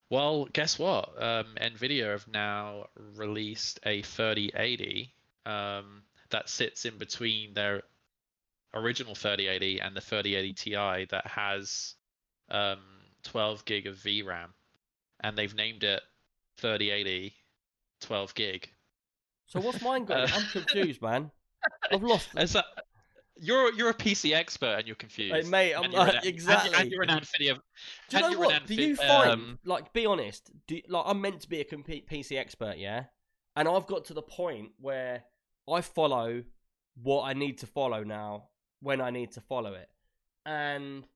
Well, 0.08 0.46
guess 0.52 0.78
what? 0.78 1.20
Um, 1.20 1.56
Nvidia 1.60 2.12
have 2.12 2.28
now 2.28 2.86
released 3.16 3.80
a 3.84 4.02
3080 4.02 5.12
um, 5.44 6.02
that 6.30 6.48
sits 6.48 6.84
in 6.84 6.96
between 6.96 7.54
their 7.54 7.82
original 8.72 9.14
3080 9.14 9.80
and 9.80 9.96
the 9.96 10.00
3080 10.00 10.52
Ti 10.52 11.06
that 11.10 11.26
has 11.26 11.94
um, 12.50 12.78
12 13.24 13.64
gig 13.64 13.86
of 13.86 13.96
VRAM, 13.96 14.50
and 15.20 15.36
they've 15.36 15.54
named 15.54 15.82
it 15.82 16.02
3080 16.58 17.34
12 18.00 18.34
gig. 18.34 18.68
So 19.46 19.60
what's 19.60 19.80
mine 19.80 20.04
got? 20.04 20.30
Uh, 20.30 20.34
I'm 20.34 20.46
confused, 20.46 21.00
man. 21.02 21.30
I've 21.92 22.02
lost. 22.02 22.28
Is 22.36 22.52
that 22.52 22.66
you're 23.38 23.72
you're 23.74 23.90
a 23.90 23.94
PC 23.94 24.32
expert 24.34 24.76
and 24.78 24.86
you're 24.86 24.96
confused, 24.96 25.34
Hey, 25.34 25.42
mate, 25.50 25.74
I'm 25.74 25.90
you're 25.90 26.00
an- 26.00 26.06
like, 26.06 26.16
and- 26.16 26.26
exactly. 26.26 26.72
And 26.76 26.90
you're 26.90 27.02
an 27.02 27.08
Nvidia. 27.10 27.58
Do 28.08 28.16
you 28.16 28.22
know 28.30 28.38
what? 28.38 28.66
Do 28.66 28.74
you 28.74 28.96
find, 28.96 29.30
um, 29.30 29.58
like, 29.64 29.92
be 29.92 30.06
honest, 30.06 30.50
do, 30.66 30.80
like, 30.88 31.04
I'm 31.06 31.20
meant 31.20 31.40
to 31.42 31.48
be 31.48 31.60
a 31.60 31.64
complete 31.64 32.08
PC 32.08 32.36
expert, 32.38 32.78
yeah? 32.78 33.04
And 33.56 33.68
I've 33.68 33.86
got 33.86 34.04
to 34.06 34.14
the 34.14 34.22
point 34.22 34.70
where 34.78 35.24
I 35.70 35.80
follow 35.80 36.44
what 37.02 37.22
I 37.24 37.32
need 37.32 37.58
to 37.58 37.66
follow 37.66 38.04
now 38.04 38.48
when 38.80 39.00
I 39.00 39.10
need 39.10 39.32
to 39.32 39.40
follow 39.40 39.74
it. 39.74 39.88
And 40.44 41.06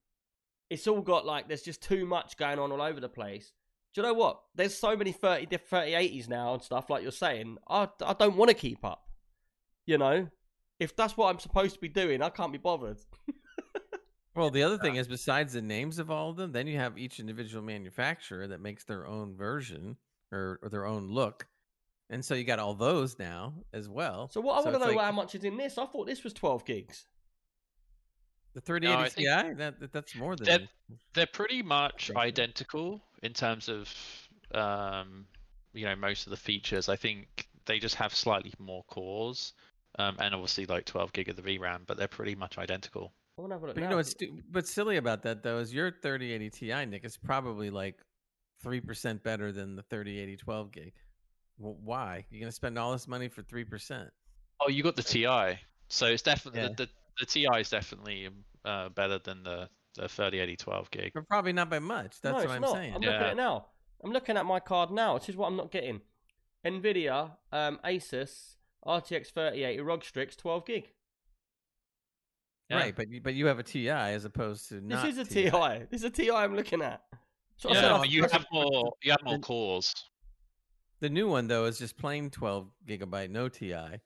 it's 0.68 0.86
all 0.86 1.00
got, 1.02 1.24
like, 1.26 1.48
there's 1.48 1.62
just 1.62 1.82
too 1.82 2.04
much 2.06 2.36
going 2.36 2.58
on 2.58 2.72
all 2.72 2.82
over 2.82 3.00
the 3.00 3.08
place. 3.08 3.52
Do 3.94 4.00
you 4.00 4.06
know 4.06 4.14
what? 4.14 4.40
There's 4.54 4.74
so 4.76 4.96
many 4.96 5.12
30, 5.12 5.46
diff- 5.46 5.68
3080s 5.70 6.28
now 6.28 6.54
and 6.54 6.62
stuff, 6.62 6.90
like 6.90 7.02
you're 7.02 7.12
saying. 7.12 7.58
I, 7.68 7.88
I 8.04 8.12
don't 8.14 8.36
want 8.36 8.48
to 8.50 8.54
keep 8.54 8.84
up. 8.84 9.04
You 9.86 9.98
know? 9.98 10.28
If 10.80 10.96
that's 10.96 11.16
what 11.16 11.28
I'm 11.28 11.38
supposed 11.38 11.74
to 11.74 11.80
be 11.80 11.88
doing, 11.88 12.22
I 12.22 12.30
can't 12.30 12.50
be 12.50 12.58
bothered. 12.58 12.98
Well, 14.36 14.50
the 14.50 14.62
other 14.62 14.78
thing 14.78 14.94
is, 14.94 15.08
besides 15.08 15.54
the 15.54 15.60
names 15.60 15.98
of 15.98 16.08
all 16.10 16.30
of 16.30 16.36
them, 16.36 16.52
then 16.52 16.68
you 16.68 16.78
have 16.78 16.96
each 16.96 17.18
individual 17.18 17.64
manufacturer 17.64 18.46
that 18.46 18.60
makes 18.60 18.84
their 18.84 19.06
own 19.06 19.34
version 19.34 19.96
or, 20.30 20.60
or 20.62 20.68
their 20.68 20.86
own 20.86 21.08
look, 21.08 21.48
and 22.10 22.24
so 22.24 22.34
you 22.34 22.44
got 22.44 22.60
all 22.60 22.74
those 22.74 23.18
now 23.18 23.52
as 23.72 23.88
well. 23.88 24.28
So 24.28 24.40
what 24.40 24.52
I 24.52 24.60
want 24.70 24.74
to 24.74 24.78
know 24.78 24.94
like 24.94 25.04
how 25.04 25.12
much 25.12 25.34
is 25.34 25.42
in 25.42 25.56
this. 25.56 25.78
I 25.78 25.84
thought 25.84 26.06
this 26.06 26.22
was 26.22 26.32
12 26.32 26.64
gigs. 26.64 27.06
the 28.54 28.60
3080 28.60 28.96
No, 28.96 29.04
I 29.04 29.08
think 29.08 29.48
Ti. 29.48 29.58
That, 29.58 29.80
that 29.80 29.92
that's 29.92 30.14
more 30.14 30.36
than 30.36 30.46
That- 30.46 30.68
They're 31.12 31.26
pretty 31.26 31.62
much 31.62 32.12
identical 32.16 33.02
in 33.24 33.32
terms 33.32 33.68
of 33.68 33.92
um, 34.54 35.26
you 35.72 35.86
know 35.86 35.96
most 35.96 36.26
of 36.26 36.30
the 36.30 36.36
features. 36.36 36.88
I 36.88 36.96
think 36.96 37.48
they 37.66 37.80
just 37.80 37.96
have 37.96 38.14
slightly 38.14 38.54
more 38.58 38.84
cores. 38.84 39.52
Um, 39.98 40.16
and 40.20 40.34
obviously 40.34 40.66
like 40.66 40.84
12 40.86 41.12
gig 41.12 41.28
of 41.28 41.36
the 41.36 41.42
VRAM, 41.42 41.80
but 41.86 41.96
they're 41.98 42.06
pretty 42.08 42.34
much 42.36 42.58
identical. 42.58 43.12
I 43.36 43.42
want 43.42 43.50
to 43.50 43.54
have 43.56 43.62
a 43.62 43.66
look 43.66 43.74
But 43.74 43.80
you 43.80 43.84
now. 43.86 43.90
know 43.90 43.96
what's 43.96 44.10
stu- 44.10 44.38
but 44.50 44.66
silly 44.68 44.96
about 44.98 45.22
that 45.24 45.42
though 45.42 45.58
is 45.58 45.74
your 45.74 45.90
3080 45.90 46.50
Ti, 46.50 46.86
Nick, 46.86 47.04
is 47.04 47.16
probably 47.16 47.70
like 47.70 47.96
three 48.62 48.80
percent 48.80 49.22
better 49.24 49.50
than 49.52 49.74
the 49.76 49.82
3080 49.82 50.36
12 50.36 50.72
gig. 50.72 50.92
Well, 51.58 51.76
why? 51.82 52.24
You're 52.30 52.40
gonna 52.40 52.52
spend 52.52 52.78
all 52.78 52.92
this 52.92 53.08
money 53.08 53.28
for 53.28 53.42
three 53.42 53.64
percent? 53.64 54.10
Oh, 54.60 54.68
you 54.68 54.82
got 54.82 54.94
the 54.96 55.02
TI, 55.02 55.58
so 55.88 56.06
it's 56.06 56.22
definitely 56.22 56.60
Yeah. 56.60 56.68
the, 56.68 56.74
the 56.86 56.88
the 57.20 57.26
TI 57.26 57.60
is 57.60 57.68
definitely 57.70 58.28
uh, 58.64 58.90
better 58.90 59.18
than 59.18 59.42
the 59.42 59.68
the 59.96 60.08
3080 60.08 60.56
12 60.56 60.90
gig. 60.92 61.10
But 61.14 61.26
probably 61.28 61.52
not 61.52 61.68
by 61.68 61.80
much. 61.80 62.20
That's 62.22 62.32
no, 62.36 62.44
what 62.44 62.50
I'm 62.50 62.60
not. 62.62 62.72
saying. 62.74 62.94
I'm 62.94 63.00
looking 63.00 63.14
at 63.16 63.20
Yeah. 63.22 63.30
it 63.32 63.36
now. 63.36 63.66
I'm 64.04 64.12
looking 64.12 64.36
at 64.36 64.46
my 64.46 64.60
card 64.60 64.90
now. 64.92 65.18
This 65.18 65.30
is 65.30 65.36
what 65.36 65.48
I'm 65.48 65.56
not 65.56 65.72
getting. 65.72 66.00
Nvidia, 66.64 67.32
um, 67.52 67.80
Asus, 67.84 68.56
RTX 68.86 69.32
3080, 69.32 69.80
ROG 69.80 70.04
Strix, 70.04 70.36
12 70.36 70.66
gig. 70.66 70.88
Yeah. 72.68 72.76
Right, 72.76 72.96
but 72.96 73.10
you, 73.10 73.20
but 73.20 73.34
you 73.34 73.46
have 73.46 73.58
a 73.58 73.64
Ti 73.64 73.88
as 73.88 74.24
opposed 74.24 74.68
to 74.68 74.80
This 74.80 75.04
is 75.04 75.18
a 75.18 75.24
TI. 75.24 75.86
This 75.90 76.02
is 76.02 76.04
a 76.04 76.10
TI 76.10 76.30
I'm 76.30 76.54
looking 76.54 76.82
at. 76.82 77.02
So 77.56 77.72
Yeah, 77.72 77.80
no, 77.80 78.04
you 78.04 78.22
have 78.22 78.46
more 78.52 78.92
you 79.02 79.10
have 79.10 79.22
more 79.24 79.38
cores. 79.38 79.92
The 81.00 81.10
new 81.10 81.28
one 81.28 81.48
though 81.48 81.64
is 81.64 81.78
just 81.78 81.98
plain 81.98 82.30
12 82.30 82.68
gigabyte, 82.86 83.30
no 83.30 83.48
Ti. 83.48 84.00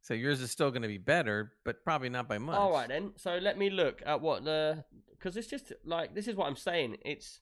So 0.00 0.14
yours 0.14 0.40
is 0.40 0.50
still 0.50 0.70
going 0.70 0.82
to 0.82 0.88
be 0.88 0.98
better, 0.98 1.52
but 1.64 1.84
probably 1.84 2.08
not 2.08 2.28
by 2.28 2.38
much. 2.38 2.56
All 2.56 2.72
right 2.72 2.88
then. 2.88 3.12
So 3.16 3.38
let 3.38 3.56
me 3.56 3.70
look 3.70 4.02
at 4.04 4.20
what 4.20 4.44
the 4.44 4.84
because 5.10 5.36
it's 5.36 5.46
just 5.46 5.72
like 5.84 6.14
this 6.14 6.26
is 6.26 6.34
what 6.34 6.48
I'm 6.48 6.56
saying. 6.56 6.96
It's 7.04 7.40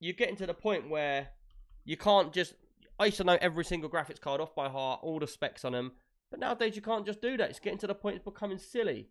you're 0.00 0.14
getting 0.14 0.36
to 0.36 0.46
the 0.46 0.54
point 0.54 0.90
where 0.90 1.28
you 1.84 1.96
can't 1.96 2.32
just. 2.32 2.54
I 2.98 3.06
used 3.06 3.16
to 3.18 3.24
know 3.24 3.38
every 3.40 3.64
single 3.64 3.90
graphics 3.90 4.20
card 4.20 4.40
off 4.40 4.54
by 4.54 4.68
heart, 4.68 5.00
all 5.02 5.18
the 5.18 5.26
specs 5.26 5.64
on 5.64 5.72
them, 5.72 5.92
but 6.30 6.40
nowadays 6.40 6.76
you 6.76 6.82
can't 6.82 7.06
just 7.06 7.20
do 7.20 7.36
that. 7.36 7.50
It's 7.50 7.60
getting 7.60 7.78
to 7.78 7.86
the 7.86 7.94
point 7.94 8.16
it's 8.16 8.24
becoming 8.24 8.58
silly. 8.58 9.08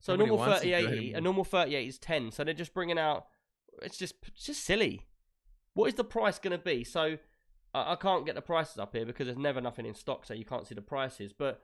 So 0.00 0.14
a 0.14 0.16
normal 0.16 0.38
wants 0.38 0.60
to 0.60 0.66
do 0.66 0.72
it 0.72 0.80
3080, 0.80 1.12
a 1.14 1.20
normal 1.20 1.44
38 1.44 1.88
is 1.88 1.98
10. 1.98 2.32
So 2.32 2.44
they're 2.44 2.54
just 2.54 2.72
bringing 2.72 2.98
out. 2.98 3.26
It's 3.82 3.98
just 3.98 4.14
it's 4.26 4.46
just 4.46 4.64
silly. 4.64 5.06
What 5.74 5.88
is 5.88 5.94
the 5.94 6.04
price 6.04 6.38
going 6.38 6.56
to 6.56 6.62
be? 6.62 6.84
So 6.84 7.18
I, 7.74 7.92
I 7.92 7.96
can't 7.96 8.24
get 8.24 8.34
the 8.34 8.40
prices 8.40 8.78
up 8.78 8.94
here 8.94 9.04
because 9.04 9.26
there's 9.26 9.38
never 9.38 9.60
nothing 9.60 9.86
in 9.86 9.94
stock, 9.94 10.24
so 10.24 10.34
you 10.34 10.44
can't 10.44 10.66
see 10.66 10.74
the 10.74 10.82
prices. 10.82 11.32
But 11.32 11.62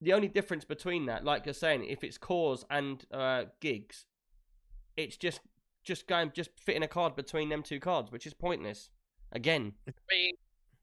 the 0.00 0.12
only 0.12 0.28
difference 0.28 0.64
between 0.64 1.06
that, 1.06 1.24
like 1.24 1.46
you're 1.46 1.54
saying, 1.54 1.84
if 1.84 2.04
it's 2.04 2.18
cores 2.18 2.64
and 2.70 3.04
uh, 3.10 3.44
gigs, 3.60 4.04
it's 4.96 5.16
just 5.16 5.40
just 5.82 6.06
going 6.06 6.32
just 6.34 6.50
fitting 6.58 6.82
a 6.82 6.88
card 6.88 7.16
between 7.16 7.48
them 7.48 7.62
two 7.62 7.80
cards, 7.80 8.12
which 8.12 8.26
is 8.26 8.34
pointless. 8.34 8.90
Again, 9.32 9.72
I 9.88 9.92
mean, 10.10 10.34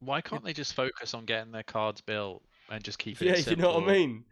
why 0.02 0.22
can't 0.22 0.44
they 0.44 0.54
just 0.54 0.74
focus 0.74 1.14
on 1.14 1.26
getting 1.26 1.52
their 1.52 1.64
cards 1.64 2.02
built 2.02 2.44
and 2.70 2.84
just 2.84 3.00
keep 3.00 3.22
it? 3.22 3.26
yeah, 3.46 3.50
you 3.52 3.56
know 3.56 3.76
what 3.80 3.84
I 3.90 3.94
mean. 3.94 4.26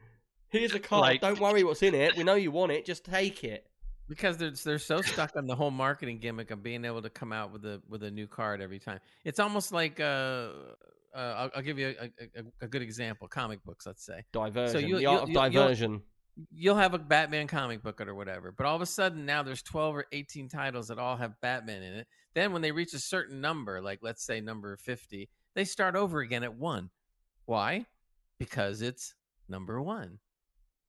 Here's 0.49 0.74
a 0.74 0.80
card. 0.80 1.01
Like- 1.01 1.22
Don't 1.22 1.39
worry 1.39 1.63
what's 1.63 1.82
in 1.84 1.93
it. 1.95 2.17
We 2.17 2.24
know 2.24 2.36
you 2.36 2.51
want 2.51 2.72
it. 2.72 2.86
Just 2.86 3.05
take 3.05 3.43
it. 3.43 3.65
because 4.07 4.38
they're 4.38 4.51
they're 4.65 4.80
so 4.80 5.01
stuck 5.01 5.36
on 5.36 5.45
the 5.45 5.55
whole 5.55 5.70
marketing 5.72 6.17
gimmick 6.20 6.49
of 6.51 6.63
being 6.63 6.84
able 6.86 7.01
to 7.03 7.09
come 7.09 7.32
out 7.32 7.53
with 7.53 7.63
a 7.65 7.82
with 7.88 8.01
a 8.03 8.09
new 8.11 8.26
card 8.28 8.59
every 8.61 8.80
time. 8.80 8.99
It's 9.24 9.39
almost 9.39 9.72
like 9.72 9.99
uh, 9.99 10.03
uh 10.03 11.17
I'll, 11.17 11.49
I'll 11.57 11.61
give 11.61 11.78
you 11.78 11.93
a, 12.01 12.05
a, 12.39 12.43
a 12.61 12.67
good 12.67 12.82
example: 12.82 13.28
comic 13.28 13.63
books. 13.63 13.86
Let's 13.86 14.03
say 14.05 14.24
Diversion. 14.34 14.88
you- 14.88 14.95
the 14.95 15.01
you- 15.01 15.09
art 15.09 15.22
of 15.24 15.30
you- 15.30 15.34
you'll- 15.36 15.43
diversion. 15.51 16.01
you'll 16.51 16.76
have 16.78 16.93
a 16.95 16.97
Batman 16.99 17.45
comic 17.47 17.84
book 17.84 18.01
or 18.01 18.15
whatever, 18.15 18.51
but 18.51 18.65
all 18.65 18.76
of 18.76 18.82
a 18.82 18.86
sudden 18.88 19.26
now 19.28 19.43
there's 19.43 19.61
12 19.61 19.95
or 19.97 20.05
18 20.11 20.49
titles 20.49 20.88
that 20.88 20.97
all 20.97 21.17
have 21.17 21.39
Batman 21.41 21.84
in 21.84 21.93
it. 21.93 22.07
Then 22.34 22.53
when 22.53 22.61
they 22.63 22.72
reach 22.72 22.93
a 22.95 22.99
certain 22.99 23.41
number, 23.41 23.82
like 23.82 23.99
let's 24.01 24.26
say 24.26 24.39
number 24.41 24.78
50, 24.78 25.30
they 25.56 25.66
start 25.66 25.95
over 25.95 26.20
again 26.20 26.43
at 26.43 26.56
one. 26.56 26.89
Why? 27.45 27.86
Because 28.38 28.82
it's 28.82 29.16
number 29.47 29.82
one. 29.82 30.20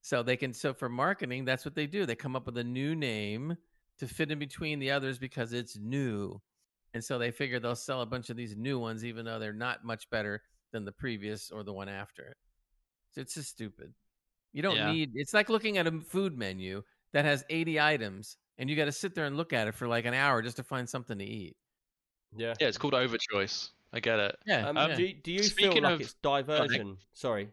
So 0.02 0.22
they 0.22 0.36
can, 0.36 0.52
so 0.52 0.72
for 0.72 0.88
marketing, 0.88 1.44
that's 1.44 1.64
what 1.64 1.74
they 1.74 1.86
do. 1.86 2.06
They 2.06 2.14
come 2.16 2.36
up 2.36 2.46
with 2.46 2.56
a 2.58 2.64
new 2.64 2.94
name 2.94 3.56
to 3.98 4.06
fit 4.08 4.30
in 4.30 4.38
between 4.38 4.78
the 4.78 4.90
others 4.90 5.18
because 5.18 5.52
it's 5.52 5.76
new. 5.76 6.40
And 6.94 7.04
so 7.04 7.18
they 7.18 7.30
figure 7.30 7.60
they'll 7.60 7.76
sell 7.76 8.00
a 8.00 8.06
bunch 8.06 8.30
of 8.30 8.36
these 8.36 8.56
new 8.56 8.78
ones, 8.78 9.04
even 9.04 9.24
though 9.24 9.38
they're 9.38 9.52
not 9.52 9.84
much 9.84 10.08
better 10.10 10.42
than 10.72 10.84
the 10.84 10.92
previous 10.92 11.50
or 11.50 11.62
the 11.62 11.72
one 11.72 11.88
after 11.88 12.22
it. 12.22 12.36
So 13.12 13.20
it's 13.20 13.34
just 13.34 13.50
stupid. 13.50 13.92
You 14.52 14.62
don't 14.62 14.76
Yeah. 14.76 14.90
need. 14.92 15.12
It's 15.14 15.34
like 15.34 15.48
looking 15.48 15.78
at 15.78 15.86
a 15.86 16.00
food 16.00 16.36
menu 16.36 16.82
that 17.12 17.24
has 17.24 17.44
80 17.50 17.78
items, 17.78 18.36
and 18.58 18.70
you 18.70 18.76
got 18.76 18.86
to 18.86 18.92
sit 18.92 19.14
there 19.14 19.26
and 19.26 19.36
look 19.36 19.52
at 19.52 19.68
it 19.68 19.74
for 19.74 19.86
like 19.86 20.04
an 20.04 20.14
hour 20.14 20.42
just 20.42 20.56
to 20.56 20.64
find 20.64 20.88
something 20.88 21.18
to 21.18 21.24
eat. 21.24 21.56
Yeah. 22.36 22.54
Yeah, 22.60 22.68
it's 22.68 22.78
called 22.78 22.94
overchoice. 22.94 23.70
I 23.92 24.00
get 24.00 24.18
it. 24.20 24.36
Yeah. 24.46 24.68
Um, 24.68 24.76
Um, 24.76 24.94
Do, 24.96 25.12
do 25.12 25.32
you 25.32 25.42
feel 25.42 25.72
like 25.74 25.84
of- 25.94 26.00
it's 26.00 26.14
diversion? 26.14 26.98
Sorry. 27.12 27.50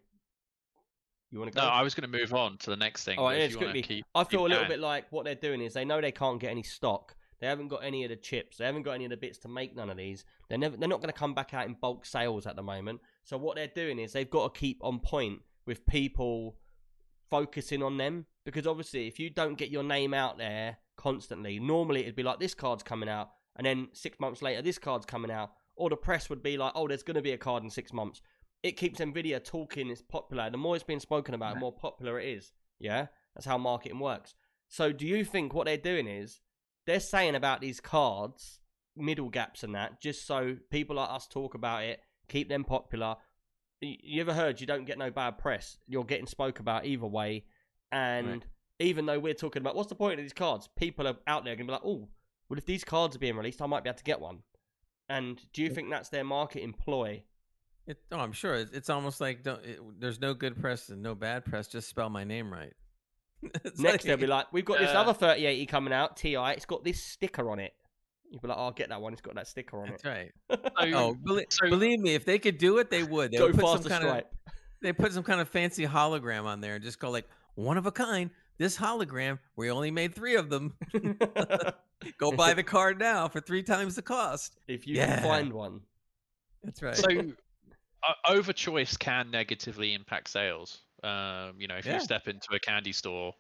You 1.32 1.40
want 1.40 1.52
to 1.52 1.56
go? 1.60 1.66
No, 1.66 1.70
I 1.72 1.82
was 1.82 1.94
going 1.94 2.10
to 2.10 2.18
move 2.18 2.34
on 2.34 2.58
to 2.60 2.70
the 2.70 2.78
next 2.78 3.04
thing. 3.04 3.20
Oh, 3.20 3.28
yeah, 3.30 3.38
it's 3.40 3.54
you 3.56 3.60
gonna 3.60 3.74
be- 3.74 3.82
keep, 3.82 4.06
I 4.16 4.24
keep 4.24 4.32
feel 4.32 4.42
a 4.42 4.44
little 4.44 4.58
going. 4.60 4.70
bit 4.70 4.80
like 4.80 5.12
what 5.12 5.26
they're 5.26 5.36
doing 5.36 5.62
is 5.62 5.74
they 5.74 5.84
know 5.84 6.00
they 6.00 6.12
can't 6.12 6.40
get 6.40 6.52
any 6.52 6.64
stock. 6.64 7.16
They 7.40 7.48
haven't 7.48 7.68
got 7.68 7.84
any 7.84 8.04
of 8.04 8.10
the 8.10 8.16
chips. 8.16 8.58
They 8.58 8.66
haven't 8.66 8.84
got 8.84 8.94
any 8.94 9.06
of 9.06 9.12
the 9.12 9.18
bits 9.18 9.38
to 9.40 9.48
make 9.48 9.76
none 9.76 9.90
of 9.90 9.98
these. 9.98 10.24
They're 10.50 10.58
never. 10.58 10.78
They're 10.78 10.88
not 10.90 11.02
going 11.02 11.12
to 11.14 11.20
come 11.20 11.34
back 11.34 11.54
out 11.54 11.68
in 11.68 11.74
bulk 11.80 12.06
sales 12.06 12.48
at 12.48 12.56
the 12.56 12.64
moment. 12.64 13.02
So 13.26 13.38
what 13.38 13.56
they're 13.58 13.68
doing 13.68 14.00
is 14.00 14.14
they've 14.14 14.30
got 14.30 14.54
to 14.54 14.60
keep 14.60 14.80
on 14.84 15.00
point 15.00 15.42
with 15.66 15.86
people 15.86 16.58
focusing 17.30 17.84
on 17.84 17.98
them 17.98 18.26
because 18.46 18.66
obviously 18.66 19.06
if 19.08 19.20
you 19.20 19.30
don't 19.30 19.56
get 19.56 19.70
your 19.70 19.84
name 19.84 20.14
out 20.14 20.38
there 20.38 20.78
constantly. 20.96 21.60
Normally, 21.60 22.02
it'd 22.02 22.16
be 22.16 22.24
like 22.24 22.40
this 22.40 22.54
card's 22.56 22.84
coming 22.84 23.08
out, 23.10 23.30
and 23.56 23.66
then 23.68 23.90
six 23.94 24.20
months 24.20 24.42
later, 24.42 24.62
this 24.62 24.80
card's 24.80 25.06
coming 25.06 25.30
out. 25.30 25.52
Or 25.78 25.89
the 25.89 25.95
press 25.95 26.30
would 26.30 26.41
be 26.43 26.57
like, 26.57 26.73
oh, 26.75 26.88
there's 26.88 27.03
going 27.03 27.15
to 27.15 27.21
be 27.21 27.32
a 27.32 27.38
card 27.38 27.63
in 27.63 27.69
six 27.69 27.93
months. 27.93 28.21
It 28.63 28.78
keeps 28.78 28.99
Nvidia 28.99 29.43
talking. 29.43 29.89
It's 29.89 30.01
popular. 30.01 30.49
The 30.49 30.57
more 30.57 30.75
it's 30.75 30.84
being 30.84 30.99
spoken 30.99 31.36
about, 31.36 31.53
the 31.53 31.59
more 31.59 31.71
popular 31.71 32.19
it 32.19 32.28
is. 32.28 32.51
Yeah, 32.80 33.07
that's 33.36 33.45
how 33.45 33.57
marketing 33.57 33.99
works. 33.99 34.34
So, 34.67 34.91
do 34.91 35.05
you 35.05 35.23
think 35.23 35.53
what 35.53 35.65
they're 35.65 35.78
doing 35.78 36.07
is 36.07 36.41
they're 36.86 36.99
saying 36.99 37.36
about 37.36 37.61
these 37.61 37.80
cards, 37.80 38.59
middle 38.95 39.30
gaps 39.30 39.63
and 39.63 39.75
that, 39.75 40.01
just 40.01 40.25
so 40.25 40.57
people 40.71 40.95
like 40.95 41.09
us 41.09 41.28
talk 41.28 41.53
about 41.53 41.84
it, 41.84 42.01
keep 42.28 42.49
them 42.49 42.63
popular? 42.63 43.15
You 43.80 44.21
ever 44.21 44.34
heard 44.34 44.59
you 44.59 44.65
don't 44.65 44.86
get 44.86 44.97
no 44.97 45.11
bad 45.11 45.38
press? 45.38 45.78
You're 45.86 46.03
getting 46.03 46.25
spoke 46.25 46.59
about 46.59 46.86
either 46.86 47.05
way, 47.05 47.45
and 47.91 48.28
Right. 48.28 48.43
even 48.80 49.05
though 49.05 49.19
we're 49.19 49.34
talking 49.36 49.61
about 49.61 49.75
what's 49.75 49.89
the 49.89 49.95
point 49.95 50.19
of 50.19 50.23
these 50.25 50.34
cards, 50.34 50.67
people 50.75 51.07
are 51.07 51.17
out 51.28 51.45
there 51.45 51.55
going 51.55 51.67
to 51.67 51.71
be 51.71 51.73
like, 51.73 51.86
oh, 51.86 52.09
well, 52.49 52.57
if 52.57 52.65
these 52.65 52.84
cards 52.84 53.15
are 53.15 53.19
being 53.19 53.36
released, 53.38 53.61
I 53.61 53.67
might 53.67 53.84
be 53.84 53.89
able 53.89 53.97
to 53.99 54.03
get 54.03 54.19
one. 54.19 54.39
And 55.10 55.39
do 55.53 55.62
you 55.62 55.70
think 55.70 55.89
that's 55.89 56.10
their 56.10 56.24
marketing 56.24 56.74
ploy? 56.74 57.24
It, 57.88 57.97
oh, 58.12 58.18
I'm 58.20 58.34
sure 58.34 58.55
it's, 58.55 58.72
it's 58.72 58.89
almost 58.89 59.22
like 59.22 59.43
don't, 59.43 59.64
it, 59.64 59.80
there's 59.99 60.20
no 60.20 60.34
good 60.34 60.60
press 60.60 60.89
and 60.89 61.01
no 61.01 61.16
bad 61.16 61.45
press. 61.45 61.68
Just 61.70 61.88
spell 61.88 62.10
my 62.10 62.24
name 62.26 62.51
right. 62.51 62.74
It's 63.64 63.80
Next, 63.80 64.03
they'll 64.05 64.18
be 64.18 64.28
like, 64.28 64.51
we've 64.51 64.66
got 64.66 64.80
this 64.80 64.89
Yeah. 64.91 64.99
other 65.01 65.14
3080 65.14 65.66
coming 65.68 65.93
out, 65.93 66.18
TI. 66.18 66.36
It's 66.36 66.66
got 66.66 66.84
this 66.84 67.01
sticker 67.01 67.49
on 67.49 67.60
it. 67.60 67.74
You'll 68.30 68.41
be 68.41 68.49
like, 68.49 68.58
oh, 68.58 68.64
I'll 68.66 68.72
get 68.72 68.89
that 68.89 68.99
one. 69.01 69.14
It's 69.14 69.22
got 69.22 69.36
that 69.36 69.47
sticker 69.47 69.80
on 69.82 69.89
That's 69.91 70.03
it. 70.03 70.08
right. 70.10 70.32
So, 70.91 70.97
Oh, 70.97 71.14
belie- 71.24 71.45
so- 71.49 71.70
believe 71.70 71.99
me, 71.99 72.14
if 72.14 72.26
they 72.26 72.39
could 72.39 72.58
do 72.58 72.80
it, 72.80 72.89
they 72.89 73.03
would. 73.03 73.32
They 73.32 73.38
Go 73.38 73.45
would 73.47 73.55
put 73.55 73.64
faster 73.64 73.89
some 73.89 74.01
kind 74.01 74.18
of 74.20 74.24
they 74.82 74.91
put 74.93 75.14
some 75.14 75.24
kind 75.24 75.39
of 75.39 75.47
fancy 75.47 75.86
hologram 75.88 76.43
on 76.43 76.60
there 76.62 76.76
and 76.76 76.84
just 76.84 76.99
go 76.99 77.10
like 77.10 77.26
one 77.55 77.78
of 77.78 77.86
a 77.86 77.91
kind. 77.91 78.30
This 78.58 78.76
hologram, 78.78 79.39
we 79.55 79.72
only 79.72 79.91
made 79.91 80.14
three 80.14 80.36
of 80.36 80.49
them. 80.49 80.74
Go 82.18 82.32
buy 82.32 82.54
the 82.54 82.64
card 82.64 83.00
now 83.00 83.28
for 83.28 83.39
three 83.39 83.64
times 83.64 83.95
the 83.95 84.02
cost. 84.02 84.60
if 84.68 84.86
you 84.88 84.95
Yeah. 84.95 85.08
can 85.08 85.24
find 85.24 85.54
one. 85.54 85.82
That's 86.64 86.82
right. 86.82 86.95
so 86.95 87.08
uh, 88.08 88.14
over 88.30 88.54
choice 88.54 88.98
can 88.98 89.32
negatively 89.32 89.93
impact 89.93 90.30
sales. 90.30 90.82
Um, 91.04 91.54
you 91.60 91.68
know, 91.68 91.76
if 91.76 91.86
Yeah. 91.86 91.93
you 91.95 92.00
step 92.00 92.28
into 92.28 92.48
a 92.54 92.60
candy 92.60 92.91
store 92.91 93.34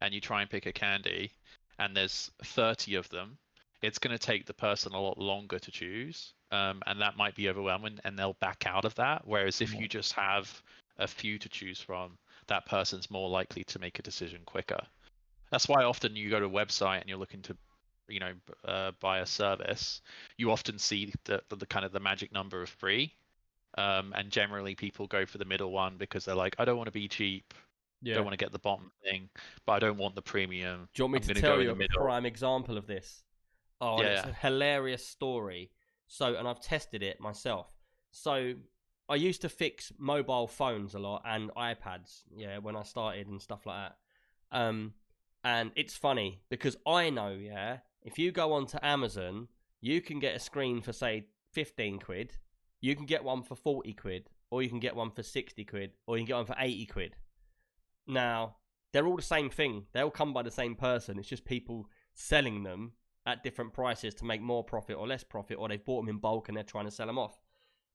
and 0.00 0.12
you 0.12 0.20
try 0.20 0.42
and 0.42 0.50
pick 0.50 0.66
a 0.66 0.72
candy, 0.72 1.32
and 1.78 1.96
there's 1.96 2.30
30 2.44 2.96
of 2.96 3.08
them, 3.08 3.36
it's 3.82 3.98
going 3.98 4.16
to 4.16 4.18
take 4.18 4.46
the 4.46 4.54
person 4.54 4.92
a 4.92 5.00
lot 5.00 5.18
longer 5.18 5.58
to 5.58 5.70
choose, 5.70 6.32
um, 6.52 6.82
and 6.86 7.00
that 7.00 7.16
might 7.16 7.34
be 7.34 7.48
overwhelming, 7.48 7.98
and 8.04 8.18
they'll 8.18 8.36
back 8.40 8.64
out 8.66 8.84
of 8.84 8.94
that. 8.94 9.22
Whereas 9.26 9.60
if 9.60 9.74
you 9.78 9.88
just 9.88 10.12
have 10.14 10.62
a 10.98 11.06
few 11.06 11.38
to 11.38 11.48
choose 11.48 11.80
from, 11.80 12.16
that 12.46 12.64
person's 12.66 13.10
more 13.10 13.28
likely 13.28 13.64
to 13.64 13.78
make 13.78 13.98
a 13.98 14.02
decision 14.02 14.40
quicker. 14.46 14.80
That's 15.50 15.68
why 15.68 15.84
often 15.84 16.16
you 16.16 16.30
go 16.30 16.40
to 16.40 16.46
a 16.46 16.50
website 16.50 17.00
and 17.00 17.08
you're 17.08 17.18
looking 17.18 17.42
to, 17.42 17.56
you 18.08 18.20
know, 18.20 18.32
uh, 18.64 18.92
buy 19.00 19.18
a 19.20 19.26
service. 19.26 20.02
You 20.38 20.50
often 20.50 20.78
see 20.78 21.12
the, 21.24 21.42
the, 21.48 21.56
the 21.56 21.66
kind 21.66 21.84
of 21.84 21.92
the 21.92 22.00
magic 22.00 22.32
number 22.32 22.62
of 22.62 22.68
free, 22.68 23.14
um, 23.78 24.12
and 24.16 24.30
generally 24.30 24.74
people 24.74 25.06
go 25.08 25.26
for 25.26 25.38
the 25.38 25.44
middle 25.44 25.72
one 25.72 25.96
because 25.98 26.24
they're 26.24 26.34
like, 26.34 26.56
I 26.58 26.64
don't 26.64 26.76
want 26.78 26.88
to 26.88 26.92
be 26.92 27.08
cheap, 27.08 27.54
Yeah. 28.02 28.14
don't 28.14 28.24
want 28.24 28.34
to 28.38 28.44
get 28.44 28.52
the 28.52 28.58
bottom 28.60 28.90
thing, 29.02 29.28
but 29.66 29.72
I 29.74 29.78
don't 29.80 29.98
want 29.98 30.14
the 30.14 30.22
premium. 30.22 30.88
Do 30.94 31.00
you 31.02 31.04
want 31.04 31.14
me 31.14 31.20
I'm 31.20 31.34
to 31.34 31.40
tell 31.40 31.62
you 31.62 31.70
a 31.70 31.74
middle. 31.74 31.98
prime 31.98 32.26
example 32.26 32.76
of 32.78 32.86
this? 32.86 33.22
Oh, 33.80 33.98
Yeah, 34.00 34.12
it's 34.12 34.24
a 34.24 34.32
hilarious 34.32 35.06
story. 35.06 35.70
So, 36.06 36.36
and 36.36 36.46
I've 36.46 36.60
tested 36.60 37.02
it 37.02 37.20
myself. 37.20 37.66
So, 38.12 38.54
I 39.08 39.16
used 39.16 39.42
to 39.42 39.48
fix 39.48 39.92
mobile 39.98 40.46
phones 40.46 40.94
a 40.94 40.98
lot 40.98 41.22
and 41.26 41.50
iPads, 41.54 42.22
yeah, 42.36 42.58
when 42.58 42.76
I 42.76 42.82
started 42.84 43.26
and 43.28 43.40
stuff 43.42 43.66
like 43.66 43.90
that. 43.90 44.56
Um, 44.56 44.94
and 45.42 45.72
it's 45.76 45.96
funny 45.96 46.42
because 46.48 46.76
I 46.86 47.10
know, 47.10 47.32
yeah, 47.32 47.78
if 48.04 48.18
you 48.18 48.30
go 48.32 48.52
onto 48.52 48.78
Amazon, 48.82 49.48
you 49.80 50.00
can 50.00 50.18
get 50.18 50.36
a 50.36 50.38
screen 50.38 50.80
for 50.82 50.92
say 50.92 51.26
15 51.52 51.98
quid, 51.98 52.34
you 52.80 52.94
can 52.94 53.06
get 53.06 53.24
one 53.24 53.42
for 53.42 53.54
40 53.54 53.92
quid, 53.94 54.28
or 54.50 54.62
you 54.62 54.68
can 54.68 54.80
get 54.80 54.94
one 54.94 55.10
for 55.10 55.22
60 55.22 55.64
quid, 55.64 55.92
or 56.06 56.16
you 56.16 56.22
can 56.22 56.28
get 56.28 56.36
one 56.36 56.46
for 56.46 56.56
80 56.58 56.86
quid. 56.86 57.16
Now, 58.06 58.56
they're 58.92 59.06
all 59.06 59.16
the 59.16 59.22
same 59.22 59.50
thing. 59.50 59.86
They 59.92 60.00
all 60.00 60.10
come 60.10 60.32
by 60.32 60.42
the 60.42 60.50
same 60.50 60.74
person. 60.74 61.18
It's 61.18 61.28
just 61.28 61.44
people 61.44 61.88
selling 62.14 62.62
them 62.62 62.92
at 63.26 63.42
different 63.42 63.72
prices 63.72 64.14
to 64.14 64.24
make 64.24 64.42
more 64.42 64.62
profit 64.62 64.96
or 64.96 65.06
less 65.06 65.24
profit, 65.24 65.56
or 65.58 65.68
they've 65.68 65.84
bought 65.84 66.02
them 66.02 66.10
in 66.10 66.18
bulk 66.18 66.48
and 66.48 66.56
they're 66.56 66.64
trying 66.64 66.84
to 66.84 66.90
sell 66.90 67.06
them 67.06 67.18
off. 67.18 67.40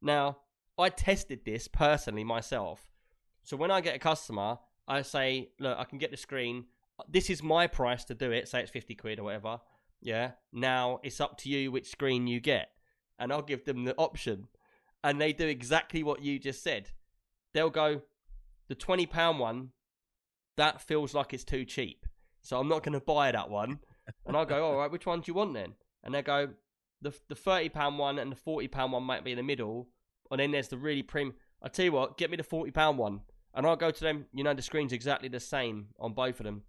Now, 0.02 0.40
I 0.78 0.90
tested 0.90 1.46
this 1.46 1.68
personally 1.68 2.24
myself. 2.24 2.90
So 3.44 3.56
when 3.56 3.72
I 3.72 3.82
get 3.82 3.96
a 3.96 4.00
customer, 4.00 4.58
I 4.88 5.04
say, 5.04 5.52
look, 5.60 5.78
I 5.78 5.84
can 5.84 6.00
get 6.00 6.12
the 6.12 6.18
screen. 6.18 6.66
This 7.08 7.30
is 7.30 7.44
my 7.44 7.68
price 7.68 8.04
to 8.06 8.16
do 8.16 8.32
it. 8.32 8.48
Say 8.48 8.62
it's 8.62 8.72
50 8.72 8.96
quid 8.96 9.20
or 9.20 9.24
whatever. 9.24 9.60
Yeah. 10.02 10.32
Now 10.52 11.00
it's 11.04 11.22
up 11.22 11.38
to 11.40 11.50
you 11.50 11.72
which 11.72 11.90
screen 11.90 12.28
you 12.28 12.40
get. 12.40 12.72
And 13.18 13.34
I'll 13.34 13.42
give 13.42 13.66
them 13.66 13.84
the 13.84 13.96
option. 13.98 14.48
And 15.04 15.20
they 15.20 15.34
do 15.34 15.48
exactly 15.48 16.04
what 16.04 16.22
you 16.22 16.40
just 16.40 16.64
said. 16.64 16.90
They'll 17.54 17.70
go, 17.70 18.02
the 18.68 18.76
£20 18.76 19.38
one, 19.38 19.70
that 20.58 20.82
feels 20.82 21.14
like 21.14 21.34
it's 21.34 21.44
too 21.44 21.66
cheap. 21.66 22.06
So 22.42 22.60
I'm 22.60 22.68
not 22.68 22.84
going 22.84 22.94
to 22.94 23.06
buy 23.06 23.32
that 23.32 23.50
one. 23.50 23.80
And 24.26 24.36
I'll 24.36 24.46
go, 24.46 24.66
all 24.66 24.78
right, 24.78 24.92
which 24.92 25.06
one 25.06 25.20
do 25.22 25.26
you 25.28 25.34
want 25.34 25.54
then? 25.54 25.74
And 26.04 26.14
they 26.14 26.22
go, 26.22 26.50
the 27.02 27.14
the 27.28 27.36
thirty 27.36 27.70
pound 27.70 27.98
one 27.98 28.20
and 28.20 28.32
the 28.32 28.36
forty 28.36 28.68
pound 28.68 28.92
one 28.92 29.04
might 29.04 29.24
be 29.24 29.32
in 29.32 29.38
the 29.38 29.44
middle, 29.44 29.88
and 30.32 30.40
then 30.40 30.52
there's 30.52 30.68
the 30.68 30.78
really 30.78 31.04
premium. 31.04 31.36
I 31.62 31.70
tell 31.70 31.86
you 31.86 31.92
what, 31.92 32.18
get 32.18 32.30
me 32.30 32.38
the 32.38 32.44
forty 32.44 32.72
pound 32.72 32.98
one, 32.98 33.22
and 33.54 33.66
I'll 33.66 33.76
go 33.76 33.92
to 33.92 34.00
them. 34.04 34.26
You 34.34 34.44
know, 34.44 34.54
the 34.54 34.62
screen's 34.62 34.94
exactly 34.94 35.30
the 35.30 35.40
same 35.40 35.88
on 36.00 36.14
both 36.14 36.40
of 36.40 36.46
them. 36.46 36.64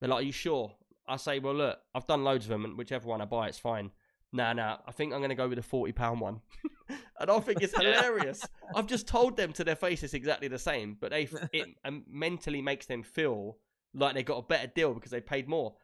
They're 0.00 0.08
like, 0.08 0.20
"Are 0.20 0.26
you 0.26 0.32
sure?" 0.32 0.74
I 1.10 1.16
say, 1.16 1.38
"Well, 1.38 1.54
look, 1.54 1.78
I've 1.94 2.06
done 2.06 2.24
loads 2.24 2.44
of 2.46 2.50
them, 2.50 2.64
and 2.64 2.78
whichever 2.78 3.08
one 3.08 3.20
I 3.20 3.24
buy, 3.24 3.48
it's 3.48 3.58
fine." 3.58 3.90
Nah, 4.32 4.52
nah, 4.52 4.78
I 4.86 4.92
think 4.92 5.12
I'm 5.12 5.18
going 5.18 5.30
to 5.30 5.34
go 5.34 5.48
with 5.48 5.56
the 5.56 5.62
forty 5.62 5.92
pound 5.92 6.20
one, 6.20 6.40
and 7.20 7.30
I 7.30 7.40
think 7.40 7.62
it's 7.62 7.76
hilarious. 7.76 8.46
I've 8.74 8.86
just 8.86 9.06
told 9.06 9.36
them 9.36 9.52
to 9.54 9.64
their 9.64 9.76
face 9.76 10.02
it's 10.02 10.14
exactly 10.14 10.48
the 10.48 10.58
same, 10.58 10.96
but 11.00 11.10
they 11.10 11.28
it 11.52 11.68
um, 11.84 12.04
mentally 12.08 12.62
makes 12.62 12.86
them 12.86 13.02
feel 13.02 13.58
like 13.92 14.14
they 14.14 14.22
got 14.22 14.38
a 14.38 14.42
better 14.42 14.68
deal 14.68 14.94
because 14.94 15.10
they 15.10 15.20
paid 15.20 15.48
more. 15.48 15.74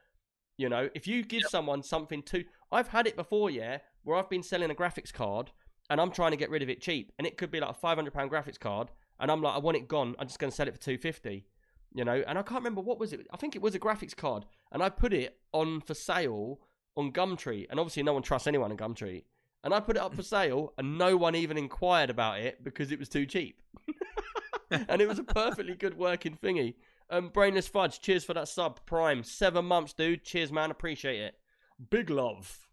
You 0.58 0.68
know, 0.68 0.88
if 0.94 1.06
you 1.06 1.22
give 1.22 1.42
someone 1.48 1.82
something 1.82 2.22
to, 2.24 2.44
I've 2.72 2.88
had 2.88 3.06
it 3.06 3.14
before, 3.14 3.50
yeah, 3.50 3.78
where 4.04 4.16
I've 4.16 4.30
been 4.30 4.42
selling 4.42 4.70
a 4.70 4.74
graphics 4.74 5.12
card 5.12 5.50
and 5.90 6.00
I'm 6.00 6.10
trying 6.10 6.30
to 6.32 6.36
get 6.36 6.50
rid 6.50 6.62
of 6.62 6.68
it 6.68 6.80
cheap, 6.80 7.12
and 7.18 7.26
it 7.26 7.36
could 7.36 7.50
be 7.50 7.60
like 7.60 7.70
a 7.70 7.74
five 7.74 7.96
hundred 7.96 8.14
pound 8.14 8.30
graphics 8.30 8.58
card, 8.58 8.88
and 9.20 9.30
I'm 9.30 9.42
like, 9.42 9.54
I 9.54 9.58
want 9.58 9.76
it 9.76 9.88
gone. 9.88 10.14
I'm 10.18 10.26
just 10.26 10.38
going 10.38 10.50
to 10.50 10.56
sell 10.56 10.68
it 10.68 10.74
for 10.74 10.80
two 10.80 10.98
fifty. 10.98 11.46
You 11.96 12.04
know, 12.04 12.22
and 12.26 12.38
I 12.38 12.42
can't 12.42 12.60
remember 12.60 12.82
what 12.82 12.98
was 12.98 13.14
it. 13.14 13.26
I 13.32 13.38
think 13.38 13.56
it 13.56 13.62
was 13.62 13.74
a 13.74 13.78
graphics 13.78 14.14
card, 14.14 14.44
and 14.70 14.82
I 14.82 14.90
put 14.90 15.14
it 15.14 15.38
on 15.52 15.80
for 15.80 15.94
sale 15.94 16.60
on 16.94 17.10
Gumtree, 17.10 17.66
and 17.70 17.80
obviously 17.80 18.02
no 18.02 18.12
one 18.12 18.22
trusts 18.22 18.46
anyone 18.46 18.70
on 18.70 18.76
Gumtree. 18.76 19.24
And 19.64 19.72
I 19.72 19.80
put 19.80 19.96
it 19.96 20.02
up 20.02 20.14
for 20.14 20.22
sale, 20.22 20.74
and 20.76 20.98
no 20.98 21.16
one 21.16 21.34
even 21.34 21.56
inquired 21.56 22.10
about 22.10 22.40
it 22.40 22.62
because 22.62 22.92
it 22.92 22.98
was 22.98 23.08
too 23.08 23.24
cheap. 23.24 23.62
and 24.70 25.00
it 25.00 25.08
was 25.08 25.18
a 25.18 25.24
perfectly 25.24 25.74
good 25.74 25.96
working 25.96 26.36
thingy. 26.36 26.74
Um, 27.08 27.30
Brainless 27.30 27.66
Fudge, 27.66 28.00
cheers 28.00 28.24
for 28.24 28.34
that 28.34 28.48
sub. 28.48 28.84
Prime, 28.84 29.24
seven 29.24 29.64
months, 29.64 29.94
dude. 29.94 30.22
Cheers, 30.22 30.52
man. 30.52 30.70
Appreciate 30.70 31.20
it. 31.20 31.34
Big 31.88 32.10
love. 32.10 32.68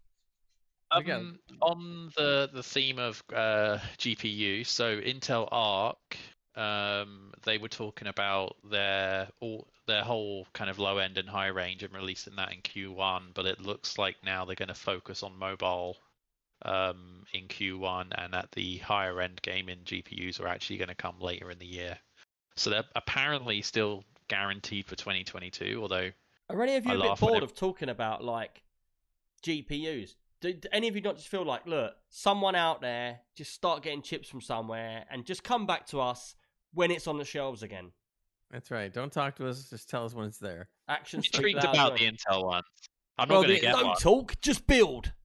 We 0.97 1.11
Um, 1.11 1.39
on 1.61 2.11
the 2.15 2.49
the 2.53 2.63
theme 2.63 2.99
of 2.99 3.23
uh, 3.33 3.79
GPU, 3.97 4.65
so 4.65 4.99
Intel 4.99 5.47
Arc, 5.51 6.17
um, 6.55 7.31
they 7.43 7.57
were 7.57 7.67
talking 7.69 8.07
about 8.07 8.55
their 8.63 9.27
all 9.39 9.67
their 9.87 10.03
whole 10.03 10.47
kind 10.53 10.69
of 10.69 10.79
low 10.79 10.97
end 10.97 11.17
and 11.17 11.27
high 11.27 11.47
range 11.47 11.83
and 11.83 11.93
releasing 11.93 12.35
that 12.35 12.53
in 12.53 12.61
Q1, 12.61 13.33
but 13.33 13.45
it 13.45 13.59
looks 13.59 13.97
like 13.97 14.15
now 14.23 14.45
they're 14.45 14.55
going 14.55 14.69
to 14.69 14.73
focus 14.73 15.23
on 15.23 15.37
mobile 15.37 15.97
um, 16.63 17.25
in 17.33 17.47
Q1, 17.47 18.07
and 18.17 18.33
that 18.33 18.51
the 18.53 18.77
higher 18.77 19.19
end 19.19 19.41
gaming 19.41 19.79
GPUs 19.85 20.39
are 20.39 20.47
actually 20.47 20.77
going 20.77 20.89
to 20.89 20.95
come 20.95 21.19
later 21.19 21.51
in 21.51 21.59
the 21.59 21.65
year. 21.65 21.97
So 22.55 22.69
they're 22.69 22.85
apparently 22.95 23.61
still 23.61 24.03
guaranteed 24.27 24.85
for 24.85 24.95
2022, 24.95 25.79
although 25.81 26.11
Are 26.49 26.61
any 26.61 26.75
of 26.75 26.85
you 26.85 26.93
I 26.93 26.95
a 26.95 27.09
bit 27.09 27.19
bored 27.19 27.37
it- 27.37 27.43
of 27.43 27.55
talking 27.55 27.89
about 27.89 28.23
like 28.23 28.61
GPUs? 29.43 30.15
Do, 30.39 30.53
do 30.53 30.67
any 30.71 30.87
of 30.87 30.95
you 30.95 31.01
not 31.01 31.15
just 31.15 31.29
feel 31.29 31.45
like, 31.45 31.65
look, 31.65 31.95
someone 32.09 32.53
out 32.55 32.81
there 32.81 33.21
just 33.35 33.53
start 33.53 33.81
getting 33.81 34.01
chips 34.01 34.27
from 34.27 34.41
somewhere 34.41 35.05
and 35.09 35.25
just 35.25 35.43
come 35.43 35.65
back 35.65 35.87
to 35.87 36.01
us 36.01 36.35
when 36.73 36.91
it's 36.91 37.07
on 37.07 37.17
the 37.17 37.25
shelves 37.25 37.63
again? 37.63 37.91
That's 38.51 38.69
right. 38.71 38.93
Don't 38.93 39.11
talk 39.11 39.35
to 39.37 39.47
us. 39.47 39.69
Just 39.69 39.89
tell 39.89 40.05
us 40.05 40.13
when 40.13 40.27
it's 40.27 40.37
there. 40.37 40.69
Actions 40.87 41.25
speak 41.27 41.37
intrigued 41.37 41.63
louder 41.63 41.69
about 41.77 41.97
than- 41.99 42.07
the 42.15 42.17
Intel 42.33 42.45
ones. 42.45 42.65
I'm 43.17 43.29
Well, 43.29 43.41
not 43.41 43.47
going 43.47 43.55
to 43.59 43.61
get 43.61 43.71
Don't 43.73 43.85
one. 43.87 43.97
talk, 43.97 44.41
just 44.41 44.65
build. 44.67 45.11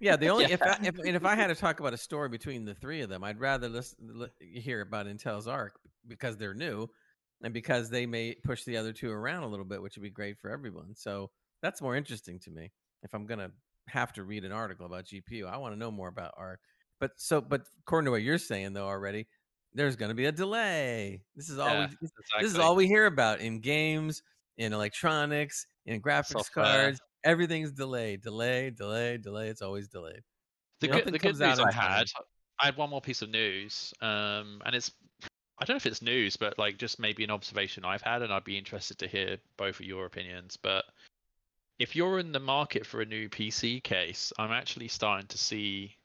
Yeah, 0.00 0.16
the 0.16 0.28
only 0.28 0.44
if 0.44 0.60
I, 0.60 0.78
if 0.82 0.98
and 0.98 1.16
if 1.16 1.24
I 1.24 1.34
had 1.34 1.46
to 1.46 1.54
talk 1.54 1.80
about 1.80 1.94
a 1.94 1.96
story 1.96 2.28
between 2.28 2.64
the 2.66 2.74
three 2.74 3.00
of 3.00 3.08
them, 3.08 3.24
I'd 3.24 3.40
rather 3.40 3.66
listen, 3.68 3.96
li- 4.12 4.60
hear 4.60 4.82
about 4.82 5.06
Intel's 5.06 5.46
Arc 5.48 5.78
because 6.06 6.36
they're 6.36 6.52
new, 6.54 6.86
and 7.42 7.54
because 7.54 7.88
they 7.88 8.04
may 8.04 8.34
push 8.44 8.64
the 8.64 8.76
other 8.76 8.92
two 8.92 9.10
around 9.10 9.44
a 9.44 9.46
little 9.48 9.64
bit, 9.64 9.80
which 9.80 9.96
would 9.96 10.02
be 10.02 10.10
great 10.10 10.38
for 10.38 10.50
everyone. 10.50 10.94
So 10.96 11.30
that's 11.62 11.80
more 11.80 11.96
interesting 11.96 12.38
to 12.40 12.50
me. 12.50 12.72
If 13.02 13.14
I'm 13.14 13.24
gonna 13.26 13.52
have 13.88 14.12
to 14.14 14.22
read 14.24 14.44
an 14.44 14.52
article 14.52 14.84
about 14.84 15.06
GPU, 15.06 15.46
I 15.48 15.56
want 15.56 15.72
to 15.72 15.78
know 15.78 15.90
more 15.90 16.08
about 16.08 16.34
Arc. 16.36 16.60
But 16.98 17.12
so, 17.16 17.40
but 17.40 17.62
according 17.80 18.04
to 18.06 18.10
what 18.10 18.22
you're 18.22 18.36
saying 18.38 18.74
though 18.74 18.86
already, 18.88 19.28
there's 19.74 19.96
going 19.96 20.10
to 20.10 20.14
be 20.14 20.26
a 20.26 20.32
delay. 20.32 21.22
This 21.36 21.48
is 21.48 21.58
all 21.58 21.68
Yeah, 21.68 21.80
we, 21.80 21.96
this, 22.00 22.10
this 22.40 22.52
is 22.52 22.58
all 22.58 22.74
we 22.74 22.86
hear 22.86 23.06
about 23.06 23.40
in 23.40 23.60
games, 23.60 24.22
in 24.58 24.72
electronics, 24.72 25.66
in 25.86 26.00
graphics 26.00 26.26
Software. 26.26 26.64
cards. 26.64 27.00
Everything's 27.24 27.72
delayed, 27.72 28.22
delayed, 28.22 28.76
delayed, 28.76 29.22
delayed. 29.22 29.50
It's 29.50 29.62
always 29.62 29.88
delayed. 29.88 30.22
The 30.80 30.88
good, 30.88 31.04
the 31.06 31.18
good 31.18 31.38
news 31.38 31.58
I 31.58 31.70
time. 31.70 31.72
had, 31.72 32.04
I 32.58 32.66
had 32.66 32.76
one 32.76 32.88
more 32.88 33.02
piece 33.02 33.20
of 33.20 33.28
news, 33.28 33.92
um, 34.00 34.62
and 34.64 34.74
it's 34.74 34.90
I 35.60 35.66
don't 35.66 35.74
know 35.74 35.76
if 35.76 35.86
it's 35.86 36.00
news, 36.00 36.36
but 36.36 36.58
like 36.58 36.78
just 36.78 36.98
maybe 36.98 37.22
an 37.22 37.30
observation 37.30 37.84
I've 37.84 38.00
had, 38.00 38.22
and 38.22 38.32
I'd 38.32 38.44
be 38.44 38.56
interested 38.56 38.98
to 38.98 39.08
hear 39.08 39.36
both 39.58 39.78
of 39.78 39.84
your 39.86 40.06
opinions. 40.06 40.56
But 40.56 40.86
if 41.78 41.94
you're 41.94 42.18
in 42.18 42.32
the 42.32 42.40
market 42.40 42.86
for 42.86 43.02
a 43.02 43.06
new 43.06 43.28
PC 43.28 43.82
case, 43.82 44.32
I'm 44.38 44.52
actually 44.52 44.88
starting 44.88 45.26
to 45.28 45.38
see 45.38 45.96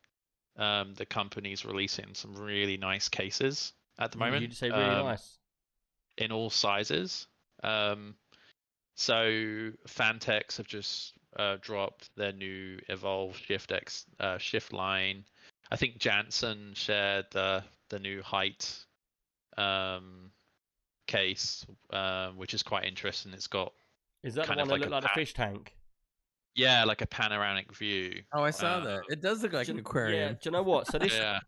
um, 0.58 0.94
the 0.96 1.06
companies 1.06 1.66
releasing 1.66 2.14
some 2.14 2.36
really 2.36 2.78
nice 2.78 3.10
cases 3.10 3.74
at 4.00 4.12
the 4.12 4.18
moment. 4.18 4.42
Did 4.42 4.50
you 4.50 4.56
say 4.56 4.70
really 4.70 4.84
um, 4.84 5.06
nice? 5.06 5.38
in 6.18 6.32
all 6.32 6.50
sizes. 6.50 7.28
Um, 7.64 8.16
so 8.96 9.72
Phanteks 9.88 10.58
have 10.58 10.68
just 10.68 11.14
uh, 11.38 11.58
dropped 11.62 12.10
their 12.16 12.32
new 12.32 12.80
Evolv 12.90 13.36
Shift 13.36 13.72
X 13.72 14.06
uh, 14.20 14.38
Shift 14.38 14.72
line. 14.72 15.26
I 15.72 15.76
think 15.76 15.98
Janssen 15.98 16.74
shared 16.76 17.26
the 17.32 17.64
the 17.90 18.00
new 18.00 18.22
height 18.22 18.74
um, 19.58 20.32
case, 21.08 21.66
um, 21.92 22.38
which 22.38 22.54
is 22.54 22.64
quite 22.64 22.86
interesting. 22.86 23.34
It's 23.34 23.48
got 23.48 23.74
Is 24.24 24.36
that 24.36 24.46
the 24.46 24.52
one 24.52 24.60
of 24.60 24.68
that 24.68 24.74
like 24.74 24.82
looked 24.82 24.92
like 24.92 25.06
a 25.06 25.10
fish 25.10 25.34
tank? 25.34 25.75
Yeah, 26.56 26.84
like 26.86 27.02
a 27.02 27.06
panoramic 27.08 27.76
view. 27.76 28.24
Oh, 28.34 28.44
I 28.44 28.52
saw 28.52 28.76
Uh, 28.78 28.80
that. 28.86 29.02
It 29.10 29.22
does 29.22 29.44
look 29.44 29.54
like 29.54 29.68
Do 29.68 29.74
an 29.74 29.78
you- 29.78 29.84
Yeah, 29.84 29.90
aquarium. 29.90 30.34
do 30.36 30.40
you 30.46 30.52
know 30.52 30.64
what? 30.64 30.88
So 30.88 30.98
this 30.98 31.14
Yeah, 31.14 31.40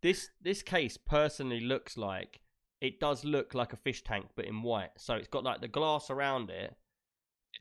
this 0.00 0.30
this 0.40 0.62
case 0.62 0.96
personally 0.96 1.60
looks 1.60 1.96
like 1.96 2.40
it 2.80 2.98
does 3.00 3.24
look 3.24 3.54
like 3.54 3.72
a 3.72 3.76
fish 3.76 4.02
tank, 4.02 4.30
but 4.34 4.44
in 4.44 4.62
white. 4.62 4.90
So 4.98 5.14
it's 5.14 5.28
got 5.28 5.44
like 5.44 5.60
the 5.60 5.68
glass 5.68 6.10
around 6.10 6.50
it. 6.50 6.76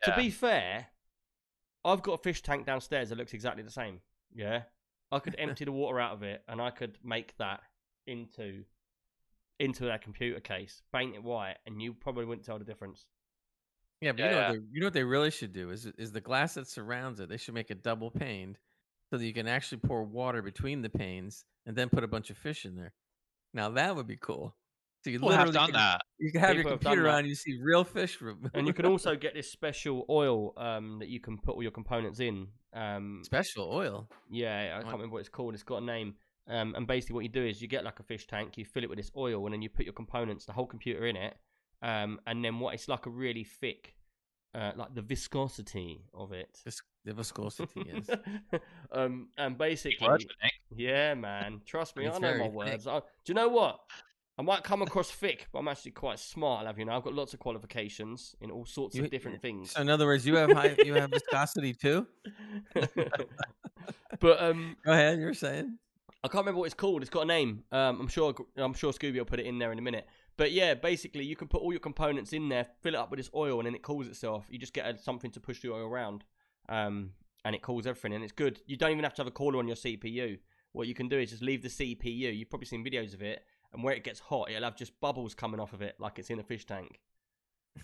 Yeah. 0.06 0.14
To 0.15 0.22
be 0.22 0.30
fair, 0.32 0.88
I've 1.86 2.02
got 2.02 2.14
a 2.14 2.18
fish 2.23 2.41
tank 2.41 2.65
downstairs 2.65 3.10
that 3.10 3.18
looks 3.18 3.34
exactly 3.34 3.61
the 3.64 3.69
same. 3.72 4.02
Yeah, 4.34 4.64
I 5.11 5.19
could 5.19 5.36
empty 5.40 5.65
the 5.65 5.72
water 5.72 5.99
out 5.99 6.14
of 6.14 6.23
it, 6.23 6.44
and 6.48 6.61
I 6.61 6.72
could 6.72 6.98
make 7.03 7.36
that 7.38 7.61
into 8.07 8.65
into 9.60 9.86
that 9.86 10.02
computer 10.02 10.40
case, 10.40 10.82
paint 10.91 11.14
it 11.15 11.22
white, 11.23 11.57
and 11.68 11.80
you 11.82 11.94
probably 11.94 12.26
wouldn't 12.26 12.45
tell 12.45 12.57
the 12.57 12.65
difference. 12.65 13.06
Yeah, 14.02 14.11
but 14.14 14.19
you 14.19 14.26
know, 14.26 14.32
Yeah. 14.32 14.48
what 14.49 14.53
they, 14.53 14.60
you 14.72 14.80
know 14.82 14.86
what 14.88 14.94
they 14.94 15.03
really 15.03 15.32
should 15.32 15.53
do 15.53 15.69
is 15.69 15.86
is 15.98 16.11
the 16.11 16.22
glass 16.22 16.56
that 16.56 16.68
surrounds 16.68 17.19
it. 17.19 17.30
They 17.30 17.38
should 17.38 17.53
make 17.53 17.69
it 17.72 17.84
double 17.84 18.11
paned, 18.11 18.57
so 19.10 19.18
that 19.18 19.26
you 19.26 19.34
can 19.34 19.48
actually 19.48 19.80
pour 19.80 20.03
water 20.03 20.41
between 20.41 20.82
the 20.82 20.90
panes 20.90 21.45
and 21.65 21.76
then 21.76 21.90
put 21.90 22.03
a 22.03 22.07
bunch 22.07 22.30
of 22.30 22.38
fish 22.38 22.65
in 22.65 22.76
there. 22.76 22.94
Now 23.53 23.69
that 23.69 23.95
would 23.95 24.07
be 24.07 24.18
cool. 24.18 24.56
So 25.03 25.10
you 25.10 25.18
People 25.18 25.32
have 25.32 25.52
done 25.52 25.72
can, 25.72 25.73
that. 25.73 26.02
you 26.19 26.32
can 26.32 26.41
have 26.41 26.49
your 26.53 26.57
People 26.64 26.72
have 26.73 26.80
done 26.82 26.91
computer 26.91 27.03
that. 27.07 27.14
on, 27.14 27.19
and 27.19 27.28
you 27.28 27.34
see 27.36 27.57
real 27.60 27.84
fish. 27.84 28.19
And 28.53 28.68
you 28.68 28.73
can 28.73 28.86
also 28.94 29.15
get 29.15 29.34
this 29.34 29.52
special 29.52 30.06
oil 30.10 30.53
um, 30.57 30.99
that 30.99 31.10
you 31.10 31.19
can 31.19 31.40
put 31.40 31.56
all 31.56 31.64
your 31.64 31.72
components 31.72 32.19
in. 32.19 32.48
Um, 32.73 33.22
special 33.23 33.68
oil. 33.72 34.07
Yeah, 34.30 34.76
I 34.78 34.82
can't 34.82 34.94
remember 34.94 35.14
what 35.14 35.19
it's 35.22 35.30
called. 35.30 35.56
It's 35.56 35.64
got 35.64 35.82
a 35.82 35.86
name. 35.86 36.14
Um, 36.48 36.76
and 36.76 36.86
basically, 36.86 37.15
what 37.15 37.23
you 37.23 37.30
do 37.30 37.44
is 37.44 37.61
you 37.64 37.68
get 37.68 37.84
like 37.84 37.99
a 37.99 38.03
fish 38.03 38.28
tank, 38.28 38.57
you 38.57 38.65
fill 38.65 38.84
it 38.84 38.90
with 38.90 38.98
this 38.98 39.11
oil, 39.18 39.44
and 39.45 39.53
then 39.53 39.61
you 39.64 39.69
put 39.69 39.86
your 39.86 39.94
components, 39.94 40.45
the 40.45 40.53
whole 40.53 40.68
computer 40.68 41.06
in 41.07 41.15
it. 41.15 41.36
Um, 41.81 42.19
and 42.27 42.43
then 42.43 42.59
what? 42.59 42.73
It's 42.75 42.87
like 42.87 43.05
a 43.05 43.09
really 43.09 43.43
thick, 43.43 43.95
uh, 44.53 44.71
like 44.75 44.93
the 44.93 45.01
viscosity 45.01 46.03
of 46.13 46.31
it. 46.31 46.59
Vis- 46.63 46.81
The 47.05 47.13
viscosity 47.13 47.81
is. 47.81 48.09
um, 48.91 49.29
and 49.37 49.57
basically, 49.57 50.07
words, 50.07 50.25
yeah, 50.75 51.13
man, 51.15 51.61
trust 51.65 51.95
me, 51.97 52.05
It's 52.05 52.17
I 52.17 52.19
know 52.19 52.37
my 52.37 52.47
words. 52.49 52.85
I, 52.87 52.99
do 52.99 53.03
you 53.27 53.33
know 53.33 53.49
what? 53.49 53.79
I 54.37 54.43
might 54.43 54.63
come 54.63 54.81
across 54.81 55.11
thick, 55.11 55.47
but 55.51 55.59
I'm 55.59 55.67
actually 55.67 55.91
quite 55.91 56.17
smart. 56.19 56.61
I'll 56.61 56.67
have 56.67 56.79
you 56.79 56.85
know, 56.85 56.93
I've 56.95 57.03
got 57.03 57.13
lots 57.13 57.33
of 57.33 57.39
qualifications 57.39 58.35
in 58.41 58.49
all 58.51 58.65
sorts 58.65 58.95
You- 58.95 59.03
of 59.03 59.11
different 59.11 59.41
things. 59.41 59.71
So 59.71 59.81
in 59.81 59.89
other 59.89 60.05
words, 60.05 60.25
you 60.25 60.35
have 60.35 60.51
high, 60.51 60.75
you 60.85 60.93
have 60.95 61.09
viscosity 61.11 61.73
too. 61.73 62.07
but 64.19 64.41
um, 64.41 64.75
Go 64.85 64.91
ahead. 64.91 65.19
You're 65.19 65.33
saying. 65.33 65.77
I 66.23 66.27
can't 66.27 66.41
remember 66.43 66.59
what 66.59 66.65
it's 66.65 66.75
called. 66.75 67.01
It's 67.01 67.09
got 67.09 67.21
a 67.23 67.25
name. 67.25 67.63
Um, 67.71 67.99
I'm 68.01 68.07
sure. 68.07 68.33
I'm 68.57 68.73
sure 68.73 68.91
Scooby 68.91 69.17
will 69.17 69.25
put 69.25 69.39
it 69.39 69.45
in 69.47 69.57
there 69.57 69.71
in 69.71 69.79
a 69.79 69.81
minute. 69.81 70.07
But 70.37 70.51
yeah, 70.51 70.73
basically, 70.73 71.23
you 71.25 71.35
can 71.35 71.47
put 71.47 71.61
all 71.61 71.71
your 71.71 71.79
components 71.79 72.33
in 72.33 72.49
there, 72.49 72.65
fill 72.81 72.95
it 72.95 72.97
up 72.97 73.11
with 73.11 73.19
this 73.19 73.29
oil, 73.35 73.59
and 73.59 73.65
then 73.67 73.75
it 73.75 73.81
cools 73.83 74.07
itself. 74.07 74.45
You 74.49 74.57
just 74.57 74.73
get 74.73 74.85
a, 74.87 74.97
something 74.97 75.31
to 75.31 75.39
push 75.39 75.61
the 75.61 75.71
oil 75.71 75.85
around, 75.85 76.23
um, 76.69 77.11
and 77.45 77.55
it 77.55 77.61
cools 77.61 77.85
everything, 77.85 78.13
and 78.13 78.23
it's 78.23 78.31
good. 78.33 78.59
You 78.65 78.77
don't 78.77 78.91
even 78.91 79.03
have 79.03 79.13
to 79.15 79.21
have 79.21 79.27
a 79.27 79.31
cooler 79.31 79.59
on 79.59 79.67
your 79.67 79.75
CPU. 79.75 80.39
What 80.71 80.87
you 80.87 80.93
can 80.93 81.09
do 81.09 81.19
is 81.19 81.31
just 81.31 81.41
leave 81.43 81.61
the 81.61 81.67
CPU. 81.69 82.35
You've 82.37 82.49
probably 82.49 82.65
seen 82.65 82.83
videos 82.83 83.13
of 83.13 83.21
it, 83.21 83.43
and 83.73 83.83
where 83.83 83.93
it 83.93 84.03
gets 84.03 84.19
hot, 84.19 84.49
it'll 84.49 84.63
have 84.63 84.75
just 84.77 84.99
bubbles 85.01 85.35
coming 85.35 85.59
off 85.59 85.73
of 85.73 85.81
it, 85.81 85.95
like 85.99 86.17
it's 86.17 86.29
in 86.29 86.39
a 86.39 86.43
fish 86.43 86.65
tank. 86.65 86.99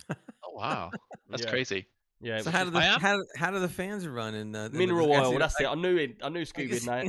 Oh 0.43 0.51
wow, 0.55 0.91
that's 1.29 1.43
Yeah. 1.43 1.49
crazy. 1.49 1.85
Yeah, 2.21 2.39
So 2.39 2.45
which 2.45 2.55
how 2.55 2.63
is 2.63 2.69
do 2.69 2.71
the 2.71 2.81
how, 2.81 3.17
how 3.35 3.51
do 3.51 3.59
the 3.59 3.67
fans 3.69 4.07
run 4.07 4.33
in 4.33 4.55
uh, 4.55 4.69
the 4.69 4.77
mineral 4.77 5.07
oil. 5.11 5.37
viscosity? 5.37 5.37
That's 5.39 5.61
it. 5.61 5.67
I 5.67 5.75
knew 5.75 5.97
it. 5.97 6.17
I 6.23 6.29
knew 6.29 6.41
Scooby 6.45 6.69
would 6.73 6.85
know 6.85 7.03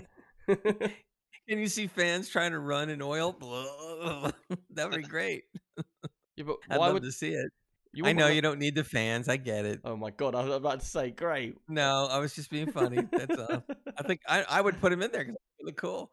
it. 0.48 0.92
Can 1.48 1.58
you 1.58 1.66
see 1.68 1.86
fans 1.86 2.28
trying 2.28 2.52
to 2.52 2.58
run 2.58 2.90
in 2.90 3.00
oil? 3.00 3.32
that 4.74 4.90
would 4.90 4.96
be 4.98 5.02
great. 5.08 5.44
yeah, 6.36 6.44
but 6.44 6.56
I'd 6.70 6.78
why 6.78 6.86
love 6.86 6.94
would 6.94 7.02
to 7.04 7.12
see 7.12 7.30
it. 7.32 7.50
you? 7.94 8.04
I 8.04 8.12
know 8.12 8.24
wanna- 8.24 8.34
you 8.34 8.42
don't 8.42 8.58
need 8.58 8.74
the 8.74 8.84
fans. 8.84 9.28
I 9.28 9.36
get 9.38 9.64
it. 9.64 9.80
Oh 9.84 9.96
my 9.96 10.10
god! 10.10 10.34
I 10.34 10.42
was 10.44 10.54
about 10.54 10.80
to 10.80 10.86
say, 10.86 11.10
great. 11.10 11.56
No, 11.68 12.06
I 12.10 12.18
was 12.18 12.34
just 12.34 12.50
being 12.50 12.70
funny. 12.70 12.98
That's 13.10 13.38
all. 13.38 13.64
I 13.96 14.02
think 14.02 14.20
I, 14.28 14.44
I 14.48 14.60
would 14.60 14.78
put 14.80 14.90
them 14.90 15.02
in 15.02 15.10
there 15.10 15.24
because 15.24 15.36
they 15.58 15.64
look 15.64 15.76
cool. 15.78 16.10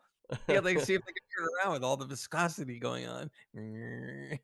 Yeah, 0.48 0.62
they 0.62 0.74
see 0.80 0.94
if 0.96 1.02
they 1.02 1.12
can 1.12 1.28
turn 1.38 1.48
around 1.62 1.74
with 1.74 1.84
all 1.84 1.98
the 1.98 2.06
viscosity 2.06 2.80
going 2.80 3.06
on. 3.08 3.30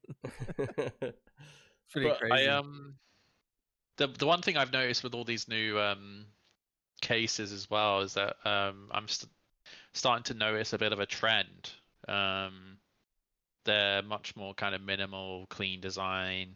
Pretty 1.91 2.07
But 2.07 2.19
crazy. 2.19 2.47
I 2.47 2.57
um 2.57 2.95
the 3.97 4.07
the 4.07 4.27
one 4.27 4.41
thing 4.41 4.57
I've 4.57 4.71
noticed 4.71 5.03
with 5.03 5.13
all 5.15 5.23
these 5.23 5.47
new 5.47 5.79
um 5.79 6.25
cases 7.01 7.51
as 7.51 7.69
well 7.69 8.01
is 8.01 8.13
that 8.13 8.35
um 8.45 8.89
I'm 8.91 9.07
st- 9.07 9.31
starting 9.93 10.23
to 10.23 10.33
notice 10.33 10.73
a 10.73 10.77
bit 10.77 10.93
of 10.93 10.99
a 10.99 11.05
trend. 11.05 11.71
Um 12.07 12.77
they're 13.63 14.01
much 14.01 14.35
more 14.35 14.53
kind 14.55 14.73
of 14.73 14.81
minimal, 14.81 15.45
clean 15.49 15.81
design, 15.81 16.55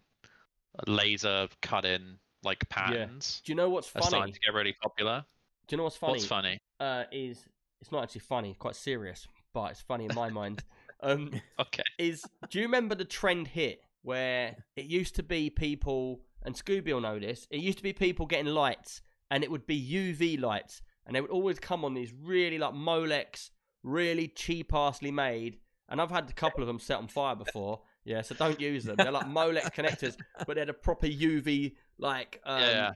laser 0.88 1.48
cut 1.62 1.86
in 1.86 2.18
like 2.44 2.68
patterns. 2.70 3.42
Do 3.46 3.52
you 3.52 3.56
know 3.56 3.70
what's 3.70 3.88
Are 3.96 4.02
funny? 4.02 4.08
starting 4.10 4.34
to 4.34 4.40
get 4.40 4.54
really 4.54 4.74
popular. 4.82 5.24
Do 5.68 5.74
you 5.76 5.78
know 5.78 5.84
what's 5.84 5.98
funny? 5.98 6.14
What's 6.14 6.26
funny? 6.26 6.58
Uh, 6.80 7.04
is 7.12 7.46
it's 7.82 7.92
not 7.92 8.04
actually 8.04 8.22
funny. 8.22 8.56
Quite 8.58 8.76
serious, 8.76 9.28
but 9.54 9.72
it's 9.72 9.82
funny 9.82 10.06
in 10.06 10.16
my 10.16 10.30
mind. 10.42 10.64
Um, 11.02 11.32
Okay. 11.60 11.84
is 12.00 12.26
do 12.50 12.60
you 12.60 12.66
remember 12.66 12.96
the 12.96 13.06
trend 13.06 13.48
hit 13.50 13.82
where 14.02 14.56
it 14.76 14.86
used 14.86 15.16
to 15.16 15.24
be 15.24 15.50
people 15.50 16.22
and 16.46 16.56
Scooby 16.56 16.94
will 16.94 17.02
know 17.02 17.20
this. 17.20 17.48
It 17.50 17.60
used 17.60 17.78
to 17.80 17.84
be 17.84 17.92
people 17.92 18.28
getting 18.28 18.54
lights, 18.54 19.02
and 19.32 19.44
it 19.44 19.50
would 19.52 19.66
be 19.66 19.76
UV 19.76 20.40
lights, 20.40 20.82
and 21.06 21.16
they 21.16 21.22
would 21.22 21.32
always 21.32 21.60
come 21.60 21.86
on 21.86 21.94
these 21.94 22.12
really 22.24 22.58
like 22.58 22.74
Molex, 22.74 23.50
really 23.84 24.28
cheap 24.28 24.74
assly 24.74 25.12
made. 25.12 25.58
And 25.88 26.02
I've 26.02 26.10
had 26.10 26.30
a 26.30 26.34
couple 26.34 26.62
of 26.62 26.68
them 26.68 26.80
set 26.80 26.98
on 26.98 27.08
fire 27.08 27.36
before. 27.36 27.82
Yeah, 28.06 28.22
so 28.22 28.34
don't 28.36 28.60
use 28.60 28.84
them. 28.86 28.96
They're 28.98 29.12
like 29.12 29.28
Molex 29.28 29.72
connectors, 29.74 30.16
but 30.48 30.56
they're 30.56 30.66
the 30.66 30.74
proper 30.74 31.08
UV 31.08 31.74
like 31.98 32.42
um, 32.46 32.62
Yeah. 32.62 32.94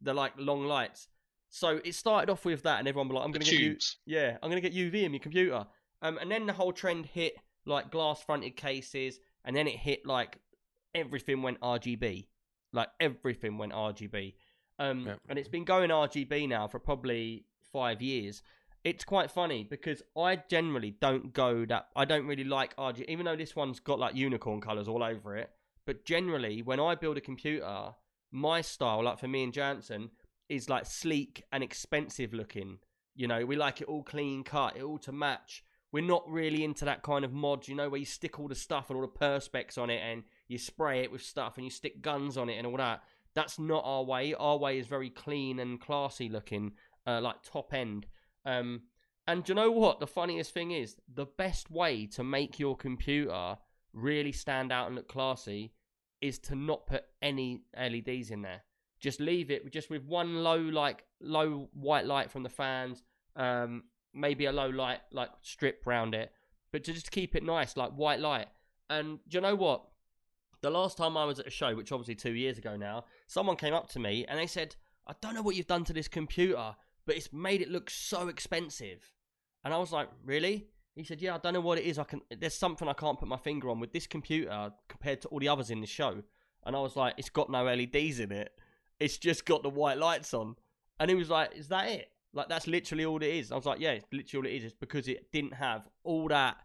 they're 0.00 0.14
like 0.14 0.32
long 0.36 0.66
lights. 0.66 1.08
So 1.50 1.80
it 1.84 1.94
started 1.94 2.30
off 2.30 2.44
with 2.44 2.62
that, 2.62 2.78
and 2.78 2.88
everyone 2.88 3.08
was 3.08 3.16
like, 3.16 3.24
"I'm 3.24 3.30
going 3.32 3.44
to 3.44 3.50
get 3.50 3.60
you, 3.60 3.76
yeah, 4.06 4.38
I'm 4.42 4.50
going 4.50 4.62
to 4.62 4.68
get 4.68 4.74
UV 4.76 5.02
in 5.04 5.12
my 5.12 5.18
computer." 5.18 5.66
Um, 6.00 6.16
and 6.18 6.30
then 6.30 6.46
the 6.46 6.52
whole 6.52 6.72
trend 6.72 7.06
hit 7.06 7.34
like 7.66 7.90
glass-fronted 7.90 8.56
cases, 8.56 9.20
and 9.44 9.54
then 9.54 9.68
it 9.68 9.76
hit 9.76 10.06
like 10.06 10.38
everything 10.94 11.42
went 11.42 11.60
RGB, 11.60 12.26
like 12.72 12.88
everything 13.00 13.58
went 13.58 13.72
RGB. 13.72 14.34
Um, 14.78 15.10
and 15.28 15.38
it's 15.38 15.48
been 15.48 15.64
going 15.64 15.90
RGB 15.90 16.48
now 16.48 16.66
for 16.68 16.78
probably 16.80 17.44
five 17.72 18.02
years. 18.02 18.42
It's 18.84 19.04
quite 19.04 19.30
funny 19.30 19.64
because 19.64 20.02
I 20.16 20.36
generally 20.48 20.90
don't 21.00 21.32
go 21.32 21.64
that. 21.66 21.88
I 21.94 22.04
don't 22.04 22.26
really 22.26 22.44
like 22.44 22.76
RGB, 22.76 23.04
even 23.08 23.26
though 23.26 23.36
this 23.36 23.54
one's 23.54 23.80
got 23.80 24.00
like 24.00 24.16
unicorn 24.16 24.60
colors 24.60 24.88
all 24.88 25.04
over 25.04 25.36
it. 25.36 25.50
But 25.86 26.04
generally, 26.04 26.62
when 26.62 26.80
I 26.80 26.94
build 26.94 27.16
a 27.16 27.20
computer, 27.20 27.90
my 28.30 28.60
style, 28.60 29.04
like 29.04 29.18
for 29.18 29.28
me 29.28 29.44
and 29.44 29.52
Jansen, 29.52 30.10
is 30.48 30.68
like 30.68 30.86
sleek 30.86 31.44
and 31.52 31.62
expensive 31.62 32.34
looking. 32.34 32.78
You 33.14 33.28
know, 33.28 33.44
we 33.44 33.56
like 33.56 33.80
it 33.80 33.88
all 33.88 34.02
clean 34.02 34.42
cut, 34.42 34.76
it 34.76 34.82
all 34.82 34.98
to 34.98 35.12
match. 35.12 35.64
We're 35.92 36.02
not 36.02 36.28
really 36.28 36.64
into 36.64 36.86
that 36.86 37.02
kind 37.02 37.24
of 37.24 37.32
mod, 37.32 37.68
you 37.68 37.74
know, 37.74 37.88
where 37.88 38.00
you 38.00 38.06
stick 38.06 38.40
all 38.40 38.48
the 38.48 38.54
stuff 38.54 38.88
and 38.88 38.96
all 38.96 39.02
the 39.02 39.08
perspex 39.08 39.76
on 39.76 39.90
it 39.90 40.00
and 40.02 40.22
you 40.48 40.56
spray 40.56 41.00
it 41.00 41.12
with 41.12 41.22
stuff 41.22 41.56
and 41.56 41.64
you 41.64 41.70
stick 41.70 42.00
guns 42.00 42.36
on 42.36 42.48
it 42.48 42.56
and 42.56 42.66
all 42.66 42.78
that. 42.78 43.02
That's 43.34 43.58
not 43.58 43.82
our 43.84 44.02
way. 44.02 44.34
Our 44.34 44.56
way 44.56 44.78
is 44.78 44.86
very 44.86 45.10
clean 45.10 45.58
and 45.58 45.80
classy 45.80 46.28
looking, 46.28 46.72
uh, 47.06 47.20
like 47.20 47.42
top 47.42 47.72
end. 47.74 48.06
Um, 48.44 48.82
and 49.26 49.48
you 49.48 49.54
know 49.54 49.70
what? 49.70 50.00
The 50.00 50.06
funniest 50.06 50.52
thing 50.52 50.72
is, 50.72 50.96
the 51.12 51.26
best 51.26 51.70
way 51.70 52.06
to 52.06 52.24
make 52.24 52.58
your 52.58 52.76
computer 52.76 53.56
really 53.92 54.32
stand 54.32 54.72
out 54.72 54.86
and 54.86 54.96
look 54.96 55.08
classy 55.08 55.72
is 56.20 56.38
to 56.38 56.54
not 56.54 56.86
put 56.86 57.04
any 57.20 57.62
LEDs 57.76 58.30
in 58.30 58.42
there. 58.42 58.62
Just 59.00 59.20
leave 59.20 59.50
it 59.50 59.64
with- 59.64 59.72
just 59.72 59.90
with 59.90 60.04
one 60.04 60.42
low 60.42 60.56
like 60.58 61.04
low 61.20 61.68
white 61.72 62.06
light 62.06 62.30
from 62.30 62.42
the 62.42 62.48
fans, 62.48 63.02
um, 63.36 63.84
maybe 64.14 64.46
a 64.46 64.52
low 64.52 64.68
light 64.68 65.00
like 65.12 65.30
strip 65.42 65.82
round 65.86 66.14
it, 66.14 66.32
but 66.70 66.84
to 66.84 66.92
just 66.92 67.10
keep 67.10 67.34
it 67.34 67.42
nice 67.42 67.76
like 67.76 67.92
white 67.92 68.20
light. 68.20 68.48
And 68.88 69.20
you 69.28 69.40
know 69.40 69.54
what? 69.54 69.84
The 70.60 70.70
last 70.70 70.96
time 70.96 71.16
I 71.16 71.24
was 71.24 71.40
at 71.40 71.46
a 71.46 71.50
show, 71.50 71.74
which 71.74 71.90
obviously 71.90 72.14
two 72.14 72.34
years 72.34 72.58
ago 72.58 72.76
now, 72.76 73.04
someone 73.26 73.56
came 73.56 73.74
up 73.74 73.88
to 73.90 73.98
me 73.98 74.24
and 74.26 74.38
they 74.38 74.46
said, 74.46 74.76
I 75.08 75.14
don't 75.20 75.34
know 75.34 75.42
what 75.42 75.56
you've 75.56 75.66
done 75.66 75.84
to 75.84 75.92
this 75.92 76.06
computer, 76.06 76.76
but 77.06 77.16
it's 77.16 77.32
made 77.32 77.60
it 77.62 77.70
look 77.70 77.90
so 77.90 78.28
expensive. 78.28 79.12
And 79.64 79.72
I 79.72 79.78
was 79.78 79.92
like, 79.92 80.08
really? 80.24 80.66
He 80.94 81.04
said, 81.04 81.22
yeah, 81.22 81.34
I 81.34 81.38
don't 81.38 81.54
know 81.54 81.60
what 81.60 81.78
it 81.78 81.84
is. 81.84 81.98
I 81.98 82.04
can. 82.04 82.20
There's 82.38 82.54
something 82.54 82.86
I 82.88 82.92
can't 82.92 83.18
put 83.18 83.28
my 83.28 83.36
finger 83.38 83.70
on 83.70 83.80
with 83.80 83.92
this 83.92 84.06
computer 84.06 84.72
compared 84.88 85.22
to 85.22 85.28
all 85.28 85.38
the 85.38 85.48
others 85.48 85.70
in 85.70 85.80
the 85.80 85.86
show. 85.86 86.22
And 86.64 86.76
I 86.76 86.80
was 86.80 86.96
like, 86.96 87.14
it's 87.16 87.30
got 87.30 87.50
no 87.50 87.64
LEDs 87.64 88.20
in 88.20 88.30
it. 88.30 88.52
It's 89.00 89.16
just 89.18 89.44
got 89.46 89.62
the 89.62 89.70
white 89.70 89.98
lights 89.98 90.34
on. 90.34 90.56
And 91.00 91.10
he 91.10 91.16
was 91.16 91.30
like, 91.30 91.56
is 91.56 91.68
that 91.68 91.88
it? 91.88 92.08
Like 92.34 92.48
that's 92.48 92.66
literally 92.66 93.04
all 93.04 93.16
it 93.22 93.28
is. 93.28 93.50
I 93.52 93.56
was 93.56 93.66
like, 93.66 93.80
yeah, 93.80 93.92
it's 93.92 94.06
literally 94.12 94.48
all 94.48 94.52
it 94.52 94.56
is. 94.56 94.64
It's 94.64 94.74
because 94.78 95.08
it 95.08 95.30
didn't 95.32 95.54
have 95.54 95.88
all 96.04 96.28
that. 96.28 96.56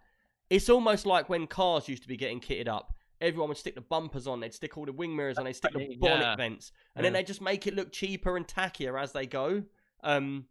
It's 0.50 0.70
almost 0.70 1.06
like 1.06 1.30
when 1.30 1.48
cars 1.48 1.88
used 1.90 2.04
to 2.04 2.08
be 2.08 2.18
getting 2.18 2.40
kitted 2.40 2.68
up. 2.68 2.94
Everyone 3.20 3.50
would 3.50 3.58
stick 3.58 3.74
the 3.74 3.82
bumpers 3.82 4.28
on, 4.28 4.40
they'd 4.40 4.54
stick 4.54 4.78
all 4.78 4.86
the 4.86 4.92
wing 4.94 5.16
mirrors 5.16 5.40
on, 5.40 5.46
they'd 5.46 5.54
stick 5.54 5.74
the 5.74 5.96
bonnet 6.00 6.22
Yeah. 6.22 6.36
vents, 6.36 6.72
and 6.96 7.04
then 7.04 7.14
Yeah. 7.14 7.22
they 7.22 7.24
just 7.26 7.42
make 7.42 7.66
it 7.66 7.74
look 7.74 7.92
cheaper 7.92 8.38
and 8.38 8.48
tackier 8.48 9.02
as 9.02 9.12
they 9.12 9.26
go. 9.26 9.64
Um, 10.03 10.45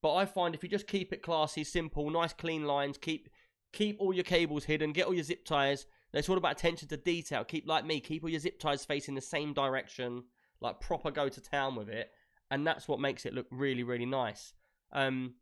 but 0.00 0.14
I 0.14 0.24
find 0.24 0.54
if 0.54 0.62
you 0.62 0.68
just 0.68 0.86
keep 0.86 1.12
it 1.12 1.22
classy, 1.22 1.64
simple, 1.64 2.10
nice, 2.10 2.32
clean 2.32 2.64
lines, 2.64 2.98
keep 2.98 3.28
keep 3.72 3.96
all 4.00 4.12
your 4.12 4.24
cables 4.24 4.64
hidden, 4.64 4.92
get 4.92 5.06
all 5.06 5.14
your 5.14 5.24
zip 5.24 5.44
ties. 5.44 5.86
It's 6.12 6.28
all 6.28 6.36
about 6.36 6.52
attention 6.52 6.88
to 6.88 6.96
detail. 6.96 7.42
Keep 7.44 7.66
like 7.66 7.86
me, 7.86 8.00
keep 8.00 8.22
all 8.22 8.28
your 8.28 8.40
zip 8.40 8.58
ties 8.58 8.84
facing 8.84 9.14
the 9.14 9.20
same 9.20 9.54
direction, 9.54 10.24
like 10.60 10.80
proper 10.80 11.10
go 11.10 11.28
to 11.28 11.40
town 11.40 11.74
with 11.74 11.88
it, 11.88 12.10
and 12.50 12.66
that's 12.66 12.86
what 12.86 13.00
makes 13.00 13.24
it 13.24 13.32
look 13.32 13.46
really, 13.50 13.82
really 13.82 14.04
nice. 14.06 14.52
Um, 14.92 15.34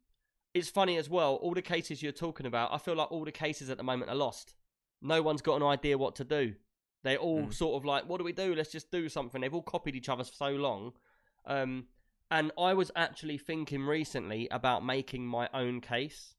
it's 0.54 0.68
funny 0.68 0.96
as 0.96 1.08
well. 1.10 1.34
All 1.36 1.54
the 1.54 1.62
cases 1.62 2.02
you're 2.02 2.12
talking 2.12 2.46
about, 2.46 2.72
I 2.72 2.78
feel 2.78 2.94
like 2.94 3.10
all 3.10 3.24
the 3.24 3.32
cases 3.32 3.68
at 3.70 3.78
the 3.78 3.82
moment 3.82 4.10
are 4.10 4.16
lost. 4.16 4.54
No 5.02 5.22
one's 5.22 5.42
got 5.42 5.56
an 5.56 5.62
idea 5.62 5.98
what 5.98 6.14
to 6.16 6.24
do. 6.24 6.54
They're 7.02 7.16
all 7.16 7.46
Mm. 7.46 7.54
sort 7.54 7.76
of 7.76 7.84
like, 7.84 8.08
what 8.08 8.18
do 8.18 8.24
we 8.24 8.32
do? 8.32 8.54
Let's 8.54 8.70
just 8.70 8.90
do 8.90 9.08
something. 9.08 9.40
They've 9.40 9.54
all 9.54 9.62
copied 9.62 9.96
each 9.96 10.08
other 10.08 10.22
for 10.22 10.32
so 10.34 10.50
long. 10.50 10.92
Um, 11.46 11.88
and 12.30 12.52
I 12.58 12.74
was 12.74 12.90
actually 12.94 13.38
thinking 13.38 13.82
recently 13.82 14.48
about 14.50 14.84
making 14.84 15.26
my 15.26 15.48
own 15.52 15.80
case. 15.80 16.34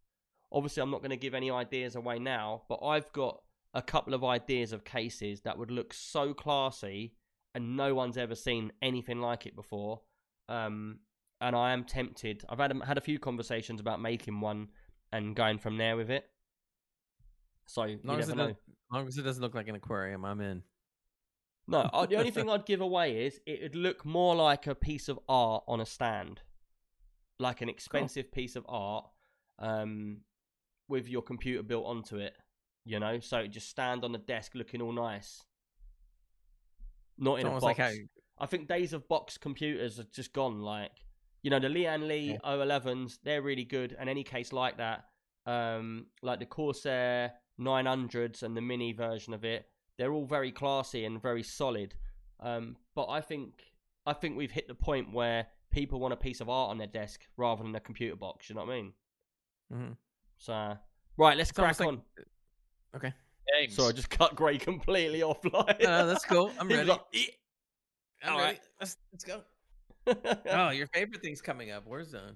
Obviously, 0.51 0.81
I'm 0.81 0.91
not 0.91 1.01
going 1.01 1.11
to 1.11 1.17
give 1.17 1.33
any 1.33 1.51
ideas 1.51 1.95
away 1.95 2.19
now, 2.19 2.63
but 2.69 2.79
I've 2.83 3.11
got 3.13 3.41
a 3.73 3.81
couple 3.81 4.13
of 4.13 4.23
ideas 4.23 4.73
of 4.73 4.83
cases 4.83 5.41
that 5.41 5.57
would 5.57 5.71
look 5.71 5.93
so 5.93 6.33
classy 6.33 7.13
and 7.55 7.75
no 7.75 7.93
one's 7.93 8.17
ever 8.17 8.35
seen 8.35 8.71
anything 8.81 9.19
like 9.19 9.45
it 9.45 9.55
before. 9.55 10.01
Um, 10.49 10.99
and 11.39 11.55
I 11.55 11.71
am 11.71 11.83
tempted. 11.83 12.43
I've 12.49 12.59
had 12.59 12.73
had 12.85 12.97
a 12.97 13.01
few 13.01 13.19
conversations 13.19 13.79
about 13.79 14.01
making 14.01 14.41
one 14.41 14.69
and 15.11 15.35
going 15.35 15.57
from 15.57 15.77
there 15.77 15.97
with 15.97 16.09
it. 16.09 16.25
So 17.65 17.87
long, 18.03 18.19
as 18.19 18.29
it 18.29 18.35
know. 18.35 18.47
does, 18.47 18.55
as 18.55 18.93
long 18.93 19.07
as 19.07 19.17
it 19.17 19.23
doesn't 19.23 19.41
look 19.41 19.55
like 19.55 19.67
an 19.67 19.75
aquarium, 19.75 20.25
I'm 20.25 20.41
in. 20.41 20.63
No, 21.67 21.79
uh, 21.93 22.05
the 22.05 22.15
only 22.17 22.31
thing 22.31 22.49
I'd 22.49 22.65
give 22.65 22.81
away 22.81 23.25
is 23.25 23.39
it 23.45 23.61
would 23.61 23.75
look 23.75 24.05
more 24.05 24.35
like 24.35 24.67
a 24.67 24.75
piece 24.75 25.07
of 25.09 25.19
art 25.29 25.63
on 25.67 25.79
a 25.81 25.85
stand, 25.85 26.41
like 27.39 27.61
an 27.61 27.69
expensive 27.69 28.31
piece 28.31 28.55
of 28.55 28.65
art, 28.67 29.05
um, 29.59 30.17
with 30.87 31.07
your 31.07 31.21
computer 31.21 31.63
built 31.63 31.85
onto 31.85 32.17
it. 32.17 32.33
You 32.83 32.99
know, 32.99 33.19
so 33.19 33.37
it 33.39 33.49
just 33.49 33.69
stand 33.69 34.03
on 34.03 34.11
the 34.11 34.17
desk 34.17 34.53
looking 34.55 34.81
all 34.81 34.91
nice. 34.91 35.43
Not 37.17 37.35
It's 37.35 37.41
in 37.41 37.47
a 37.47 37.51
box. 37.59 37.63
like 37.63 37.77
how 37.77 37.91
I 38.39 38.45
think 38.47 38.67
days 38.67 38.93
of 38.93 39.07
box 39.07 39.37
computers 39.37 39.99
are 39.99 40.05
just 40.05 40.33
gone. 40.33 40.61
Like, 40.61 40.91
you 41.43 41.51
know, 41.51 41.59
the 41.59 41.69
Lian 41.69 42.07
Li 42.07 42.31
Yeah. 42.31 42.37
O11s, 42.43 43.19
they're 43.23 43.41
really 43.43 43.65
good. 43.65 43.95
And 43.99 44.09
any 44.09 44.23
case 44.23 44.51
like 44.51 44.77
that, 44.77 45.05
um, 45.45 46.07
like 46.23 46.39
the 46.39 46.47
Corsair 46.47 47.33
900s 47.59 48.41
and 48.41 48.57
the 48.57 48.61
mini 48.61 48.93
version 48.93 49.33
of 49.33 49.45
it, 49.45 49.67
they're 50.01 50.11
all 50.13 50.25
very 50.25 50.51
classy 50.51 51.05
and 51.05 51.21
very 51.21 51.43
solid. 51.43 51.93
Um, 52.39 52.75
but 52.95 53.07
I 53.07 53.21
think 53.21 53.53
I 54.05 54.13
think 54.13 54.35
we've 54.35 54.49
hit 54.51 54.67
the 54.67 54.73
point 54.75 55.13
where 55.13 55.45
people 55.71 55.99
want 55.99 56.11
a 56.13 56.17
piece 56.17 56.41
of 56.41 56.49
art 56.49 56.71
on 56.71 56.77
their 56.79 56.87
desk 56.87 57.21
rather 57.37 57.61
than 57.63 57.75
a 57.75 57.79
computer 57.79 58.15
box. 58.15 58.49
You 58.49 58.55
know 58.55 58.65
what 58.65 58.73
I 58.73 58.75
mean? 58.75 58.93
Mhm. 59.71 59.97
So, 60.39 60.77
right, 61.17 61.37
let's 61.37 61.51
It's 61.51 61.57
crack 61.59 61.79
like- 61.79 61.87
on. 61.87 62.01
Okay. 62.95 63.13
Games. 63.59 63.75
Sorry, 63.75 63.89
I 63.89 63.91
just 63.91 64.09
cut 64.09 64.35
Gray 64.35 64.57
completely 64.57 65.21
off. 65.29 65.37
Like, 65.45 65.81
No, 65.81 66.07
that's 66.07 66.25
cool. 66.25 66.51
I'm 66.59 66.67
ready. 66.69 66.89
like. 66.89 67.01
I'm 68.23 68.33
All 68.33 68.39
ready. 68.39 68.53
right. 68.53 68.59
Let's 68.79 68.97
let's 69.11 69.23
go. 69.23 69.43
Oh, 70.49 70.69
your 70.71 70.87
favorite 70.87 71.21
thing's 71.21 71.41
coming 71.41 71.69
up. 71.71 71.87
Warzone. 71.87 72.35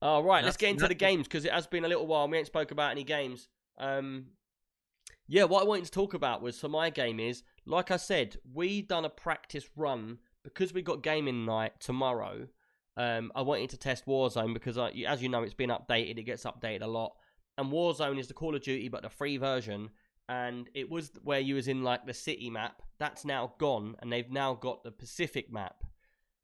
All 0.00 0.22
right, 0.22 0.44
let's 0.44 0.56
get 0.56 0.70
into 0.70 0.86
the 0.88 0.94
games 0.94 1.26
because 1.26 1.44
it 1.44 1.52
has 1.52 1.66
been 1.66 1.84
a 1.84 1.88
little 1.88 2.06
while. 2.06 2.22
and 2.22 2.30
We 2.32 2.38
ain't 2.38 2.46
spoke 2.46 2.70
about 2.70 2.92
any 2.92 3.02
games. 3.04 3.48
Um, 3.78 4.26
yeah, 5.30 5.44
what 5.44 5.62
I 5.62 5.64
wanted 5.64 5.84
to 5.84 5.92
talk 5.92 6.12
about 6.12 6.42
was 6.42 6.58
for 6.58 6.68
my 6.68 6.90
game 6.90 7.20
is 7.20 7.44
like 7.64 7.92
I 7.92 7.96
said, 7.96 8.36
we 8.52 8.82
done 8.82 9.04
a 9.04 9.08
practice 9.10 9.64
run 9.76 10.18
because 10.42 10.74
we 10.74 10.82
got 10.82 11.04
gaming 11.04 11.44
night 11.44 11.74
tomorrow. 11.78 12.48
Um, 12.96 13.30
I 13.36 13.42
wanted 13.42 13.70
to 13.70 13.76
test 13.76 14.06
Warzone 14.06 14.52
because, 14.52 14.76
I, 14.76 14.90
as 15.06 15.22
you 15.22 15.28
know, 15.28 15.44
it's 15.44 15.54
been 15.54 15.70
updated. 15.70 16.18
It 16.18 16.24
gets 16.24 16.42
updated 16.42 16.82
a 16.82 16.88
lot, 16.88 17.12
and 17.56 17.70
Warzone 17.70 18.18
is 18.18 18.26
the 18.26 18.34
Call 18.34 18.56
of 18.56 18.62
Duty, 18.62 18.88
but 18.88 19.02
the 19.02 19.08
free 19.08 19.36
version. 19.36 19.90
And 20.28 20.68
it 20.74 20.90
was 20.90 21.12
where 21.22 21.40
you 21.40 21.54
was 21.54 21.68
in 21.68 21.84
like 21.84 22.06
the 22.06 22.14
city 22.14 22.50
map. 22.50 22.82
That's 22.98 23.24
now 23.24 23.54
gone, 23.58 23.94
and 24.00 24.12
they've 24.12 24.30
now 24.30 24.54
got 24.54 24.82
the 24.82 24.90
Pacific 24.90 25.52
map. 25.52 25.84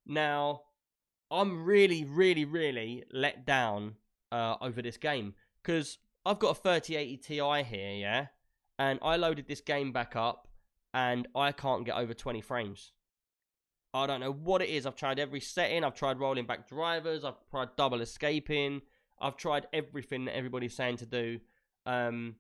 Now, 0.07 0.63
I'm 1.29 1.65
really, 1.65 2.05
really, 2.05 2.45
really 2.45 3.03
let 3.13 3.45
down 3.45 3.97
uh, 4.31 4.55
over 4.61 4.81
this 4.81 4.97
game 4.97 5.35
because 5.61 5.99
I've 6.25 6.39
got 6.39 6.57
a 6.57 6.61
3080 6.61 7.17
Ti 7.17 7.63
here, 7.65 7.91
yeah, 7.91 8.27
and 8.79 8.99
I 9.03 9.17
loaded 9.17 9.47
this 9.47 9.61
game 9.61 9.93
back 9.93 10.17
up, 10.17 10.49
and 10.95 11.29
I 11.35 11.53
can't 11.53 11.85
get 11.85 11.97
over 11.97 12.15
20 12.15 12.41
frames. 12.41 12.93
I 13.95 14.07
don't 14.07 14.21
know 14.21 14.33
what 14.33 14.63
it 14.63 14.69
is. 14.69 14.87
I've 14.87 14.97
tried 14.97 15.19
every 15.19 15.41
setting. 15.41 15.83
I've 15.83 15.95
tried 15.95 16.19
rolling 16.19 16.47
back 16.47 16.69
drivers. 16.69 17.25
I've 17.25 17.37
tried 17.51 17.69
double 17.77 18.03
escaping. 18.03 18.83
I've 19.19 19.37
tried 19.37 19.67
everything 19.73 20.27
that 20.27 20.37
everybody's 20.37 20.77
saying 20.77 20.99
to 20.99 21.07
do, 21.07 21.41
um, 21.87 22.37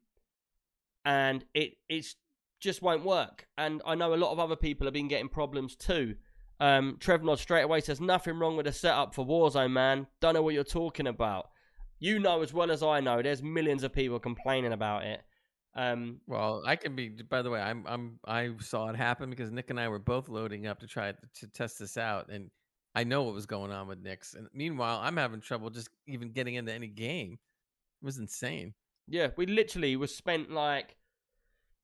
and 1.04 1.44
it 1.54 1.78
it's 1.88 2.16
just 2.60 2.82
won't 2.82 3.04
work. 3.04 3.46
And 3.56 3.80
I 3.86 3.94
know 3.94 4.14
a 4.14 4.16
lot 4.16 4.32
of 4.32 4.38
other 4.38 4.56
people 4.56 4.86
have 4.86 4.94
been 4.94 5.08
getting 5.08 5.28
problems 5.28 5.76
too. 5.76 6.16
Um, 6.58 6.96
Trevnod 7.00 7.38
straight 7.38 7.62
away 7.62 7.80
says 7.80 8.00
nothing 8.00 8.38
wrong 8.38 8.56
with 8.56 8.66
the 8.66 8.72
setup 8.72 9.14
for 9.14 9.26
Warzone, 9.26 9.72
man. 9.72 10.06
Don't 10.20 10.34
know 10.34 10.42
what 10.42 10.54
you're 10.54 10.64
talking 10.64 11.06
about. 11.06 11.48
You 11.98 12.18
know 12.18 12.42
as 12.42 12.52
well 12.52 12.70
as 12.70 12.82
I 12.82 13.00
know. 13.00 13.22
There's 13.22 13.42
millions 13.42 13.82
of 13.82 13.92
people 13.92 14.18
complaining 14.18 14.72
about 14.72 15.04
it. 15.04 15.22
Um, 15.76 16.20
Well, 16.26 16.62
I 16.66 16.76
can 16.76 16.96
be. 16.96 17.08
By 17.08 17.42
the 17.42 17.50
way, 17.50 17.60
I'm. 17.60 17.84
I'm. 17.86 18.18
I 18.26 18.50
saw 18.60 18.88
it 18.88 18.96
happen 18.96 19.30
because 19.30 19.52
Nick 19.52 19.70
and 19.70 19.78
I 19.78 19.88
were 19.88 19.98
both 19.98 20.28
loading 20.28 20.66
up 20.66 20.80
to 20.80 20.86
try 20.86 21.12
to, 21.12 21.18
to 21.40 21.46
test 21.48 21.78
this 21.78 21.96
out, 21.96 22.30
and 22.30 22.50
I 22.94 23.04
know 23.04 23.22
what 23.22 23.34
was 23.34 23.46
going 23.46 23.70
on 23.70 23.86
with 23.86 24.00
Nick's. 24.02 24.34
And 24.34 24.48
meanwhile, 24.54 25.00
I'm 25.02 25.18
having 25.18 25.42
trouble 25.42 25.68
just 25.68 25.90
even 26.06 26.32
getting 26.32 26.54
into 26.54 26.72
any 26.72 26.88
game. 26.88 27.38
It 28.02 28.04
was 28.04 28.16
insane. 28.16 28.72
Yeah, 29.06 29.28
we 29.36 29.44
literally 29.46 29.96
was 29.96 30.14
spent 30.14 30.50
like 30.50 30.96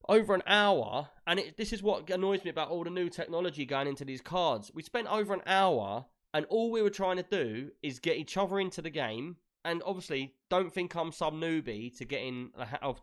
over 0.09 0.35
an 0.35 0.43
hour, 0.47 1.11
and 1.27 1.39
it, 1.39 1.57
this 1.59 1.73
is 1.73 1.83
what 1.83 2.09
annoys 2.09 2.45
me 2.45 2.51
about 2.51 2.71
all 2.71 2.85
the 2.85 2.91
new 2.91 3.11
technology 3.11 3.67
going 3.67 3.89
into 3.89 4.07
these 4.07 4.23
cards. 4.23 4.71
We 4.75 4.83
spent 4.83 5.07
over 5.07 5.35
an 5.35 5.43
hour, 5.47 6.07
and 6.33 6.47
all 6.47 6.71
we 6.71 6.83
were 6.83 6.91
trying 6.91 7.19
to 7.19 7.23
do 7.23 7.71
is 7.83 7.99
get 7.99 8.17
each 8.17 8.39
other 8.39 8.59
into 8.59 8.81
the 8.81 8.91
game. 8.91 9.37
And 9.65 9.83
obviously, 9.87 10.35
don't 10.51 10.73
think 10.73 10.95
I'm 10.97 11.13
some 11.13 11.41
newbie 11.41 11.97
to 11.99 12.05
getting 12.05 12.51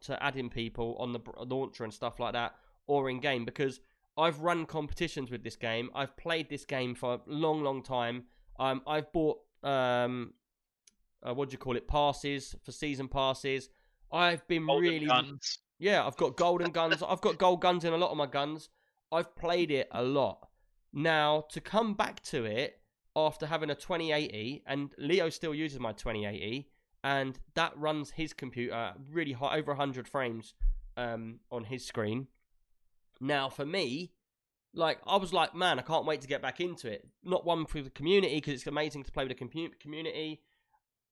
to 0.01 0.23
adding 0.23 0.49
people 0.49 0.95
on 0.99 1.13
the 1.13 1.19
launcher 1.45 1.83
and 1.83 1.93
stuff 1.93 2.19
like 2.19 2.33
that, 2.33 2.55
or 2.87 3.09
in 3.09 3.19
game 3.19 3.45
because 3.45 3.79
I've 4.17 4.39
run 4.41 4.65
competitions 4.65 5.31
with 5.31 5.43
this 5.43 5.55
game. 5.55 5.89
I've 5.95 6.17
played 6.17 6.49
this 6.49 6.65
game 6.65 6.95
for 6.95 7.13
a 7.13 7.19
long, 7.27 7.63
long 7.63 7.81
time. 7.81 8.25
Um, 8.59 8.81
I've 8.85 9.11
bought 9.13 9.37
um, 9.63 10.33
uh, 11.23 11.33
what 11.33 11.49
do 11.49 11.53
you 11.53 11.57
call 11.57 11.75
it? 11.75 11.87
Passes 11.87 12.55
for 12.63 12.71
season 12.71 13.07
passes. 13.07 13.69
I've 14.11 14.47
been 14.47 14.65
Golden 14.65 14.89
really, 14.89 15.05
guns. 15.05 15.59
yeah. 15.77 16.05
I've 16.05 16.17
got 16.17 16.35
golden 16.35 16.71
guns. 16.71 17.01
I've 17.07 17.21
got 17.21 17.37
gold 17.37 17.61
guns 17.61 17.83
in 17.85 17.93
a 17.93 17.97
lot 17.97 18.11
of 18.11 18.17
my 18.17 18.25
guns. 18.25 18.69
I've 19.11 19.35
played 19.35 19.71
it 19.71 19.87
a 19.91 20.03
lot. 20.03 20.47
Now 20.91 21.45
to 21.51 21.61
come 21.61 21.93
back 21.93 22.21
to 22.23 22.45
it 22.45 22.78
after 23.27 23.45
having 23.45 23.69
a 23.69 23.75
2080, 23.75 24.63
and 24.65 24.93
Leo 24.97 25.29
still 25.29 25.53
uses 25.53 25.79
my 25.79 25.91
2080, 25.91 26.67
and 27.03 27.39
that 27.55 27.77
runs 27.77 28.11
his 28.11 28.33
computer 28.33 28.93
really 29.11 29.33
high, 29.33 29.57
over 29.57 29.71
100 29.71 30.07
frames 30.07 30.53
um, 30.97 31.39
on 31.51 31.65
his 31.65 31.85
screen. 31.85 32.27
Now 33.21 33.49
for 33.49 33.65
me, 33.65 34.11
like 34.73 34.99
I 35.05 35.17
was 35.17 35.33
like, 35.33 35.55
man, 35.55 35.79
I 35.79 35.81
can't 35.81 36.05
wait 36.05 36.21
to 36.21 36.27
get 36.27 36.41
back 36.41 36.59
into 36.59 36.91
it. 36.91 37.07
Not 37.23 37.45
one 37.45 37.65
for 37.65 37.81
the 37.81 37.89
community 37.89 38.35
because 38.35 38.53
it's 38.53 38.67
amazing 38.67 39.03
to 39.03 39.11
play 39.11 39.25
with 39.25 39.37
the 39.37 39.45
commu- 39.45 39.79
community, 39.79 40.41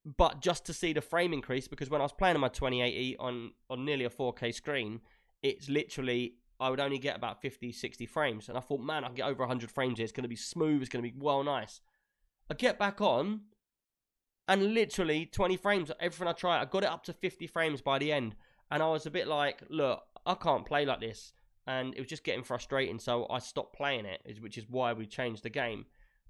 but 0.05 0.41
just 0.41 0.65
to 0.65 0.73
see 0.73 0.93
the 0.93 1.01
frame 1.01 1.33
increase 1.33 1.67
because 1.67 1.89
when 1.89 2.01
I 2.01 2.05
was 2.05 2.13
playing 2.13 2.35
on 2.35 2.41
my 2.41 2.49
2080 2.49 3.17
on 3.17 3.51
on 3.69 3.85
nearly 3.85 4.05
a 4.05 4.09
4K 4.09 4.53
screen, 4.53 5.01
it's 5.41 5.69
literally 5.69 6.35
I 6.59 6.69
would 6.69 6.79
only 6.79 6.97
get 6.97 7.15
about 7.15 7.41
50, 7.41 7.71
60 7.71 8.05
frames, 8.07 8.49
and 8.49 8.57
I 8.57 8.61
thought, 8.61 8.81
man, 8.81 9.03
I 9.03 9.07
can 9.07 9.15
get 9.15 9.27
over 9.27 9.41
100 9.41 9.69
frames 9.69 9.99
here. 9.99 10.03
It's 10.03 10.11
going 10.11 10.23
to 10.23 10.29
be 10.29 10.35
smooth. 10.35 10.81
It's 10.81 10.89
going 10.89 11.03
to 11.03 11.11
be 11.11 11.15
well 11.17 11.43
nice. 11.43 11.81
I 12.49 12.53
get 12.53 12.79
back 12.79 13.01
on, 13.01 13.41
and 14.47 14.73
literally 14.73 15.25
20 15.25 15.57
frames. 15.57 15.91
Everything 15.99 16.27
I 16.27 16.33
try, 16.33 16.61
I 16.61 16.65
got 16.65 16.83
it 16.83 16.89
up 16.89 17.03
to 17.05 17.13
50 17.13 17.47
frames 17.47 17.81
by 17.81 17.99
the 17.99 18.11
end, 18.11 18.35
and 18.71 18.81
I 18.81 18.87
was 18.87 19.05
a 19.05 19.11
bit 19.11 19.27
like, 19.27 19.63
look, 19.69 20.03
I 20.25 20.35
can't 20.35 20.65
play 20.65 20.85
like 20.85 21.01
this, 21.01 21.33
and 21.65 21.93
it 21.95 21.99
was 21.99 22.09
just 22.09 22.23
getting 22.23 22.43
frustrating. 22.43 22.99
So 22.99 23.27
I 23.29 23.39
stopped 23.39 23.75
playing 23.75 24.05
it, 24.05 24.41
which 24.41 24.57
is 24.57 24.69
why 24.69 24.93
we 24.93 25.05
changed 25.05 25.43
the 25.43 25.49
game. 25.49 25.85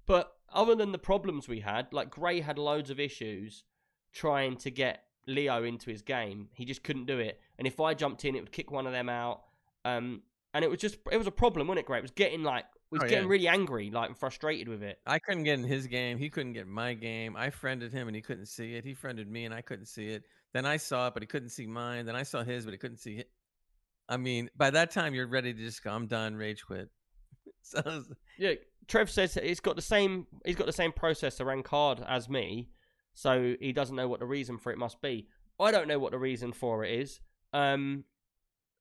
But 0.06 0.32
other 0.52 0.74
than 0.74 0.92
the 0.92 0.98
problems 0.98 1.48
we 1.48 1.60
had, 1.60 1.92
like 1.92 2.10
Gray 2.10 2.40
had 2.40 2.58
loads 2.58 2.90
of 2.90 2.98
issues 2.98 3.64
trying 4.12 4.56
to 4.56 4.70
get 4.70 5.04
Leo 5.26 5.62
into 5.62 5.90
his 5.90 6.02
game. 6.02 6.48
He 6.54 6.64
just 6.64 6.82
couldn't 6.82 7.06
do 7.06 7.18
it. 7.18 7.40
And 7.58 7.66
if 7.66 7.78
I 7.78 7.94
jumped 7.94 8.24
in, 8.24 8.34
it 8.34 8.40
would 8.40 8.52
kick 8.52 8.70
one 8.70 8.86
of 8.86 8.92
them 8.92 9.10
out. 9.10 9.42
Um, 9.84 10.22
and 10.54 10.64
it 10.64 10.70
was 10.70 10.80
just 10.80 10.96
it 11.12 11.18
was 11.18 11.26
a 11.26 11.32
problem, 11.32 11.68
wasn't 11.68 11.80
it, 11.80 11.86
Gray? 11.86 11.98
It 11.98 12.02
was 12.02 12.10
getting 12.10 12.42
like 12.42 12.64
was 12.90 13.02
Oh, 13.02 13.04
yeah. 13.04 13.10
getting 13.10 13.28
really 13.28 13.48
angry, 13.48 13.90
like 13.90 14.16
frustrated 14.16 14.68
with 14.68 14.82
it. 14.82 14.98
I 15.06 15.18
couldn't 15.18 15.44
get 15.44 15.58
in 15.58 15.64
his 15.64 15.86
game. 15.86 16.18
He 16.18 16.30
couldn't 16.30 16.54
get 16.54 16.66
my 16.66 16.94
game. 16.94 17.36
I 17.36 17.50
friended 17.50 17.92
him 17.92 18.08
and 18.08 18.16
he 18.16 18.22
couldn't 18.22 18.46
see 18.46 18.74
it. 18.74 18.84
He 18.84 18.94
friended 18.94 19.30
me 19.30 19.44
and 19.44 19.54
I 19.54 19.60
couldn't 19.60 19.86
see 19.86 20.08
it. 20.08 20.24
Then 20.54 20.64
I 20.64 20.78
saw 20.78 21.08
it, 21.08 21.14
but 21.14 21.22
he 21.22 21.26
couldn't 21.26 21.50
see 21.50 21.66
mine. 21.66 22.06
Then 22.06 22.16
I 22.16 22.22
saw 22.22 22.42
his, 22.42 22.64
but 22.64 22.72
he 22.72 22.78
couldn't 22.78 22.96
see 22.98 23.16
it. 23.18 23.30
I 24.08 24.16
mean, 24.16 24.48
by 24.56 24.70
that 24.70 24.90
time 24.90 25.14
you're 25.14 25.26
ready 25.26 25.52
to 25.52 25.60
just 25.60 25.84
go, 25.84 25.90
I'm 25.90 26.06
done, 26.06 26.34
rage 26.36 26.64
quit. 26.66 26.88
So 27.62 28.04
Yeah, 28.38 28.52
Trev 28.86 29.10
says 29.10 29.34
he's 29.34 29.60
got 29.60 29.76
the 29.76 29.82
same 29.82 30.26
he's 30.46 30.56
got 30.56 30.66
the 30.66 30.72
same 30.72 30.92
processor 30.92 31.52
and 31.52 31.62
card 31.62 32.02
as 32.08 32.26
me, 32.28 32.70
so 33.12 33.56
he 33.60 33.72
doesn't 33.72 33.94
know 33.96 34.08
what 34.08 34.20
the 34.20 34.26
reason 34.26 34.56
for 34.56 34.72
it 34.72 34.78
must 34.78 35.02
be. 35.02 35.28
I 35.60 35.70
don't 35.70 35.88
know 35.88 35.98
what 35.98 36.12
the 36.12 36.18
reason 36.18 36.52
for 36.52 36.84
it 36.84 36.98
is. 36.98 37.20
Um, 37.52 38.04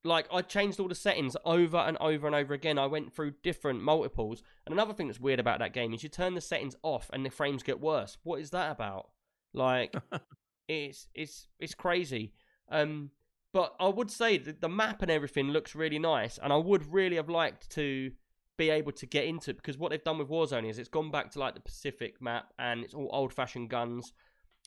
like 0.03 0.28
I 0.32 0.41
changed 0.41 0.80
all 0.80 0.88
the 0.88 0.95
settings 0.95 1.36
over 1.44 1.78
and 1.78 1.98
over 1.98 2.28
and 2.28 2.36
over 2.36 2.53
again. 2.53 2.78
I 2.78 2.86
went 2.86 3.14
through 3.14 3.34
different 3.44 3.82
multiples, 3.82 4.44
and 4.65 4.74
another 4.74 4.94
thing 4.94 5.07
that's 5.07 5.19
weird 5.19 5.40
about 5.40 5.60
that 5.60 5.74
game 5.74 5.94
is 5.94 6.03
you 6.03 6.10
turn 6.10 6.36
the 6.36 6.41
settings 6.41 6.76
off 6.84 7.10
and 7.14 7.26
the 7.26 7.30
frames 7.30 7.64
get 7.64 7.80
worse. 7.80 8.18
What 8.24 8.40
is 8.40 8.52
that 8.52 8.72
about? 8.72 9.10
Like, 9.53 9.95
it's 10.68 11.07
it's 11.14 11.48
it's 11.60 11.74
crazy. 11.74 12.34
Um, 12.69 13.11
but 13.53 13.76
I 13.80 13.88
would 13.88 14.11
say 14.11 14.38
that 14.38 14.61
the 14.61 14.69
map 14.69 15.02
and 15.02 15.10
everything 15.10 15.49
looks 15.49 15.76
really 15.76 15.99
nice, 15.99 16.38
and 16.38 16.53
I 16.53 16.57
would 16.57 16.91
really 16.91 17.15
have 17.15 17.30
liked 17.30 17.69
to 17.72 18.11
be 18.57 18.69
able 18.72 18.91
to 18.91 19.06
get 19.06 19.26
into 19.26 19.52
it 19.52 19.57
because 19.57 19.78
what 19.78 19.91
they've 19.91 20.03
done 20.03 20.18
with 20.18 20.30
Warzone 20.30 20.68
is 20.68 20.80
it's 20.80 20.90
gone 20.90 21.11
back 21.11 21.32
to 21.32 21.40
like 21.40 21.53
the 21.53 21.60
Pacific 21.60 22.19
map 22.19 22.53
and 22.57 22.84
it's 22.84 22.95
all 22.95 23.10
old 23.14 23.32
fashioned 23.32 23.69
guns. 23.69 24.14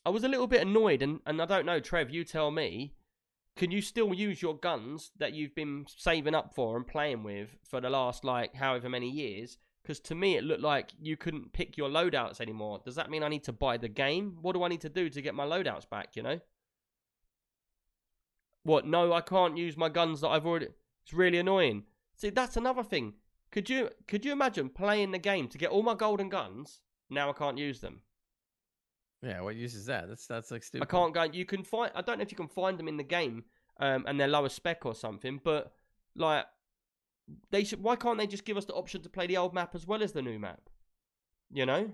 I 0.06 0.10
was 0.10 0.24
a 0.24 0.28
little 0.28 0.46
bit 0.46 0.62
annoyed, 0.62 1.02
and, 1.02 1.20
and 1.26 1.42
I 1.42 1.44
don't 1.44 1.66
know, 1.66 1.78
Trev, 1.78 2.08
you 2.08 2.24
tell 2.24 2.50
me, 2.50 2.94
can 3.60 3.70
you 3.70 3.82
still 3.82 4.14
use 4.14 4.40
your 4.40 4.56
guns 4.56 5.10
that 5.18 5.34
you've 5.34 5.54
been 5.54 5.84
saving 5.94 6.34
up 6.34 6.54
for 6.54 6.78
and 6.78 6.86
playing 6.86 7.22
with 7.22 7.58
for 7.62 7.78
the 7.78 7.90
last 7.90 8.24
like 8.24 8.54
however 8.54 8.88
many 8.88 9.10
years? 9.10 9.58
Because 9.82 10.00
to 10.00 10.14
me, 10.14 10.38
it 10.38 10.44
looked 10.44 10.62
like 10.62 10.92
you 10.98 11.18
couldn't 11.18 11.52
pick 11.52 11.76
your 11.76 11.90
loadouts 11.90 12.40
anymore. 12.40 12.80
Does 12.82 12.94
that 12.94 13.10
mean 13.10 13.22
I 13.22 13.28
need 13.28 13.44
to 13.44 13.52
buy 13.52 13.76
the 13.76 13.86
game? 13.86 14.38
What 14.40 14.54
do 14.54 14.62
I 14.62 14.68
need 14.68 14.80
to 14.80 14.88
do 14.88 15.10
to 15.10 15.20
get 15.20 15.34
my 15.34 15.44
loadouts 15.44 15.86
back? 15.86 16.16
You 16.16 16.22
know? 16.22 16.40
What? 18.62 18.86
No, 18.86 19.12
I 19.12 19.20
can't 19.20 19.58
use 19.58 19.76
my 19.76 19.90
guns 19.90 20.22
that 20.22 20.28
I've 20.28 20.46
already. 20.46 20.68
It's 21.02 21.12
really 21.12 21.36
annoying. 21.36 21.84
See, 22.16 22.30
that's 22.30 22.56
another 22.56 22.82
thing. 22.82 23.12
Could 23.52 23.68
you 23.68 23.90
could 24.08 24.24
you 24.24 24.32
imagine 24.32 24.70
playing 24.70 25.10
the 25.10 25.18
game 25.18 25.48
to 25.48 25.58
get 25.58 25.68
all 25.68 25.82
my 25.82 25.94
golden 25.94 26.30
guns? 26.30 26.80
Now 27.10 27.28
I 27.28 27.34
can't 27.34 27.58
use 27.58 27.80
them. 27.80 28.00
Yeah, 29.22 29.40
what 29.40 29.56
use 29.56 29.74
is 29.74 29.86
that? 29.86 30.08
That's 30.08 30.26
that's 30.26 30.50
like 30.50 30.62
stupid. 30.62 30.86
I 30.86 30.90
can't 30.90 31.14
go. 31.14 31.24
You 31.24 31.44
can 31.44 31.62
find. 31.62 31.92
I 31.94 32.02
don't 32.02 32.18
know 32.18 32.22
if 32.22 32.30
you 32.30 32.36
can 32.36 32.48
find 32.48 32.78
them 32.78 32.88
in 32.88 32.96
the 32.96 33.04
game, 33.04 33.44
um, 33.78 34.04
and 34.06 34.18
they're 34.18 34.28
lower 34.28 34.48
spec 34.48 34.86
or 34.86 34.94
something. 34.94 35.40
But 35.42 35.72
like, 36.16 36.46
they 37.50 37.64
should. 37.64 37.82
Why 37.82 37.96
can't 37.96 38.18
they 38.18 38.26
just 38.26 38.44
give 38.44 38.56
us 38.56 38.64
the 38.64 38.74
option 38.74 39.02
to 39.02 39.08
play 39.08 39.26
the 39.26 39.36
old 39.36 39.54
map 39.54 39.74
as 39.74 39.86
well 39.86 40.02
as 40.02 40.12
the 40.12 40.22
new 40.22 40.38
map? 40.38 40.70
You 41.52 41.66
know. 41.66 41.90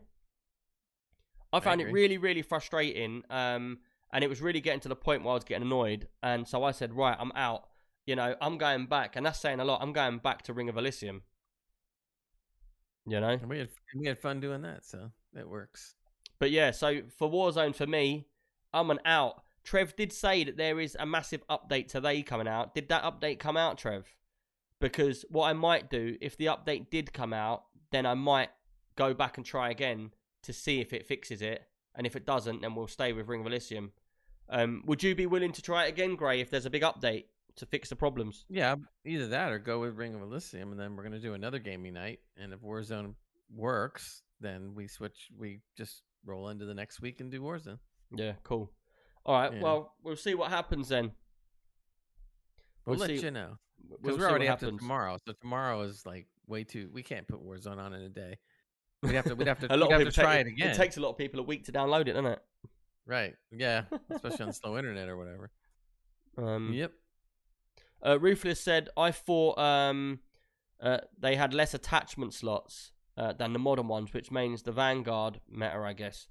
I 1.52 1.60
found 1.60 1.80
it 1.80 1.90
really, 1.90 2.18
really 2.18 2.42
frustrating. 2.42 3.22
Um, 3.30 3.78
and 4.12 4.22
it 4.22 4.28
was 4.28 4.40
really 4.40 4.60
getting 4.60 4.80
to 4.80 4.88
the 4.88 4.96
point 4.96 5.22
where 5.22 5.32
I 5.32 5.34
was 5.34 5.44
getting 5.44 5.66
annoyed. 5.66 6.08
And 6.22 6.46
so 6.46 6.64
I 6.64 6.72
said, 6.72 6.94
right, 6.94 7.16
I'm 7.18 7.32
out. 7.34 7.68
You 8.04 8.14
know, 8.14 8.36
I'm 8.40 8.56
going 8.56 8.86
back, 8.86 9.16
and 9.16 9.26
that's 9.26 9.40
saying 9.40 9.58
a 9.58 9.64
lot. 9.64 9.82
I'm 9.82 9.92
going 9.92 10.18
back 10.18 10.42
to 10.42 10.52
Ring 10.52 10.68
of 10.68 10.76
Elysium. 10.76 11.22
You 13.06 13.20
know. 13.20 13.30
And 13.30 13.48
we 13.48 13.58
had 13.58 13.68
we 13.98 14.06
had 14.06 14.18
fun 14.18 14.40
doing 14.40 14.62
that, 14.62 14.84
so 14.84 15.10
it 15.34 15.48
works. 15.48 15.94
But 16.38 16.50
yeah, 16.50 16.70
so 16.70 17.02
for 17.16 17.30
Warzone, 17.30 17.74
for 17.74 17.86
me, 17.86 18.26
I'm 18.72 18.90
an 18.90 19.00
out. 19.04 19.42
Trev 19.64 19.96
did 19.96 20.12
say 20.12 20.44
that 20.44 20.56
there 20.56 20.78
is 20.78 20.96
a 20.98 21.06
massive 21.06 21.46
update 21.48 21.88
today 21.88 22.22
coming 22.22 22.46
out. 22.46 22.74
Did 22.74 22.88
that 22.88 23.02
update 23.02 23.38
come 23.38 23.56
out, 23.56 23.78
Trev? 23.78 24.06
Because 24.80 25.24
what 25.28 25.48
I 25.48 25.54
might 25.54 25.90
do, 25.90 26.16
if 26.20 26.36
the 26.36 26.46
update 26.46 26.90
did 26.90 27.12
come 27.12 27.32
out, 27.32 27.64
then 27.90 28.06
I 28.06 28.14
might 28.14 28.50
go 28.94 29.14
back 29.14 29.36
and 29.36 29.46
try 29.46 29.70
again 29.70 30.10
to 30.42 30.52
see 30.52 30.80
if 30.80 30.92
it 30.92 31.06
fixes 31.06 31.42
it. 31.42 31.62
And 31.94 32.06
if 32.06 32.14
it 32.14 32.26
doesn't, 32.26 32.60
then 32.60 32.74
we'll 32.74 32.86
stay 32.86 33.12
with 33.12 33.26
Ring 33.26 33.40
of 33.40 33.46
Elysium. 33.46 33.92
Um, 34.48 34.82
would 34.86 35.02
you 35.02 35.14
be 35.14 35.26
willing 35.26 35.52
to 35.52 35.62
try 35.62 35.86
it 35.86 35.88
again, 35.88 36.14
Gray, 36.14 36.40
if 36.40 36.50
there's 36.50 36.66
a 36.66 36.70
big 36.70 36.82
update 36.82 37.24
to 37.56 37.66
fix 37.66 37.88
the 37.88 37.96
problems? 37.96 38.44
Yeah, 38.48 38.76
either 39.04 39.26
that 39.28 39.50
or 39.50 39.58
go 39.58 39.80
with 39.80 39.96
Ring 39.96 40.14
of 40.14 40.22
Elysium, 40.22 40.70
and 40.70 40.80
then 40.80 40.94
we're 40.94 41.02
gonna 41.02 41.18
do 41.18 41.34
another 41.34 41.58
gaming 41.58 41.94
night. 41.94 42.20
And 42.36 42.52
if 42.52 42.60
Warzone 42.60 43.14
works, 43.52 44.22
then 44.40 44.74
we 44.74 44.86
switch. 44.86 45.30
We 45.36 45.60
just 45.76 46.02
roll 46.26 46.48
into 46.48 46.64
the 46.66 46.74
next 46.74 47.00
week 47.00 47.20
and 47.20 47.30
do 47.30 47.40
Warzone. 47.40 47.78
Yeah, 48.14 48.32
cool. 48.42 48.72
All 49.24 49.34
right, 49.40 49.52
Yeah. 49.52 49.62
well, 49.62 49.94
we'll 50.02 50.16
see 50.16 50.34
what 50.34 50.50
happens 50.50 50.88
then. 50.88 51.12
We'll, 52.84 52.96
We'll 52.96 53.08
let 53.08 53.22
you 53.22 53.30
know 53.30 53.58
because 54.02 54.18
we're 54.18 54.28
already 54.28 54.46
to 54.46 54.76
tomorrow. 54.78 55.18
So 55.26 55.32
tomorrow 55.40 55.82
is 55.82 56.06
like 56.06 56.26
way 56.46 56.64
too. 56.64 56.88
We 56.92 57.02
can't 57.02 57.26
put 57.26 57.44
Warzone 57.44 57.78
on 57.78 57.92
in 57.94 58.02
a 58.02 58.08
day. 58.08 58.38
We'd 59.02 59.14
have 59.14 59.24
to. 59.26 59.34
We'd 59.34 59.48
have 59.48 59.58
to. 59.60 59.66
a 59.74 59.76
lot 59.76 59.90
of 59.92 59.98
people 59.98 60.12
to 60.12 60.20
try 60.20 60.36
take, 60.36 60.46
it 60.46 60.50
again. 60.50 60.70
It 60.70 60.76
takes 60.76 60.96
a 60.96 61.00
lot 61.00 61.10
of 61.10 61.18
people 61.18 61.40
a 61.40 61.42
week 61.42 61.64
to 61.64 61.72
download 61.72 62.02
it, 62.02 62.12
doesn't 62.12 62.26
it? 62.26 62.38
Right. 63.04 63.34
Yeah. 63.50 63.84
Especially 64.10 64.44
on 64.46 64.52
slow 64.52 64.78
internet 64.78 65.08
or 65.08 65.16
whatever. 65.16 65.50
Um, 66.38 66.72
Yep. 66.72 66.92
uh, 68.06 68.18
Ruthless 68.20 68.60
said, 68.60 68.88
"I 68.96 69.10
thought 69.10 69.58
um, 69.58 70.20
uh, 70.80 70.98
they 71.18 71.34
had 71.34 71.54
less 71.54 71.74
attachment 71.74 72.34
slots 72.34 72.92
uh, 73.16 73.32
than 73.32 73.52
the 73.52 73.58
modern 73.58 73.88
ones, 73.88 74.12
which 74.12 74.30
means 74.30 74.62
the 74.62 74.72
Vanguard 74.72 75.40
meta, 75.48 75.78
I 75.78 75.92
guess." 75.92 76.26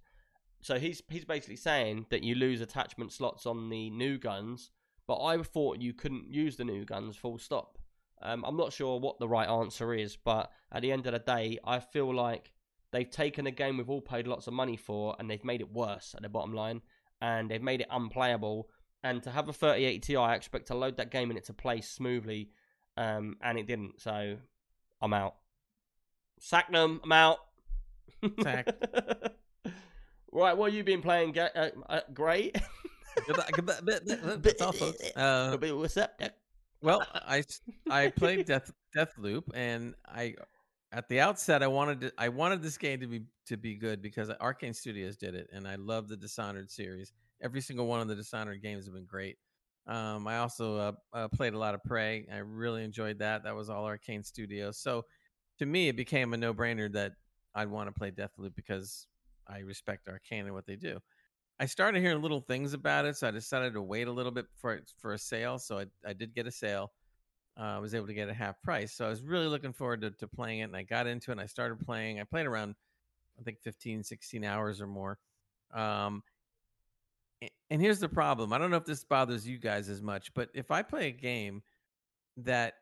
So 0.61 0.79
he's 0.79 1.01
he's 1.09 1.25
basically 1.25 1.57
saying 1.57 2.07
that 2.09 2.23
you 2.23 2.35
lose 2.35 2.61
attachment 2.61 3.13
slots 3.13 3.45
on 3.45 3.69
the 3.69 3.89
new 3.89 4.17
guns, 4.17 4.71
but 5.07 5.21
I 5.23 5.41
thought 5.43 5.81
you 5.81 5.93
couldn't 5.93 6.33
use 6.33 6.57
the 6.57 6.63
new 6.63 6.85
guns 6.85 7.15
full 7.15 7.37
stop. 7.37 7.77
Um, 8.21 8.43
I'm 8.45 8.57
not 8.57 8.73
sure 8.73 8.99
what 8.99 9.19
the 9.19 9.27
right 9.27 9.47
answer 9.47 9.93
is, 9.93 10.15
but 10.15 10.51
at 10.71 10.81
the 10.81 10.91
end 10.91 11.05
of 11.05 11.13
the 11.13 11.19
day, 11.19 11.59
I 11.63 11.79
feel 11.79 12.13
like 12.13 12.51
they've 12.91 13.09
taken 13.09 13.45
a 13.45 13.51
game 13.51 13.77
we've 13.77 13.89
all 13.89 14.01
paid 14.01 14.25
lots 14.25 14.47
of 14.47 14.53
money 14.53 14.77
for, 14.77 15.15
and 15.19 15.29
they've 15.29 15.43
made 15.43 15.61
it 15.61 15.71
worse 15.71 16.15
at 16.15 16.23
the 16.23 16.29
bottom 16.29 16.53
line, 16.53 16.81
and 17.21 17.49
they've 17.49 17.61
made 17.61 17.81
it 17.81 17.87
unplayable. 17.91 18.69
And 19.03 19.21
to 19.23 19.29
have 19.29 19.47
a 19.47 19.53
3080 19.53 19.99
Ti, 19.99 20.15
I 20.15 20.33
expect 20.33 20.67
to 20.67 20.75
load 20.75 20.97
that 20.97 21.11
game 21.11 21.29
and 21.29 21.37
it 21.37 21.45
to 21.45 21.53
play 21.53 21.81
smoothly, 21.81 22.49
um, 22.97 23.35
and 23.43 23.59
it 23.59 23.67
didn't. 23.67 24.01
So 24.01 24.37
I'm 25.01 25.13
out. 25.13 25.35
Sack 26.39 26.71
them. 26.71 27.01
I'm 27.03 27.11
out. 27.11 27.37
Sacked. 28.41 28.71
right, 30.31 30.57
what 30.57 30.65
have 30.67 30.73
you 30.73 30.83
been 30.83 31.01
playing? 31.01 31.31
Ga- 31.33 31.49
uh, 31.55 31.69
uh, 31.89 32.01
great. 32.13 32.57
That's 33.27 34.61
all, 34.61 34.73
folks. 34.73 35.01
Uh, 35.15 35.57
What's 35.57 35.97
up? 35.97 36.17
Doc? 36.19 36.31
well, 36.81 37.05
I 37.89 38.09
played 38.09 38.45
Death 38.45 38.71
Death 38.93 39.13
Loop, 39.17 39.51
and 39.53 39.95
I 40.05 40.35
at 40.91 41.09
the 41.09 41.19
outset 41.19 41.63
I 41.63 41.67
wanted 41.67 42.01
to, 42.01 42.11
I 42.17 42.29
wanted 42.29 42.61
this 42.61 42.77
game 42.77 42.99
to 43.01 43.07
be 43.07 43.21
to 43.47 43.57
be 43.57 43.75
good 43.75 44.01
because 44.01 44.29
Arkane 44.29 44.75
Studios 44.75 45.17
did 45.17 45.35
it, 45.35 45.49
and 45.51 45.67
I 45.67 45.75
love 45.75 46.07
the 46.07 46.17
Dishonored 46.17 46.69
series. 46.69 47.13
Every 47.41 47.61
single 47.61 47.87
one 47.87 48.01
of 48.01 48.07
the 48.07 48.15
Dishonored 48.15 48.61
games 48.61 48.85
have 48.85 48.93
been 48.93 49.05
great. 49.05 49.37
Um, 49.87 50.25
I 50.27 50.37
also 50.37 50.77
uh, 50.77 50.91
uh, 51.13 51.27
played 51.27 51.53
a 51.53 51.57
lot 51.57 51.75
of 51.75 51.83
Prey. 51.83 52.25
I 52.31 52.37
really 52.37 52.83
enjoyed 52.83 53.19
that. 53.19 53.43
That 53.43 53.55
was 53.55 53.69
all 53.69 53.85
Arkane 53.85 54.25
Studios. 54.25 54.79
So 54.79 55.05
to 55.59 55.65
me, 55.65 55.87
it 55.87 55.95
became 55.95 56.33
a 56.33 56.37
no 56.37 56.53
brainer 56.53 56.91
that 56.93 57.13
I'd 57.53 57.69
want 57.69 57.87
to 57.87 57.97
play 57.97 58.11
Deathloop 58.11 58.55
because 58.55 59.07
I 59.47 59.59
respect 59.59 60.07
Arkane 60.07 60.41
and 60.41 60.53
what 60.53 60.65
they 60.65 60.75
do. 60.75 60.99
I 61.59 61.65
started 61.67 62.01
hearing 62.01 62.21
little 62.21 62.41
things 62.41 62.73
about 62.73 63.05
it, 63.05 63.15
so 63.15 63.27
I 63.27 63.31
decided 63.31 63.73
to 63.73 63.81
wait 63.81 64.07
a 64.07 64.11
little 64.11 64.31
bit 64.31 64.45
for 64.57 64.81
for 64.99 65.13
a 65.13 65.17
sale. 65.17 65.57
So 65.57 65.79
I, 65.79 65.85
I 66.05 66.13
did 66.13 66.35
get 66.35 66.47
a 66.47 66.51
sale. 66.51 66.91
Uh, 67.57 67.77
I 67.77 67.79
was 67.79 67.95
able 67.95 68.07
to 68.07 68.13
get 68.13 68.27
a 68.27 68.33
half 68.33 68.61
price. 68.61 68.91
So 68.91 69.05
I 69.05 69.09
was 69.09 69.21
really 69.21 69.47
looking 69.47 69.71
forward 69.71 70.01
to, 70.01 70.11
to 70.11 70.27
playing 70.27 70.59
it, 70.59 70.63
and 70.63 70.75
I 70.75 70.83
got 70.83 71.07
into 71.07 71.31
it. 71.31 71.35
and 71.35 71.41
I 71.41 71.45
started 71.45 71.79
playing. 71.79 72.19
I 72.19 72.25
played 72.25 72.45
around, 72.45 72.75
I 73.39 73.43
think, 73.43 73.61
15, 73.61 74.03
16 74.03 74.43
hours 74.43 74.81
or 74.81 74.87
more. 74.87 75.17
Um, 75.73 76.21
and 77.69 77.81
here's 77.81 77.99
the 77.99 78.09
problem. 78.09 78.51
I 78.51 78.57
don't 78.57 78.71
know 78.71 78.77
if 78.77 78.85
this 78.85 79.05
bothers 79.05 79.47
you 79.47 79.57
guys 79.57 79.87
as 79.87 80.01
much, 80.01 80.33
but 80.33 80.49
if 80.53 80.71
I 80.71 80.81
play 80.81 81.07
a 81.07 81.11
game 81.11 81.63
that 82.37 82.73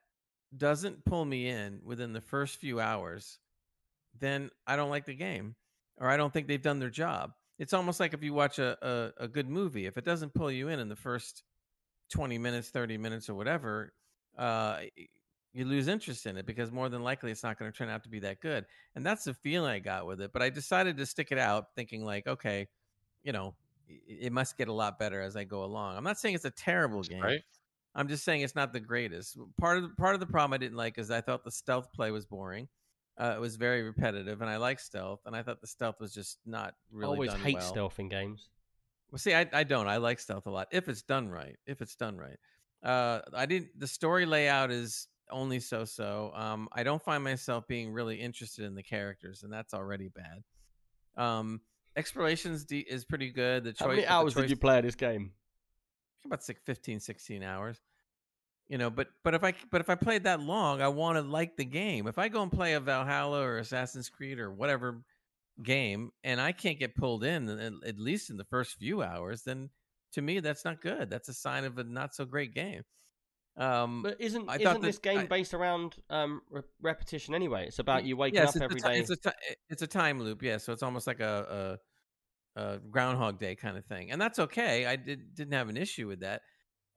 doesn't 0.58 1.06
pull 1.06 1.26
me 1.26 1.48
in 1.48 1.80
within 1.84 2.14
the 2.14 2.22
first 2.22 2.58
few 2.58 2.80
hours, 2.80 3.40
then 4.20 4.50
I 4.68 4.76
don't 4.76 4.90
like 4.90 5.06
the 5.06 5.16
game 5.16 5.56
or 5.98 6.10
I 6.10 6.18
don't 6.18 6.32
think 6.32 6.48
they've 6.48 6.62
done 6.62 6.80
their 6.80 6.90
job. 6.90 7.32
It's 7.60 7.74
almost 7.74 8.00
like 8.00 8.14
if 8.14 8.24
you 8.24 8.34
watch 8.34 8.60
a, 8.60 8.78
a, 9.20 9.24
a 9.26 9.28
good 9.28 9.50
movie, 9.50 9.86
if 9.86 9.98
it 9.98 10.06
doesn't 10.06 10.34
pull 10.34 10.52
you 10.52 10.70
in 10.70 10.80
in 10.80 10.90
the 10.90 10.96
first 10.96 11.44
20 12.10 12.38
minutes, 12.38 12.70
30 12.70 12.98
minutes, 12.98 13.30
or 13.30 13.36
whatever, 13.36 13.94
uh, 14.38 14.80
you 15.54 15.66
lose 15.66 15.88
interest 15.88 16.26
in 16.26 16.38
it 16.38 16.46
because 16.46 16.72
more 16.72 16.90
than 16.90 17.04
likely 17.04 17.32
it's 17.32 17.44
not 17.44 17.60
going 17.60 17.72
to 17.72 17.78
turn 17.78 17.90
out 17.90 18.04
to 18.04 18.10
be 18.10 18.20
that 18.20 18.40
good. 18.40 18.66
And 18.96 19.06
that's 19.06 19.24
the 19.24 19.34
feeling 19.36 19.72
I 19.72 19.80
got 19.80 20.08
with 20.08 20.20
it. 20.20 20.34
But 20.34 20.42
I 20.42 20.50
decided 20.50 20.98
to 20.98 21.06
stick 21.06 21.32
it 21.32 21.38
out 21.38 21.68
thinking, 21.76 22.04
like, 22.04 22.26
okay, 22.26 22.68
you 23.24 23.32
know, 23.32 23.54
it 23.88 24.34
must 24.34 24.58
get 24.58 24.68
a 24.68 24.74
lot 24.74 24.98
better 24.98 25.22
as 25.22 25.36
I 25.36 25.44
go 25.44 25.64
along. 25.64 25.96
I'm 25.96 26.04
not 26.04 26.20
saying 26.20 26.36
it's 26.36 26.46
a 26.46 26.52
terrible 26.52 27.04
game. 27.04 27.22
Right? 27.22 27.42
I'm 27.96 28.08
just 28.08 28.24
saying 28.24 28.42
it's 28.42 28.56
not 28.56 28.74
the 28.74 28.80
greatest. 28.80 29.38
Part 29.60 29.78
of 29.78 29.84
the, 29.84 29.90
part 29.90 30.16
of 30.16 30.20
the 30.20 30.26
problem 30.26 30.54
I 30.54 30.58
didn't 30.58 30.78
like 30.78 30.98
is 30.98 31.12
I 31.12 31.22
thought 31.22 31.44
the 31.44 31.52
stealth 31.52 31.92
play 31.94 32.12
was 32.12 32.26
boring. 32.26 32.68
Uh, 33.20 33.34
it 33.36 33.40
was 33.40 33.56
very 33.56 33.84
repetitive, 33.84 34.42
and 34.42 34.50
I 34.50 34.58
like 34.58 34.80
stealth, 34.80 35.20
and 35.26 35.36
I 35.36 35.44
thought 35.44 35.62
the 35.62 35.68
stealth 35.68 36.00
was 36.00 36.14
just 36.14 36.40
not 36.46 36.74
really. 36.92 37.12
I 37.12 37.14
always 37.14 37.34
hate 37.34 37.56
well. 37.56 37.64
stealth 37.64 38.00
in 38.00 38.10
games. 38.10 38.50
Well, 39.12 39.20
see, 39.20 39.36
I, 39.36 39.48
I 39.54 39.64
don't. 39.64 39.88
I 39.88 39.98
like 39.98 40.20
stealth 40.20 40.48
a 40.48 40.50
lot 40.50 40.68
if 40.72 40.90
it's 40.90 41.04
done 41.04 41.30
right. 41.30 41.56
If 41.68 41.82
it's 41.82 41.96
done 41.96 42.18
right. 42.18 42.40
Uh, 42.84 43.22
I 43.32 43.46
didn't. 43.46 43.80
The 43.80 43.88
story 43.88 44.26
layout 44.26 44.72
is 44.72 45.08
only 45.30 45.60
so 45.60 45.86
so. 45.86 46.32
Um, 46.34 46.68
I 46.74 46.82
don't 46.82 47.02
find 47.04 47.24
myself 47.24 47.68
being 47.68 47.94
really 47.94 48.16
interested 48.16 48.66
in 48.66 48.74
the 48.74 48.82
characters, 48.82 49.44
and 49.44 49.54
that's 49.54 49.76
already 49.76 50.08
bad. 50.10 50.44
Um, 51.16 51.62
explorations 51.96 52.66
de- 52.66 52.80
is 52.80 53.06
pretty 53.06 53.30
good. 53.32 53.64
The 53.64 53.74
choice. 53.74 53.80
How 53.80 53.88
many 53.88 54.08
hours 54.08 54.34
choice- 54.34 54.44
did 54.46 54.50
you 54.50 54.58
play 54.58 54.82
this 54.82 54.96
game? 54.96 55.34
About 56.26 56.44
six, 56.44 56.60
15, 56.66 57.00
16 57.00 57.44
hours. 57.44 57.82
You 58.70 58.78
know, 58.78 58.90
but 58.90 59.10
but 59.24 59.34
if 59.34 59.44
I 59.44 59.54
but 59.72 59.82
if 59.82 59.90
I 59.90 59.96
played 59.96 60.24
that 60.24 60.40
long, 60.40 60.82
I 60.82 60.88
want 60.88 61.18
to 61.18 61.22
like 61.22 61.58
the 61.58 61.66
game. 61.66 62.08
If 62.08 62.18
I 62.18 62.30
go 62.30 62.42
and 62.42 62.52
play 62.52 62.74
a 62.74 62.80
Valhalla 62.80 63.42
or 63.42 63.58
Assassin's 63.58 64.10
Creed 64.10 64.40
or 64.40 64.52
whatever 64.52 65.04
game, 65.62 66.12
and 66.24 66.40
I 66.40 66.54
can't 66.54 66.80
get 66.80 66.96
pulled 66.96 67.24
in 67.24 67.50
at, 67.86 68.00
least 68.00 68.30
in 68.30 68.38
the 68.38 68.46
first 68.46 68.78
few 68.78 69.04
hours, 69.04 69.44
then 69.44 69.70
to 70.14 70.22
me 70.22 70.40
that's 70.40 70.64
not 70.64 70.82
good. 70.82 71.10
That's 71.10 71.28
a 71.28 71.34
sign 71.34 71.66
of 71.66 71.78
a 71.78 71.84
not 71.84 72.16
so 72.16 72.24
great 72.26 72.54
game. 72.54 72.84
Um, 73.58 74.02
But 74.02 74.20
isn't 74.20 74.50
I 74.50 74.56
isn't 74.56 74.82
this 74.82 74.98
game 74.98 75.20
I- 75.20 75.26
based 75.26 75.54
around 75.54 75.98
um, 76.10 76.42
re- 76.50 76.64
repetition 76.82 77.36
anyway? 77.36 77.68
It's 77.68 77.80
about 77.80 78.06
you 78.06 78.18
waking 78.18 78.40
up 78.40 78.56
every 78.56 78.80
a, 78.80 78.84
day. 78.84 79.00
It's 79.00 79.12
a 79.12 79.34
it's 79.70 79.82
a 79.82 79.88
time 79.88 80.22
loop, 80.22 80.42
yeah. 80.42 80.58
So 80.58 80.74
it's 80.74 80.84
almost 80.84 81.06
like 81.06 81.20
a, 81.20 81.80
a 82.56 82.80
Groundhog 82.90 83.40
Day 83.40 83.56
kind 83.56 83.78
of 83.78 83.86
thing, 83.86 84.12
and 84.12 84.22
that's 84.22 84.40
okay. 84.40 84.86
I 84.86 84.96
did, 84.96 85.36
didn't 85.36 85.54
have 85.54 85.70
an 85.70 85.78
issue 85.78 86.08
with 86.08 86.22
that. 86.22 86.42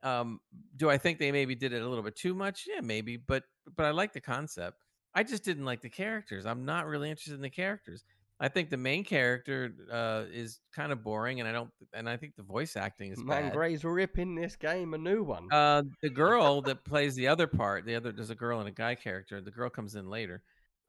Um, 0.03 0.41
do 0.77 0.91
I 0.91 0.99
think 0.99 1.19
they 1.19 1.33
maybe 1.33 1.55
did 1.55 1.73
it 1.73 1.83
a 1.83 1.89
little 1.89 2.05
bit 2.05 2.17
too 2.17 2.35
much? 2.35 2.65
Yeah, 2.67 2.81
maybe, 2.81 3.17
but 3.17 3.45
but 3.77 3.87
I 3.87 3.91
like 3.91 4.13
the 4.13 4.21
concept. 4.21 4.79
I 5.15 5.23
just 5.23 5.45
didn't 5.45 5.65
like 5.65 5.81
the 5.81 5.89
characters. 5.89 6.45
I'm 6.45 6.65
not 6.65 6.87
really 6.87 7.11
interested 7.11 7.35
in 7.35 7.41
the 7.41 7.51
characters. 7.51 8.05
I 8.39 8.49
think 8.49 8.69
the 8.69 8.77
main 8.77 9.03
character 9.03 9.73
uh, 9.91 10.25
is 10.31 10.61
kind 10.75 10.93
of 10.93 11.03
boring, 11.03 11.41
and 11.41 11.49
I 11.49 11.53
don't. 11.53 11.71
And 11.95 12.09
I 12.09 12.19
think 12.19 12.37
the 12.37 12.43
voice 12.43 12.77
acting 12.77 13.11
is 13.13 13.19
Man, 13.19 13.45
bad. 13.45 13.53
Gray's 13.55 13.83
ripping 13.83 14.35
this 14.35 14.57
game 14.57 14.93
a 14.93 14.99
new 14.99 15.23
one. 15.23 15.49
Uh, 15.51 15.85
the 16.03 16.11
girl 16.11 16.61
that 16.63 16.85
plays 16.85 17.15
the 17.15 17.29
other 17.29 17.47
part, 17.47 17.87
the 17.87 17.95
other 17.95 18.13
there's 18.13 18.31
a 18.31 18.35
girl 18.35 18.61
and 18.61 18.69
a 18.69 18.73
guy 18.73 18.95
character. 18.95 19.41
The 19.41 19.51
girl 19.51 19.71
comes 19.71 19.95
in 19.95 20.11
later. 20.11 20.43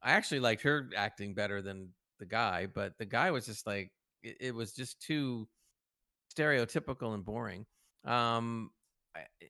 I 0.04 0.12
actually 0.12 0.42
liked 0.42 0.62
her 0.64 0.90
acting 0.96 1.34
better 1.34 1.62
than 1.62 1.94
the 2.20 2.26
guy, 2.26 2.68
but 2.68 2.98
the 2.98 3.06
guy 3.06 3.32
was 3.32 3.46
just 3.46 3.66
like 3.66 3.92
it, 4.28 4.38
it 4.40 4.56
was 4.56 4.74
just 4.74 5.02
too 5.02 5.48
stereotypical 6.36 7.14
and 7.14 7.26
boring. 7.26 7.66
Um, 8.06 8.72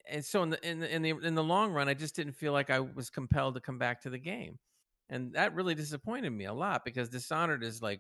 and 0.10 0.24
so 0.24 0.44
in 0.44 0.50
the 0.50 0.68
in 0.70 0.80
the 0.80 0.96
in 0.96 1.02
the 1.02 1.18
in 1.20 1.36
the 1.36 1.44
long 1.44 1.72
run, 1.72 1.90
I 1.90 1.94
just 1.94 2.16
didn't 2.16 2.34
feel 2.34 2.54
like 2.54 2.70
I 2.70 2.80
was 2.80 3.10
compelled 3.10 3.56
to 3.56 3.62
come 3.62 3.78
back 3.78 4.02
to 4.04 4.10
the 4.10 4.18
game, 4.18 4.58
and 5.10 5.34
that 5.34 5.54
really 5.54 5.76
disappointed 5.76 6.32
me 6.32 6.46
a 6.46 6.54
lot 6.54 6.86
because 6.86 7.10
Dishonored 7.10 7.64
is 7.64 7.82
like 7.82 8.00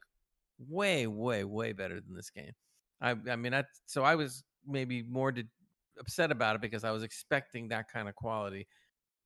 way 0.59 1.07
way 1.07 1.43
way 1.43 1.73
better 1.73 1.99
than 1.99 2.15
this 2.15 2.29
game. 2.29 2.53
I 3.01 3.15
I 3.29 3.35
mean, 3.35 3.53
I 3.53 3.63
so 3.85 4.03
I 4.03 4.15
was 4.15 4.43
maybe 4.65 5.03
more 5.03 5.31
to, 5.31 5.43
upset 5.99 6.31
about 6.31 6.55
it 6.55 6.61
because 6.61 6.83
I 6.83 6.91
was 6.91 7.03
expecting 7.03 7.67
that 7.69 7.91
kind 7.91 8.07
of 8.07 8.15
quality 8.15 8.67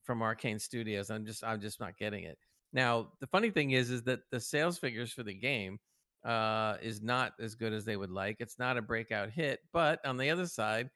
from 0.03 0.19
Arkane 0.19 0.59
Studios. 0.59 1.09
I'm 1.09 1.25
just 1.25 1.43
I'm 1.43 1.61
just 1.61 1.79
not 1.79 1.97
getting 1.97 2.23
it. 2.23 2.37
Now 2.73 3.09
the 3.19 3.27
funny 3.27 3.51
thing 3.51 3.71
is 3.71 3.89
is 3.89 4.03
that 4.03 4.21
the 4.31 4.39
sales 4.39 4.77
figures 4.79 5.11
for 5.13 5.23
the 5.23 5.33
game 5.33 5.79
uh, 6.23 6.77
is 6.81 7.01
not 7.01 7.33
as 7.39 7.55
good 7.55 7.73
as 7.73 7.85
they 7.85 7.97
would 7.97 8.11
like. 8.11 8.37
It's 8.39 8.59
not 8.59 8.77
a 8.77 8.81
breakout 8.81 9.29
hit, 9.31 9.59
but 9.73 10.05
on 10.05 10.17
the 10.17 10.29
other 10.29 10.45
side, 10.45 10.89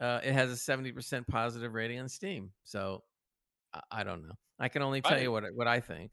uh, 0.00 0.20
it 0.24 0.32
has 0.32 0.50
a 0.50 0.56
seventy 0.56 0.92
percent 0.92 1.26
positive 1.26 1.74
rating 1.74 1.98
on 2.00 2.08
Steam. 2.08 2.50
So 2.64 3.02
I, 3.74 3.80
I 3.90 4.04
don't 4.04 4.22
know. 4.26 4.34
I 4.58 4.68
can 4.68 4.82
only 4.82 5.00
tell 5.00 5.14
I- 5.18 5.20
you 5.22 5.32
what 5.32 5.44
what 5.54 5.66
I 5.68 5.80
think. 5.80 6.10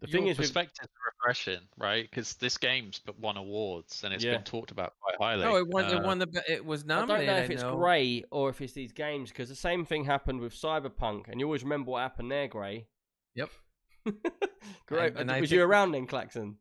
the 0.00 0.08
Your 0.08 0.12
thing 0.20 0.28
is, 0.28 0.38
with, 0.38 0.48
perspective 0.48 0.88
refreshing, 1.22 1.60
right? 1.76 2.08
Because 2.10 2.34
this 2.34 2.56
game's 2.58 3.00
won 3.20 3.36
awards 3.36 4.02
and 4.04 4.14
it's 4.14 4.24
Yeah. 4.24 4.32
been 4.32 4.42
talked 4.44 4.70
about 4.70 4.94
quite 5.00 5.16
highly. 5.20 5.44
No, 5.44 5.56
it 5.56 5.68
won. 5.68 5.84
Uh, 5.84 5.98
it 5.98 6.02
won 6.02 6.18
the. 6.18 6.44
It 6.48 6.64
was 6.64 6.82
I 6.84 7.04
don't 7.06 7.08
know 7.08 7.36
if 7.36 7.50
it's. 7.50 7.62
Gray 7.62 8.24
or 8.30 8.48
if 8.50 8.60
it's 8.60 8.72
these 8.72 8.92
games 8.92 9.28
because 9.30 9.48
the 9.48 9.54
same 9.54 9.84
thing 9.84 10.04
happened 10.04 10.40
with 10.40 10.54
Cyberpunk, 10.54 11.28
and 11.28 11.38
you 11.38 11.46
always 11.46 11.62
remember 11.62 11.90
what 11.92 12.00
happened 12.02 12.30
there, 12.32 12.48
Gray. 12.48 12.86
Yep. 13.34 13.50
Gray, 14.86 15.08
And- 15.08 15.18
and 15.18 15.30
I 15.30 15.40
was 15.40 15.52
you 15.52 15.62
around 15.62 15.92
then, 15.92 16.06
Klaxon? 16.06 16.56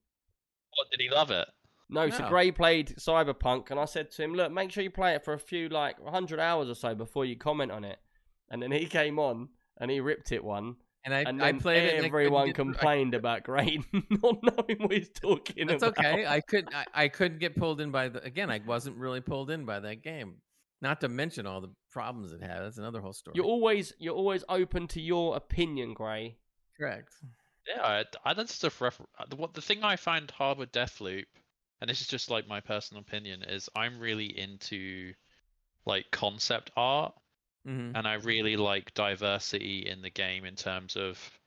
What 0.80 0.90
did 0.92 1.02
he 1.02 1.10
love 1.10 1.30
it? 1.32 1.48
No, 1.90 2.10
so 2.10 2.28
Gray 2.30 2.52
played 2.52 2.96
Cyberpunk, 2.98 3.72
and 3.72 3.80
I 3.80 3.86
said 3.86 4.12
to 4.12 4.24
him, 4.24 4.34
"Look, 4.36 4.52
make 4.52 4.72
sure 4.72 4.84
you 4.84 4.92
play 4.92 5.16
it 5.16 5.26
for 5.26 5.34
a 5.34 5.40
few 5.40 5.70
like 5.70 5.96
hundred 6.06 6.40
hours 6.40 6.70
or 6.70 6.76
so 6.76 6.94
before 6.96 7.26
you 7.26 7.36
comment 7.36 7.72
on 7.72 7.84
it." 7.84 7.98
And 8.52 8.62
then 8.62 8.72
he 8.72 8.86
came 8.86 9.18
on 9.20 9.50
and 9.78 9.90
he 9.92 10.00
ripped 10.00 10.32
it 10.32 10.44
one, 10.44 10.76
And 11.04 11.14
I, 11.14 11.22
and 11.22 11.42
I 11.42 11.52
then 11.52 11.60
played 11.62 11.84
it. 11.84 11.96
and 11.96 12.06
I 12.06 12.10
couldn't 12.10 12.26
everyone 12.26 12.46
get 12.48 12.56
through- 12.56 12.64
I 12.66 12.74
complained 12.74 13.14
about 13.16 13.44
Gray 13.44 13.80
not 13.94 14.38
knowing 14.44 14.78
what 14.82 14.92
he's 14.92 15.10
talking 15.10 15.68
That's 15.68 15.82
about. 15.84 15.98
okay. 16.06 16.26
I 16.28 16.42
could 16.42 16.68
I, 16.74 16.86
I 16.94 17.08
couldn't 17.08 17.40
get 17.40 17.56
pulled 17.56 17.82
in 17.82 17.90
by 17.92 18.10
the 18.10 18.24
again. 18.24 18.50
I 18.52 18.60
wasn't 18.66 18.96
really 18.98 19.22
pulled 19.22 19.50
in 19.50 19.66
by 19.66 19.80
that 19.80 20.04
game. 20.04 20.36
Not 20.82 21.02
to 21.02 21.10
mention 21.10 21.46
all 21.48 21.60
the 21.60 21.72
problems 21.92 22.32
it 22.34 22.42
had. 22.42 22.62
That's 22.62 22.78
another 22.78 23.02
whole 23.02 23.14
story. 23.14 23.34
You're 23.36 23.46
always 23.46 23.94
you're 24.00 24.16
always 24.16 24.44
open 24.48 24.88
to 24.90 25.02
your 25.02 25.36
opinion, 25.36 25.94
Gray. 25.94 26.38
correct. 26.78 27.14
Yeah, 27.68 27.82
I, 27.84 28.06
I 28.26 28.34
that's 28.34 28.54
stuff. 28.56 28.82
Ref- 28.82 29.02
uh, 29.02 29.26
the, 29.28 29.36
what 29.36 29.54
the 29.54 29.62
thing 29.62 29.84
I 29.84 29.96
find 29.96 30.30
hard 30.32 30.58
with 30.58 30.72
Deathloop, 30.72 31.26
and 31.82 31.90
this 31.90 32.02
is 32.02 32.08
just 32.08 32.30
like 32.30 32.48
my 32.48 32.62
personal 32.62 33.02
opinion, 33.02 33.44
is 33.44 33.70
I'm 33.76 34.00
really 34.00 34.38
into 34.38 35.14
like 35.86 36.12
concept 36.12 36.72
art, 36.78 37.16
hmm 37.66 37.92
and 37.94 38.08
I 38.08 38.16
really 38.16 38.58
like 38.58 38.94
diversity 38.96 39.88
in 39.88 40.02
the 40.02 40.10
game 40.12 40.46
in 40.46 40.56
terms 40.56 40.98
of, 40.98 41.40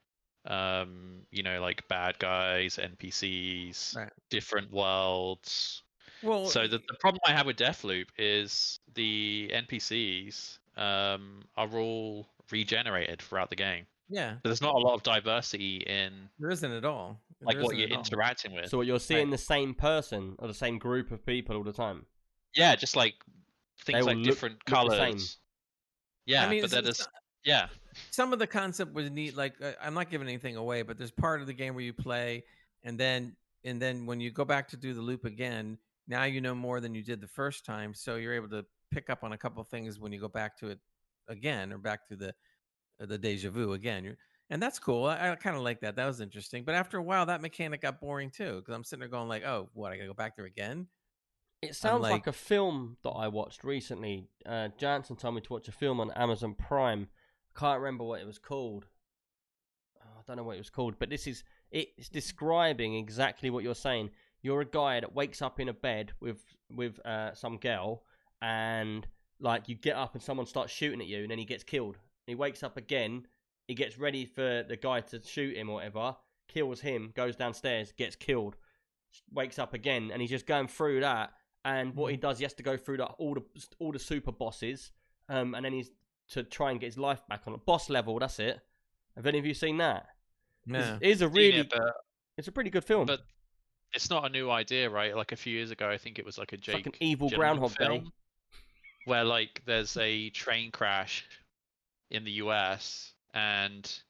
um, 0.45 1.27
you 1.31 1.43
know, 1.43 1.61
like 1.61 1.87
bad 1.89 2.19
guys, 2.19 2.79
NPCs, 2.79 3.97
Right. 3.97 4.13
different 4.29 4.71
worlds. 4.71 5.83
Well, 6.21 6.53
So 6.53 6.67
the, 6.67 6.79
the 6.79 6.95
problem 6.99 7.21
I 7.27 7.33
have 7.33 7.47
with 7.47 7.57
Deathloop 7.57 8.09
is 8.17 8.79
the 8.93 9.49
NPCs 9.53 10.59
um, 10.77 11.43
are 11.57 11.77
all 11.79 12.27
regenerated 12.51 13.21
throughout 13.21 13.49
the 13.51 13.57
game. 13.57 13.87
Yeah, 14.09 14.35
There's 14.43 14.61
not 14.61 14.75
a 14.75 14.77
lot 14.77 14.93
of 14.95 15.03
diversity 15.03 15.77
in 15.77 16.29
there 16.39 16.49
isn't 16.51 16.71
at 16.71 16.85
all. 16.85 17.21
like 17.41 17.55
There 17.55 17.63
what 17.63 17.73
isn't 17.75 17.79
you're 17.79 17.87
at 17.89 17.93
all. 17.93 18.03
interacting 18.03 18.53
with. 18.53 18.69
So 18.69 18.77
what 18.77 18.87
you're 18.87 18.99
seeing 18.99 19.29
the 19.29 19.37
same 19.37 19.73
person 19.73 20.35
or 20.39 20.47
the 20.47 20.53
same 20.53 20.77
group 20.77 21.11
of 21.11 21.25
people 21.25 21.55
all 21.55 21.63
the 21.63 21.73
time. 21.73 22.05
yeah, 22.55 22.75
just 22.75 22.95
like 22.95 23.15
things 23.85 24.05
like 24.05 24.17
look- 24.17 24.25
different 24.25 24.55
look 24.69 24.89
the 24.89 24.95
same. 24.95 24.99
colors. 25.13 25.37
Yeah, 26.25 26.45
I 26.45 26.49
mean, 26.49 26.61
but 26.61 26.65
it's- 26.65 26.71
then 26.71 26.87
it's 26.89 26.97
there's 26.99 27.07
yeah, 27.45 27.67
some 28.11 28.31
of 28.31 28.39
the 28.39 28.47
concept 28.47 28.93
was 28.93 29.09
neat. 29.11 29.35
Like 29.35 29.55
uh, 29.61 29.73
I'm 29.81 29.93
not 29.93 30.09
giving 30.09 30.27
anything 30.27 30.55
away, 30.55 30.81
but 30.83 30.97
there's 30.97 31.11
part 31.11 31.41
of 31.41 31.47
the 31.47 31.53
game 31.53 31.73
where 31.75 31.83
you 31.83 31.91
play, 31.93 32.43
and 32.83 32.97
then 32.97 33.35
and 33.65 33.81
then 33.81 34.05
when 34.05 34.19
you 34.21 34.31
go 34.31 34.45
back 34.45 34.69
to 34.69 34.77
do 34.77 34.93
the 34.93 35.01
loop 35.01 35.25
again, 35.25 35.77
now 36.07 36.23
you 36.23 36.39
know 36.39 36.55
more 36.55 36.79
than 36.79 36.95
you 36.95 37.03
did 37.03 37.19
the 37.19 37.27
first 37.27 37.65
time. 37.65 37.93
So 37.93 38.15
you're 38.15 38.33
able 38.33 38.47
to 38.49 38.65
pick 38.91 39.09
up 39.09 39.23
on 39.25 39.33
a 39.33 39.37
couple 39.37 39.61
things 39.65 39.99
when 39.99 40.11
you 40.13 40.19
go 40.21 40.29
back 40.29 40.57
to 40.59 40.67
it 40.67 40.79
again 41.27 41.73
or 41.73 41.77
back 41.77 42.07
to 42.07 42.15
the 42.15 42.33
the 42.99 43.17
deja 43.17 43.49
vu 43.49 43.73
again. 43.73 44.15
And 44.49 44.61
that's 44.61 44.79
cool. 44.79 45.05
I, 45.05 45.31
I 45.31 45.35
kind 45.35 45.55
of 45.55 45.63
like 45.63 45.81
that. 45.81 45.95
That 45.95 46.05
was 46.05 46.21
interesting. 46.21 46.63
But 46.63 46.75
after 46.75 46.97
a 46.97 47.03
while, 47.03 47.25
that 47.25 47.41
mechanic 47.41 47.81
got 47.81 47.99
boring 47.99 48.29
too 48.29 48.57
because 48.57 48.73
I'm 48.75 48.83
sitting 48.83 48.99
there 48.99 49.09
going 49.09 49.29
like, 49.29 49.43
oh, 49.43 49.69
what? 49.73 49.91
I 49.91 49.95
gotta 49.97 50.07
go 50.07 50.13
back 50.13 50.35
there 50.35 50.45
again. 50.45 50.87
It 51.61 51.75
sounds 51.75 52.01
like, 52.01 52.11
like- 52.11 52.27
a 52.27 52.33
film 52.33 52.97
that 53.03 53.11
I 53.11 53.29
watched 53.29 53.63
recently. 53.63 54.27
Uh, 54.45 54.67
Jansen 54.77 55.15
told 55.15 55.35
me 55.35 55.41
to 55.41 55.53
watch 55.53 55.67
a 55.69 55.71
film 55.71 55.99
on 55.99 56.11
Amazon 56.11 56.55
Prime. 56.55 57.07
Can't 57.55 57.79
remember 57.79 58.03
what 58.03 58.19
it 58.19 58.27
was 58.27 58.37
called. 58.37 58.85
Oh, 60.01 60.19
I 60.19 60.21
don't 60.27 60.37
know 60.37 60.43
what 60.43 60.55
it 60.55 60.59
was 60.59 60.69
called, 60.69 60.95
but 60.99 61.09
this 61.09 61.25
is 61.25 61.43
it's 61.71 62.09
describing 62.09 62.95
exactly 62.95 63.49
what 63.49 63.63
you're 63.63 63.75
saying. 63.75 64.11
You're 64.41 64.61
a 64.61 64.65
guy 64.65 64.99
that 64.99 65.15
wakes 65.15 65.41
up 65.41 65.59
in 65.59 65.69
a 65.69 65.73
bed 65.73 66.11
with 66.19 66.43
with 66.69 66.99
uh, 67.05 67.33
some 67.33 67.57
girl, 67.57 68.03
and 68.41 69.07
like 69.39 69.69
you 69.69 69.75
get 69.75 69.95
up 69.95 70.13
and 70.15 70.21
someone 70.21 70.45
starts 70.45 70.73
shooting 70.73 70.99
at 71.01 71.07
you, 71.07 71.21
and 71.21 71.31
then 71.31 71.39
he 71.39 71.45
gets 71.45 71.63
killed. 71.63 71.97
He 72.27 72.35
wakes 72.35 72.63
up 72.63 72.77
again. 72.77 73.27
He 73.67 73.75
gets 73.75 73.97
ready 73.97 74.25
for 74.25 74.63
the 74.67 74.77
guy 74.77 75.01
to 75.01 75.21
shoot 75.23 75.55
him 75.55 75.69
or 75.69 75.75
whatever. 75.75 76.15
Kills 76.47 76.81
him. 76.81 77.11
Goes 77.15 77.35
downstairs. 77.35 77.93
Gets 77.97 78.15
killed. 78.15 78.55
Wakes 79.31 79.59
up 79.59 79.73
again, 79.73 80.09
and 80.11 80.21
he's 80.21 80.31
just 80.31 80.47
going 80.47 80.67
through 80.67 81.01
that. 81.01 81.31
And 81.65 81.95
what 81.95 82.11
he 82.11 82.17
does, 82.17 82.39
he 82.39 82.43
has 82.43 82.53
to 82.55 82.63
go 82.63 82.75
through 82.77 82.97
the, 82.97 83.05
all 83.05 83.35
the 83.35 83.43
all 83.79 83.91
the 83.91 83.99
super 83.99 84.31
bosses, 84.31 84.91
um, 85.29 85.55
and 85.55 85.63
then 85.63 85.71
he's 85.71 85.91
to 86.29 86.43
try 86.43 86.71
and 86.71 86.79
get 86.79 86.87
his 86.87 86.97
life 86.97 87.21
back 87.29 87.41
on 87.47 87.53
a 87.53 87.57
boss 87.57 87.89
level. 87.89 88.19
That's 88.19 88.39
it. 88.39 88.59
Have 89.15 89.27
any 89.27 89.39
of 89.39 89.45
you 89.45 89.53
seen 89.53 89.77
that? 89.77 90.07
No. 90.65 90.79
It's, 90.79 90.99
it's 91.01 91.21
a 91.21 91.29
really, 91.29 91.59
it, 91.59 91.69
but, 91.69 91.93
it's 92.37 92.47
a 92.47 92.51
pretty 92.51 92.69
good 92.69 92.83
film. 92.83 93.05
but 93.05 93.21
it's 93.93 94.09
not 94.09 94.25
a 94.25 94.29
new 94.29 94.49
idea, 94.49 94.89
right? 94.89 95.15
Like 95.15 95.31
a 95.31 95.35
few 95.35 95.53
years 95.53 95.71
ago, 95.71 95.89
I 95.89 95.97
think 95.97 96.17
it 96.17 96.25
was 96.25 96.37
like 96.37 96.51
a 96.51 96.55
it's 96.55 96.65
Jake 96.65 96.75
like 96.75 96.85
an 96.87 96.93
evil 96.99 97.29
Gyllenhaal 97.29 97.37
Groundhog 97.37 97.75
Day. 97.75 97.85
film, 97.85 98.11
where 99.05 99.23
like 99.23 99.61
there's 99.65 99.95
a 99.97 100.29
train 100.31 100.71
crash 100.71 101.25
in 102.09 102.23
the 102.23 102.31
US 102.33 103.15
and 103.33 104.03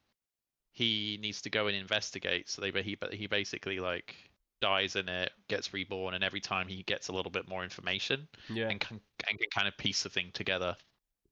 he 0.73 1.17
needs 1.21 1.41
to 1.43 1.49
go 1.49 1.67
and 1.67 1.75
investigate. 1.77 2.49
So 2.49 2.61
they 2.61 2.83
he 2.83 2.95
but 2.95 3.13
he 3.13 3.27
basically 3.27 3.79
like 3.79 4.31
dies 4.61 4.95
in 4.95 5.09
it, 5.09 5.33
gets 5.49 5.73
reborn, 5.73 6.13
and 6.15 6.23
every 6.23 6.41
time 6.41 6.67
he 6.69 6.83
gets 6.83 7.07
a 7.09 7.13
little 7.13 7.31
bit 7.31 7.47
more 7.49 7.63
information 7.63 8.29
Yeah, 8.47 8.71
and 8.71 8.79
can 8.81 9.01
and 9.29 9.39
can 9.39 9.49
kind 9.51 9.67
of 9.67 9.77
piece 9.77 10.03
the 10.03 10.09
thing 10.11 10.31
together. 10.33 10.77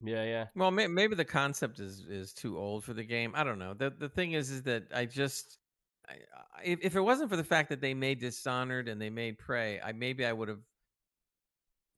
yeah, 0.03 0.23
yeah. 0.23 0.47
Well, 0.55 0.71
may, 0.71 0.87
maybe 0.87 1.15
the 1.15 1.25
concept 1.25 1.79
is 1.79 2.05
is 2.07 2.33
too 2.33 2.57
old 2.57 2.83
for 2.83 2.93
the 2.93 3.03
game. 3.03 3.33
I 3.35 3.43
don't 3.43 3.59
know. 3.59 3.73
the 3.73 3.89
The 3.91 4.09
thing 4.09 4.31
is, 4.33 4.49
is 4.49 4.63
that 4.63 4.87
I 4.93 5.05
just 5.05 5.59
I, 6.07 6.13
I- 6.55 6.63
if 6.63 6.79
if 6.81 6.95
it 6.95 7.01
wasn't 7.01 7.29
for 7.29 7.37
the 7.37 7.43
fact 7.43 7.69
that 7.69 7.81
they 7.81 7.93
made 7.93 8.19
Dishonored 8.19 8.87
and 8.87 8.99
they 9.01 9.09
made 9.09 9.37
Prey, 9.37 9.79
I 9.81 9.91
maybe 9.93 10.25
I 10.25 10.33
would 10.33 10.47
have 10.49 10.63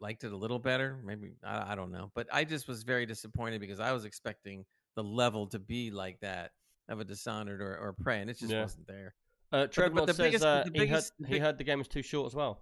liked 0.04 0.24
it 0.26 0.34
a 0.34 0.38
little 0.38 0.60
better. 0.60 1.00
Maybe 1.04 1.32
I, 1.44 1.72
I 1.72 1.76
don't 1.76 1.92
know, 1.92 2.12
but 2.14 2.28
I 2.32 2.44
just 2.44 2.68
was 2.68 2.84
very 2.84 3.06
disappointed 3.06 3.62
because 3.62 3.80
I 3.80 3.92
was 3.94 4.04
expecting 4.06 4.66
the 4.96 5.04
level 5.04 5.48
to 5.48 5.60
be 5.60 5.90
like 5.92 6.20
that 6.20 6.52
of 6.90 7.00
a 7.00 7.06
Dishonored 7.06 7.62
or, 7.62 7.78
or 7.78 7.94
Prey, 7.94 8.20
and 8.20 8.30
it 8.30 8.38
just 8.38 8.52
Yeah. 8.52 8.62
wasn't 8.64 8.86
there. 8.86 9.16
Uh, 9.52 9.68
but 9.68 10.06
the 10.06 10.14
says 10.14 10.18
biggest- 10.18 10.44
uh, 10.46 10.64
the 10.66 10.72
he, 10.74 10.80
biggest- 10.80 11.14
heard, 11.18 11.24
the 11.24 11.28
he 11.28 11.34
big- 11.36 11.42
heard 11.42 11.58
the 11.58 11.64
game 11.64 11.80
was 11.80 11.88
too 11.88 12.02
short 12.02 12.28
as 12.28 12.36
well. 12.36 12.62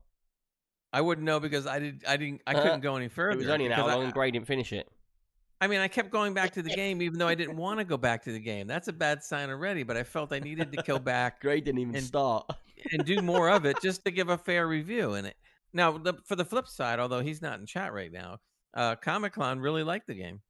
I 0.94 1.02
wouldn't 1.02 1.26
know 1.26 1.40
because 1.40 1.66
I 1.66 1.80
did 1.80 2.04
I 2.08 2.18
didn't 2.18 2.42
I 2.46 2.54
Uh, 2.54 2.62
couldn't 2.64 2.82
go 2.82 2.96
any 2.96 3.08
further. 3.08 3.32
It 3.32 3.38
was 3.38 3.48
only 3.50 3.66
an 3.66 3.72
hour 3.72 3.88
long 3.88 4.04
and 4.04 4.14
Gray 4.14 4.30
didn't 4.30 4.48
finish 4.48 4.72
it. 4.74 4.88
I 5.62 5.68
mean, 5.68 5.80
I 5.80 5.88
kept 5.88 6.10
going 6.12 6.34
back 6.34 6.52
to 6.54 6.62
the 6.62 6.70
game 6.76 7.02
even 7.02 7.18
though 7.18 7.28
I 7.30 7.36
didn't 7.36 7.56
want 7.58 7.80
to 7.80 7.86
go 7.86 7.96
back 7.98 8.24
to 8.26 8.32
the 8.32 8.40
game. 8.40 8.68
That's 8.68 8.88
a 8.90 8.94
bad 8.94 9.24
sign 9.24 9.50
already. 9.50 9.84
But 9.84 9.96
I 9.98 10.04
felt 10.04 10.32
I 10.34 10.40
needed 10.40 10.72
to 10.74 10.84
go 10.84 11.00
back 11.14 11.40
Gray 11.42 11.62
didn't 11.62 11.80
even 11.80 11.96
And- 11.96 12.04
start. 12.06 12.50
and 12.92 13.06
do 13.06 13.22
more 13.22 13.50
of 13.50 13.66
it 13.66 13.82
just 13.82 14.04
to 14.06 14.12
give 14.12 14.30
a 14.30 14.38
fair 14.38 14.68
review. 14.68 15.14
And 15.14 15.28
it 15.28 15.38
now 15.74 15.98
the, 15.98 16.14
for 16.26 16.36
the 16.36 16.46
flip 16.46 16.68
side, 16.68 17.00
although 17.00 17.22
he's 17.22 17.42
not 17.42 17.60
in 17.60 17.66
chat 17.66 17.94
right 17.94 18.12
now, 18.12 18.40
uh, 18.74 18.96
Comic 18.96 19.34
Con 19.34 19.60
really 19.60 19.84
liked 19.84 20.08
the 20.08 20.16
game. 20.16 20.42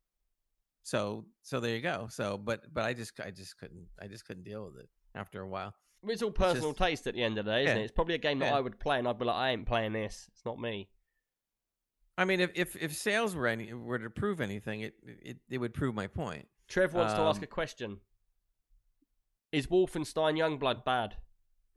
So 0.84 1.26
so 1.44 1.60
there 1.60 1.76
you 1.76 1.82
go. 1.82 2.08
So 2.10 2.38
but 2.38 2.62
but 2.74 2.84
I 2.86 2.94
just 2.94 3.20
I 3.20 3.32
just 3.32 3.58
couldn't 3.58 3.86
I 4.02 4.08
just 4.08 4.26
couldn't 4.26 4.44
deal 4.44 4.66
with 4.66 4.78
it 4.82 4.90
after 5.16 5.42
a 5.42 5.48
while. 5.48 5.74
It's 6.08 6.24
all 6.24 6.32
personal 6.32 6.72
just- 6.72 6.80
taste 6.80 7.08
at 7.08 7.14
the 7.14 7.24
end 7.24 7.38
of 7.38 7.46
the 7.46 7.52
day, 7.52 7.64
isn't 7.66 7.76
Yeah. 7.78 7.82
it? 7.82 7.86
It's 7.86 7.92
probably 7.94 8.16
a 8.16 8.20
game 8.20 8.40
that 8.40 8.52
Yeah. 8.52 8.58
I 8.58 8.62
would 8.62 8.80
play 8.80 8.98
and 8.98 9.08
I'd 9.08 9.20
be 9.20 9.26
like, 9.26 9.36
I 9.36 9.52
ain't 9.52 9.68
playing 9.68 9.94
this. 9.94 10.28
It's 10.34 10.44
not 10.44 10.60
me. 10.60 10.90
I 12.18 12.26
mean, 12.26 12.40
if 12.40 12.52
if, 12.56 12.76
if 12.76 12.94
sales 12.96 13.36
were 13.36 13.48
any 13.48 13.74
were 13.74 14.00
to 14.00 14.10
prove 14.10 14.42
anything, 14.42 14.82
it 14.82 14.96
it, 15.04 15.38
it 15.50 15.58
would 15.60 15.74
prove 15.74 15.94
my 15.94 16.08
point. 16.08 16.48
Trev 16.68 16.94
wants 16.94 17.14
to 17.14 17.20
ask 17.20 17.38
Um, 17.40 17.44
a 17.44 17.48
question. 17.48 18.00
Is 19.52 19.68
Wolfenstein 19.68 20.38
Youngblood 20.38 20.84
bad? 20.86 21.18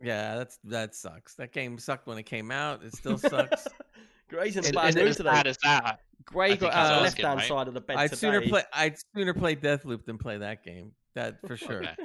Yeah, 0.02 0.36
that's 0.36 0.58
that 0.64 0.94
sucks. 0.94 1.34
That 1.34 1.52
game 1.52 1.78
sucked 1.78 2.06
when 2.06 2.18
it 2.18 2.24
came 2.24 2.50
out. 2.50 2.82
It 2.82 2.94
still 2.94 3.18
sucks. 3.18 3.66
Gray's 4.28 4.56
in 4.56 4.64
a 4.64 4.66
And- 4.68 4.74
bad 4.76 4.86
and 4.86 4.96
mood 4.96 5.08
as 5.08 5.16
today. 5.16 5.30
bad 5.30 5.46
as 5.46 5.58
that. 5.62 6.00
Gray 6.24 6.56
got 6.56 6.60
think 6.60 6.72
out 6.74 6.78
he's 6.80 6.88
the 6.88 6.94
uh, 6.94 7.04
asking, 7.06 7.24
left 7.24 7.28
hand 7.28 7.38
right? 7.40 7.48
side 7.48 7.68
of 7.68 7.74
the 7.74 7.80
bed 7.80 7.96
I'd 7.96 8.04
today. 8.10 8.16
sooner 8.16 8.40
play 8.42 8.62
I'd 8.72 8.96
sooner 9.14 9.34
play 9.34 9.56
Deathloop 9.56 10.04
than 10.06 10.18
play 10.18 10.38
that 10.38 10.64
game. 10.64 10.92
That 11.14 11.38
for 11.46 11.56
sure. 11.56 11.82
Okay. 11.92 11.96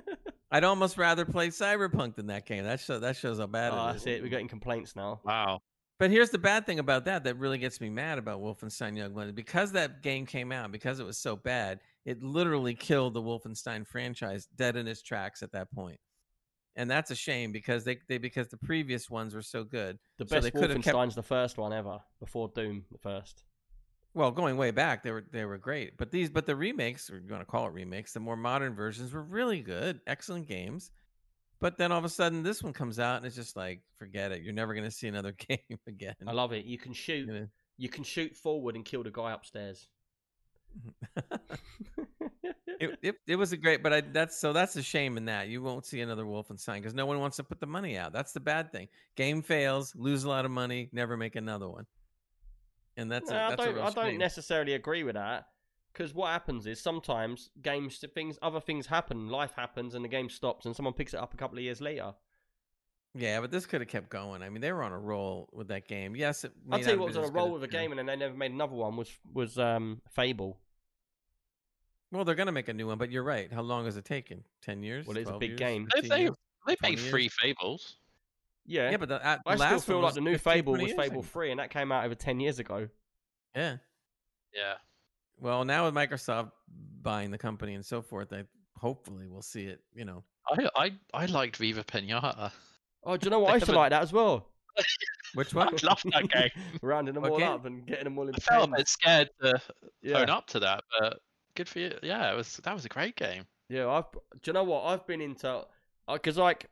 I'd 0.51 0.63
almost 0.63 0.97
rather 0.97 1.25
play 1.25 1.49
Cyberpunk 1.49 2.15
than 2.15 2.25
that 2.27 2.47
game. 2.47 2.63
That 2.63 2.79
show 2.79 2.97
that 2.99 3.15
shows 3.15 3.37
how 3.39 3.45
bad 3.47 3.71
Oh, 3.71 3.89
it 3.89 3.91
that's 3.93 4.07
it. 4.07 4.23
We're 4.23 4.29
getting 4.29 4.47
complaints 4.47 4.95
now. 4.95 5.21
Wow. 5.23 5.61
But 5.99 6.09
here's 6.09 6.31
the 6.31 6.39
bad 6.39 6.65
thing 6.65 6.79
about 6.79 7.05
that 7.05 7.23
that 7.25 7.37
really 7.37 7.59
gets 7.59 7.79
me 7.79 7.89
mad 7.89 8.17
about 8.17 8.41
Wolfenstein 8.41 8.97
Youngblood. 8.97 9.35
Because 9.35 9.71
that 9.73 10.01
game 10.01 10.25
came 10.25 10.51
out, 10.51 10.71
because 10.71 10.99
it 10.99 11.05
was 11.05 11.17
so 11.19 11.35
bad, 11.35 11.81
it 12.05 12.23
literally 12.23 12.73
killed 12.73 13.13
the 13.13 13.21
Wolfenstein 13.21 13.85
franchise 13.85 14.47
dead 14.55 14.75
in 14.75 14.87
its 14.87 15.03
tracks 15.03 15.43
at 15.43 15.51
that 15.51 15.71
point. 15.71 15.99
And 16.75 16.89
that's 16.89 17.11
a 17.11 17.15
shame 17.15 17.51
because 17.51 17.83
they, 17.83 17.97
they 18.07 18.17
because 18.17 18.47
the 18.47 18.57
previous 18.57 19.09
ones 19.09 19.35
were 19.35 19.41
so 19.41 19.63
good. 19.63 19.97
The 20.17 20.25
So 20.27 20.35
best 20.35 20.43
they 20.43 20.51
could 20.51 20.69
have 20.69 20.81
kept- 20.81 20.95
Wolfenstein's 20.95 21.15
the 21.15 21.23
first 21.23 21.57
one 21.57 21.73
ever, 21.73 21.99
before 22.19 22.49
Doom, 22.55 22.85
the 22.91 22.97
first. 22.99 23.43
Well, 24.13 24.31
going 24.31 24.57
way 24.57 24.71
back, 24.71 25.03
they 25.03 25.11
were 25.11 25.25
they 25.31 25.45
were 25.45 25.57
great. 25.57 25.97
But 25.97 26.09
these 26.11 26.29
but 26.29 26.45
the 26.45 26.55
remakes, 26.55 27.09
or 27.09 27.19
you 27.19 27.29
want 27.31 27.41
to 27.41 27.45
call 27.51 27.67
it 27.67 27.73
remakes, 27.73 28.13
the 28.13 28.19
more 28.19 28.37
modern 28.37 28.73
versions 28.75 29.13
were 29.13 29.23
really 29.23 29.61
good, 29.61 29.99
excellent 30.07 30.47
games. 30.47 30.91
But 31.59 31.77
then 31.77 31.91
all 31.91 31.99
of 31.99 32.05
a 32.05 32.09
sudden 32.09 32.41
this 32.41 32.63
one 32.63 32.71
comes 32.73 32.99
out 32.99 33.17
and 33.17 33.25
it's 33.25 33.35
just 33.35 33.55
like, 33.57 33.81
forget 33.97 34.31
it. 34.31 34.41
You're 34.41 34.53
never 34.53 34.73
gonna 34.73 34.89
see 34.91 35.07
another 35.07 35.33
game 35.47 35.77
again. 35.87 36.15
I 36.25 36.31
love 36.31 36.53
it. 36.53 36.65
You 36.65 36.77
can 36.77 36.93
shoot. 36.93 37.27
You 37.27 37.33
know? 37.33 37.47
You 37.77 37.89
can 37.89 38.03
shoot 38.03 38.35
forward 38.35 38.75
and 38.75 38.83
kill 38.85 39.03
the 39.03 39.11
guy 39.11 39.31
upstairs. 39.33 39.87
Mm-hmm. 41.17 41.35
it, 42.79 42.99
it, 43.01 43.15
it 43.27 43.35
was 43.35 43.51
a 43.51 43.57
great, 43.57 43.83
but 43.83 43.93
I, 43.93 44.01
that's 44.01 44.39
so 44.39 44.53
that's 44.53 44.75
a 44.75 44.83
shame 44.83 45.17
in 45.17 45.25
that 45.25 45.49
you 45.49 45.61
won't 45.61 45.85
see 45.85 46.01
another 46.01 46.23
Wolfenstein 46.23 46.75
because 46.75 46.93
no 46.93 47.05
one 47.05 47.19
wants 47.19 47.37
to 47.37 47.43
put 47.43 47.59
the 47.59 47.67
money 47.67 47.97
out. 47.97 48.13
That's 48.13 48.31
the 48.31 48.39
bad 48.39 48.71
thing. 48.71 48.87
Game 49.15 49.41
fails, 49.41 49.93
lose 49.95 50.23
a 50.23 50.29
lot 50.29 50.45
of 50.45 50.51
money, 50.51 50.89
never 50.91 51.17
make 51.17 51.35
another 51.35 51.67
one, 51.69 51.85
and 52.97 53.11
that's 53.11 53.29
a, 53.29 53.33
No, 53.33 53.39
I 53.39 53.49
that's 53.49 53.61
a 53.61 53.65
don't. 53.73 53.79
I 53.79 53.89
don't 53.91 54.17
necessarily 54.17 54.73
agree 54.73 55.03
with 55.03 55.15
that 55.15 55.45
because 55.93 56.13
what 56.13 56.29
happens 56.29 56.65
is 56.67 56.79
sometimes 56.79 57.49
games, 57.61 58.03
things, 58.13 58.37
other 58.41 58.61
things 58.61 58.87
happen, 58.87 59.27
life 59.27 59.53
happens, 59.55 59.95
and 59.95 60.03
the 60.03 60.09
game 60.09 60.29
stops, 60.29 60.65
and 60.65 60.75
someone 60.75 60.93
picks 60.93 61.13
it 61.13 61.19
up 61.19 61.33
a 61.33 61.37
couple 61.37 61.57
of 61.57 61.63
years 61.63 61.81
later. 61.81 62.13
Yeah, 63.15 63.41
but 63.41 63.51
this 63.51 63.65
could 63.65 63.81
have 63.81 63.87
kept 63.87 64.09
going. 64.09 64.43
I 64.43 64.49
mean, 64.49 64.61
they 64.61 64.71
were 64.71 64.83
on 64.83 64.91
a 64.91 64.99
roll 64.99 65.49
with 65.51 65.69
that 65.69 65.87
game. 65.87 66.15
Yes, 66.15 66.45
I'll 66.71 66.79
tell 66.79 66.93
you 66.93 66.99
what 66.99 67.07
was 67.07 67.17
on 67.17 67.25
a 67.25 67.31
roll 67.31 67.51
with 67.51 67.63
a 67.63 67.67
game, 67.67 67.91
and 67.91 67.97
then 67.99 68.05
they 68.05 68.15
never 68.15 68.35
made 68.35 68.51
another 68.51 68.75
one. 68.75 68.95
Was 68.95 69.09
was 69.33 69.57
um, 69.57 70.01
Fable? 70.11 70.59
Well, 72.11 72.25
they're 72.25 72.35
gonna 72.35 72.51
make 72.51 72.67
a 72.67 72.73
new 72.73 72.87
one, 72.87 72.97
but 72.97 73.11
you're 73.11 73.23
right. 73.23 73.51
How 73.51 73.61
long 73.61 73.85
has 73.85 73.97
it 73.97 74.05
taken? 74.05 74.43
Ten 74.61 74.81
years? 74.83 75.05
Well, 75.05 75.17
it's 75.17 75.29
a 75.29 75.37
big 75.37 75.51
years? 75.51 75.59
game. 75.59 75.87
They, 75.95 76.01
15 76.01 76.09
they, 76.09 76.75
they 76.75 76.75
made 76.89 76.97
years? 76.99 77.09
three 77.09 77.29
Fables. 77.29 77.97
Yeah, 78.65 78.91
Yeah, 78.91 78.97
but 78.97 79.09
the, 79.09 79.25
uh, 79.25 79.37
I 79.47 79.55
last 79.55 79.83
still 79.83 79.95
feel 79.95 80.01
like 80.03 80.13
the 80.13 80.21
new 80.21 80.33
15, 80.37 80.51
Fable 80.53 80.73
was 80.73 80.91
Fable. 80.93 81.23
Three, 81.23 81.49
and 81.51 81.59
that 81.59 81.69
came 81.71 81.91
out 81.91 82.05
over 82.05 82.15
ten 82.15 82.39
years 82.39 82.59
ago. 82.59 82.87
Yeah. 83.55 83.77
Yeah. 84.53 84.75
Well, 85.39 85.65
now 85.65 85.85
with 85.85 85.93
Microsoft 85.95 86.51
buying 87.01 87.31
the 87.31 87.37
company 87.37 87.73
and 87.75 87.85
so 87.85 88.01
forth, 88.01 88.31
I 88.33 88.43
hopefully 88.77 89.27
we'll 89.27 89.41
see 89.41 89.65
it. 89.65 89.81
You 89.93 90.05
know, 90.05 90.23
I, 90.47 90.69
I, 90.75 90.91
I 91.13 91.25
liked 91.27 91.57
Viva 91.57 91.83
Pinata. 91.83 92.51
Oh, 93.03 93.17
do 93.17 93.25
you 93.25 93.31
know 93.31 93.39
what? 93.39 93.51
I 93.51 93.55
used 93.55 93.65
to 93.67 93.71
like 93.71 93.91
that 93.91 94.01
as 94.01 94.11
well. 94.13 94.47
which 95.33 95.55
I 95.55 95.65
one? 95.65 95.75
loved 95.83 96.11
that 96.11 96.29
game. 96.31 96.49
Rounding 96.81 97.13
them 97.13 97.23
What 97.23 97.31
all 97.31 97.43
up 97.43 97.65
and 97.65 97.85
getting 97.85 98.03
them 98.05 98.17
all 98.17 98.27
in 98.27 98.35
I 98.35 98.39
felt 98.39 98.69
a 98.69 98.75
bit 98.77 98.87
scared 98.87 99.29
to 99.41 99.59
Yeah. 100.01 100.13
phone 100.19 100.29
up 100.29 100.47
to 100.47 100.59
that, 100.59 100.83
but 100.99 101.19
good 101.59 101.69
for 101.69 101.79
you. 101.79 101.91
Yeah, 102.01 102.31
it 102.31 102.35
was 102.35 102.57
that 102.63 102.73
was 102.73 102.85
a 102.85 102.89
great 102.89 103.15
game. 103.15 103.45
Yeah, 103.69 103.87
I've. 103.89 104.11
Do 104.11 104.19
you 104.45 104.53
know 104.53 104.63
what? 104.63 104.83
I've 104.85 105.05
been 105.05 105.21
into 105.21 105.65
because 106.11 106.37
like 106.37 106.69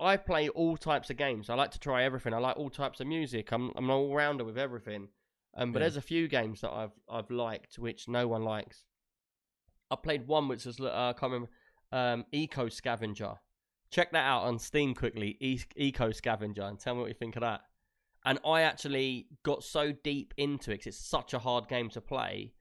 I 0.00 0.16
play 0.16 0.48
all 0.48 0.76
types 0.76 1.10
of 1.10 1.16
games. 1.16 1.48
I 1.50 1.54
like 1.54 1.70
to 1.72 1.78
try 1.78 2.02
everything. 2.04 2.34
I 2.34 2.38
like 2.38 2.56
all 2.56 2.70
types 2.70 3.00
of 3.00 3.06
music. 3.06 3.52
I'm 3.52 3.72
I'm 3.76 3.84
an 3.84 3.90
all 3.90 4.14
rounder 4.14 4.44
with 4.44 4.58
everything. 4.58 5.08
Um, 5.58 5.72
but 5.72 5.78
Yeah. 5.78 5.84
there's 5.84 5.96
a 5.96 6.02
few 6.02 6.28
games 6.28 6.60
that 6.62 6.70
I've 6.72 6.92
I've 7.08 7.30
liked 7.30 7.78
which 7.78 8.08
no 8.08 8.26
one 8.28 8.42
likes. 8.42 8.84
I 9.90 9.96
played 9.96 10.26
one 10.26 10.48
which 10.48 10.64
was 10.64 10.80
uh, 10.80 10.86
I 10.86 11.12
can't 11.18 11.32
remember. 11.32 11.50
Um, 11.92 12.24
Eco 12.32 12.68
Scavenger. 12.68 13.34
Check 13.90 14.10
that 14.12 14.24
out 14.26 14.42
on 14.42 14.58
Steam 14.58 14.94
quickly. 14.94 15.36
E- 15.40 15.60
Eco 15.76 16.10
Scavenger, 16.10 16.62
and 16.62 16.80
tell 16.80 16.94
me 16.94 17.00
what 17.02 17.08
you 17.08 17.14
think 17.14 17.36
of 17.36 17.42
that. 17.42 17.60
And 18.24 18.40
I 18.44 18.62
actually 18.62 19.28
got 19.44 19.62
so 19.62 19.92
deep 19.92 20.34
into 20.36 20.72
it 20.72 20.78
'cause 20.78 20.88
it's 20.88 20.98
such 20.98 21.32
a 21.34 21.38
hard 21.38 21.68
game 21.68 21.88
to 21.90 22.00
play. 22.00 22.54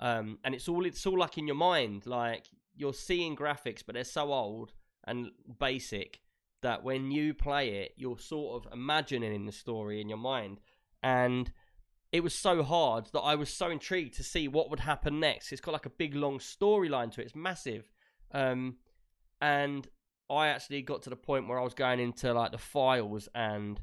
Um, 0.00 0.38
and 0.44 0.54
it's 0.54 0.68
all 0.68 0.86
it's 0.86 1.06
all 1.06 1.18
like 1.18 1.38
in 1.38 1.46
your 1.46 1.56
mind, 1.56 2.06
like 2.06 2.46
you're 2.74 2.94
seeing 2.94 3.36
graphics, 3.36 3.82
but 3.84 3.94
they're 3.94 4.04
so 4.04 4.32
old 4.32 4.72
and 5.06 5.30
basic 5.58 6.20
that 6.62 6.82
when 6.82 7.10
you 7.10 7.34
play 7.34 7.82
it, 7.82 7.92
you're 7.96 8.18
sort 8.18 8.64
of 8.64 8.72
imagining 8.72 9.46
the 9.46 9.52
story 9.52 10.00
in 10.00 10.08
your 10.08 10.18
mind. 10.18 10.60
And 11.02 11.52
it 12.12 12.22
was 12.22 12.34
so 12.34 12.62
hard 12.62 13.06
that 13.12 13.20
I 13.20 13.34
was 13.34 13.50
so 13.50 13.70
intrigued 13.70 14.14
to 14.16 14.24
see 14.24 14.48
what 14.48 14.70
would 14.70 14.80
happen 14.80 15.20
next. 15.20 15.52
It's 15.52 15.60
got 15.60 15.72
like 15.72 15.86
a 15.86 15.90
big 15.90 16.14
long 16.14 16.38
storyline 16.38 17.12
to 17.12 17.20
it. 17.20 17.26
It's 17.26 17.36
massive. 17.36 17.90
Um, 18.32 18.76
and 19.40 19.86
I 20.28 20.48
actually 20.48 20.82
got 20.82 21.02
to 21.02 21.10
the 21.10 21.16
point 21.16 21.48
where 21.48 21.58
I 21.58 21.64
was 21.64 21.74
going 21.74 22.00
into 22.00 22.32
like 22.32 22.52
the 22.52 22.58
files 22.58 23.28
and 23.34 23.80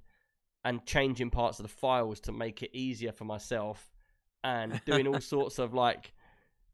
and 0.65 0.85
changing 0.85 1.29
parts 1.29 1.59
of 1.59 1.63
the 1.63 1.69
files 1.69 2.19
to 2.21 2.31
make 2.31 2.61
it 2.61 2.71
easier 2.73 3.11
for 3.11 3.23
myself 3.23 3.91
and 4.47 4.81
doing 4.85 5.07
all 5.07 5.19
sorts 5.19 5.59
of 5.59 5.73
like 5.73 6.13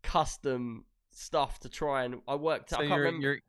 custom 0.03 0.85
stuff 1.11 1.59
to 1.59 1.69
try 1.69 2.03
and 2.03 2.21
I 2.27 2.35
worked 2.35 2.69
So 2.71 2.77
I 2.77 2.79
can't 2.79 2.89
you're 2.89 2.99
remember 2.99 3.21
you're 3.21 3.39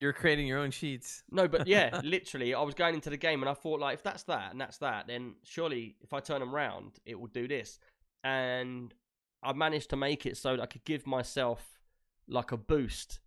you're 0.00 0.12
creating 0.12 0.46
your 0.46 0.60
own 0.60 0.70
sheets. 0.70 1.24
no, 1.30 1.48
but 1.48 1.66
yeah, 1.66 2.00
literally, 2.04 2.54
I 2.54 2.62
was 2.62 2.74
going 2.74 2.94
into 2.94 3.10
the 3.10 3.16
game 3.16 3.42
and 3.42 3.50
I 3.50 3.54
thought, 3.54 3.80
like, 3.80 3.94
if 3.94 4.02
that's 4.04 4.22
that 4.24 4.52
and 4.52 4.60
that's 4.60 4.78
that, 4.78 5.08
then 5.08 5.34
surely 5.42 5.96
if 6.00 6.12
I 6.12 6.20
turn 6.20 6.38
them 6.38 6.54
round, 6.54 7.00
it 7.04 7.18
will 7.18 7.26
do 7.26 7.48
this. 7.48 7.80
And 8.22 8.94
I 9.42 9.52
managed 9.54 9.90
to 9.90 9.96
make 9.96 10.24
it 10.24 10.36
so 10.36 10.54
that 10.54 10.62
I 10.62 10.66
could 10.66 10.84
give 10.84 11.04
myself 11.04 11.80
like 12.28 12.52
a 12.52 12.56
boost 12.56 13.18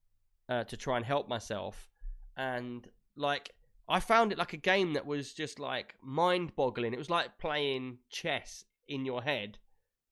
uh, 0.47 0.63
to 0.63 0.77
try 0.77 0.95
and 0.95 1.05
help 1.05 1.27
myself. 1.27 1.89
And 2.37 2.87
like, 3.17 3.51
I 3.89 3.99
found 3.99 4.31
it 4.31 4.37
like 4.37 4.53
a 4.53 4.57
game 4.57 4.93
that 4.93 5.05
was 5.05 5.33
just 5.33 5.59
like 5.59 5.95
mind 6.01 6.55
boggling. 6.55 6.93
It 6.93 6.99
was 6.99 7.09
like 7.09 7.37
playing 7.37 7.97
chess 8.09 8.63
in 8.87 9.05
your 9.05 9.21
head, 9.21 9.57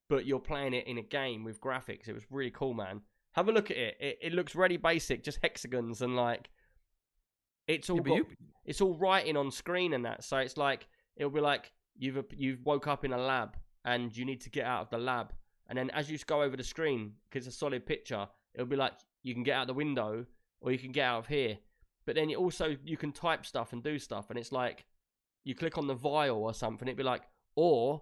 but 0.10 0.26
you're 0.26 0.40
playing 0.40 0.74
it 0.74 0.88
in 0.88 0.98
a 0.98 1.02
game 1.04 1.44
with 1.44 1.62
graphics. 1.62 2.08
It 2.08 2.14
was 2.14 2.24
really 2.30 2.52
cool, 2.52 2.74
man. 2.74 3.02
Have 3.34 3.48
a 3.48 3.52
look 3.52 3.70
at 3.72 3.78
it. 3.78 3.98
It, 4.00 4.18
it 4.22 4.34
looks 4.34 4.56
really 4.56 4.78
basic, 4.78 5.24
just 5.24 5.40
hexagons 5.42 6.02
and 6.02 6.16
like 6.16 6.50
it's 7.68 7.90
all 7.90 7.98
Yeah, 7.98 8.04
got, 8.04 8.16
you- 8.16 8.28
it's 8.66 8.82
all 8.82 8.96
writing 8.96 9.38
on 9.38 9.52
screen 9.52 9.94
and 9.94 10.06
that. 10.06 10.24
So 10.24 10.38
it's 10.38 10.58
like 10.58 10.88
it'll 11.16 11.32
be 11.32 11.42
like 11.42 11.72
you've 11.98 12.24
you've 12.36 12.66
woke 12.66 12.88
up 12.88 13.06
in 13.06 13.14
a 13.14 13.18
lab 13.18 13.56
and 13.86 14.16
you 14.16 14.26
need 14.26 14.42
to 14.42 14.50
get 14.50 14.66
out 14.66 14.82
of 14.84 14.90
the 14.90 14.98
lab, 14.98 15.32
and 15.68 15.78
then 15.78 15.90
as 15.92 16.10
you 16.10 16.18
go 16.26 16.42
over 16.42 16.58
the 16.58 16.64
screen 16.64 17.14
because 17.30 17.48
it's 17.48 17.56
a 17.56 17.60
solid 17.60 17.86
picture, 17.86 18.28
it'll 18.54 18.68
be 18.68 18.76
like 18.76 18.94
you 19.24 19.34
can 19.34 19.44
get 19.44 19.56
out 19.56 19.68
the 19.68 19.74
window 19.74 20.26
or 20.62 20.72
you 20.72 20.80
can 20.80 20.92
get 20.92 21.06
out 21.06 21.20
of 21.20 21.28
here. 21.28 21.58
But 22.06 22.16
then 22.16 22.30
you 22.30 22.38
also 22.38 22.76
you 22.84 22.98
can 22.98 23.12
type 23.12 23.46
stuff 23.46 23.72
and 23.74 23.84
do 23.84 24.00
stuff, 24.00 24.30
and 24.30 24.40
it's 24.40 24.52
like 24.52 24.86
you 25.44 25.54
click 25.56 25.78
on 25.78 25.88
the 25.88 25.94
vial 25.94 26.44
or 26.44 26.54
something. 26.54 26.88
It'd 26.88 26.98
be 26.98 27.04
like 27.04 27.22
or 27.56 28.02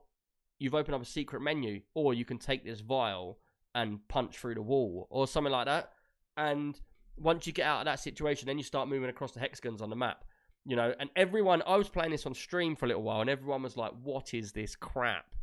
you've 0.60 0.76
opened 0.76 0.96
up 0.96 1.02
a 1.02 1.06
secret 1.06 1.42
menu, 1.42 1.82
or 1.94 2.14
you 2.14 2.26
can 2.26 2.38
take 2.38 2.66
this 2.66 2.80
vial 2.80 3.40
and 3.76 4.06
punch 4.08 4.38
through 4.38 4.56
the 4.56 4.62
wall 4.62 5.08
or 5.10 5.28
something 5.28 5.52
like 5.52 5.66
that. 5.66 5.92
And 6.36 6.80
once 7.18 7.48
you 7.48 7.54
get 7.54 7.66
out 7.66 7.80
of 7.80 7.86
that 7.86 8.00
situation, 8.00 8.48
then 8.48 8.58
you 8.58 8.64
start 8.64 8.90
moving 8.90 9.10
across 9.10 9.32
the 9.32 9.40
hexagons 9.40 9.82
on 9.82 9.90
the 9.90 9.96
map. 9.96 10.24
You 10.66 10.76
know, 10.76 10.94
and 11.00 11.10
everyone, 11.16 11.64
I 11.66 11.78
was 11.78 11.90
playing 11.90 12.12
this 12.12 12.26
on 12.26 12.34
stream 12.34 12.76
for 12.76 12.86
a 12.86 12.90
little 12.90 13.04
while, 13.04 13.22
and 13.22 13.30
everyone 13.30 13.64
was 13.64 13.78
like, 13.78 13.94
"What 14.04 14.34
is 14.34 14.52
this 14.52 14.76
crap?" 14.76 15.34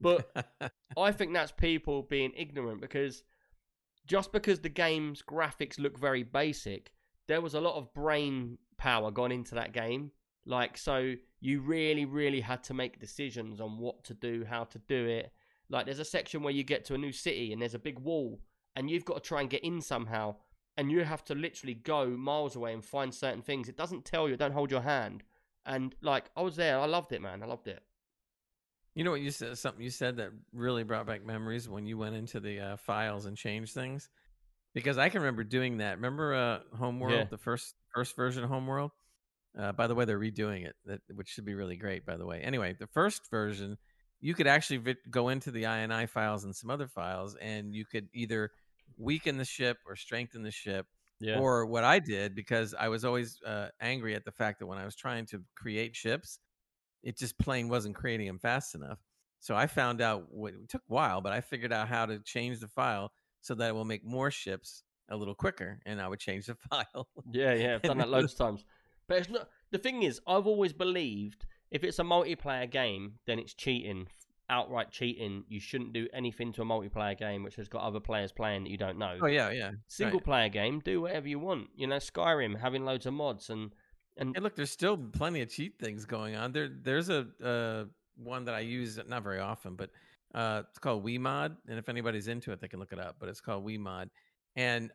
But 0.00 0.30
I 0.98 1.12
think 1.12 1.32
that's 1.32 1.52
people 1.52 2.02
being 2.02 2.32
ignorant 2.36 2.82
because 2.82 3.22
just 4.06 4.32
because 4.32 4.60
the 4.60 4.68
game's 4.68 5.22
graphics 5.22 5.78
look 5.78 5.98
very 5.98 6.22
basic, 6.22 6.92
there 7.28 7.40
was 7.40 7.54
a 7.54 7.60
lot 7.60 7.76
of 7.76 7.94
brain 7.94 8.58
power 8.76 9.10
gone 9.10 9.32
into 9.32 9.54
that 9.54 9.72
game. 9.72 10.10
Like, 10.46 10.76
so 10.76 11.14
you 11.40 11.60
really, 11.60 12.04
really 12.04 12.40
had 12.40 12.62
to 12.64 12.74
make 12.74 13.00
decisions 13.00 13.60
on 13.60 13.78
what 13.78 14.04
to 14.04 14.14
do, 14.14 14.44
how 14.48 14.64
to 14.64 14.78
do 14.78 15.06
it. 15.06 15.32
Like, 15.70 15.86
there's 15.86 15.98
a 15.98 16.04
section 16.04 16.42
where 16.42 16.52
you 16.52 16.62
get 16.64 16.84
to 16.86 16.94
a 16.94 16.98
new 16.98 17.12
city 17.12 17.52
and 17.52 17.60
there's 17.60 17.74
a 17.74 17.78
big 17.78 17.98
wall, 17.98 18.40
and 18.76 18.90
you've 18.90 19.04
got 19.04 19.14
to 19.14 19.28
try 19.28 19.40
and 19.40 19.48
get 19.48 19.64
in 19.64 19.80
somehow, 19.80 20.36
and 20.76 20.90
you 20.90 21.04
have 21.04 21.24
to 21.24 21.34
literally 21.34 21.74
go 21.74 22.06
miles 22.08 22.56
away 22.56 22.72
and 22.74 22.84
find 22.84 23.14
certain 23.14 23.42
things. 23.42 23.68
It 23.68 23.76
doesn't 23.76 24.04
tell 24.04 24.28
you, 24.28 24.36
don't 24.36 24.52
hold 24.52 24.70
your 24.70 24.82
hand. 24.82 25.22
And 25.64 25.94
like, 26.02 26.30
I 26.36 26.42
was 26.42 26.56
there, 26.56 26.78
I 26.78 26.86
loved 26.86 27.12
it, 27.12 27.22
man. 27.22 27.42
I 27.42 27.46
loved 27.46 27.68
it. 27.68 27.82
You 28.94 29.02
know 29.02 29.10
what 29.10 29.22
you 29.22 29.30
said? 29.30 29.56
Something 29.58 29.82
you 29.82 29.90
said 29.90 30.18
that 30.18 30.30
really 30.52 30.84
brought 30.84 31.06
back 31.06 31.24
memories 31.24 31.68
when 31.68 31.86
you 31.86 31.98
went 31.98 32.14
into 32.14 32.38
the 32.38 32.60
uh, 32.60 32.76
files 32.76 33.26
and 33.26 33.36
changed 33.36 33.72
things. 33.72 34.08
Because 34.74 34.98
I 34.98 35.08
can 35.08 35.20
remember 35.22 35.42
doing 35.44 35.78
that. 35.78 35.96
Remember 35.96 36.34
uh, 36.34 36.76
Homeworld, 36.76 37.12
Yeah. 37.12 37.24
the 37.24 37.38
first 37.38 37.74
first 37.94 38.14
version 38.14 38.44
of 38.44 38.50
Homeworld. 38.50 38.90
Uh, 39.58 39.72
by 39.72 39.86
the 39.86 39.94
way, 39.94 40.04
they're 40.04 40.18
redoing 40.18 40.66
it, 40.66 40.74
that, 40.84 41.00
which 41.14 41.28
should 41.28 41.44
be 41.44 41.54
really 41.54 41.76
great. 41.76 42.04
By 42.04 42.16
the 42.16 42.26
way, 42.26 42.40
anyway, 42.40 42.74
the 42.78 42.88
first 42.88 43.30
version, 43.30 43.76
you 44.20 44.34
could 44.34 44.46
actually 44.46 44.78
vi- 44.78 44.96
go 45.10 45.28
into 45.28 45.50
the 45.50 45.64
INI 45.64 46.08
files 46.08 46.44
and 46.44 46.54
some 46.54 46.70
other 46.70 46.88
files, 46.88 47.36
and 47.40 47.74
you 47.74 47.84
could 47.84 48.08
either 48.12 48.50
weaken 48.96 49.38
the 49.38 49.44
ship 49.44 49.78
or 49.86 49.96
strengthen 49.96 50.42
the 50.42 50.50
ship. 50.50 50.86
Yeah. 51.20 51.38
Or 51.38 51.64
what 51.64 51.84
I 51.84 52.00
did 52.00 52.34
because 52.34 52.74
I 52.74 52.88
was 52.88 53.04
always 53.04 53.38
uh, 53.46 53.68
angry 53.80 54.14
at 54.14 54.24
the 54.24 54.32
fact 54.32 54.58
that 54.58 54.66
when 54.66 54.78
I 54.78 54.84
was 54.84 54.96
trying 54.96 55.26
to 55.26 55.42
create 55.54 55.94
ships, 55.94 56.38
it 57.04 57.16
just 57.16 57.38
plain 57.38 57.68
wasn't 57.68 57.94
creating 57.94 58.26
them 58.26 58.40
fast 58.40 58.74
enough. 58.74 58.98
So 59.38 59.54
I 59.54 59.66
found 59.66 60.00
out 60.00 60.24
what 60.30 60.54
it 60.54 60.68
took 60.68 60.82
a 60.82 60.92
while, 60.92 61.20
but 61.20 61.32
I 61.32 61.40
figured 61.40 61.72
out 61.72 61.86
how 61.86 62.06
to 62.06 62.18
change 62.18 62.60
the 62.60 62.68
file 62.68 63.12
so 63.42 63.54
that 63.54 63.68
it 63.68 63.74
will 63.74 63.84
make 63.84 64.04
more 64.04 64.30
ships 64.30 64.82
a 65.10 65.16
little 65.16 65.34
quicker, 65.34 65.78
and 65.84 66.00
I 66.00 66.08
would 66.08 66.18
change 66.18 66.46
the 66.46 66.54
file. 66.70 67.08
Yeah, 67.30 67.54
yeah, 67.54 67.74
I've 67.74 67.82
done 67.82 67.98
that 67.98 68.08
loads 68.08 68.32
of 68.32 68.38
times. 68.38 68.64
But 69.08 69.18
it's 69.18 69.28
not. 69.28 69.48
The 69.70 69.78
thing 69.78 70.02
is, 70.02 70.20
I've 70.26 70.46
always 70.46 70.72
believed 70.72 71.46
if 71.70 71.84
it's 71.84 71.98
a 71.98 72.02
multiplayer 72.04 72.70
game, 72.70 73.14
then 73.26 73.38
it's 73.38 73.54
cheating, 73.54 74.08
outright 74.48 74.90
cheating. 74.90 75.44
You 75.48 75.60
shouldn't 75.60 75.92
do 75.92 76.08
anything 76.12 76.52
to 76.54 76.62
a 76.62 76.64
multiplayer 76.64 77.18
game 77.18 77.42
which 77.42 77.56
has 77.56 77.68
got 77.68 77.82
other 77.82 78.00
players 78.00 78.32
playing 78.32 78.64
that 78.64 78.70
you 78.70 78.78
don't 78.78 78.98
know. 78.98 79.18
oh 79.20 79.26
yeah, 79.26 79.50
yeah. 79.50 79.72
Single 79.88 80.18
right. 80.18 80.24
player 80.24 80.48
game, 80.48 80.80
do 80.80 81.02
whatever 81.02 81.28
you 81.28 81.38
want. 81.38 81.68
You 81.74 81.86
know, 81.86 81.96
Skyrim 81.96 82.58
having 82.58 82.84
loads 82.84 83.06
of 83.06 83.14
mods 83.14 83.50
and 83.50 83.72
and 84.16 84.34
Hey, 84.34 84.40
look, 84.40 84.54
there's 84.54 84.70
still 84.70 84.96
plenty 84.96 85.40
of 85.40 85.50
cheat 85.50 85.78
things 85.78 86.04
going 86.04 86.36
on. 86.36 86.52
There, 86.52 86.68
there's 86.68 87.08
a 87.08 87.26
uh, 87.42 87.84
one 88.16 88.44
that 88.44 88.54
I 88.54 88.60
use 88.60 88.98
not 89.08 89.22
very 89.22 89.40
often, 89.40 89.74
but 89.74 89.90
uh, 90.34 90.62
it's 90.68 90.78
called 90.78 91.04
WeMod, 91.04 91.56
and 91.68 91.78
if 91.78 91.88
anybody's 91.88 92.28
into 92.28 92.52
it, 92.52 92.60
they 92.60 92.68
can 92.68 92.78
look 92.78 92.92
it 92.92 92.98
up. 92.98 93.16
But 93.18 93.28
it's 93.28 93.40
called 93.40 93.66
WeMod, 93.66 94.08
and 94.56 94.90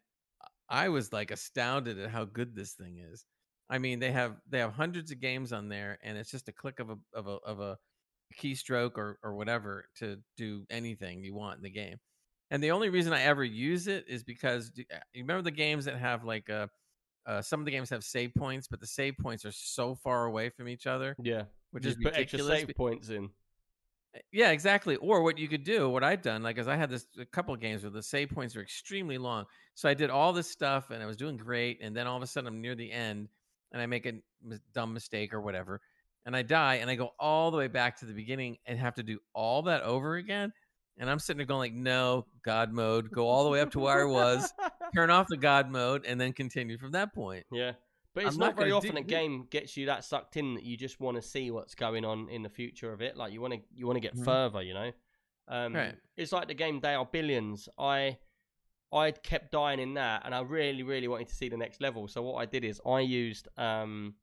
I 0.70 0.90
was 0.90 1.12
like 1.12 1.32
astounded 1.32 2.00
at 2.00 2.10
how 2.10 2.26
good 2.26 2.56
this 2.56 2.74
thing 2.74 3.00
is. 3.12 3.26
I 3.70 3.78
mean, 3.78 4.00
they 4.00 4.12
have 4.12 4.38
they 4.50 4.60
have 4.60 4.74
hundreds 4.74 5.12
of 5.12 5.20
games 5.20 5.54
on 5.54 5.70
there, 5.70 6.00
and 6.04 6.18
it's 6.18 6.32
just 6.32 6.48
a 6.48 6.52
click 6.52 6.80
of 6.80 6.90
a 6.90 6.98
of 7.14 7.28
a 7.28 7.38
of 7.46 7.60
a 7.60 7.78
keystroke 8.40 8.98
or 8.98 9.20
or 9.24 9.36
whatever 9.36 9.86
to 9.98 10.18
do 10.38 10.66
anything 10.70 11.24
you 11.24 11.36
want 11.36 11.58
in 11.58 11.64
the 11.64 11.70
game. 11.70 11.98
And 12.52 12.64
the 12.64 12.72
only 12.72 12.90
reason 12.90 13.14
I 13.14 13.22
ever 13.22 13.44
use 13.44 13.88
it 13.88 14.06
is 14.08 14.24
because 14.24 14.72
do- 14.72 14.84
uh, 14.94 14.98
you 15.14 15.24
remember 15.24 15.44
the 15.44 15.52
games 15.52 15.86
that 15.86 15.98
have 15.98 16.24
like 16.24 16.50
a 16.50 16.70
uh, 17.28 17.42
some 17.44 17.60
of 17.60 17.66
the 17.66 17.72
games 17.72 17.92
have 17.92 18.04
save 18.04 18.34
points, 18.34 18.68
but 18.68 18.80
the 18.80 18.88
save 18.88 19.16
points 19.18 19.46
are 19.46 19.52
so 19.52 19.94
far 19.94 20.26
away 20.26 20.50
from 20.50 20.68
each 20.68 20.88
other, 20.88 21.16
yeah, 21.22 21.44
which 21.72 21.84
just 21.84 21.98
is 22.00 22.04
put 22.04 22.16
extra 22.16 22.40
save 22.40 22.72
points 22.76 23.10
in. 23.10 23.30
Yeah, 24.32 24.50
exactly. 24.50 24.96
Or 24.96 25.22
what 25.22 25.38
you 25.38 25.48
could 25.48 25.64
do, 25.64 25.88
what 25.88 26.04
I've 26.04 26.24
done, 26.24 26.42
like, 26.42 26.58
as 26.58 26.68
I 26.68 26.76
had 26.76 26.90
this 26.90 27.06
a 27.20 27.26
couple 27.26 27.54
of 27.54 27.60
games 27.60 27.84
where 27.84 27.92
the 27.92 28.02
save 28.02 28.32
points 28.32 28.56
are 28.56 28.62
extremely 28.62 29.20
long. 29.20 29.46
So 29.76 29.88
I 29.88 29.94
did 29.94 30.10
all 30.10 30.34
this 30.34 30.50
stuff 30.50 30.90
and 30.90 31.04
I 31.04 31.06
was 31.06 31.18
doing 31.18 31.38
great, 31.38 31.80
and 31.84 31.96
then 31.96 32.08
all 32.08 32.18
of 32.18 32.24
a 32.24 32.28
sudden 32.28 32.48
I'm 32.48 32.62
near 32.62 32.74
the 32.74 32.92
end 32.92 33.30
and 33.72 33.82
I 33.82 33.86
make 33.86 34.06
a 34.06 34.14
dumb 34.74 34.94
mistake 34.94 35.34
or 35.34 35.42
whatever, 35.42 35.82
and 36.26 36.36
I 36.36 36.42
die, 36.42 36.76
and 36.76 36.90
I 36.90 36.96
go 36.96 37.12
all 37.20 37.52
the 37.52 37.58
way 37.58 37.68
back 37.68 37.98
to 38.00 38.06
the 38.06 38.14
beginning 38.14 38.58
and 38.66 38.78
have 38.80 38.96
to 38.96 39.04
do 39.04 39.20
all 39.34 39.64
that 39.64 39.82
over 39.84 40.16
again. 40.16 40.52
And 40.98 41.10
I'm 41.10 41.20
sitting 41.20 41.38
there 41.38 41.46
going 41.46 41.60
like, 41.60 41.74
no, 41.74 42.26
God 42.44 42.74
mode, 42.74 43.10
go 43.12 43.28
all 43.28 43.46
the 43.46 43.50
way 43.50 43.62
up 43.62 43.72
to 43.72 43.80
where 43.80 44.02
I 44.02 44.12
was, 44.12 44.54
turn 44.94 45.10
off 45.10 45.28
the 45.30 45.38
God 45.38 45.70
mode, 45.72 46.06
and 46.06 46.20
then 46.20 46.34
continue 46.34 46.78
from 46.78 46.92
that 46.92 47.14
point. 47.14 47.46
Yeah. 47.52 47.72
But 48.14 48.26
it's 48.26 48.34
I'm 48.36 48.40
not, 48.40 48.46
not 48.48 48.56
very 48.58 48.72
often 48.74 48.96
do- 48.96 48.98
a 48.98 49.04
game 49.04 49.48
gets 49.50 49.78
you 49.78 49.86
that 49.86 50.04
sucked 50.04 50.36
in 50.36 50.56
that 50.56 50.64
you 50.64 50.76
just 50.76 51.00
want 51.00 51.16
to 51.16 51.22
see 51.22 51.52
what's 51.52 51.74
going 51.76 52.04
on 52.04 52.28
in 52.28 52.44
the 52.44 52.50
future 52.50 52.92
of 52.92 53.02
it. 53.02 53.16
Like 53.16 53.32
you 53.32 53.40
want 53.40 53.54
to 53.54 53.60
you 53.74 53.86
want 53.86 53.96
to 53.98 54.02
get 54.02 54.16
Mhm. 54.16 54.26
further, 54.26 54.62
you 54.62 54.74
know. 54.74 54.92
Um, 55.48 55.74
Right. 55.74 55.96
It's 56.18 56.32
like 56.34 56.48
the 56.50 56.54
game 56.54 56.80
They 56.82 56.96
Are 56.96 57.06
Billions. 57.06 57.70
I 57.78 58.18
I 58.92 59.12
kept 59.12 59.52
dying 59.52 59.80
in 59.80 59.94
that, 59.96 60.24
and 60.26 60.34
I 60.34 60.42
really 60.42 60.84
really 60.84 61.08
wanted 61.08 61.28
to 61.30 61.36
see 61.36 61.50
the 61.50 61.58
next 61.58 61.82
level. 61.82 62.08
So 62.08 62.22
what 62.22 62.36
I 62.36 62.46
did 62.46 62.64
is 62.64 62.82
I 62.86 63.02
used 63.02 63.48
um 63.58 64.16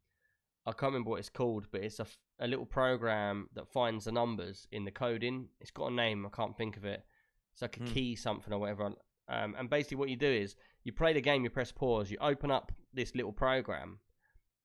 I 0.66 0.72
can't 0.72 0.93
remember 0.93 1.10
what 1.10 1.20
it's 1.20 1.28
called, 1.28 1.68
but 1.70 1.82
it's 1.84 2.01
a, 2.01 2.06
a 2.40 2.48
little 2.48 2.66
program 2.66 3.48
that 3.55 3.68
finds 3.68 4.06
the 4.06 4.12
numbers 4.12 4.66
in 4.72 4.84
the 4.84 4.90
coding. 4.90 5.48
It's 5.60 5.70
got 5.70 5.93
a 5.93 5.94
name, 5.94 6.26
I 6.26 6.30
can't 6.36 6.56
think 6.56 6.76
of 6.76 6.84
it. 6.84 7.05
It's 7.52 7.62
like 7.62 7.76
a 7.76 7.80
Hmm. 7.80 7.86
key 7.86 8.16
something 8.16 8.52
or 8.52 8.59
whatever. 8.59 8.93
Um, 9.28 9.55
and 9.59 9.70
basically, 9.70 9.98
what 9.98 10.09
you 10.09 10.16
do 10.16 10.26
is 10.26 10.56
you 10.84 10.93
play 10.93 11.12
the 11.12 11.20
game, 11.20 11.44
you 11.44 11.51
press 11.51 11.70
pause, 11.72 12.10
you 12.10 12.18
open 12.20 12.51
up 12.51 12.72
this 12.93 13.14
little 13.14 13.32
program, 13.32 14.01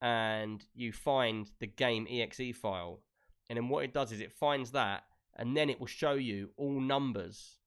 and 0.01 0.65
you 0.73 0.91
find 0.91 1.51
the 1.59 1.67
game 1.67 2.07
exe 2.09 2.55
file. 2.55 3.01
And 3.49 3.57
then 3.57 3.69
what 3.69 3.83
it 3.83 3.93
does 3.93 4.11
is 4.11 4.21
it 4.21 4.31
finds 4.31 4.71
that, 4.71 5.03
and 5.35 5.55
then 5.55 5.69
it 5.69 5.79
will 5.79 5.87
show 5.87 6.13
you 6.13 6.49
all 6.57 6.79
numbers 6.79 7.57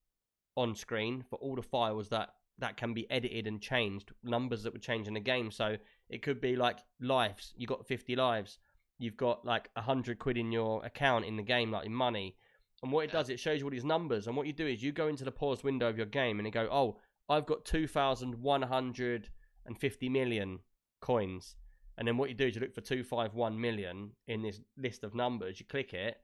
on 0.56 0.74
screen 0.74 1.24
for 1.28 1.36
all 1.36 1.56
the 1.56 1.62
files 1.62 2.08
that 2.10 2.30
that 2.58 2.76
can 2.76 2.94
be 2.94 3.10
edited 3.10 3.46
and 3.46 3.60
changed, 3.60 4.12
numbers 4.22 4.62
that 4.62 4.72
would 4.72 4.82
change 4.82 5.08
in 5.08 5.14
the 5.14 5.20
game. 5.20 5.50
So 5.50 5.76
it 6.08 6.22
could 6.22 6.40
be 6.40 6.56
like 6.56 6.78
lives. 7.00 7.52
You 7.56 7.66
got 7.66 7.86
50 7.86 8.16
lives. 8.16 8.58
You've 8.98 9.16
got 9.16 9.44
like 9.44 9.68
100 9.74 10.18
quid 10.18 10.38
in 10.38 10.52
your 10.52 10.84
account 10.84 11.24
in 11.24 11.36
the 11.36 11.42
game, 11.42 11.72
like 11.72 11.86
in 11.86 11.92
money. 11.92 12.36
And 12.82 12.92
what 12.92 13.04
it 13.04 13.12
does, 13.12 13.28
it 13.28 13.40
shows 13.40 13.58
you 13.58 13.66
all 13.66 13.70
these 13.70 13.84
numbers. 13.84 14.26
And 14.26 14.36
what 14.36 14.46
you 14.46 14.52
do 14.52 14.66
is 14.66 14.82
you 14.82 14.92
go 14.92 15.08
into 15.08 15.24
the 15.24 15.32
pause 15.32 15.64
window 15.64 15.88
of 15.88 15.96
your 15.96 16.06
game 16.06 16.38
and 16.38 16.46
you 16.46 16.52
go, 16.52 16.68
oh, 16.70 16.98
I've 17.28 17.46
got 17.46 17.64
2,150 17.64 20.08
million 20.08 20.58
coins. 21.00 21.56
And 21.96 22.06
then 22.06 22.18
what 22.18 22.28
you 22.28 22.34
do 22.34 22.46
is 22.46 22.54
you 22.54 22.60
look 22.60 22.74
for 22.74 22.82
251 22.82 23.60
million 23.60 24.10
in 24.26 24.42
this 24.42 24.60
list 24.76 25.04
of 25.04 25.14
numbers. 25.14 25.60
You 25.60 25.66
click 25.66 25.94
it, 25.94 26.18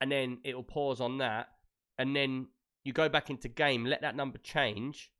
and 0.00 0.12
then 0.12 0.38
it'll 0.44 0.62
pause 0.62 1.00
on 1.00 1.18
that. 1.18 1.48
And 1.98 2.14
then 2.14 2.46
you 2.84 2.92
go 2.92 3.08
back 3.08 3.30
into 3.30 3.48
game, 3.48 3.84
let 3.84 4.02
that 4.02 4.16
number 4.16 4.38
change. 4.38 5.10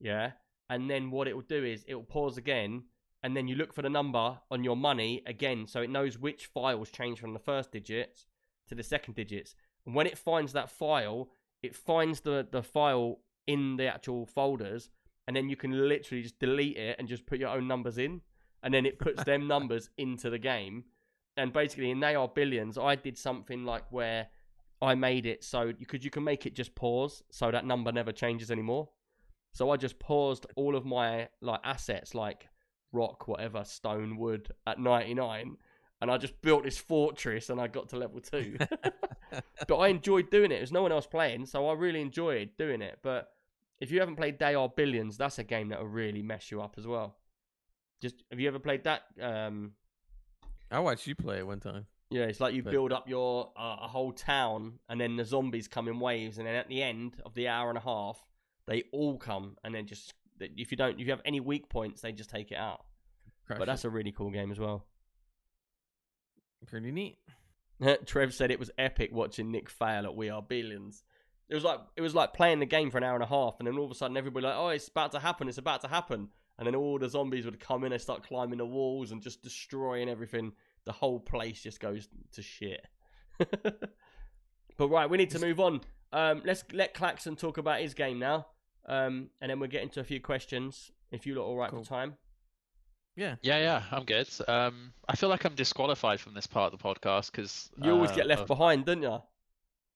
Yeah. 0.00 0.32
And 0.68 0.88
then 0.88 1.10
what 1.10 1.26
it 1.28 1.34
will 1.34 1.42
do 1.42 1.64
is 1.64 1.84
it 1.86 1.94
will 1.94 2.04
pause 2.04 2.38
again. 2.38 2.84
And 3.22 3.36
then 3.36 3.48
you 3.48 3.56
look 3.56 3.74
for 3.74 3.82
the 3.82 3.90
number 3.90 4.38
on 4.50 4.64
your 4.64 4.76
money 4.76 5.22
again. 5.26 5.66
So 5.66 5.82
it 5.82 5.90
knows 5.90 6.18
which 6.18 6.46
files 6.46 6.90
change 6.90 7.20
from 7.20 7.34
the 7.34 7.38
first 7.38 7.72
digits 7.72 8.26
to 8.68 8.74
the 8.74 8.82
second 8.82 9.14
digits. 9.14 9.54
And 9.84 9.94
when 9.94 10.06
it 10.06 10.16
finds 10.16 10.52
that 10.52 10.70
file, 10.70 11.28
it 11.62 11.74
finds 11.74 12.20
the, 12.20 12.46
the 12.50 12.62
file 12.62 13.18
in 13.46 13.76
the 13.76 13.88
actual 13.92 14.24
folders. 14.24 14.90
And 15.26 15.36
then 15.36 15.48
you 15.48 15.56
can 15.56 15.88
literally 15.88 16.22
just 16.22 16.38
delete 16.38 16.76
it 16.76 16.96
and 16.98 17.08
just 17.08 17.26
put 17.26 17.38
your 17.38 17.50
own 17.50 17.66
numbers 17.66 17.98
in. 17.98 18.22
And 18.62 18.72
then 18.72 18.86
it 18.86 18.98
puts 18.98 19.24
them 19.24 19.46
numbers 19.48 19.90
into 19.98 20.30
the 20.30 20.38
game. 20.38 20.84
And 21.36 21.52
basically, 21.52 21.90
and 21.90 22.02
They 22.02 22.14
Are 22.14 22.28
Billions, 22.28 22.78
I 22.78 22.94
did 22.94 23.18
something 23.18 23.64
like 23.64 23.90
where 23.90 24.28
I 24.82 24.94
made 24.94 25.26
it 25.26 25.44
so 25.44 25.72
because 25.72 26.04
you 26.04 26.10
can 26.10 26.24
make 26.24 26.46
it 26.46 26.54
just 26.54 26.74
pause 26.74 27.22
so 27.30 27.50
that 27.50 27.66
number 27.66 27.92
never 27.92 28.12
changes 28.12 28.50
anymore. 28.50 28.88
So 29.52 29.70
I 29.70 29.76
just 29.76 29.98
paused 29.98 30.46
all 30.56 30.76
of 30.76 30.84
my 30.84 31.28
like 31.40 31.60
assets 31.64 32.14
like 32.14 32.48
rock, 32.92 33.28
whatever, 33.28 33.64
stone, 33.64 34.16
wood 34.16 34.52
at 34.66 34.78
99 34.78 35.56
and 36.00 36.10
I 36.10 36.16
just 36.16 36.40
built 36.40 36.64
this 36.64 36.78
fortress 36.78 37.50
and 37.50 37.60
I 37.60 37.66
got 37.66 37.90
to 37.90 37.96
level 37.96 38.20
2. 38.20 38.56
but 39.68 39.76
I 39.76 39.88
enjoyed 39.88 40.30
doing 40.30 40.50
it. 40.50 40.56
There's 40.56 40.72
no 40.72 40.82
one 40.82 40.92
else 40.92 41.06
playing, 41.06 41.46
so 41.46 41.68
I 41.68 41.74
really 41.74 42.00
enjoyed 42.00 42.50
doing 42.58 42.82
it. 42.82 42.98
But 43.02 43.28
if 43.80 43.90
you 43.90 44.00
haven't 44.00 44.16
played 44.16 44.38
They 44.38 44.54
Are 44.54 44.68
Billions, 44.68 45.16
that's 45.16 45.38
a 45.38 45.44
game 45.44 45.68
that 45.68 45.80
will 45.80 45.88
really 45.88 46.22
mess 46.22 46.50
you 46.50 46.60
up 46.62 46.74
as 46.78 46.86
well. 46.86 47.16
Just 48.00 48.22
have 48.30 48.40
you 48.40 48.48
ever 48.48 48.58
played 48.58 48.84
that 48.84 49.02
um 49.20 49.72
I 50.70 50.78
watched 50.78 51.06
you 51.06 51.14
play 51.14 51.38
it 51.38 51.46
one 51.46 51.60
time. 51.60 51.86
Yeah, 52.10 52.24
it's 52.24 52.40
like 52.40 52.54
you 52.54 52.62
But- 52.62 52.72
build 52.72 52.92
up 52.92 53.08
your 53.08 53.52
uh, 53.56 53.78
a 53.82 53.88
whole 53.88 54.12
town, 54.12 54.78
and 54.88 55.00
then 55.00 55.16
the 55.16 55.24
zombies 55.24 55.68
come 55.68 55.88
in 55.88 56.00
waves, 56.00 56.38
and 56.38 56.46
then 56.46 56.54
at 56.54 56.68
the 56.68 56.82
end 56.82 57.20
of 57.24 57.34
the 57.34 57.48
hour 57.48 57.68
and 57.68 57.78
a 57.78 57.82
half, 57.82 58.24
they 58.66 58.84
all 58.92 59.16
come, 59.16 59.56
and 59.64 59.74
then 59.74 59.86
just 59.86 60.14
if 60.40 60.70
you 60.70 60.76
don't, 60.76 60.98
if 61.00 61.06
you 61.06 61.12
have 61.12 61.22
any 61.24 61.40
weak 61.40 61.68
points, 61.68 62.00
they 62.00 62.12
just 62.12 62.30
take 62.30 62.50
it 62.50 62.58
out. 62.58 62.84
But 63.48 63.66
that's 63.66 63.84
it. 63.84 63.88
a 63.88 63.90
really 63.90 64.12
cool 64.12 64.30
game 64.30 64.50
as 64.50 64.58
well. 64.58 64.86
pretty 66.66 66.92
neat. 66.92 67.18
Trev 68.06 68.34
said 68.34 68.50
it 68.50 68.58
was 68.58 68.70
epic 68.78 69.10
watching 69.12 69.50
Nick 69.50 69.68
fail 69.70 70.04
at 70.04 70.14
We 70.14 70.28
Are 70.28 70.42
Billions. 70.42 71.02
It 71.48 71.54
was 71.54 71.64
like 71.64 71.80
it 71.96 72.00
was 72.00 72.14
like 72.14 72.32
playing 72.32 72.60
the 72.60 72.66
game 72.66 72.90
for 72.90 72.98
an 72.98 73.04
hour 73.04 73.14
and 73.14 73.24
a 73.24 73.26
half, 73.26 73.56
and 73.58 73.66
then 73.66 73.76
all 73.76 73.86
of 73.86 73.90
a 73.90 73.94
sudden 73.94 74.16
everybody 74.16 74.46
like, 74.46 74.54
oh, 74.56 74.68
it's 74.68 74.88
about 74.88 75.12
to 75.12 75.18
happen, 75.20 75.48
it's 75.48 75.58
about 75.58 75.80
to 75.80 75.88
happen, 75.88 76.28
and 76.58 76.66
then 76.66 76.76
all 76.76 76.98
the 76.98 77.08
zombies 77.08 77.44
would 77.44 77.58
come 77.58 77.82
in 77.84 77.92
and 77.92 78.00
start 78.00 78.22
climbing 78.22 78.58
the 78.58 78.66
walls 78.66 79.10
and 79.10 79.20
just 79.22 79.42
destroying 79.42 80.08
everything. 80.08 80.52
The 80.86 80.92
whole 80.92 81.20
place 81.20 81.62
just 81.62 81.80
goes 81.80 82.08
to 82.32 82.42
shit. 82.42 82.84
but 83.38 84.88
right, 84.88 85.08
we 85.08 85.18
need 85.18 85.30
to 85.30 85.38
move 85.38 85.60
on. 85.60 85.80
Um, 86.12 86.42
let's 86.44 86.64
let 86.72 86.94
Klaxon 86.94 87.36
talk 87.36 87.58
about 87.58 87.80
his 87.80 87.94
game 87.94 88.18
now, 88.18 88.46
um, 88.86 89.30
and 89.40 89.50
then 89.50 89.60
we'll 89.60 89.70
get 89.70 89.82
into 89.82 90.00
a 90.00 90.04
few 90.04 90.20
questions. 90.20 90.90
If 91.12 91.26
you 91.26 91.34
look 91.34 91.44
all 91.44 91.56
right 91.56 91.70
Cool. 91.70 91.82
for 91.84 91.88
time. 91.88 92.14
Yeah. 93.16 93.34
Yeah, 93.42 93.58
yeah, 93.58 93.82
I'm 93.90 94.04
good. 94.04 94.28
Um, 94.48 94.92
I 95.08 95.16
feel 95.16 95.28
like 95.28 95.44
I'm 95.44 95.54
disqualified 95.54 96.20
from 96.20 96.34
this 96.34 96.46
part 96.46 96.72
of 96.72 96.78
the 96.78 96.82
podcast 96.84 97.30
because 97.32 97.70
You 97.82 97.90
always 97.92 98.10
uh, 98.12 98.14
get 98.14 98.26
left 98.26 98.42
of- 98.42 98.46
behind, 98.46 98.86
don't 98.86 99.02
you? 99.02 99.18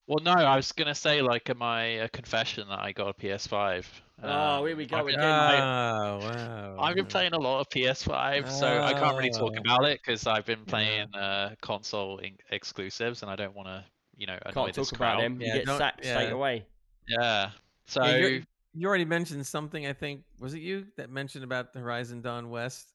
Well, 0.06 0.22
no, 0.22 0.32
I 0.32 0.56
was 0.56 0.70
gonna 0.72 0.94
say 0.94 1.22
like 1.22 1.48
uh, 1.48 1.54
my 1.54 1.84
a 1.84 2.08
confession 2.08 2.68
that 2.68 2.78
I 2.80 2.92
got 2.92 3.08
a 3.08 3.14
PS5. 3.14 3.86
Oh, 4.22 4.28
Um, 4.60 4.66
here 4.66 4.76
we 4.76 4.86
go 4.86 4.98
I've 4.98 5.06
been, 5.06 5.14
again. 5.14 5.24
Oh, 5.62 6.18
wow. 6.20 6.76
I've 6.78 6.94
been 6.94 7.06
playing 7.06 7.32
a 7.32 7.38
lot 7.38 7.60
of 7.60 7.68
PS5, 7.70 8.48
so 8.50 8.82
I 8.82 8.92
can't 8.92 9.16
really 9.16 9.30
talk 9.30 9.54
Oh. 9.56 9.60
about 9.60 9.84
it 9.84 10.00
because 10.04 10.26
I've 10.26 10.44
been 10.46 10.64
playing 10.66 11.12
uh, 11.14 11.54
console 11.62 12.18
in- 12.18 12.36
exclusives, 12.50 13.22
and 13.22 13.30
I 13.30 13.36
don't 13.36 13.54
want 13.54 13.68
to, 13.68 13.84
you 14.16 14.26
know, 14.26 14.38
annoy 14.44 14.64
Can't 14.66 14.74
this 14.74 14.88
talk 14.90 14.96
about 14.98 15.14
crowd. 15.16 15.22
them. 15.24 15.40
You 15.40 15.46
Yeah, 15.48 15.54
get 15.56 15.66
don't- 15.66 15.78
sacked 15.78 16.04
straight 16.04 16.30
away. 16.32 16.66
Yeah. 17.08 17.50
So 17.86 18.04
Yeah, 18.04 18.16
you're- 18.16 18.44
You 18.76 18.88
already 18.88 19.04
mentioned 19.04 19.46
something. 19.46 19.86
I 19.86 19.92
think 19.92 20.24
was 20.40 20.52
it 20.54 20.58
you 20.60 20.86
that 20.96 21.08
mentioned 21.08 21.44
about 21.44 21.72
the 21.72 21.78
Horizon 21.78 22.20
Dawn 22.22 22.50
West, 22.50 22.92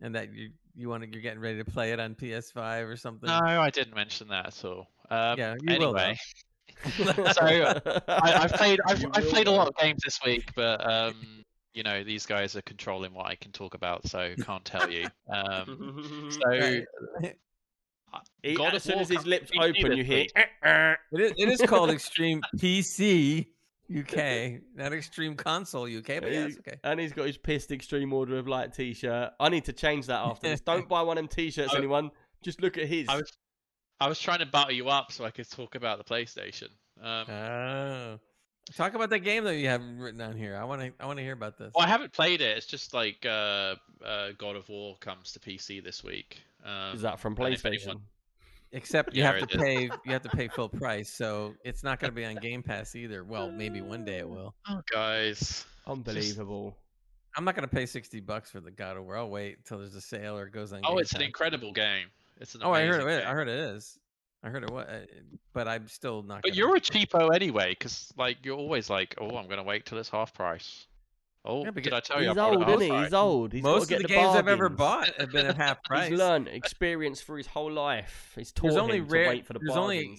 and 0.00 0.14
that 0.14 0.32
you 0.32 0.50
you 0.74 0.88
want 0.88 1.02
to, 1.02 1.08
you're 1.10 1.20
getting 1.20 1.40
ready 1.40 1.58
to 1.58 1.64
play 1.64 1.92
it 1.92 1.98
on 2.00 2.14
PS5 2.14 2.88
or 2.88 2.96
something. 2.96 3.28
no, 3.28 3.38
I 3.38 3.68
didn't 3.70 3.94
mention 3.94 4.28
that 4.28 4.46
at 4.46 4.64
all. 4.64 4.88
Um, 5.10 5.38
Yeah, 5.38 5.54
you 5.62 5.78
will, 5.78 5.96
anyway, 5.98 6.16
so 6.96 7.42
I, 7.42 8.02
I've 8.08 8.52
played 8.52 8.80
I've, 8.86 9.04
I've 9.12 9.28
played 9.28 9.46
a 9.48 9.50
lot 9.50 9.68
of 9.68 9.76
games 9.76 10.00
this 10.04 10.18
week, 10.24 10.50
but 10.54 10.84
um, 10.90 11.14
you 11.74 11.82
know 11.82 12.02
these 12.04 12.26
guys 12.26 12.56
are 12.56 12.62
controlling 12.62 13.12
what 13.12 13.26
I 13.26 13.34
can 13.34 13.52
talk 13.52 13.74
about, 13.74 14.06
so 14.08 14.34
can't 14.44 14.64
tell 14.64 14.90
you. 14.90 15.06
Um, 15.32 16.28
so 16.30 16.50
He- 18.42 18.54
God 18.54 18.74
as 18.74 18.82
soon 18.82 18.98
as 18.98 19.08
his 19.08 19.24
lips 19.26 19.50
open, 19.60 19.92
you 19.96 20.02
hear. 20.02 20.26
"Eh, 20.34 20.94
It 21.12 21.20
is, 21.20 21.32
it 21.36 21.48
is 21.48 21.62
called 21.62 21.90
Extreme 21.90 22.40
PC 22.56 23.46
UK, 23.92 24.60
not 24.74 24.92
Extreme 24.92 25.36
Console 25.36 25.84
UK, 25.86 26.20
but 26.20 26.32
yeah, 26.32 26.46
it's 26.46 26.58
okay. 26.58 26.78
And 26.82 26.98
he's 26.98 27.12
got 27.12 27.26
his 27.26 27.36
pissed 27.36 27.70
extreme 27.70 28.12
order 28.12 28.36
of 28.38 28.48
light 28.48 28.72
t-shirt. 28.72 29.32
I 29.38 29.48
need 29.48 29.64
to 29.66 29.72
change 29.72 30.06
that 30.06 30.20
after 30.20 30.48
this. 30.48 30.60
Don't 30.60 30.88
buy 30.88 31.02
one 31.02 31.18
of 31.18 31.22
them 31.22 31.28
t-shirts, 31.28 31.72
anyone. 31.74 32.10
Just 32.42 32.60
look 32.60 32.78
at 32.78 32.86
his. 32.86 33.08
I 33.08 33.16
was 33.16 33.30
I 34.00 34.08
was 34.08 34.18
trying 34.18 34.38
to 34.38 34.46
battle 34.46 34.72
you 34.72 34.88
up 34.88 35.12
so 35.12 35.24
I 35.24 35.30
could 35.30 35.48
talk 35.50 35.74
about 35.74 35.98
the 35.98 36.04
PlayStation. 36.04 36.68
Um, 37.02 37.26
Oh, 37.30 38.18
talk 38.74 38.94
about 38.94 39.10
that 39.10 39.20
game 39.20 39.44
that 39.44 39.56
you 39.56 39.68
haven't 39.68 39.98
written 39.98 40.18
down 40.18 40.36
here. 40.36 40.56
I 40.56 40.64
want 40.64 40.80
to 40.82 40.92
I 41.00 41.06
want 41.06 41.18
to 41.18 41.22
hear 41.24 41.32
about 41.34 41.58
this. 41.58 41.72
Well, 41.74 41.84
I 41.84 41.88
haven't 41.88 42.12
played 42.12 42.40
it. 42.40 42.56
It's 42.56 42.66
just 42.66 42.94
like 42.94 43.24
uh, 43.26 43.74
uh, 44.04 44.30
God 44.38 44.56
of 44.56 44.68
War 44.68 44.96
comes 45.00 45.32
to 45.32 45.40
PC 45.40 45.82
this 45.82 46.02
week. 46.04 46.38
Um, 46.64 46.94
Is 46.94 47.02
that 47.02 47.18
from 47.20 47.34
PlayStation? 47.36 47.76
anyone- 47.88 48.02
Except 48.72 49.14
you 49.16 49.22
Yeah, 49.22 49.32
have 49.32 49.42
it 49.42 49.50
to 49.50 49.56
is. 49.58 49.62
pay 49.62 49.82
you 50.04 50.12
have 50.12 50.22
to 50.22 50.28
pay 50.28 50.46
full 50.46 50.68
price, 50.68 51.12
so 51.12 51.54
it's 51.64 51.82
not 51.82 51.98
going 51.98 52.12
to 52.12 52.14
be 52.14 52.24
on 52.24 52.36
Game 52.36 52.62
Pass 52.62 52.94
either. 52.94 53.24
Well, 53.24 53.50
maybe 53.50 53.80
one 53.80 54.04
day 54.04 54.18
it 54.18 54.28
will. 54.28 54.54
Oh, 54.68 54.80
guys. 54.92 55.64
Unbelievable. 55.88 56.76
I'm 57.36 57.44
not 57.44 57.56
going 57.56 57.68
to 57.68 57.74
pay 57.74 57.86
sixty 57.86 58.20
bucks 58.20 58.50
for 58.50 58.60
the 58.60 58.70
God 58.70 58.96
of 58.96 59.04
War. 59.04 59.16
I'll 59.16 59.28
wait 59.28 59.58
until 59.58 59.78
there's 59.78 59.94
a 59.96 60.00
sale 60.00 60.38
or 60.38 60.46
it 60.46 60.52
goes 60.52 60.72
on. 60.72 60.80
Oh, 60.84 60.90
Game 60.90 60.98
it's 61.00 61.12
an 61.14 61.22
incredible 61.22 61.72
game. 61.72 62.06
It's 62.40 62.54
an 62.54 62.62
Oh, 62.64 62.72
I 62.72 62.86
heard 62.86 63.02
it. 63.02 63.06
game. 63.20 63.28
I 63.28 63.32
heard 63.32 63.48
it 63.48 63.58
is. 63.74 63.98
I 64.42 64.48
heard 64.48 64.64
it 64.64 64.70
was, 64.70 64.86
but 65.52 65.68
I'm 65.68 65.86
still 65.86 66.22
not. 66.22 66.40
But 66.42 66.54
you're 66.54 66.74
a 66.74 66.80
cheapo 66.80 67.34
anyway, 67.34 67.70
because 67.78 68.10
like 68.16 68.38
you're 68.42 68.56
always 68.56 68.88
like, 68.88 69.14
oh, 69.20 69.36
I'm 69.36 69.46
gonna 69.48 69.62
wait 69.62 69.84
till 69.84 69.98
it's 69.98 70.08
half 70.08 70.32
price. 70.32 70.86
Oh, 71.44 71.58
Yeah, 71.60 71.64
did 71.66 71.74
because 71.74 71.92
I 71.92 72.00
tell 72.00 72.16
He's 72.18 72.24
you? 72.26 72.30
I 72.32 72.34
bought 72.34 72.52
it 72.52 72.56
old, 72.68 72.82
isn't 72.82 72.96
he? 72.96 73.02
He's 73.04 73.14
old. 73.14 73.52
He's 73.52 73.62
Most 73.62 73.82
of 73.92 73.98
the 73.98 74.02
the 74.02 74.08
games 74.08 74.34
I've 74.34 74.48
ever 74.48 74.68
bought 74.70 75.08
have 75.18 75.30
been 75.30 75.46
at 75.46 75.56
half 75.56 75.82
price. 75.84 76.08
He's 76.10 76.18
learned 76.18 76.48
experience 76.48 77.20
through 77.22 77.38
his 77.38 77.46
whole 77.46 77.70
life. 77.72 78.32
He's 78.36 78.52
taught 78.52 78.62
There's 78.64 78.76
only 78.76 78.98
him 78.98 79.08
rare- 79.08 79.24
to 79.24 79.28
wait 79.30 79.46
for 79.46 79.52
the 79.54 79.58
there's 79.62 79.76
only- 79.76 80.18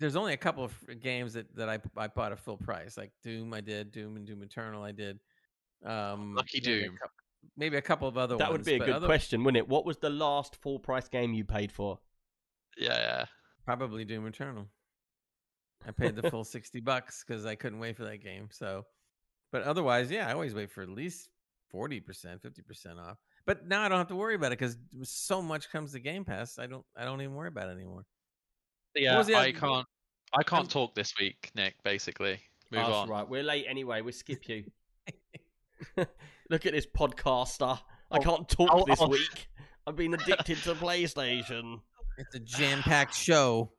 There's 0.00 0.16
only 0.16 0.32
a 0.32 0.36
couple 0.36 0.64
of 0.64 0.74
games 1.00 1.32
that, 1.34 1.54
that 1.56 1.68
I 1.68 1.78
I 1.96 2.08
bought 2.08 2.32
at 2.32 2.38
full 2.40 2.56
price, 2.56 2.96
like 2.96 3.10
Doom. 3.22 3.52
I 3.54 3.60
did 3.60 3.90
Doom 3.92 4.16
and 4.16 4.26
Doom 4.26 4.42
Eternal. 4.42 4.82
I 4.82 4.90
did. 4.92 5.18
Um, 5.84 6.34
Lucky 6.34 6.60
maybe 6.64 6.78
a 6.78 6.82
Doom. 6.88 6.98
Cou- 7.44 7.50
Maybe 7.56 7.76
a 7.76 7.82
couple 7.82 8.08
of 8.08 8.16
other 8.18 8.34
ones. 8.34 8.40
That 8.40 8.50
ones. 8.50 8.58
would 8.58 8.64
be 8.66 8.74
a 8.74 8.78
good 8.78 8.94
other- 8.96 9.06
question, 9.06 9.44
wouldn't 9.44 9.58
it? 9.58 9.68
What 9.68 9.84
was 9.84 9.98
the 9.98 10.10
last 10.10 10.56
full 10.56 10.78
price 10.78 11.08
game 11.08 11.32
you 11.34 11.44
paid 11.44 11.70
for? 11.72 11.98
Yeah, 12.76 12.96
yeah. 12.98 13.24
Probably 13.64 14.04
Doom 14.04 14.26
Eternal. 14.26 14.66
I 15.86 15.90
paid 15.92 16.16
the 16.16 16.22
full 16.30 16.44
sixty 16.44 16.80
bucks 16.80 17.24
because 17.26 17.46
I 17.46 17.54
couldn't 17.54 17.78
wait 17.78 17.96
for 17.96 18.04
that 18.04 18.18
game. 18.22 18.48
So, 18.50 18.84
but 19.52 19.62
otherwise, 19.62 20.10
yeah, 20.10 20.28
I 20.28 20.32
always 20.32 20.54
wait 20.54 20.70
for 20.70 20.82
at 20.82 20.88
least 20.88 21.28
forty 21.70 22.00
percent, 22.00 22.42
fifty 22.42 22.62
percent 22.62 22.98
off. 22.98 23.18
But 23.46 23.66
now 23.66 23.82
I 23.82 23.88
don't 23.88 23.98
have 23.98 24.08
to 24.08 24.16
worry 24.16 24.34
about 24.34 24.52
it 24.52 24.58
because 24.58 24.76
so 25.02 25.42
much 25.42 25.70
comes 25.70 25.92
to 25.92 26.00
Game 26.00 26.24
Pass. 26.24 26.58
I 26.58 26.66
don't, 26.66 26.84
I 26.96 27.04
don't 27.04 27.20
even 27.20 27.34
worry 27.34 27.48
about 27.48 27.68
it 27.68 27.72
anymore. 27.72 28.04
Yeah, 28.94 29.22
the 29.22 29.34
I 29.36 29.52
can't. 29.52 29.86
I 30.32 30.42
can't 30.42 30.62
Um, 30.62 30.68
talk 30.68 30.94
this 30.94 31.12
week, 31.20 31.50
Nick. 31.54 31.74
Basically, 31.84 32.40
move 32.70 32.82
That's 32.82 32.88
on. 32.90 33.08
right. 33.08 33.28
We're 33.28 33.42
late 33.42 33.66
anyway. 33.68 34.00
We'll 34.00 34.12
skip 34.12 34.48
you. 34.48 34.64
Look 36.50 36.66
at 36.66 36.72
this 36.72 36.86
podcaster. 36.86 37.78
I 38.10 38.18
Oh, 38.18 38.20
can't 38.20 38.48
talk 38.48 38.70
oh, 38.72 38.84
this 38.86 39.00
oh. 39.00 39.08
week. 39.08 39.48
I've 39.86 39.96
been 39.96 40.14
addicted 40.14 40.58
to 40.64 40.74
PlayStation. 40.74 41.80
It's 42.18 42.34
a 42.34 42.38
jam-packed 42.38 43.14
show. 43.14 43.72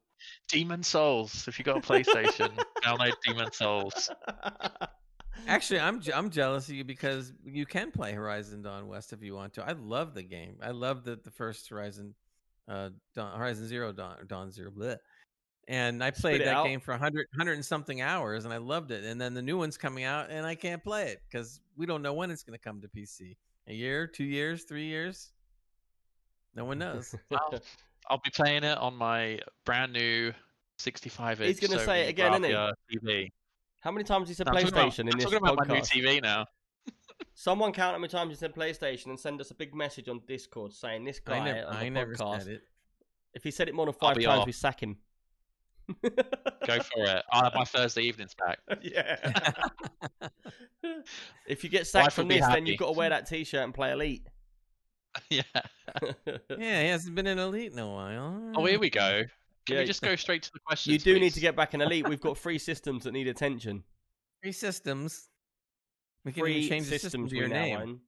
Demon's 0.49 0.87
Souls. 0.87 1.47
If 1.47 1.57
you 1.59 1.65
got 1.65 1.77
a 1.77 1.81
PlayStation, 1.81 2.51
download 2.83 3.13
Demon's 3.25 3.57
Souls. 3.57 4.09
Actually, 5.47 5.79
I'm 5.79 6.01
je- 6.01 6.13
I'm 6.13 6.29
jealous 6.29 6.67
of 6.69 6.75
you 6.75 6.83
because 6.83 7.31
you 7.43 7.65
can 7.65 7.91
play 7.91 8.13
Horizon 8.13 8.61
Dawn 8.61 8.87
West 8.87 9.13
if 9.13 9.21
you 9.21 9.35
want 9.35 9.53
to. 9.53 9.63
I 9.67 9.73
love 9.73 10.13
the 10.13 10.23
game. 10.23 10.55
I 10.61 10.71
love 10.71 11.03
the 11.03 11.17
the 11.23 11.29
first 11.31 11.69
Horizon, 11.69 12.15
uh, 12.67 12.89
Dawn, 13.13 13.37
Horizon 13.37 13.67
Zero 13.67 13.91
Dawn 13.91 14.17
Dawn 14.27 14.51
Zero, 14.51 14.71
bleh. 14.71 14.97
And 15.67 16.03
I 16.03 16.11
played 16.11 16.41
that 16.41 16.47
out. 16.47 16.65
game 16.65 16.79
for 16.79 16.91
100, 16.91 17.27
100 17.33 17.53
and 17.53 17.65
something 17.65 18.01
hours, 18.01 18.45
and 18.45 18.53
I 18.53 18.57
loved 18.57 18.91
it. 18.91 19.03
And 19.03 19.19
then 19.19 19.33
the 19.33 19.41
new 19.41 19.57
one's 19.57 19.77
coming 19.77 20.03
out, 20.03 20.29
and 20.29 20.45
I 20.45 20.55
can't 20.55 20.83
play 20.83 21.07
it 21.09 21.21
because 21.29 21.59
we 21.75 21.85
don't 21.85 22.01
know 22.01 22.13
when 22.13 22.31
it's 22.31 22.43
going 22.43 22.57
to 22.57 22.63
come 22.63 22.81
to 22.81 22.87
PC. 22.87 23.35
A 23.67 23.73
year, 23.73 24.05
two 24.07 24.23
years, 24.23 24.63
three 24.63 24.85
years. 24.85 25.31
No 26.55 26.65
one 26.65 26.77
knows. 26.79 27.15
I'll, 27.31 27.59
I'll 28.09 28.21
be 28.23 28.29
playing 28.29 28.63
it 28.63 28.77
on 28.77 28.95
my 28.95 29.39
brand 29.65 29.91
new 29.93 30.31
65 30.77 31.41
inch. 31.41 31.59
He's 31.59 31.67
gonna 31.69 31.83
say 31.83 32.05
it 32.05 32.09
again, 32.09 32.43
isn't 32.43 32.73
he? 32.91 32.97
TV. 32.97 33.31
How 33.81 33.91
many 33.91 34.03
times 34.03 34.27
he 34.27 34.33
said 34.33 34.47
I'm 34.47 34.53
talking 34.55 34.69
about- 34.69 34.91
PlayStation 34.91 34.99
in 34.99 35.07
I'm 35.09 35.19
this 35.19 35.23
talking 35.25 35.37
about 35.37 35.67
my 35.67 35.75
new? 35.75 35.81
TV 35.81 36.21
now. 36.21 36.45
Someone 37.33 37.71
count 37.71 37.93
how 37.93 37.97
many 37.99 38.09
times 38.09 38.29
he 38.31 38.35
said 38.35 38.53
PlayStation 38.53 39.07
and 39.07 39.19
send 39.19 39.41
us 39.41 39.51
a 39.51 39.55
big 39.55 39.73
message 39.73 40.09
on 40.09 40.21
Discord 40.27 40.73
saying 40.73 41.05
this 41.05 41.19
guy 41.19 41.37
I 41.37 41.43
never, 41.45 41.67
on 41.67 41.73
the 41.73 41.79
I 41.79 41.89
never 41.89 42.13
podcast. 42.15 42.39
said 42.43 42.47
it. 42.47 42.61
If 43.33 43.43
he 43.43 43.51
said 43.51 43.67
it 43.67 43.75
more 43.75 43.85
than 43.85 43.93
five 43.93 44.15
times, 44.15 44.27
off. 44.27 44.45
we 44.45 44.51
sack 44.53 44.81
him. 44.81 44.97
Go 46.03 46.79
for 46.79 47.03
it. 47.05 47.23
I'll 47.31 47.43
have 47.43 47.53
my 47.55 47.63
Thursday 47.65 48.03
evenings 48.03 48.33
back. 48.35 48.59
yeah. 48.81 49.17
if 51.47 51.63
you 51.63 51.69
get 51.69 51.87
sacked 51.87 52.17
will 52.17 52.23
from 52.23 52.27
be 52.27 52.39
this, 52.39 52.47
then 52.47 52.65
you've 52.65 52.77
got 52.79 52.87
to 52.87 52.91
wear 52.93 53.09
that 53.09 53.27
T-shirt 53.27 53.63
and 53.63 53.73
play 53.73 53.91
Elite. 53.91 54.25
yeah. 55.29 55.41
Yeah, 56.57 56.81
he 56.83 56.89
hasn't 56.89 57.15
been 57.15 57.27
in 57.27 57.39
Elite 57.39 57.71
in 57.71 57.79
a 57.79 57.87
while. 57.87 58.51
Oh, 58.55 58.65
here 58.65 58.79
we 58.79 58.89
go. 58.89 59.23
Can 59.65 59.75
Yeah, 59.75 59.81
we 59.81 59.85
just 59.87 60.01
go 60.01 60.15
straight 60.15 60.43
to 60.43 60.51
the 60.53 60.59
question? 60.59 60.93
you 60.93 60.99
do 60.99 61.19
need 61.19 61.33
to 61.33 61.39
get 61.39 61.55
back 61.55 61.73
in 61.73 61.81
Elite. 61.81 62.07
We've 62.07 62.21
got 62.21 62.37
three 62.37 62.57
systems 62.59 63.03
that 63.05 63.11
need 63.13 63.27
attention. 63.27 63.83
Three 64.43 64.51
systems. 64.51 65.29
We 66.23 66.31
can 66.33 66.41
Three 66.43 66.55
even 66.57 66.69
change 66.69 66.85
the 66.85 66.99
system 66.99 67.27
systems 67.27 67.29
to 67.31 67.35
we 67.35 67.39
your 67.39 67.49
now 67.49 67.61
name. 67.61 67.77
own. 67.79 67.99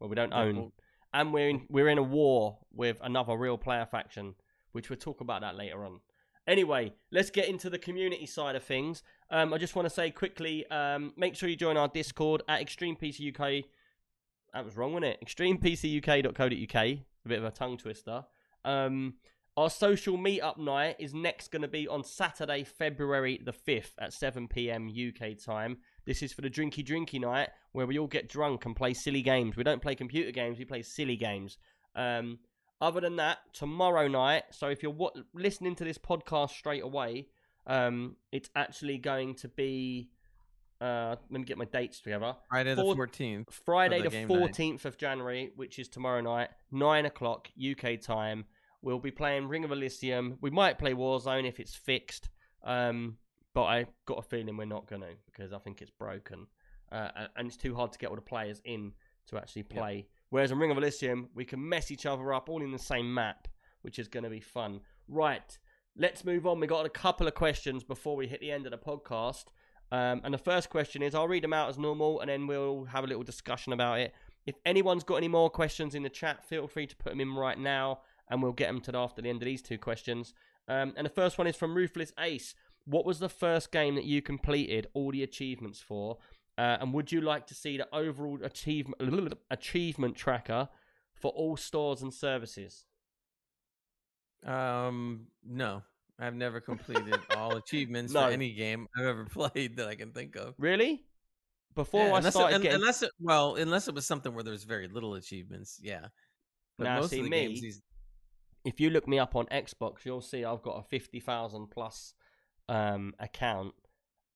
Well, 0.00 0.08
we 0.10 0.16
don't 0.16 0.30
Yeah, 0.32 0.40
own, 0.40 0.56
well- 0.56 0.72
and 1.14 1.32
we're 1.32 1.48
in 1.48 1.66
we're 1.70 1.88
in 1.88 1.96
a 1.98 2.02
war 2.02 2.58
with 2.72 2.98
another 3.02 3.34
real 3.36 3.56
player 3.56 3.86
faction, 3.86 4.34
which 4.72 4.90
we'll 4.90 4.98
talk 4.98 5.20
about 5.22 5.40
that 5.42 5.54
later 5.56 5.84
on. 5.84 6.00
Anyway, 6.46 6.92
let's 7.10 7.30
get 7.30 7.48
into 7.48 7.68
the 7.68 7.78
community 7.78 8.26
side 8.26 8.54
of 8.54 8.62
things. 8.62 9.02
Um, 9.30 9.52
I 9.52 9.58
just 9.58 9.74
want 9.74 9.86
to 9.86 9.94
say 9.94 10.10
quickly, 10.10 10.64
um, 10.70 11.12
make 11.16 11.34
sure 11.34 11.48
you 11.48 11.56
join 11.56 11.76
our 11.76 11.88
Discord 11.88 12.42
at 12.48 12.60
Extreme 12.60 12.96
PC 12.96 13.28
UK. 13.34 13.64
That 14.54 14.64
was 14.64 14.76
wrong, 14.76 14.92
wasn't 14.92 15.16
it? 15.20 15.24
ExtremePCUK.co.uk. 15.26 16.84
A 16.84 17.28
bit 17.28 17.38
of 17.38 17.44
a 17.44 17.50
tongue 17.50 17.76
twister. 17.76 18.24
Um, 18.64 19.14
our 19.56 19.70
social 19.70 20.18
meetup 20.18 20.58
night 20.58 20.96
is 20.98 21.14
next 21.14 21.50
going 21.50 21.62
to 21.62 21.68
be 21.68 21.88
on 21.88 22.04
Saturday, 22.04 22.62
February 22.62 23.40
the 23.42 23.52
5th 23.52 23.92
at 23.98 24.12
7 24.12 24.46
pm 24.48 24.88
UK 24.88 25.36
time. 25.38 25.78
This 26.04 26.22
is 26.22 26.32
for 26.32 26.42
the 26.42 26.50
drinky 26.50 26.86
drinky 26.86 27.20
night 27.20 27.48
where 27.72 27.86
we 27.86 27.98
all 27.98 28.06
get 28.06 28.28
drunk 28.28 28.66
and 28.66 28.76
play 28.76 28.92
silly 28.92 29.22
games. 29.22 29.56
We 29.56 29.64
don't 29.64 29.80
play 29.80 29.94
computer 29.94 30.30
games, 30.30 30.58
we 30.58 30.66
play 30.66 30.82
silly 30.82 31.16
games. 31.16 31.56
Um, 31.94 32.38
other 32.80 33.00
than 33.00 33.16
that, 33.16 33.38
tomorrow 33.52 34.08
night, 34.08 34.44
so 34.50 34.68
if 34.68 34.82
you're 34.82 34.92
wa- 34.92 35.10
listening 35.34 35.74
to 35.76 35.84
this 35.84 35.98
podcast 35.98 36.50
straight 36.50 36.82
away, 36.82 37.28
um, 37.66 38.16
it's 38.32 38.50
actually 38.54 38.98
going 38.98 39.34
to 39.36 39.48
be. 39.48 40.10
Uh, 40.78 41.16
let 41.30 41.40
me 41.40 41.44
get 41.44 41.56
my 41.56 41.64
dates 41.64 42.00
together. 42.00 42.36
Friday 42.50 42.74
the 42.74 42.82
14th. 42.82 43.50
Friday 43.64 43.98
the 43.98 44.04
the 44.04 44.10
game 44.10 44.28
night. 44.28 44.38
fourteenth 44.38 44.84
of 44.84 44.98
January, 44.98 45.50
which 45.56 45.78
is 45.78 45.88
tomorrow 45.88 46.20
night, 46.20 46.50
nine 46.70 47.06
o'clock 47.06 47.48
UK 47.58 47.98
time. 47.98 48.44
We'll 48.82 48.98
be 48.98 49.10
playing 49.10 49.48
Ring 49.48 49.64
of 49.64 49.72
Elysium. 49.72 50.36
We 50.42 50.50
might 50.50 50.78
play 50.78 50.92
Warzone 50.92 51.48
if 51.48 51.58
it's 51.60 51.74
fixed, 51.74 52.28
um, 52.62 53.16
but 53.54 53.62
I 53.64 53.86
got 54.04 54.18
a 54.18 54.22
feeling 54.22 54.58
we're 54.58 54.66
not 54.66 54.86
going 54.86 55.00
to 55.00 55.14
because 55.24 55.52
I 55.54 55.58
think 55.58 55.80
it's 55.80 55.90
broken, 55.90 56.46
uh, 56.92 57.08
and 57.36 57.48
it's 57.48 57.56
too 57.56 57.74
hard 57.74 57.92
to 57.92 57.98
get 57.98 58.10
all 58.10 58.16
the 58.16 58.20
players 58.22 58.60
in 58.64 58.92
to 59.28 59.38
actually 59.38 59.62
play. 59.64 60.08
Whereas 60.30 60.50
in 60.50 60.58
Ring 60.58 60.70
of 60.70 60.78
Elysium, 60.78 61.28
we 61.34 61.44
can 61.44 61.66
mess 61.66 61.90
each 61.90 62.06
other 62.06 62.32
up 62.32 62.48
all 62.48 62.62
in 62.62 62.72
the 62.72 62.78
same 62.78 63.12
map, 63.12 63.48
which 63.82 63.98
is 63.98 64.08
going 64.08 64.24
to 64.24 64.30
be 64.30 64.40
fun. 64.40 64.80
Right, 65.08 65.58
let's 65.96 66.24
move 66.24 66.46
on. 66.46 66.60
We 66.60 66.66
got 66.66 66.86
a 66.86 66.90
couple 66.90 67.26
of 67.26 67.34
questions 67.34 67.84
before 67.84 68.16
we 68.16 68.26
hit 68.26 68.40
the 68.40 68.50
end 68.50 68.66
of 68.66 68.72
the 68.72 68.78
podcast. 68.78 69.44
Um, 69.92 70.20
and 70.24 70.34
the 70.34 70.38
first 70.38 70.68
question 70.68 71.02
is 71.02 71.14
I'll 71.14 71.28
read 71.28 71.44
them 71.44 71.52
out 71.52 71.68
as 71.68 71.78
normal 71.78 72.20
and 72.20 72.28
then 72.28 72.46
we'll 72.46 72.84
have 72.86 73.04
a 73.04 73.06
little 73.06 73.22
discussion 73.22 73.72
about 73.72 74.00
it. 74.00 74.14
If 74.44 74.56
anyone's 74.64 75.04
got 75.04 75.16
any 75.16 75.28
more 75.28 75.50
questions 75.50 75.94
in 75.94 76.02
the 76.02 76.08
chat, 76.08 76.44
feel 76.44 76.66
free 76.66 76.86
to 76.86 76.96
put 76.96 77.10
them 77.10 77.20
in 77.20 77.34
right 77.34 77.58
now 77.58 78.00
and 78.28 78.42
we'll 78.42 78.52
get 78.52 78.66
them 78.66 78.80
to 78.82 78.96
after 78.96 79.22
the 79.22 79.28
end 79.28 79.42
of 79.42 79.46
these 79.46 79.62
two 79.62 79.78
questions. 79.78 80.34
Um, 80.68 80.92
and 80.96 81.04
the 81.04 81.10
first 81.10 81.38
one 81.38 81.46
is 81.46 81.56
from 81.56 81.74
Ruthless 81.74 82.12
Ace. 82.18 82.54
What 82.84 83.06
was 83.06 83.18
the 83.18 83.28
first 83.28 83.72
game 83.72 83.94
that 83.96 84.04
you 84.04 84.22
completed 84.22 84.86
all 84.94 85.10
the 85.12 85.22
achievements 85.22 85.80
for? 85.80 86.18
Uh, 86.58 86.78
and 86.80 86.94
would 86.94 87.12
you 87.12 87.20
like 87.20 87.46
to 87.48 87.54
see 87.54 87.76
the 87.76 87.86
overall 87.94 88.38
achievement 88.42 89.34
achievement 89.50 90.16
tracker 90.16 90.68
for 91.14 91.30
all 91.32 91.56
stores 91.56 92.02
and 92.02 92.12
services? 92.14 92.84
Um, 94.44 95.26
no, 95.44 95.82
I've 96.18 96.34
never 96.34 96.60
completed 96.60 97.18
all 97.36 97.56
achievements 97.56 98.12
No. 98.12 98.26
for 98.26 98.32
any 98.32 98.52
game 98.52 98.86
I've 98.98 99.06
ever 99.06 99.24
played 99.24 99.76
that 99.76 99.88
I 99.88 99.94
can 99.96 100.12
think 100.12 100.36
of. 100.36 100.54
Really? 100.58 101.04
Before 101.74 102.06
Yeah, 102.06 102.12
I 102.14 102.18
unless, 102.18 102.34
it, 102.34 102.38
started 102.38 102.54
un- 102.54 102.62
getting 102.62 102.80
unless 102.80 103.02
it, 103.02 103.10
well, 103.20 103.56
unless 103.56 103.88
it 103.88 103.94
was 103.94 104.06
something 104.06 104.34
where 104.34 104.44
there's 104.44 104.64
very 104.64 104.88
little 104.88 105.14
achievements, 105.14 105.78
yeah. 105.82 106.06
But 106.78 106.84
Now, 106.84 107.00
most 107.00 107.10
see, 107.10 107.18
of 107.18 107.24
the 107.24 107.30
me- 107.30 107.46
games, 107.48 107.60
these, 107.60 107.82
if 108.64 108.80
you 108.80 108.90
look 108.90 109.06
me 109.06 109.18
up 109.18 109.36
on 109.36 109.46
Xbox, 109.46 110.04
you'll 110.04 110.20
see 110.22 110.44
I've 110.44 110.62
got 110.62 110.78
a 110.78 110.82
fifty 110.82 111.20
thousand 111.20 111.68
plus 111.70 112.14
um, 112.68 113.14
account, 113.18 113.74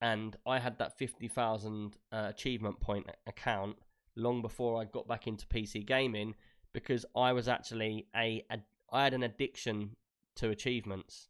and 0.01 0.37
I 0.47 0.59
had 0.59 0.79
that 0.79 0.97
fifty 0.99 1.29
thousand 1.29 1.97
uh, 2.13 2.27
achievement 2.31 2.81
point 2.81 3.07
account 3.27 3.77
long 4.17 4.43
before 4.43 4.81
I 4.81 4.85
got 4.85 5.07
back 5.09 5.27
into 5.27 5.47
PC 5.47 5.85
gaming 5.87 6.35
because 6.73 7.05
I 7.17 7.33
was 7.33 7.49
actually 7.49 8.07
a, 8.15 8.45
a 8.51 8.59
I 8.93 9.05
had 9.05 9.15
an 9.15 9.23
addiction 9.23 9.97
to 10.37 10.51
achievements 10.51 11.29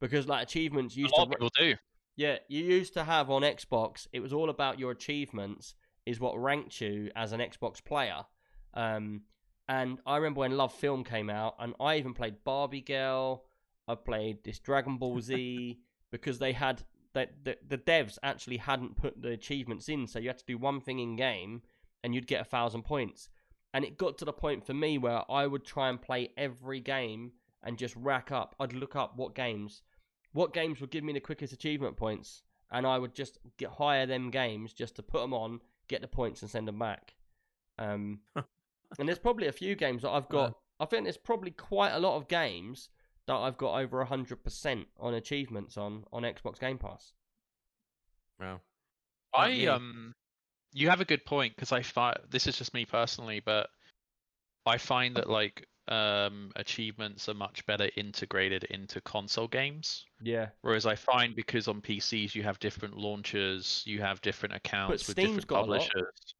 because 0.00 0.26
like 0.28 0.42
achievements 0.42 0.96
A 0.96 1.00
used 1.00 1.12
lot 1.12 1.18
to 1.18 1.22
of 1.24 1.30
people 1.30 1.50
do. 1.56 1.74
yeah, 2.16 2.38
you 2.48 2.62
used 2.64 2.94
to 2.94 3.04
have 3.04 3.30
on 3.30 3.42
Xbox, 3.42 4.06
it 4.12 4.20
was 4.20 4.32
all 4.32 4.50
about 4.50 4.78
your 4.78 4.90
achievements, 4.90 5.74
is 6.06 6.20
what 6.20 6.38
ranked 6.40 6.80
you 6.80 7.10
as 7.16 7.32
an 7.32 7.40
Xbox 7.40 7.82
player. 7.84 8.24
Um, 8.74 9.22
and 9.68 10.00
I 10.06 10.16
remember 10.16 10.40
when 10.40 10.52
LoveFilm 10.52 11.06
came 11.06 11.30
out, 11.30 11.54
and 11.58 11.74
I 11.80 11.96
even 11.96 12.14
played 12.14 12.44
Barbie 12.44 12.80
Girl, 12.82 13.44
I 13.88 13.94
played 13.94 14.44
this 14.44 14.58
Dragon 14.58 14.98
Ball 14.98 15.20
Z, 15.20 15.78
because 16.10 16.38
they 16.38 16.52
had, 16.52 16.82
that 17.14 17.44
the, 17.44 17.56
the 17.66 17.78
devs 17.78 18.18
actually 18.22 18.56
hadn't 18.56 18.96
put 18.96 19.20
the 19.20 19.30
achievements 19.30 19.88
in, 19.88 20.06
so 20.06 20.18
you 20.18 20.28
had 20.28 20.38
to 20.38 20.44
do 20.44 20.58
one 20.58 20.80
thing 20.80 20.98
in 20.98 21.16
game, 21.16 21.62
and 22.02 22.14
you'd 22.14 22.26
get 22.26 22.40
a 22.40 22.44
thousand 22.44 22.82
points. 22.82 23.28
And 23.74 23.84
it 23.84 23.98
got 23.98 24.18
to 24.18 24.24
the 24.24 24.32
point 24.32 24.66
for 24.66 24.74
me 24.74 24.98
where 24.98 25.22
I 25.30 25.46
would 25.46 25.64
try 25.64 25.88
and 25.88 26.00
play 26.00 26.30
every 26.36 26.80
game 26.80 27.32
and 27.62 27.78
just 27.78 27.96
rack 27.96 28.30
up. 28.30 28.54
I'd 28.60 28.72
look 28.72 28.96
up 28.96 29.16
what 29.16 29.34
games 29.34 29.82
what 30.32 30.54
games 30.54 30.80
would 30.80 30.90
give 30.90 31.04
me 31.04 31.12
the 31.12 31.20
quickest 31.20 31.52
achievement 31.52 31.96
points, 31.96 32.42
and 32.70 32.86
I 32.86 32.98
would 32.98 33.14
just 33.14 33.38
get 33.58 33.70
hire 33.70 34.06
them 34.06 34.30
games 34.30 34.72
just 34.72 34.96
to 34.96 35.02
put 35.02 35.20
them 35.20 35.34
on, 35.34 35.60
get 35.88 36.00
the 36.00 36.08
points, 36.08 36.42
and 36.42 36.50
send 36.50 36.66
them 36.66 36.78
back. 36.78 37.14
Um, 37.78 38.20
and 38.98 39.08
there's 39.08 39.18
probably 39.18 39.48
a 39.48 39.52
few 39.52 39.74
games 39.74 40.02
that 40.02 40.10
I've 40.10 40.28
got. 40.28 40.50
Wow. 40.50 40.56
I 40.80 40.84
think 40.86 41.04
there's 41.04 41.18
probably 41.18 41.50
quite 41.50 41.92
a 41.92 41.98
lot 41.98 42.16
of 42.16 42.28
games 42.28 42.88
that 43.40 43.46
I've 43.46 43.58
got 43.58 43.80
over 43.80 44.04
hundred 44.04 44.42
percent 44.42 44.86
on 44.98 45.14
achievements 45.14 45.76
on 45.76 46.04
on 46.12 46.22
Xbox 46.22 46.58
Game 46.58 46.78
Pass. 46.78 47.12
well, 48.38 48.60
I 49.34 49.48
me. 49.48 49.66
um, 49.68 50.14
you 50.72 50.88
have 50.88 51.00
a 51.00 51.04
good 51.04 51.24
point 51.24 51.54
because 51.54 51.72
I 51.72 51.82
find 51.82 52.16
this 52.30 52.46
is 52.46 52.56
just 52.56 52.74
me 52.74 52.84
personally, 52.84 53.40
but 53.40 53.68
I 54.66 54.78
find 54.78 55.16
that 55.16 55.28
like 55.28 55.66
um 55.88 56.52
achievements 56.54 57.28
are 57.28 57.34
much 57.34 57.66
better 57.66 57.90
integrated 57.96 58.64
into 58.64 59.00
console 59.00 59.48
games. 59.48 60.06
Yeah, 60.20 60.48
Whereas 60.60 60.86
I 60.86 60.94
find 60.94 61.34
because 61.34 61.68
on 61.68 61.80
PCs 61.80 62.34
you 62.34 62.42
have 62.42 62.58
different 62.60 62.96
launchers, 62.96 63.82
you 63.86 64.00
have 64.00 64.20
different 64.20 64.54
accounts 64.54 65.08
with 65.08 65.16
Steam's 65.16 65.28
different 65.28 65.46
got 65.48 65.56
a 65.56 65.60
lot. 65.60 65.80
publishers. 65.80 66.34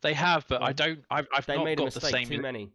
They 0.00 0.14
have, 0.14 0.46
but 0.48 0.62
I 0.62 0.72
don't. 0.72 1.00
I've, 1.10 1.26
I've 1.34 1.46
they 1.46 1.56
not 1.56 1.64
made 1.64 1.80
a 1.80 1.82
got 1.82 1.92
the 1.92 2.00
same. 2.00 2.28
Too 2.28 2.40
many. 2.40 2.70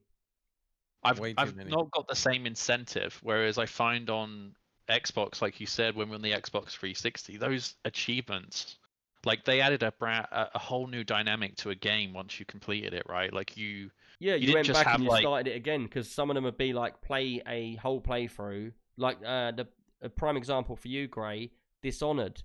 I've, 1.06 1.20
Way 1.20 1.32
too 1.34 1.36
I've 1.40 1.56
many. 1.56 1.70
not 1.72 1.92
got 1.92 2.08
the 2.08 2.16
same 2.16 2.46
incentive. 2.46 3.20
Whereas 3.24 3.58
I 3.58 3.66
find 3.66 4.10
on 4.10 4.56
Xbox, 4.90 5.42
like 5.42 5.60
you 5.60 5.66
said, 5.68 5.96
when 5.96 6.10
we're 6.10 6.16
on 6.16 6.22
the 6.22 6.32
Xbox 6.32 6.72
360, 6.72 7.38
those 7.38 7.76
achievements, 7.86 8.78
like 9.26 9.46
they 9.46 9.62
added 9.62 9.84
a 9.84 9.92
bra- 9.94 10.26
a 10.32 10.50
a 10.56 10.60
whole 10.60 10.88
new 10.88 11.04
dynamic 11.04 11.56
to 11.58 11.70
a 11.70 11.76
game 11.76 12.14
once 12.14 12.40
you 12.40 12.46
completed 12.46 12.94
it, 12.94 13.04
right? 13.08 13.32
Like 13.34 13.56
you, 13.58 13.90
Yeah, 14.20 14.36
You 14.36 14.50
you, 14.50 14.54
went 14.54 14.68
just 14.68 14.80
back 14.80 14.88
have, 14.88 14.96
and 14.96 15.04
you 15.06 15.10
like- 15.10 15.22
started 15.24 15.52
it 15.52 15.56
again 15.56 15.84
because 15.84 16.10
some 16.12 16.30
of 16.30 16.36
them 16.36 16.44
would 16.44 16.58
be 16.58 16.74
like 16.74 17.02
play 17.02 17.42
a 17.48 17.76
whole 17.76 18.02
playthrough. 18.02 18.74
Like 18.98 19.18
uh, 19.26 19.52
the 19.52 19.68
a 20.02 20.10
prime 20.10 20.36
example 20.38 20.76
for 20.76 20.88
you, 20.90 21.08
Gray, 21.08 21.52
Dishonored. 21.82 22.44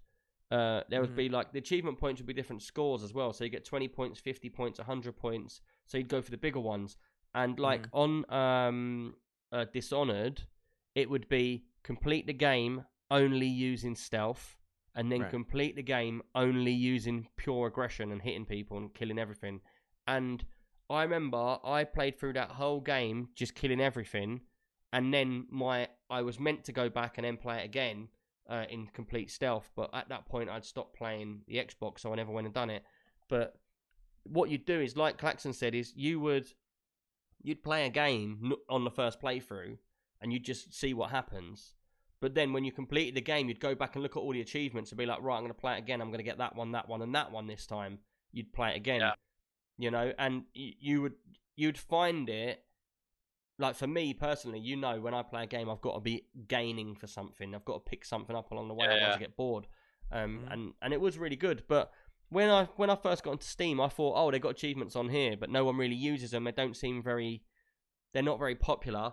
Uh, 0.50 0.82
there 0.88 1.00
would 1.02 1.10
Mhm. 1.10 1.16
be 1.16 1.28
like 1.28 1.52
the 1.52 1.58
achievement 1.58 1.98
points 1.98 2.20
would 2.20 2.26
be 2.26 2.32
different 2.32 2.62
scores 2.62 3.02
as 3.02 3.12
well. 3.12 3.32
So 3.32 3.44
you 3.44 3.50
get 3.50 3.64
twenty 3.64 3.88
points, 3.88 4.18
fifty 4.20 4.48
points, 4.48 4.78
hundred 4.78 5.16
points. 5.16 5.60
So 5.86 5.98
you'd 5.98 6.08
go 6.08 6.22
for 6.22 6.30
the 6.30 6.38
bigger 6.38 6.60
ones. 6.60 6.96
And 7.34 7.58
like 7.58 7.86
on 7.92 8.24
um, 8.32 9.14
uh, 9.52 9.66
Dishonored, 9.72 10.42
it 10.94 11.08
would 11.08 11.28
be 11.28 11.64
complete 11.82 12.26
the 12.26 12.32
game 12.32 12.84
only 13.10 13.46
using 13.46 13.94
stealth, 13.94 14.56
and 14.94 15.10
then 15.12 15.20
Right. 15.22 15.30
complete 15.30 15.76
the 15.76 15.82
game 15.82 16.22
only 16.34 16.72
using 16.72 17.28
pure 17.36 17.68
aggression 17.68 18.12
and 18.12 18.22
hitting 18.22 18.44
people 18.44 18.76
and 18.78 18.92
killing 18.92 19.18
everything. 19.18 19.60
And 20.06 20.44
I 20.90 21.02
remember 21.02 21.58
I 21.62 21.84
played 21.84 22.18
through 22.18 22.32
that 22.34 22.50
whole 22.52 22.80
game 22.80 23.28
just 23.34 23.54
killing 23.54 23.80
everything, 23.80 24.40
and 24.92 25.12
then 25.12 25.46
my 25.50 25.88
I 26.10 26.22
was 26.22 26.40
meant 26.40 26.64
to 26.64 26.72
go 26.72 26.88
back 26.88 27.18
and 27.18 27.24
then 27.24 27.36
play 27.36 27.58
it 27.58 27.64
again 27.66 28.08
uh, 28.48 28.64
in 28.70 28.86
complete 28.88 29.30
stealth, 29.30 29.70
but 29.76 29.90
at 29.92 30.08
that 30.08 30.26
point 30.26 30.48
I'd 30.48 30.64
stopped 30.64 30.96
playing 30.96 31.42
the 31.46 31.56
Xbox, 31.56 32.00
so 32.00 32.12
I 32.12 32.16
never 32.16 32.32
went 32.32 32.46
and 32.46 32.54
done 32.54 32.70
it. 32.70 32.82
But 33.28 33.54
what 34.24 34.48
you'd 34.50 34.64
do 34.64 34.80
is, 34.80 34.96
like 34.96 35.18
Klaxon 35.18 35.52
said, 35.52 35.74
is 35.74 35.92
you 35.94 36.18
would 36.20 36.50
you'd 37.42 37.62
play 37.62 37.86
a 37.86 37.90
game 37.90 38.52
on 38.68 38.84
the 38.84 38.90
first 38.90 39.20
playthrough, 39.20 39.78
and 40.20 40.32
you'd 40.32 40.44
just 40.44 40.74
see 40.74 40.94
what 40.94 41.10
happens. 41.10 41.74
But 42.20 42.34
then 42.34 42.52
when 42.52 42.64
you 42.64 42.72
completed 42.72 43.14
the 43.14 43.20
game, 43.20 43.48
you'd 43.48 43.60
go 43.60 43.74
back 43.76 43.94
and 43.94 44.02
look 44.02 44.16
at 44.16 44.20
all 44.20 44.32
the 44.32 44.40
achievements 44.40 44.90
and 44.90 44.98
be 44.98 45.06
like, 45.06 45.22
right, 45.22 45.36
I'm 45.36 45.42
going 45.42 45.52
to 45.54 45.58
play 45.60 45.74
it 45.76 45.78
again. 45.78 46.00
I'm 46.00 46.08
going 46.08 46.18
to 46.18 46.24
get 46.24 46.38
that 46.38 46.56
one, 46.56 46.72
that 46.72 46.88
one, 46.88 47.00
and 47.02 47.14
that 47.14 47.30
one 47.30 47.46
this 47.46 47.66
time. 47.66 47.98
You'd 48.32 48.52
play 48.52 48.70
it 48.70 48.76
again 48.76 49.00
Yeah. 49.00 49.12
you 49.78 49.90
know 49.90 50.12
and 50.18 50.44
you 50.52 51.00
would 51.02 51.14
you'd 51.56 51.78
find 51.78 52.28
it 52.28 52.62
like 53.58 53.74
for 53.74 53.86
me 53.86 54.12
personally 54.12 54.58
you 54.60 54.76
know 54.76 55.00
when 55.00 55.14
i 55.14 55.22
play 55.22 55.44
a 55.44 55.46
game 55.46 55.70
i've 55.70 55.80
got 55.80 55.94
to 55.94 56.00
be 56.00 56.26
gaining 56.46 56.94
for 56.94 57.06
something 57.06 57.54
i've 57.54 57.64
got 57.64 57.74
to 57.84 57.90
pick 57.90 58.04
something 58.04 58.36
up 58.36 58.50
along 58.50 58.68
the 58.68 58.74
way 58.74 58.86
Yeah, 58.86 58.90
i 58.90 58.94
want 59.00 59.02
yeah. 59.06 59.12
to 59.14 59.18
get 59.20 59.36
bored 59.36 59.66
um 60.12 60.40
Mhm. 60.46 60.52
and 60.52 60.72
and 60.82 60.92
it 60.92 61.00
was 61.00 61.16
really 61.18 61.36
good 61.36 61.62
but 61.68 61.90
when 62.30 62.50
i 62.50 62.64
when 62.76 62.90
i 62.90 62.94
first 62.96 63.22
got 63.22 63.32
into 63.32 63.46
steam 63.46 63.80
i 63.80 63.88
thought 63.88 64.14
oh 64.16 64.30
they 64.30 64.38
got 64.38 64.50
achievements 64.50 64.96
on 64.96 65.08
here 65.08 65.36
but 65.36 65.50
no 65.50 65.64
one 65.64 65.76
really 65.76 65.94
uses 65.94 66.30
them 66.30 66.44
they 66.44 66.52
don't 66.52 66.76
seem 66.76 67.02
very 67.02 67.42
they're 68.14 68.22
not 68.22 68.38
very 68.38 68.54
popular. 68.54 69.12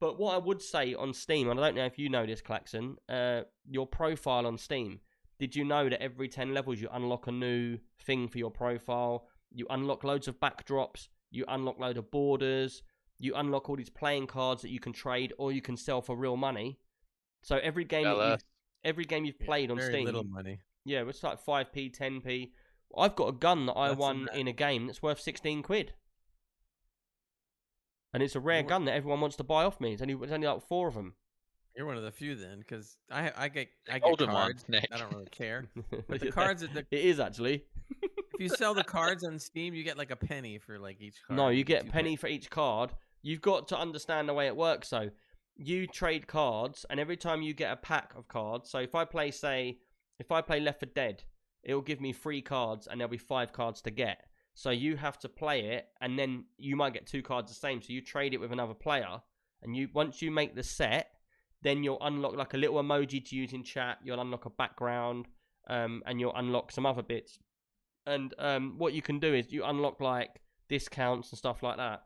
But 0.00 0.18
what 0.18 0.34
i 0.34 0.38
would 0.38 0.60
say 0.60 0.94
on 0.94 1.14
steam 1.14 1.48
and 1.48 1.58
i 1.58 1.62
don't 1.62 1.76
know 1.76 1.86
if 1.86 1.98
you 1.98 2.08
know 2.10 2.26
this 2.26 2.42
klaxon 2.42 2.96
uh 3.08 3.42
your 3.66 3.86
profile 3.86 4.46
on 4.46 4.58
steam 4.58 5.00
did 5.38 5.56
you 5.56 5.64
know 5.64 5.88
that 5.88 6.02
every 6.02 6.28
10 6.28 6.52
levels 6.52 6.80
you 6.80 6.88
unlock 6.92 7.26
a 7.26 7.32
new 7.32 7.78
thing 8.00 8.28
for 8.28 8.38
your 8.38 8.52
profile? 8.52 9.26
You 9.50 9.66
unlock 9.70 10.04
loads 10.04 10.28
of 10.28 10.38
backdrops 10.40 11.08
you 11.30 11.44
unlock 11.48 11.78
loads 11.80 11.98
of 11.98 12.10
borders 12.10 12.82
you 13.18 13.34
unlock 13.34 13.68
all 13.68 13.76
these 13.76 13.90
playing 13.90 14.26
cards 14.26 14.62
that 14.62 14.70
you 14.70 14.80
can 14.80 14.92
trade 14.92 15.32
or 15.38 15.52
you 15.52 15.62
can 15.62 15.76
sell 15.76 16.02
for 16.02 16.16
real 16.16 16.36
money. 16.36 16.78
So 17.42 17.56
every 17.62 17.84
game 17.84 18.04
that 18.04 18.16
you've, 18.30 18.44
every 18.84 19.04
game 19.04 19.24
you've 19.24 19.40
Yeah, 19.40 19.46
played 19.46 19.70
on 19.70 19.76
very 19.78 19.88
steam 19.92 20.04
little 20.06 20.24
money. 20.24 20.60
Yeah 20.84 21.02
it's 21.08 21.22
like 21.22 21.44
5p 21.44 21.96
10p 21.96 22.50
i've 22.96 23.16
got 23.16 23.28
a 23.28 23.32
gun 23.32 23.66
that 23.66 23.76
i 23.76 23.88
That's 23.88 23.98
won 24.00 24.28
a- 24.32 24.36
in 24.38 24.48
a 24.48 24.52
game 24.52 24.86
that's 24.86 25.02
worth 25.02 25.20
16 25.20 25.62
quid 25.62 25.92
and 28.12 28.22
it's 28.22 28.34
a 28.36 28.40
rare 28.40 28.62
What- 28.62 28.68
gun 28.68 28.84
that 28.86 28.92
everyone 28.94 29.20
wants 29.20 29.36
to 29.36 29.44
buy 29.44 29.64
off 29.64 29.80
me 29.80 29.92
it's 29.92 30.02
only, 30.02 30.14
it's 30.14 30.32
only 30.32 30.46
like 30.46 30.62
four 30.62 30.88
of 30.88 30.94
them 30.94 31.14
You're 31.76 31.86
one 31.86 31.96
of 31.96 32.02
the 32.04 32.12
few 32.12 32.34
then, 32.36 32.58
because 32.60 32.96
I 33.10 33.32
I 33.36 33.48
get 33.48 33.68
I 33.88 33.94
get 33.94 34.02
golden 34.02 34.28
cards. 34.28 34.64
ones, 34.68 34.84
I 34.92 34.96
don't 34.96 35.12
really 35.12 35.26
care. 35.26 35.64
But 36.08 36.20
the 36.20 36.30
cards, 36.30 36.62
are 36.62 36.68
the, 36.68 36.86
it 36.90 37.04
is 37.04 37.18
actually 37.18 37.64
if 38.00 38.38
you 38.40 38.48
sell 38.48 38.74
the 38.74 38.84
cards 38.98 39.24
on 39.24 39.38
Steam, 39.40 39.74
you 39.74 39.82
get 39.82 39.98
like 39.98 40.12
a 40.12 40.16
penny 40.16 40.58
for 40.58 40.78
like 40.78 41.00
each 41.00 41.16
card. 41.26 41.36
No, 41.36 41.48
you 41.48 41.64
get 41.64 41.82
a 41.82 41.84
penny 41.90 41.92
pennies. 42.16 42.20
for 42.20 42.28
each 42.28 42.48
card. 42.50 42.90
You've 43.22 43.40
got 43.42 43.66
to 43.68 43.76
understand 43.78 44.28
the 44.28 44.34
way 44.34 44.46
it 44.46 44.56
works. 44.56 44.86
So 44.88 45.10
you 45.56 45.86
trade 45.88 46.26
cards, 46.28 46.86
and 46.90 47.00
every 47.00 47.16
time 47.16 47.42
you 47.42 47.54
get 47.54 47.72
a 47.72 47.76
pack 47.76 48.14
of 48.16 48.28
cards. 48.28 48.70
So 48.70 48.78
if 48.78 48.94
I 48.94 49.04
play, 49.04 49.30
say, 49.32 49.78
if 50.18 50.30
I 50.32 50.40
play 50.40 50.60
Left 50.60 50.80
4 50.80 50.88
Dead, 50.94 51.24
it 51.62 51.74
will 51.74 51.82
give 51.82 52.00
me 52.00 52.12
three 52.12 52.42
cards, 52.42 52.86
and 52.86 53.00
there'll 53.00 53.10
be 53.10 53.18
five 53.18 53.52
cards 53.52 53.80
to 53.82 53.90
get. 53.90 54.26
So 54.54 54.70
you 54.70 54.96
have 54.96 55.18
to 55.20 55.28
play 55.28 55.66
it, 55.66 55.88
and 56.00 56.18
then 56.18 56.44
you 56.58 56.76
might 56.76 56.92
get 56.92 57.06
two 57.06 57.22
cards 57.22 57.50
the 57.50 57.56
same. 57.56 57.82
So 57.82 57.92
you 57.92 58.00
trade 58.00 58.34
it 58.34 58.40
with 58.40 58.52
another 58.52 58.74
player, 58.74 59.20
and 59.62 59.74
you 59.76 59.88
once 59.92 60.22
you 60.22 60.30
make 60.30 60.54
the 60.54 60.62
set, 60.62 61.10
then 61.62 61.82
you'll 61.82 62.02
unlock 62.02 62.36
like 62.36 62.54
a 62.54 62.58
little 62.58 62.82
emoji 62.82 63.24
to 63.24 63.36
use 63.36 63.52
in 63.52 63.64
chat. 63.64 63.98
You'll 64.04 64.20
unlock 64.20 64.44
a 64.44 64.50
background, 64.50 65.26
um, 65.68 66.02
and 66.06 66.20
you'll 66.20 66.36
unlock 66.36 66.70
some 66.70 66.86
other 66.86 67.02
bits. 67.02 67.38
And 68.06 68.34
um, 68.38 68.74
what 68.78 68.92
you 68.92 69.02
can 69.02 69.18
do 69.18 69.34
is 69.34 69.52
you 69.52 69.64
unlock 69.64 70.00
like 70.00 70.40
discounts 70.68 71.30
and 71.30 71.38
stuff 71.38 71.62
like 71.62 71.78
that. 71.78 72.02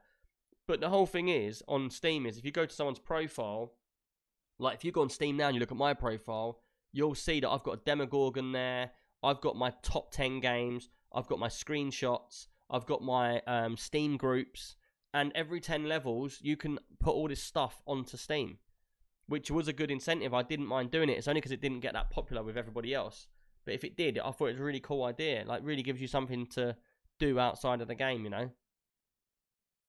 But 0.66 0.80
the 0.80 0.89
whole 0.89 1.06
thing 1.06 1.28
is 1.28 1.62
on 1.66 1.90
Steam 1.90 2.26
is 2.26 2.39
if 2.39 2.44
you 2.44 2.52
go 2.52 2.66
to 2.66 2.74
someone's 2.74 2.98
profile, 2.98 3.72
like 4.59 4.76
if 4.76 4.85
you 4.85 4.93
go 4.93 5.01
on 5.01 5.10
Steam 5.10 5.36
now 5.36 5.47
and 5.47 5.55
you 5.55 5.60
look 5.60 5.72
at 5.72 5.78
my 5.78 5.94
profile, 5.94 6.60
you'll 6.93 7.15
see 7.15 7.40
that 7.40 7.48
I've 7.48 7.62
got 7.62 7.78
a 7.78 7.81
Demogorgon 7.85 8.52
there. 8.52 8.93
I've 9.23 9.40
got 9.40 9.56
my 9.56 9.73
top 9.82 10.12
ten 10.12 10.40
games. 10.40 10.89
I've 11.12 11.27
got 11.27 11.39
my 11.39 11.48
screenshots. 11.48 12.47
I've 12.70 12.86
got 12.86 13.02
my 13.02 13.40
um, 13.47 13.77
Steam 13.77 14.16
groups, 14.16 14.77
and 15.15 15.32
every 15.35 15.60
ten 15.60 15.89
levels 15.89 16.39
you 16.43 16.56
can 16.56 16.78
put 17.01 17.15
all 17.15 17.28
this 17.28 17.43
stuff 17.43 17.82
onto 17.86 18.16
Steam, 18.16 18.59
which 19.27 19.51
was 19.51 19.69
a 19.69 19.73
good 19.73 19.90
incentive. 19.90 20.35
I 20.35 20.43
didn't 20.43 20.66
mind 20.66 20.90
doing 20.90 21.09
it. 21.09 21.19
It's 21.19 21.28
only 21.28 21.40
because 21.40 21.52
it 21.52 21.62
didn't 21.62 21.81
get 21.81 21.94
that 21.94 22.10
popular 22.10 22.43
with 22.43 22.56
everybody 22.56 22.94
else. 22.94 23.27
But 23.65 23.74
if 23.74 23.85
it 23.85 23.97
did, 23.97 24.19
I 24.19 24.31
thought 24.31 24.47
it 24.47 24.52
was 24.52 24.60
a 24.60 24.65
really 24.65 24.81
cool 24.81 25.05
idea. 25.05 25.44
Like, 25.47 25.62
really 25.62 25.82
gives 25.82 26.01
you 26.01 26.09
something 26.09 26.47
to 26.48 26.77
do 27.19 27.39
outside 27.39 27.81
of 27.81 27.89
the 27.89 27.94
game, 27.94 28.24
you 28.24 28.31
know? 28.31 28.51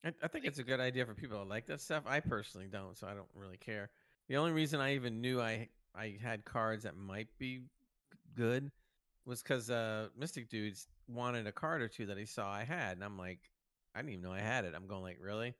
I, 0.03 0.13
I 0.23 0.27
think 0.27 0.45
it's 0.45 0.59
a 0.59 0.63
good 0.63 0.80
idea 0.80 1.05
for 1.05 1.13
people 1.13 1.39
that 1.39 1.47
like 1.47 1.67
that 1.67 1.80
stuff. 1.80 2.03
I 2.05 2.19
personally 2.19 2.67
don't, 2.67 2.97
so 2.97 3.07
I 3.07 3.13
don't 3.13 3.27
really 3.35 3.57
care. 3.57 3.89
The 4.27 4.38
only 4.38 4.51
reason 4.51 4.80
I 4.80 4.95
even 4.95 5.21
knew 5.21 5.39
I 5.41 5.69
I 5.95 6.18
had 6.22 6.45
cards 6.45 6.84
that 6.84 6.95
might 6.95 7.28
be 7.38 7.61
good 8.36 8.72
was 9.26 9.41
because 9.41 9.70
uh, 9.70 10.07
Mystic 10.18 10.49
Dudes 10.49 10.88
wanted 11.07 11.48
a 11.48 11.52
card 11.52 11.82
or 11.82 11.88
two 11.88 12.06
that 12.07 12.18
he 12.18 12.26
saw 12.26 12.49
I 12.52 12.64
had, 12.64 12.94
and 12.94 13.03
I'm 13.03 13.18
like, 13.18 13.40
I 13.95 13.99
didn't 13.99 14.11
even 14.14 14.24
know 14.24 14.34
I 14.34 14.40
had 14.40 14.66
it. 14.66 14.74
I'm 14.76 14.88
going 14.88 15.03
like, 15.03 15.18
really? 15.22 15.56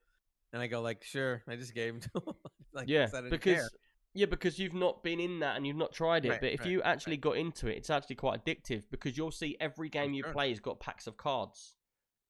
And 0.54 0.62
I 0.62 0.68
go 0.68 0.82
like, 0.82 1.04
sure. 1.04 1.44
I 1.48 1.56
just 1.56 1.74
gave 1.76 1.94
him 1.94 2.00
to 2.02 2.10
him. 2.16 2.34
like, 2.74 2.88
yeah, 2.88 3.06
'cause 3.06 3.14
I 3.14 3.22
didn't 3.22 3.32
because 3.32 3.56
care. 3.58 3.70
yeah, 4.14 4.26
because 4.26 4.58
you've 4.60 4.74
not 4.74 5.04
been 5.04 5.20
in 5.20 5.40
that 5.40 5.56
and 5.56 5.66
you've 5.68 5.76
not 5.78 5.94
tried 5.94 6.26
it. 6.26 6.30
Right, 6.30 6.42
but 6.42 6.52
if 6.52 6.62
right, 6.62 6.70
you 6.70 6.82
actually 6.82 7.14
right. 7.14 7.22
got 7.22 7.38
into 7.38 7.68
it, 7.68 7.78
it's 7.78 7.90
actually 7.90 8.16
quite 8.16 8.44
addictive 8.44 8.84
because 8.92 9.18
you'll 9.18 9.32
see 9.32 9.56
every 9.60 9.90
game 9.90 10.14
you 10.14 10.24
sure. 10.24 10.34
play 10.34 10.50
has 10.50 10.60
got 10.60 10.80
packs 10.80 11.06
of 11.08 11.18
cards, 11.18 11.76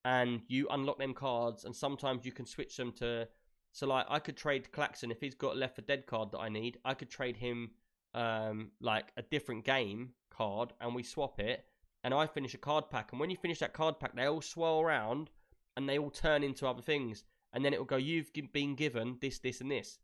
and 0.03 0.41
you 0.47 0.67
unlock 0.69 0.97
them 0.99 1.13
cards, 1.13 1.65
and 1.65 1.75
sometimes 1.75 2.25
you 2.25 2.31
can 2.31 2.45
switch 2.45 2.75
them 2.77 2.91
to. 2.93 3.27
So 3.71 3.87
like, 3.87 4.05
I 4.09 4.19
could 4.19 4.35
trade 4.35 4.71
Klaxon 4.71 5.11
if 5.11 5.21
he's 5.21 5.35
got 5.35 5.55
a 5.55 5.59
Left 5.59 5.75
4 5.75 5.85
Dead 5.87 6.05
card 6.07 6.31
that 6.31 6.39
I 6.39 6.49
need. 6.49 6.77
I 6.83 6.93
could 6.95 7.09
trade 7.09 7.37
him 7.37 7.71
um 8.13 8.71
like 8.81 9.11
a 9.17 9.21
different 9.21 9.65
game 9.65 10.11
card, 10.29 10.73
and 10.81 10.95
we 10.95 11.03
swap 11.03 11.39
it, 11.39 11.65
and 12.03 12.13
I 12.13 12.27
finish 12.27 12.53
a 12.53 12.57
card 12.57 12.89
pack. 12.89 13.11
And 13.11 13.19
when 13.19 13.29
you 13.29 13.37
finish 13.37 13.59
that 13.59 13.73
card 13.73 13.99
pack, 13.99 14.15
they 14.15 14.25
all 14.25 14.41
swirl 14.41 14.81
around, 14.81 15.29
and 15.75 15.87
they 15.87 15.99
all 15.99 16.09
turn 16.09 16.43
into 16.43 16.67
other 16.67 16.81
things, 16.81 17.23
and 17.53 17.63
then 17.63 17.73
it 17.73 17.79
will 17.79 17.85
go, 17.85 17.97
"You've 17.97 18.31
been 18.53 18.75
given 18.75 19.17
this, 19.21 19.39
this, 19.39 19.61
and 19.61 19.71
this." 19.71 19.99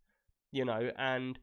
you 0.55 0.63
know 0.63 0.89
and 0.97 1.37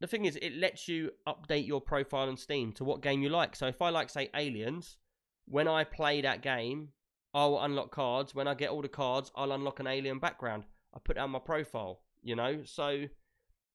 the 0.00 0.06
thing 0.06 0.26
is 0.26 0.36
it 0.36 0.54
lets 0.56 0.86
you 0.86 1.10
update 1.26 1.66
your 1.66 1.80
profile 1.80 2.28
on 2.28 2.36
steam 2.36 2.72
to 2.72 2.84
what 2.84 3.00
game 3.00 3.22
you 3.22 3.30
like 3.30 3.56
so 3.56 3.66
if 3.66 3.80
i 3.80 3.88
like 3.88 4.10
say 4.10 4.28
aliens 4.34 4.98
when 5.46 5.66
i 5.66 5.82
play 5.82 6.20
that 6.20 6.42
game 6.42 6.88
i'll 7.32 7.58
unlock 7.60 7.90
cards 7.90 8.34
when 8.34 8.46
i 8.46 8.54
get 8.54 8.68
all 8.68 8.82
the 8.82 8.88
cards 8.88 9.32
i'll 9.34 9.52
unlock 9.52 9.80
an 9.80 9.86
alien 9.86 10.18
background 10.18 10.64
i 10.94 10.98
put 11.02 11.16
on 11.16 11.30
my 11.30 11.38
profile 11.38 12.00
you 12.22 12.36
know 12.36 12.60
so 12.64 13.04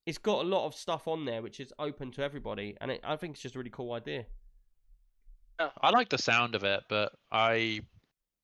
it's 0.05 0.17
got 0.17 0.43
a 0.45 0.47
lot 0.47 0.65
of 0.65 0.75
stuff 0.75 1.07
on 1.07 1.25
there 1.25 1.41
which 1.41 1.59
is 1.59 1.73
open 1.79 2.11
to 2.11 2.21
everybody 2.23 2.75
and 2.81 2.91
it, 2.91 3.01
i 3.03 3.15
think 3.15 3.33
it's 3.33 3.41
just 3.41 3.55
a 3.55 3.57
really 3.57 3.69
cool 3.69 3.93
idea 3.93 4.25
Yeah, 5.59 5.69
I 5.81 5.89
like 5.89 6.09
the 6.09 6.17
sound 6.17 6.55
of 6.55 6.63
it, 6.63 6.83
but 6.89 7.13
I 7.31 7.81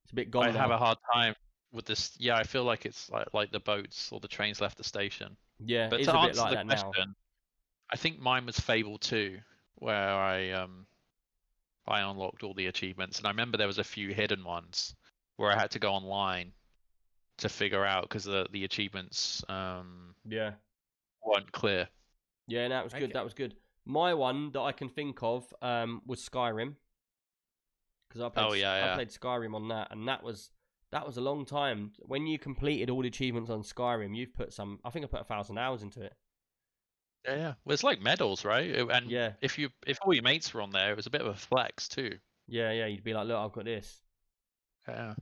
it's 0.04 0.12
a 0.12 0.16
bit 0.16 0.32
gone 0.32 0.48
I 0.48 0.52
have 0.52 0.72
a 0.72 0.78
hard 0.78 0.98
time 1.14 1.36
with 1.72 1.86
this. 1.86 2.16
Yeah, 2.20 2.36
I 2.38 2.44
feel 2.44 2.64
like 2.64 2.86
it's 2.86 3.10
like 3.10 3.34
like 3.34 3.52
the 3.52 3.60
boats 3.60 4.12
or 4.12 4.20
the 4.20 4.28
trains 4.28 4.62
left 4.62 4.78
the 4.78 4.84
station. 4.84 5.36
yeah 5.60 5.90
But 5.90 6.00
it's 6.00 6.08
to 6.10 6.16
a 6.16 6.22
bit 6.22 6.30
answer 6.30 6.42
like 6.42 6.52
the 6.52 6.56
that 6.58 6.68
question, 6.68 7.10
now 7.10 7.14
I 7.92 7.98
think 7.98 8.20
mine 8.20 8.46
was 8.46 8.60
Fable 8.60 8.98
2, 8.98 9.40
where 9.76 9.96
I 10.14 10.52
um 10.52 10.88
I 11.88 12.02
unlocked 12.02 12.44
all 12.44 12.54
the 12.54 12.68
achievements, 12.68 13.18
and 13.18 13.28
I 13.28 13.32
remember 13.32 13.58
there 13.58 13.68
was 13.68 13.80
a 13.80 13.84
few 13.84 14.14
hidden 14.14 14.44
ones 14.44 14.96
where 15.38 15.52
I 15.52 15.60
had 15.60 15.72
to 15.72 15.80
go 15.80 15.92
online 15.94 16.54
to 17.38 17.50
figure 17.50 17.86
out 17.86 18.04
because 18.04 18.24
the 18.24 18.48
the 18.52 18.64
achievements 18.66 19.44
um 19.50 20.16
yeah 20.26 20.54
weren't 21.26 21.52
clear. 21.52 21.88
Yeah, 22.48 22.68
that 22.70 22.84
was 22.84 22.94
I 22.94 23.00
good. 23.00 23.08
get- 23.08 23.14
That 23.14 23.24
was 23.24 23.34
good. 23.34 23.56
My 23.86 24.14
one 24.14 24.52
that 24.52 24.62
I 24.62 24.72
can 24.72 24.90
think 24.90 25.24
of 25.24 25.52
um, 25.62 26.02
was 26.06 26.22
Skyrim. 26.28 26.76
Because 28.08 28.22
I 28.22 28.30
played, 28.30 28.46
Oh, 28.46 28.54
yeah, 28.54 28.72
I 28.74 28.78
yeah. 28.80 28.96
played 28.96 29.10
Skyrim 29.10 29.56
on 29.56 29.70
that, 29.70 29.88
and 29.92 30.08
that 30.08 30.22
was 30.24 30.52
that 30.92 31.06
was 31.08 31.16
a 31.18 31.22
long 31.22 31.46
time. 31.46 31.94
When 32.00 32.28
you 32.28 32.38
completed 32.38 32.90
all 32.90 33.02
the 33.02 33.08
achievements 33.08 33.50
on 33.50 33.64
Skyrim, 33.64 34.16
you've 34.16 34.34
put 34.34 34.52
some. 34.54 34.80
I 34.84 34.90
think 34.90 35.06
I 35.06 35.08
put 35.08 35.22
a 35.22 35.26
thousand 35.26 35.58
hours 35.58 35.82
into 35.82 36.02
it. 36.02 36.14
Yeah, 37.26 37.36
yeah. 37.36 37.54
Well, 37.64 37.74
it's 37.74 37.84
like 37.84 38.02
medals, 38.02 38.44
right? 38.44 38.70
And 38.76 39.10
Yeah, 39.10 39.34
if 39.42 39.58
you 39.58 39.70
if 39.88 39.98
all 40.04 40.14
your 40.14 40.24
mates 40.24 40.54
were 40.54 40.62
on 40.62 40.72
there, 40.72 40.92
it 40.92 40.98
was 40.98 41.06
a 41.08 41.12
bit 41.12 41.22
of 41.22 41.28
a 41.28 41.34
flex 41.36 41.88
too. 41.88 42.18
yeah, 42.48 42.72
yeah. 42.72 42.88
You'd 42.88 43.04
be 43.04 43.14
like, 43.14 43.28
look, 43.28 43.38
I've 43.38 43.52
got 43.54 43.66
this. 43.66 44.02
Yeah, 44.88 45.14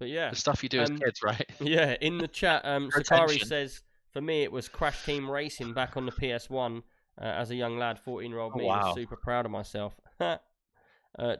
But 0.00 0.08
yeah, 0.08 0.30
the 0.30 0.36
stuff 0.36 0.62
you 0.62 0.68
do 0.68 0.80
as 0.80 0.90
Um, 0.90 0.98
kids, 0.98 1.22
right? 1.22 1.48
yeah. 1.60 1.96
In 2.00 2.18
the 2.18 2.26
chat, 2.28 2.64
um, 2.64 2.90
For 2.90 3.04
Sakari 3.04 3.38
says, 3.38 3.82
for 4.12 4.20
me, 4.20 4.42
it 4.42 4.52
was 4.52 4.68
Crash 4.68 5.04
Team 5.04 5.30
Racing 5.30 5.72
back 5.72 5.96
on 5.96 6.06
the 6.06 6.12
PS1. 6.12 6.82
Uh, 7.20 7.24
as 7.24 7.50
a 7.50 7.56
young 7.56 7.78
lad, 7.78 7.98
fourteen-year-old 7.98 8.52
Oh, 8.54 8.58
me 8.58 8.64
was 8.66 8.94
super 8.94 9.16
proud 9.16 9.44
of 9.44 9.50
myself. 9.50 9.98
uh, 10.20 10.36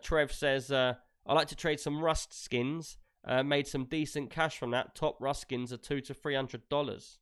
Trev 0.03 0.32
says, 0.32 0.73
uh, 0.73 0.95
I 1.24 1.35
like 1.35 1.49
to 1.49 1.57
trade 1.57 1.78
some 1.78 2.01
Rust 2.03 2.32
skins. 2.32 2.97
Uh, 3.24 3.43
made 3.43 3.66
some 3.66 3.85
decent 3.85 4.31
cash 4.31 4.59
from 4.59 4.70
that. 4.73 4.95
Top 4.95 5.16
Rust 5.20 5.43
skins 5.43 5.73
are 5.73 5.77
two 5.77 6.01
to 6.01 6.15
three 6.15 6.35
hundred 6.35 6.69
dollars. 6.69 7.19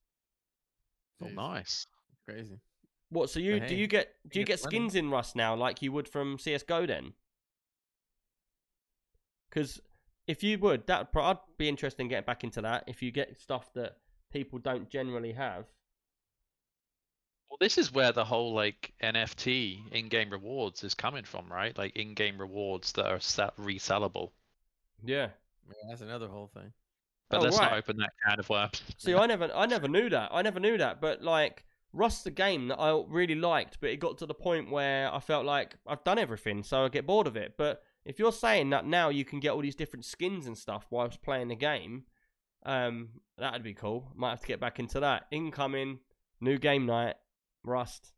Oh, 1.23 1.29
nice. 1.29 1.87
Crazy. 2.25 2.61
What? 3.11 3.31
So 3.31 3.41
you 3.41 3.61
But 3.61 3.69
do 3.69 3.77
you 3.77 3.87
get 3.87 4.15
do 4.31 4.39
you 4.39 4.45
get 4.45 4.59
get 4.59 4.65
money. 4.65 4.77
skins 4.77 4.95
in 4.95 5.11
Rust 5.11 5.37
now, 5.37 5.55
like 5.55 5.83
you 5.83 5.93
would 5.93 6.09
from 6.09 6.39
CS:GO 6.39 6.87
then? 6.87 7.13
Because 9.49 9.81
if 10.27 10.43
you 10.43 10.59
would, 10.59 10.87
that 10.87 11.09
I'd 11.15 11.39
be 11.57 11.69
interested 11.69 12.03
in 12.03 12.09
getting 12.09 12.25
back 12.27 12.45
into 12.45 12.61
that. 12.63 12.85
If 12.87 13.03
you 13.03 13.11
get 13.11 13.39
stuff 13.41 13.73
that 13.75 13.97
people 14.33 14.59
don't 14.59 14.89
generally 14.91 15.33
have. 15.33 15.67
Well, 17.49 17.59
this 17.61 17.79
is 17.79 17.93
where 17.93 18.13
the 18.13 18.25
whole 18.25 18.53
like 18.55 18.93
NFT 19.03 19.93
in-game 19.93 20.31
rewards 20.31 20.83
is 20.85 20.95
coming 20.95 21.25
from, 21.25 21.51
right? 21.51 21.77
Like 21.77 21.97
in-game 21.97 22.39
rewards 22.39 22.93
that 22.93 23.07
are 23.07 23.21
sa- 23.21 23.51
resellable. 23.59 24.33
Yeah. 25.05 25.29
Yeah, 25.69 25.75
that's 25.89 26.01
another 26.01 26.29
whole 26.29 26.49
thing. 26.49 26.73
But 27.29 27.41
Oh, 27.41 27.43
let's 27.43 27.57
not 27.57 27.73
open 27.73 27.97
that 27.99 28.13
can 28.25 28.39
of 28.39 28.49
worms. 28.49 28.83
See, 28.99 29.15
I 29.15 29.27
never, 29.27 29.51
I 29.55 29.67
never 29.67 29.89
knew 29.89 30.09
that. 30.11 30.31
I 30.33 30.43
never 30.43 30.61
knew 30.61 30.79
that. 30.79 31.01
But 31.01 31.23
like 31.23 31.65
Rust, 31.93 32.25
the 32.25 32.31
game 32.31 32.69
that 32.69 32.79
I 32.79 33.03
really 33.09 33.35
liked, 33.35 33.79
but 33.81 33.91
it 33.91 33.97
got 33.97 34.19
to 34.19 34.27
the 34.27 34.35
point 34.35 34.71
where 34.71 35.13
I 35.13 35.19
felt 35.19 35.45
like 35.47 35.77
I've 35.87 36.05
done 36.05 36.19
everything, 36.19 36.63
so 36.63 36.85
I 36.85 36.89
get 36.89 37.07
bored 37.07 37.27
of 37.27 37.37
it. 37.37 37.55
But 37.57 37.83
if 38.05 38.19
you're 38.19 38.33
saying 38.33 38.71
that 38.71 38.87
now 38.87 39.09
you 39.09 39.25
can 39.25 39.41
get 39.41 39.51
all 39.51 39.63
these 39.63 39.75
different 39.75 40.05
skins 40.05 40.47
and 40.47 40.57
stuff 40.59 40.87
whilst 40.91 41.23
playing 41.23 41.49
the 41.49 41.57
game, 41.57 42.05
um, 42.67 43.09
that'd 43.39 43.63
be 43.63 43.73
cool. 43.73 44.13
Might 44.15 44.31
have 44.31 44.41
to 44.41 44.47
get 44.47 44.61
back 44.61 44.79
into 44.79 45.01
that. 45.01 45.27
Incoming, 45.31 46.01
new 46.41 46.59
game 46.59 46.85
night, 46.85 47.15
Rust. 47.65 48.13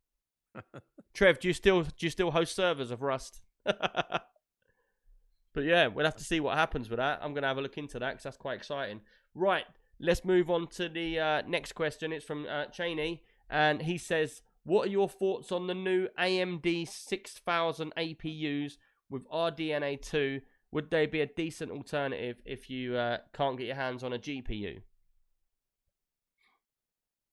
Trev, 1.15 1.39
do 1.39 1.49
you 1.49 1.55
still 1.55 1.83
do 1.83 1.91
you 2.01 2.11
still 2.11 2.31
host 2.31 2.57
servers 2.57 2.91
of 2.91 3.03
Rust? 3.03 3.43
but 3.65 4.25
yeah, 5.57 5.87
we'll 5.87 6.07
have 6.07 6.17
to 6.17 6.25
see 6.25 6.41
what 6.41 6.57
happens 6.57 6.89
with 6.89 6.97
that. 6.97 7.21
I'm 7.23 7.35
gonna 7.35 7.47
have 7.47 7.59
a 7.59 7.63
look 7.63 7.79
into 7.79 7.99
that 7.99 8.13
because 8.13 8.25
that's 8.25 8.37
quite 8.39 8.57
exciting. 8.57 9.03
Right, 9.35 9.65
let's 10.01 10.25
move 10.25 10.51
on 10.51 10.67
to 10.69 10.89
the 10.89 11.21
uh, 11.21 11.43
next 11.47 11.73
question. 11.73 12.13
It's 12.13 12.25
from 12.25 12.47
uh, 12.47 12.67
Cheney, 12.67 13.23
and 13.51 13.83
he 13.83 13.99
says, 13.99 14.41
"What 14.65 14.89
are 14.89 14.91
your 14.91 15.11
thoughts 15.11 15.53
on 15.53 15.67
the 15.67 15.75
new 15.75 16.09
AMD 16.19 16.89
6000 16.89 17.93
APUs 17.97 18.79
with 19.11 19.29
RDNA 19.29 20.01
2? 20.01 20.41
Would 20.73 20.91
they 20.91 21.07
be 21.07 21.21
a 21.21 21.27
decent 21.27 21.71
alternative 21.71 22.43
if 22.45 22.69
you 22.69 22.97
uh, 22.97 23.19
can't 23.33 23.57
get 23.57 23.67
your 23.67 23.77
hands 23.77 24.03
on 24.05 24.13
a 24.13 24.19
GPU?" 24.19 24.83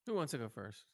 Who 0.06 0.14
wants 0.14 0.30
to 0.32 0.38
go 0.38 0.48
first? 0.48 0.84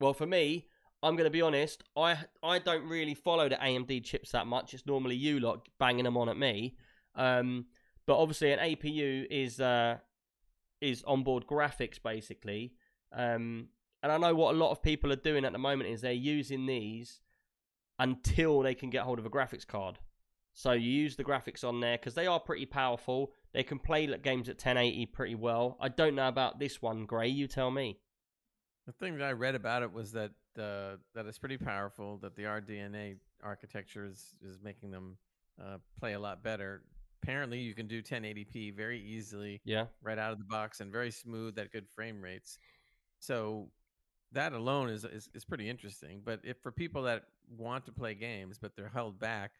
Well, 0.00 0.14
for 0.14 0.26
me, 0.26 0.66
I'm 1.02 1.16
going 1.16 1.26
to 1.26 1.30
be 1.30 1.42
honest. 1.42 1.84
I 1.96 2.18
I 2.42 2.58
don't 2.58 2.88
really 2.88 3.14
follow 3.14 3.48
the 3.48 3.56
AMD 3.56 4.04
chips 4.04 4.32
that 4.32 4.46
much. 4.46 4.74
It's 4.74 4.86
normally 4.86 5.16
you 5.16 5.40
lot 5.40 5.68
banging 5.78 6.04
them 6.04 6.16
on 6.16 6.28
at 6.28 6.36
me. 6.36 6.76
Um, 7.14 7.66
but 8.06 8.18
obviously, 8.18 8.52
an 8.52 8.58
APU 8.58 9.26
is 9.30 9.60
uh, 9.60 9.98
is 10.80 11.04
onboard 11.06 11.46
graphics 11.46 12.02
basically. 12.02 12.72
Um, 13.12 13.68
and 14.02 14.12
I 14.12 14.18
know 14.18 14.34
what 14.34 14.54
a 14.54 14.58
lot 14.58 14.70
of 14.70 14.82
people 14.82 15.12
are 15.12 15.16
doing 15.16 15.44
at 15.44 15.52
the 15.52 15.58
moment 15.58 15.90
is 15.90 16.00
they're 16.00 16.12
using 16.12 16.66
these 16.66 17.20
until 17.98 18.60
they 18.60 18.74
can 18.74 18.90
get 18.90 19.02
hold 19.02 19.18
of 19.18 19.26
a 19.26 19.30
graphics 19.30 19.66
card. 19.66 19.98
So 20.54 20.72
you 20.72 20.90
use 20.90 21.16
the 21.16 21.24
graphics 21.24 21.64
on 21.64 21.80
there 21.80 21.98
because 21.98 22.14
they 22.14 22.26
are 22.28 22.38
pretty 22.38 22.66
powerful. 22.66 23.32
They 23.52 23.64
can 23.64 23.78
play 23.80 24.06
games 24.06 24.48
at 24.48 24.54
1080 24.56 25.06
pretty 25.06 25.34
well. 25.34 25.76
I 25.80 25.88
don't 25.88 26.14
know 26.14 26.28
about 26.28 26.58
this 26.60 26.80
one, 26.80 27.06
Gray. 27.06 27.28
You 27.28 27.48
tell 27.48 27.70
me. 27.70 27.98
The 28.86 28.92
thing 28.92 29.18
that 29.18 29.24
I 29.24 29.32
read 29.32 29.54
about 29.56 29.82
it 29.82 29.92
was 29.92 30.12
that 30.12 30.30
uh, 30.58 30.96
that 31.14 31.26
it's 31.26 31.38
pretty 31.38 31.56
powerful. 31.56 32.18
That 32.18 32.36
the 32.36 32.44
RDNA 32.44 33.16
architecture 33.42 34.04
is, 34.04 34.34
is 34.42 34.58
making 34.62 34.90
them 34.92 35.16
uh, 35.60 35.78
play 35.98 36.12
a 36.12 36.20
lot 36.20 36.42
better. 36.44 36.82
Apparently, 37.22 37.58
you 37.58 37.74
can 37.74 37.86
do 37.88 38.02
1080p 38.02 38.76
very 38.76 39.00
easily 39.00 39.60
Yeah. 39.64 39.86
right 40.02 40.18
out 40.18 40.32
of 40.32 40.38
the 40.38 40.44
box 40.44 40.80
and 40.80 40.92
very 40.92 41.10
smooth 41.10 41.58
at 41.58 41.72
good 41.72 41.88
frame 41.94 42.20
rates. 42.20 42.58
So 43.18 43.70
that 44.32 44.52
alone 44.52 44.90
is, 44.90 45.04
is 45.04 45.28
is 45.34 45.44
pretty 45.44 45.68
interesting. 45.68 46.20
But 46.24 46.40
if 46.44 46.58
for 46.62 46.70
people 46.70 47.02
that 47.04 47.24
want 47.48 47.86
to 47.86 47.92
play 47.92 48.14
games 48.14 48.58
but 48.60 48.76
they're 48.76 48.88
held 48.88 49.18
back 49.18 49.52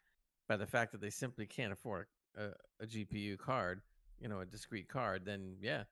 by 0.47 0.57
the 0.57 0.67
fact 0.67 0.91
that 0.91 1.01
they 1.01 1.09
simply 1.09 1.45
can't 1.45 1.73
afford 1.73 2.07
a, 2.37 2.49
a 2.81 2.85
GPU 2.85 3.37
card, 3.37 3.81
you 4.19 4.27
know, 4.27 4.39
a 4.39 4.45
discrete 4.45 4.89
card, 4.89 5.23
then 5.25 5.55
yeah, 5.61 5.83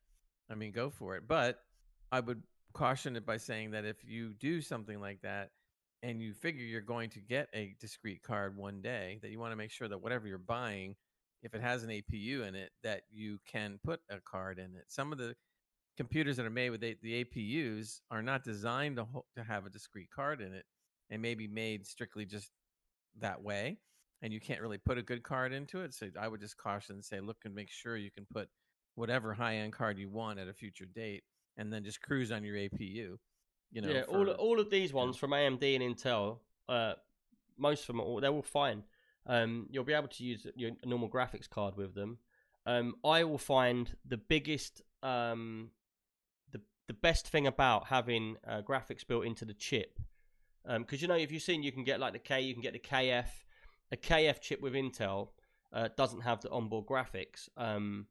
I 0.49 0.55
mean, 0.55 0.71
go 0.71 0.89
for 0.89 1.15
it. 1.15 1.23
But 1.27 1.59
I 2.11 2.19
would 2.19 2.43
caution 2.73 3.15
it 3.15 3.25
by 3.25 3.37
saying 3.37 3.71
that 3.71 3.85
if 3.85 3.97
you 4.03 4.33
do 4.33 4.61
something 4.61 4.99
like 4.99 5.21
that 5.21 5.51
and 6.01 6.21
you 6.21 6.33
figure 6.33 6.65
you're 6.65 6.81
going 6.81 7.09
to 7.11 7.19
get 7.19 7.47
a 7.53 7.75
discrete 7.79 8.23
card 8.23 8.57
one 8.57 8.81
day, 8.81 9.19
that 9.21 9.31
you 9.31 9.39
want 9.39 9.51
to 9.51 9.57
make 9.57 9.71
sure 9.71 9.87
that 9.87 10.01
whatever 10.01 10.27
you're 10.27 10.37
buying, 10.37 10.95
if 11.41 11.53
it 11.53 11.61
has 11.61 11.83
an 11.83 11.89
APU 11.89 12.47
in 12.47 12.55
it, 12.55 12.71
that 12.83 13.03
you 13.11 13.39
can 13.47 13.79
put 13.83 14.01
a 14.09 14.19
card 14.19 14.59
in 14.59 14.75
it. 14.75 14.85
Some 14.87 15.11
of 15.11 15.17
the 15.17 15.35
computers 15.97 16.37
that 16.37 16.45
are 16.45 16.51
made 16.51 16.71
with 16.71 16.81
the, 16.81 16.97
the 17.01 17.23
APUs 17.23 17.99
are 18.09 18.21
not 18.21 18.43
designed 18.43 18.97
to, 18.97 19.05
ho- 19.05 19.25
to 19.35 19.43
have 19.43 19.65
a 19.65 19.69
discrete 19.69 20.09
card 20.13 20.41
in 20.41 20.53
it 20.53 20.65
and 21.09 21.21
may 21.21 21.35
be 21.35 21.47
made 21.47 21.85
strictly 21.85 22.25
just 22.25 22.49
that 23.19 23.41
way. 23.43 23.77
And 24.23 24.33
you 24.33 24.39
can't 24.39 24.61
really 24.61 24.79
put 24.79 24.97
a 24.97 25.03
good 25.03 25.21
card 25.21 25.53
into 25.53 25.81
it. 25.81 25.93
So 25.93 26.07
I 26.19 26.27
would 26.27 26.39
just 26.39 26.57
caution 26.57 26.95
and 26.95 27.05
say, 27.05 27.19
look 27.19 27.37
and 27.45 27.53
make 27.53 27.69
sure 27.69 27.97
you 27.97 28.09
can 28.09 28.25
put 28.33 28.49
whatever 28.95 29.33
high 29.33 29.57
end 29.57 29.73
card 29.73 29.99
you 29.99 30.09
want 30.09 30.39
at 30.39 30.47
a 30.47 30.53
future 30.53 30.85
date 30.85 31.23
and 31.57 31.71
then 31.71 31.83
just 31.83 32.01
cruise 32.01 32.31
on 32.31 32.43
your 32.43 32.55
APU. 32.55 33.17
You 33.71 33.81
know, 33.81 33.89
yeah, 33.89 34.01
all 34.03 34.25
for- 34.25 34.31
all 34.31 34.59
of 34.59 34.69
these 34.71 34.93
ones 34.93 35.17
from 35.17 35.31
AMD 35.31 35.75
and 35.75 35.95
Intel, 35.95 36.37
uh, 36.69 36.93
most 37.57 37.81
of 37.81 37.87
them 37.87 37.99
are 37.99 38.03
all 38.03 38.21
they're 38.21 38.31
all 38.31 38.41
fine. 38.41 38.83
Um, 39.25 39.67
you'll 39.69 39.83
be 39.83 39.93
able 39.93 40.07
to 40.09 40.23
use 40.23 40.47
your 40.55 40.71
normal 40.85 41.09
graphics 41.09 41.49
card 41.49 41.75
with 41.75 41.93
them. 41.93 42.17
Um, 42.65 42.95
I 43.03 43.23
will 43.25 43.37
find 43.37 43.93
the 44.05 44.17
biggest, 44.17 44.81
um, 45.01 45.71
the 46.51 46.61
the 46.87 46.93
best 46.93 47.27
thing 47.27 47.45
about 47.47 47.87
having 47.87 48.37
uh, 48.47 48.61
graphics 48.61 49.05
built 49.05 49.25
into 49.25 49.43
the 49.43 49.53
chip, 49.53 49.99
because 50.77 51.01
you 51.01 51.07
know 51.07 51.15
if 51.15 51.31
you've 51.31 51.43
seen 51.43 51.61
you 51.63 51.71
can 51.73 51.83
get 51.83 51.99
like 51.99 52.13
the 52.13 52.19
K, 52.19 52.41
you 52.41 52.53
can 52.53 52.61
get 52.61 52.73
the 52.73 52.79
KF, 52.79 53.27
a 53.93 53.97
KF 53.97 54.41
chip 54.41 54.59
with 54.59 54.73
Intel 54.73 55.29
uh, 55.71 55.87
doesn't 55.95 56.21
have 56.21 56.41
the 56.41 56.49
onboard 56.49 56.85
graphics, 56.87 57.47
um, 57.55 58.07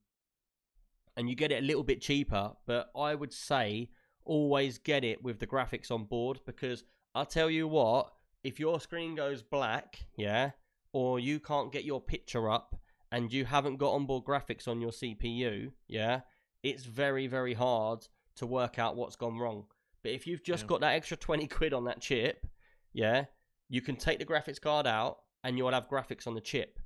and 1.16 1.28
you 1.28 1.34
get 1.36 1.52
it 1.52 1.62
a 1.62 1.66
little 1.66 1.82
bit 1.82 2.00
cheaper. 2.00 2.52
But 2.66 2.90
I 2.96 3.14
would 3.14 3.32
say 3.32 3.90
always 4.24 4.78
get 4.78 5.04
it 5.04 5.22
with 5.22 5.40
the 5.40 5.46
graphics 5.46 5.90
on 5.90 6.04
board 6.04 6.40
because 6.46 6.84
I'll 7.14 7.26
tell 7.26 7.50
you 7.50 7.66
what, 7.66 8.12
if 8.44 8.60
your 8.60 8.80
screen 8.80 9.14
goes 9.16 9.42
black, 9.42 9.98
yeah, 10.16 10.52
or 10.92 11.18
you 11.18 11.40
can't 11.40 11.72
get 11.72 11.84
your 11.84 12.00
picture 12.00 12.48
up 12.48 12.76
and 13.10 13.32
you 13.32 13.44
haven't 13.44 13.76
got 13.76 13.92
onboard 13.92 14.24
graphics 14.24 14.68
on 14.68 14.80
your 14.80 14.92
CPU, 14.92 15.72
yeah, 15.88 16.20
it's 16.62 16.84
very, 16.84 17.26
very 17.26 17.54
hard 17.54 18.06
to 18.36 18.46
work 18.46 18.78
out 18.78 18.96
what's 18.96 19.16
gone 19.16 19.36
wrong. 19.38 19.64
But 20.02 20.12
if 20.12 20.26
you've 20.26 20.42
just 20.44 20.64
Yeah. 20.64 20.68
got 20.68 20.80
that 20.80 20.94
extra 20.94 21.16
20 21.16 21.46
quid 21.48 21.72
on 21.74 21.84
that 21.84 22.00
chip, 22.00 22.46
yeah, 22.92 23.26
you 23.68 23.80
can 23.82 23.96
take 23.96 24.18
the 24.20 24.24
graphics 24.24 24.60
card 24.60 24.86
out 24.86 25.18
and 25.44 25.58
you'll 25.58 25.72
have 25.72 25.88
graphics 25.88 26.26
on 26.26 26.34
the 26.34 26.40
chip. 26.40 26.78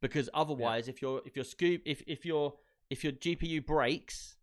Because 0.00 0.28
otherwise, 0.32 0.88
if 0.88 1.02
your 1.02 1.20
if 1.26 1.36
your 1.36 1.44
scoop 1.44 1.82
if 1.84 2.02
if 2.06 2.24
your 2.24 2.54
if 2.88 3.04
your 3.04 3.12
GPU 3.12 3.64
breaks, 3.64 4.36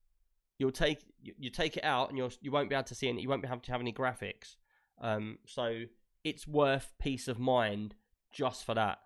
you'll 0.59 0.71
take 0.71 0.99
you, 1.21 1.33
you 1.37 1.49
take 1.49 1.77
it 1.77 1.83
out 1.83 2.09
and 2.09 2.17
you'll 2.17 2.31
you 2.41 2.51
won't 2.51 2.69
be 2.69 2.75
able 2.75 2.83
to 2.85 2.95
see 2.95 3.09
any 3.09 3.21
you 3.21 3.29
won't 3.29 3.41
be 3.41 3.47
able 3.47 3.59
to 3.59 3.71
have 3.71 3.81
any 3.81 3.93
graphics. 3.93 4.55
Um, 5.01 5.39
so 5.45 5.83
it's 6.23 6.47
worth 6.47 6.93
peace 6.99 7.27
of 7.27 7.39
mind 7.39 7.95
just 8.31 8.65
for 8.65 8.75
that. 8.75 8.99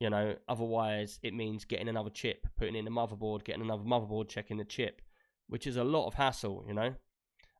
You 0.00 0.10
know, 0.10 0.36
otherwise 0.46 1.18
it 1.22 1.32
means 1.32 1.64
getting 1.64 1.88
another 1.88 2.10
chip, 2.10 2.46
putting 2.58 2.76
in 2.76 2.84
the 2.84 2.90
motherboard, 2.90 3.44
getting 3.44 3.62
another 3.62 3.84
motherboard, 3.84 4.28
checking 4.28 4.58
the 4.58 4.64
chip, 4.64 5.00
which 5.48 5.66
is 5.66 5.76
a 5.76 5.84
lot 5.84 6.06
of 6.06 6.14
hassle. 6.14 6.64
You 6.68 6.74
know. 6.74 6.94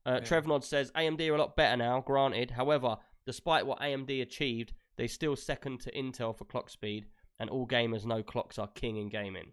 Uh, 0.05 0.21
Yeah. 0.23 0.29
Trevnod 0.29 0.63
says 0.63 0.93
AMD 0.93 1.27
are 1.31 1.35
a 1.35 1.39
lot 1.39 1.57
better 1.57 1.77
now. 1.77 2.01
Granted, 2.01 2.53
however, 2.53 2.99
despite 3.25 3.67
what 3.67 3.81
AMD 3.81 4.21
achieved, 4.21 4.73
they 4.97 5.07
still 5.07 5.37
second 5.37 5.81
to 5.81 5.93
Intel 5.93 6.37
for 6.37 6.45
clock 6.45 6.71
speed, 6.71 7.07
and 7.39 7.51
all 7.51 7.67
gamers 7.67 8.05
know 8.05 8.23
clocks 8.23 8.59
are 8.59 8.69
king 8.69 8.97
in 8.97 9.09
gaming. 9.09 9.53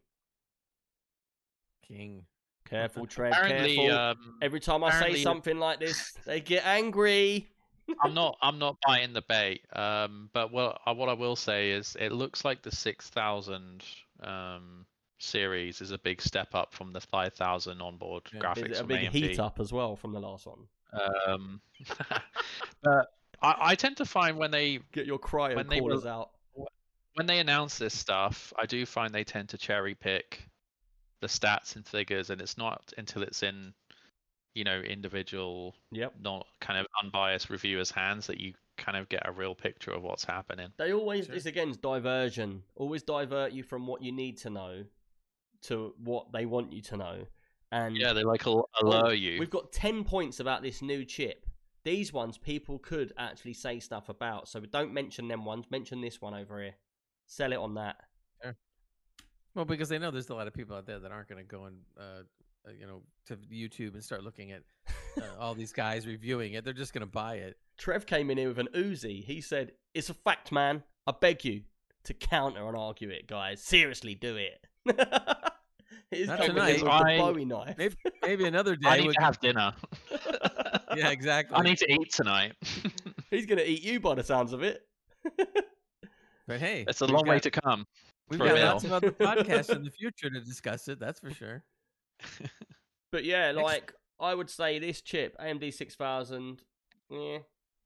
King. 1.87 2.25
Careful, 2.65 3.05
Trev. 3.05 3.33
Apparently, 3.33 3.75
careful. 3.75 3.97
um, 3.97 4.37
Every 4.41 4.59
time 4.59 4.83
I 4.83 4.91
say 4.99 5.21
something 5.21 5.59
like 5.59 5.79
this, 5.79 6.13
they 6.25 6.39
get 6.39 6.65
angry. 6.65 7.49
I'm 8.01 8.13
not. 8.13 8.37
I'm 8.41 8.57
not 8.57 8.77
buying 8.87 9.11
the 9.11 9.21
bait. 9.27 9.61
Um, 9.75 10.29
but 10.33 10.51
what 10.51 10.79
I, 10.85 10.91
what 10.91 11.09
I 11.09 11.13
will 11.13 11.35
say 11.35 11.71
is, 11.71 11.97
it 11.99 12.13
looks 12.13 12.45
like 12.45 12.61
the 12.63 12.71
six 12.71 13.09
thousand 13.09 13.83
um 14.21 14.85
series 15.19 15.81
is 15.81 15.91
a 15.91 15.97
big 15.97 16.21
step 16.21 16.55
up 16.55 16.73
from 16.73 16.93
the 16.93 17.01
five 17.01 17.33
thousand 17.33 17.81
onboard 17.81 18.23
Yeah. 18.33 18.39
graphics 18.39 18.71
Is 18.71 18.79
a 18.79 18.83
big 18.85 19.09
AMD. 19.09 19.11
heat 19.11 19.39
up 19.39 19.59
as 19.59 19.73
well 19.73 19.95
from 19.97 20.13
the 20.13 20.19
last 20.21 20.45
one? 20.47 20.59
Um, 21.27 21.61
but 22.81 23.07
I, 23.43 23.55
I 23.59 23.75
tend 23.75 23.97
to 23.97 24.05
find 24.05 24.37
when 24.37 24.51
they 24.51 24.79
Get 24.91 25.05
your 25.05 25.19
cryo 25.19 25.55
When 25.55 25.67
they 25.67 25.79
callers 25.79 26.05
out. 26.05 26.31
when 27.15 27.27
they 27.27 27.39
announce 27.39 27.77
this 27.77 27.93
stuff, 27.97 28.53
I 28.57 28.65
do 28.65 28.85
find 28.85 29.13
they 29.13 29.23
tend 29.23 29.49
to 29.49 29.57
cherry 29.57 29.93
pick 29.95 30.47
the 31.19 31.27
stats 31.27 31.75
and 31.75 31.85
figures, 31.85 32.29
and 32.31 32.41
it's 32.41 32.57
not 32.57 32.91
until 32.97 33.21
it's 33.21 33.43
in, 33.43 33.73
you 34.55 34.63
know, 34.63 34.79
individual, 34.79 35.75
Yep. 35.91 36.15
not 36.21 36.47
kind 36.59 36.79
of 36.79 36.87
unbiased 37.03 37.49
reviewers' 37.49 37.91
hands 37.91 38.27
that 38.27 38.39
you 38.41 38.53
kind 38.77 38.97
of 38.97 39.07
get 39.09 39.27
a 39.27 39.31
real 39.31 39.53
picture 39.53 39.91
of 39.91 40.01
what's 40.01 40.23
happening. 40.23 40.73
They 40.77 40.91
always 40.93 41.27
Sure. 41.27 41.35
it's 41.35 41.45
again 41.45 41.69
it's 41.69 41.77
diversion. 41.77 42.63
Always 42.75 43.03
divert 43.03 43.51
you 43.53 43.61
from 43.63 43.85
what 43.85 44.01
you 44.01 44.11
need 44.11 44.37
to 44.39 44.49
know 44.49 44.85
to 45.63 45.93
what 46.03 46.31
they 46.33 46.45
want 46.45 46.73
you 46.73 46.81
to 46.81 46.97
know. 46.97 47.25
And 47.71 47.95
Yeah, 47.95 48.13
they 48.13 48.23
like 48.23 48.45
al- 48.47 48.69
Oh, 48.81 48.87
allure 48.87 49.13
you. 49.13 49.39
We've 49.39 49.49
got 49.49 49.71
10 49.71 50.03
points 50.03 50.39
about 50.39 50.61
this 50.61 50.81
new 50.81 51.05
chip. 51.05 51.45
These 51.85 52.13
ones 52.13 52.37
people 52.37 52.79
could 52.79 53.13
actually 53.17 53.53
say 53.53 53.79
stuff 53.79 54.09
about. 54.09 54.47
So 54.47 54.59
don't 54.61 54.93
mention 54.93 55.27
them 55.27 55.45
ones. 55.45 55.65
Mention 55.69 56.01
this 56.01 56.21
one 56.21 56.33
over 56.33 56.61
here. 56.61 56.75
Sell 57.27 57.51
it 57.51 57.57
on 57.57 57.73
that. 57.75 57.97
Well, 59.55 59.65
because 59.65 59.89
they 59.89 59.99
know 59.99 60.09
there's 60.09 60.29
a 60.29 60.35
lot 60.35 60.47
of 60.47 60.53
people 60.53 60.75
out 60.75 60.85
there 60.87 60.99
that 60.99 61.11
aren't 61.11 61.29
going 61.29 61.43
to 61.43 61.47
go 61.47 61.65
and, 61.65 61.77
uh, 61.97 62.23
uh, 62.67 62.71
you 62.79 62.87
know, 62.87 63.01
to 63.27 63.35
YouTube 63.35 63.93
and 63.93 64.03
start 64.03 64.23
looking 64.23 64.51
at 64.51 64.63
uh, 65.17 65.21
all 65.39 65.53
these 65.53 65.71
guys 65.71 66.07
reviewing 66.07 66.53
it. 66.53 66.63
They're 66.63 66.73
just 66.73 66.93
going 66.93 67.05
to 67.05 67.11
buy 67.11 67.35
it. 67.35 67.57
Trev 67.77 68.05
came 68.05 68.31
in 68.31 68.37
here 68.37 68.47
with 68.47 68.59
an 68.59 68.69
Uzi. 68.73 69.23
He 69.23 69.41
said, 69.41 69.73
It's 69.93 70.09
a 70.09 70.13
fact, 70.13 70.51
man. 70.51 70.83
I 71.05 71.13
beg 71.19 71.45
you 71.45 71.61
to 72.05 72.13
counter 72.13 72.67
and 72.67 72.75
argue 72.75 73.09
it, 73.09 73.27
guys. 73.27 73.61
Seriously, 73.61 74.15
do 74.15 74.37
it. 74.37 74.65
He's 76.11 76.27
Not 76.27 76.39
coming 76.39 76.49
in 76.51 76.55
tonight. 76.55 76.73
with 76.73 76.83
the 76.83 76.91
I- 76.91 77.17
Bowie 77.17 77.45
knife. 77.45 77.77
Maybe, 77.77 77.95
maybe 78.21 78.45
another 78.45 78.75
day. 78.77 78.89
I 78.89 78.97
need 78.97 79.07
we 79.07 79.13
to 79.13 79.21
have 79.21 79.39
dinner. 79.39 79.73
yeah, 80.95 81.09
exactly. 81.09 81.55
I 81.57 81.61
need 81.63 81.77
to 81.79 81.91
eat 81.91 82.11
tonight. 82.11 82.53
He's 83.31 83.45
going 83.45 83.57
to 83.57 83.67
eat 83.67 83.81
you 83.83 83.99
by 83.99 84.15
the 84.15 84.23
sounds 84.23 84.53
of 84.53 84.61
it. 84.63 84.81
but 86.47 86.59
hey, 86.59 86.85
it's 86.87 87.01
a 87.01 87.05
we've 87.05 87.13
long 87.13 87.27
way 87.27 87.39
to 87.39 87.51
come. 87.51 87.85
We've 88.29 88.39
got 88.39 88.57
lots 88.59 88.83
of 88.83 88.93
other 88.93 89.11
podcasts 89.11 89.69
in 89.75 89.83
the 89.83 89.91
future 89.91 90.29
to 90.29 90.39
discuss 90.41 90.87
it. 90.87 90.99
That's 90.99 91.19
for 91.19 91.31
sure. 91.31 91.63
But 93.11 93.25
yeah, 93.25 93.51
like 93.51 93.93
I 94.19 94.33
would 94.33 94.49
say 94.49 94.79
this 94.79 95.01
chip, 95.01 95.35
AMD 95.39 95.73
six 95.73 95.95
thousand. 95.95 96.61
Yeah, 97.09 97.39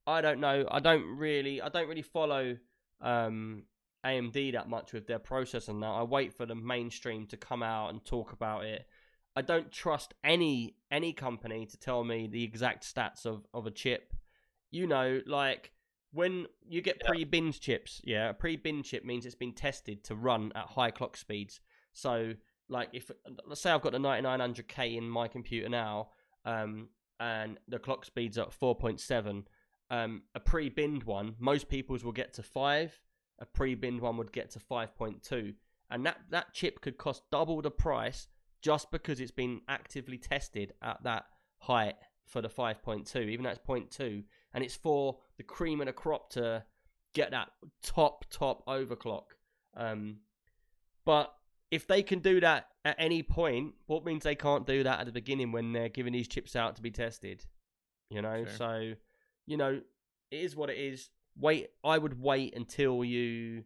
I 0.05 0.21
don't 0.21 0.39
know. 0.39 0.65
I 0.69 0.79
don't 0.79 1.03
really, 1.17 1.61
I 1.61 1.69
don't 1.69 1.88
really 1.88 2.01
follow 2.01 2.57
um, 3.01 3.63
AMD 4.07 4.53
that 4.53 4.69
much 4.69 4.93
with 4.93 5.07
their 5.07 5.19
processor 5.19 5.77
now. 5.77 5.95
I 5.95 6.03
wait 6.03 6.34
for 6.34 6.45
the 6.45 6.55
mainstream 6.55 7.25
to 7.27 7.38
come 7.38 7.63
out 7.63 7.89
and 7.89 8.03
talk 8.03 8.31
about 8.34 8.65
it. 8.65 8.85
I 9.35 9.41
don't 9.41 9.71
trust 9.71 10.13
any 10.23 10.75
any 10.89 11.13
company 11.13 11.65
to 11.67 11.77
tell 11.77 12.03
me 12.03 12.27
the 12.27 12.43
exact 12.43 12.84
stats 12.84 13.25
of 13.25 13.45
of 13.53 13.67
a 13.67 13.71
chip. 13.71 14.13
You 14.71 14.88
know, 14.88 15.21
like 15.25 15.71
when 16.11 16.47
you 16.67 16.81
get 16.81 16.97
Yeah. 17.03 17.09
pre-binned 17.09 17.59
chips, 17.59 18.01
yeah, 18.03 18.29
a 18.29 18.34
pre-binned 18.34 18.85
chip 18.85 19.03
means 19.05 19.25
it's 19.25 19.35
been 19.35 19.53
tested 19.53 20.03
to 20.05 20.15
run 20.15 20.51
at 20.55 20.65
high 20.67 20.91
clock 20.91 21.17
speeds. 21.17 21.59
So, 21.93 22.34
like, 22.69 22.89
if 22.93 23.11
let's 23.45 23.61
say 23.61 23.71
I've 23.71 23.81
got 23.81 23.91
the 23.91 23.99
9900K 23.99 24.95
in 24.97 25.09
my 25.09 25.27
computer 25.27 25.69
now, 25.69 26.09
um, 26.45 26.89
and 27.19 27.59
the 27.67 27.79
clock 27.79 28.05
speed's 28.05 28.38
at 28.38 28.51
4.7, 28.51 29.45
um, 29.89 30.23
a 30.34 30.39
pre-binned 30.39 31.03
one, 31.03 31.35
most 31.39 31.67
people's 31.69 32.03
will 32.03 32.11
get 32.11 32.34
to 32.34 32.43
five. 32.43 32.99
A 33.39 33.45
pre-binned 33.45 34.01
one 34.01 34.18
would 34.18 34.31
get 34.31 34.49
to 34.51 34.59
5.2, 34.59 35.53
and 35.89 36.05
that 36.05 36.18
that 36.30 36.53
chip 36.53 36.81
could 36.81 36.97
cost 36.97 37.23
double 37.31 37.61
the 37.61 37.72
price 37.72 38.27
just 38.61 38.89
because 38.91 39.19
it's 39.19 39.31
been 39.31 39.61
actively 39.68 40.18
tested 40.18 40.73
at 40.81 41.03
that 41.03 41.26
height 41.59 41.95
for 42.26 42.41
the 42.41 42.49
5.2, 42.49 43.15
even 43.30 43.43
though 43.43 43.51
it's 43.51 43.59
0.2, 43.59 44.23
and 44.53 44.64
it's 44.64 44.76
for 44.76 45.19
the 45.38 45.43
cream 45.43 45.80
of 45.80 45.88
the 45.88 45.93
crop 45.93 46.30
to 46.31 46.64
get 47.14 47.31
that 47.31 47.49
top 47.84 48.26
top 48.30 48.65
overclock. 48.68 49.26
Um, 49.76 50.18
but 51.05 51.34
if 51.72 51.85
they 51.88 52.01
can 52.03 52.19
do 52.19 52.39
that 52.39 52.68
at 52.85 52.95
any 52.97 53.22
point, 53.23 53.73
what 53.85 54.05
means 54.05 54.23
they 54.23 54.35
can't 54.35 54.65
do 54.65 54.84
that 54.84 54.99
at 54.99 55.05
the 55.05 55.11
beginning 55.11 55.51
when 55.51 55.73
they're 55.73 55.89
giving 55.89 56.14
these 56.14 56.27
chips 56.27 56.55
out 56.55 56.76
to 56.77 56.81
be 56.81 56.91
tested? 56.91 57.45
You 58.09 58.22
know, 58.22 58.45
Sure. 58.45 58.53
so 58.55 58.93
you 59.45 59.57
know, 59.57 59.81
it 60.31 60.35
is 60.38 60.55
what 60.55 60.69
it 60.69 60.77
is. 60.77 61.09
Wait, 61.39 61.69
I 61.84 61.97
would 61.97 62.19
wait 62.22 62.55
until 62.55 63.03
you 63.03 63.64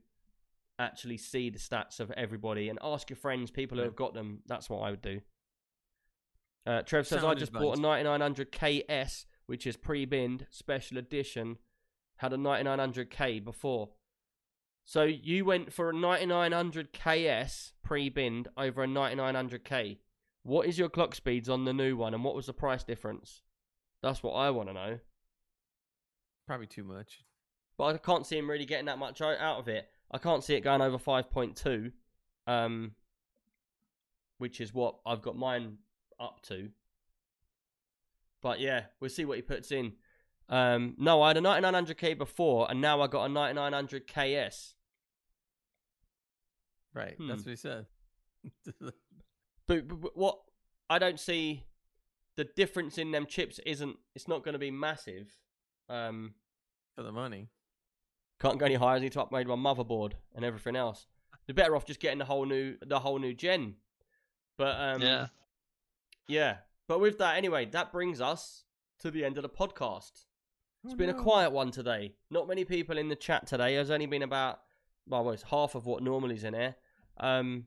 actually 0.80 1.18
see 1.18 1.49
the 1.49 1.60
stats 1.60 1.99
of 1.99 2.11
everybody 2.11 2.69
and 2.69 2.80
ask 2.81 3.10
your 3.10 3.18
friends, 3.18 3.52
people 3.52 3.77
who 3.77 3.84
have 3.84 3.95
got 3.95 4.14
them. 4.14 4.39
That's 4.48 4.69
what 4.69 4.80
I 4.80 4.89
would 4.89 5.02
do. 5.02 5.22
Uh, 6.65 6.81
Trev 6.81 7.07
says, 7.07 7.23
I 7.23 7.34
just 7.34 7.53
bought 7.53 7.77
a 7.77 7.81
9900 7.81 8.52
KS, 8.52 9.26
which 9.45 9.65
is 9.65 9.77
pre 9.77 10.06
binned, 10.06 10.48
special 10.52 10.98
edition. 10.98 11.57
Had 12.18 12.34
a 12.34 12.38
9900K 12.38 13.43
before. 13.43 13.89
So 14.85 15.03
you 15.03 15.45
went 15.45 15.73
for 15.73 15.89
a 15.89 15.93
9900 15.93 16.89
KS 16.93 17.73
pre 17.84 18.10
binned 18.10 18.48
over 18.57 18.84
a 18.84 18.88
9900K. 18.88 19.98
What 20.43 20.68
is 20.68 20.77
your 20.77 20.89
clock 20.89 21.15
speeds 21.15 21.49
on 21.49 21.65
the 21.65 21.73
new 21.73 21.95
one, 21.95 22.14
and 22.14 22.23
what 22.23 22.35
was 22.35 22.48
the 22.48 22.53
price 22.53 22.84
difference? 22.84 23.41
That's 24.02 24.23
what 24.23 24.34
I 24.34 24.49
want 24.49 24.69
to 24.69 24.73
know. 24.73 24.99
Probably 26.48 26.68
too 26.68 26.84
much. 26.84 27.23
But 27.82 27.95
I 27.95 27.98
can't 27.98 28.28
see 28.28 28.38
him 28.38 28.48
really 28.48 28.66
getting 28.66 28.86
that 28.86 28.99
much 28.99 29.22
out 29.22 29.40
of 29.58 29.68
it. 29.68 29.90
I 30.12 30.20
can't 30.20 30.44
see 30.44 30.53
it 30.53 30.62
going 30.62 30.84
over 30.84 30.99
5.2, 30.99 31.91
um, 32.45 32.91
which 34.38 34.62
is 34.62 34.72
what 34.72 34.98
I've 35.03 35.24
got 35.24 35.36
mine 35.36 35.80
up 36.20 36.44
to. 36.44 36.70
But 38.40 38.60
yeah, 38.60 38.84
we'll 38.99 39.10
see 39.10 39.26
what 39.26 39.38
he 39.38 39.41
puts 39.41 39.72
in. 39.72 39.94
Um, 40.48 40.94
no, 40.99 41.24
I 41.24 41.30
had 41.30 41.38
a 41.38 41.41
9900K 41.41 42.16
before, 42.20 42.70
and 42.70 42.82
now 42.82 43.02
I 43.02 43.08
got 43.08 43.26
a 43.26 43.30
9900 43.30 44.06
KS. 44.06 44.76
Right. 46.94 47.16
Hmm. 47.18 47.30
That's 47.30 47.44
what 47.44 47.49
he 47.49 47.56
said. 47.56 47.88
But, 49.66 49.88
but- 49.88 50.02
but 50.02 50.16
what 50.16 50.38
I 50.88 50.99
don't 50.99 51.20
see 51.20 51.64
the 52.36 52.44
difference 52.44 52.99
in 52.99 53.10
them 53.10 53.26
chips 53.26 53.60
isn't. 53.66 53.98
It's 54.14 54.28
not 54.28 54.44
going 54.44 54.53
to 54.53 54.60
be 54.60 54.70
massive. 54.70 55.36
Um, 55.90 56.36
For 56.95 57.02
the 57.02 57.12
money. 57.12 57.49
Can't 58.41 58.57
go 58.57 58.65
any 58.65 58.76
higher. 58.76 58.95
I 58.95 58.99
need 58.99 59.11
to 59.11 59.22
upgrade 59.22 59.47
my 59.47 59.55
motherboard 59.55 60.13
and 60.35 60.43
everything 60.43 60.76
else. 60.76 61.05
They're 61.45 61.53
better 61.53 61.76
off 61.76 61.85
just 61.85 61.99
getting 61.99 62.18
the 62.18 62.26
whole 62.26 62.45
new 62.45 62.76
the 62.85 62.99
whole 62.99 63.19
new 63.19 63.34
gen. 63.34 63.76
But 64.57 64.76
um, 64.80 65.01
yeah. 65.01 65.27
yeah. 66.27 66.57
But 66.88 66.99
with 66.99 67.19
that, 67.19 67.38
anyway, 67.38 67.65
that 67.65 67.91
brings 67.91 68.19
us 68.19 68.63
to 68.99 69.11
the 69.11 69.23
end 69.23 69.38
of 69.38 69.43
the 69.43 69.49
podcast. 69.49 70.26
It's 70.84 70.93
Oh, 70.93 70.95
been 70.95 71.09
a 71.09 71.13
quiet 71.13 71.51
one 71.51 71.69
today. 71.69 72.15
Not 72.31 72.47
many 72.47 72.65
people 72.65 72.97
in 72.97 73.07
the 73.09 73.15
chat 73.15 73.45
today. 73.45 73.76
There's 73.76 73.91
only 73.91 74.07
been 74.07 74.23
about 74.23 74.61
well, 75.07 75.30
it's 75.31 75.43
half 75.43 75.76
of 75.76 75.85
what 75.85 76.01
normally's 76.03 76.43
in 76.43 76.53
here. 76.53 76.76
Um, 77.18 77.65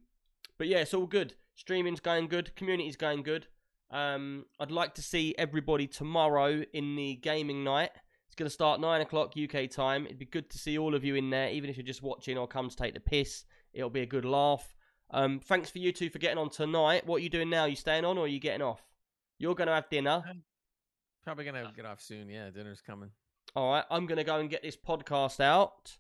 but 0.59 0.67
yeah, 0.67 0.79
it's 0.79 0.95
all 0.95 1.07
good. 1.07 1.35
Streaming's 1.55 2.01
going 2.01 2.27
good. 2.29 2.55
Community's 2.57 2.97
going 2.97 3.23
good. 3.23 3.47
Um, 3.91 4.47
I'd 4.59 4.71
like 4.73 4.95
to 4.95 5.03
see 5.03 5.35
everybody 5.39 5.87
tomorrow 5.87 6.63
in 6.73 6.97
the 6.97 7.15
gaming 7.17 7.63
night. 7.63 7.91
It's 8.27 8.37
going 8.37 8.49
to 8.49 8.55
start 8.55 8.81
nine 8.81 9.01
o'clock 9.01 9.35
UK 9.37 9.71
time. 9.71 10.07
It'd 10.07 10.19
be 10.19 10.25
good 10.25 10.51
to 10.51 10.59
see 10.59 10.77
all 10.77 10.95
of 10.95 11.05
you 11.05 11.15
in 11.15 11.31
there, 11.31 11.51
even 11.51 11.71
if 11.71 11.77
you're 11.77 11.87
just 11.87 12.03
watching 12.03 12.37
or 12.37 12.49
come 12.49 12.69
to 12.69 12.77
take 12.77 12.95
the 12.95 13.01
piss. 13.01 13.45
It'll 13.73 13.91
be 13.91 14.03
a 14.03 14.07
good 14.07 14.25
laugh. 14.25 14.75
Um, 15.11 15.39
thanks 15.39 15.71
for 15.71 15.79
you 15.79 15.93
two 15.93 16.11
for 16.11 16.19
getting 16.19 16.39
on 16.39 16.51
tonight. 16.51 17.07
What 17.07 17.17
are 17.17 17.23
you 17.23 17.29
doing 17.29 17.51
now? 17.51 17.63
Are 17.63 17.69
you 17.69 17.77
staying 17.77 18.05
on 18.05 18.19
or 18.19 18.25
are 18.25 18.29
you 18.29 18.41
getting 18.41 18.63
off? 18.63 18.83
You're 19.39 19.55
going 19.55 19.69
to 19.69 19.75
have 19.75 19.89
dinner. 19.89 20.25
Probably 21.25 21.45
gonna 21.45 21.73
get 21.75 21.87
off 21.87 22.03
soon. 22.03 22.29
Yeah, 22.29 22.51
dinner's 22.51 22.81
coming. 22.81 23.11
All 23.57 23.73
right, 23.73 23.85
I'm 23.91 24.07
going 24.07 24.19
to 24.19 24.25
go 24.25 24.41
and 24.41 24.51
get 24.51 24.63
this 24.63 24.77
podcast 24.77 25.41
out. 25.41 25.97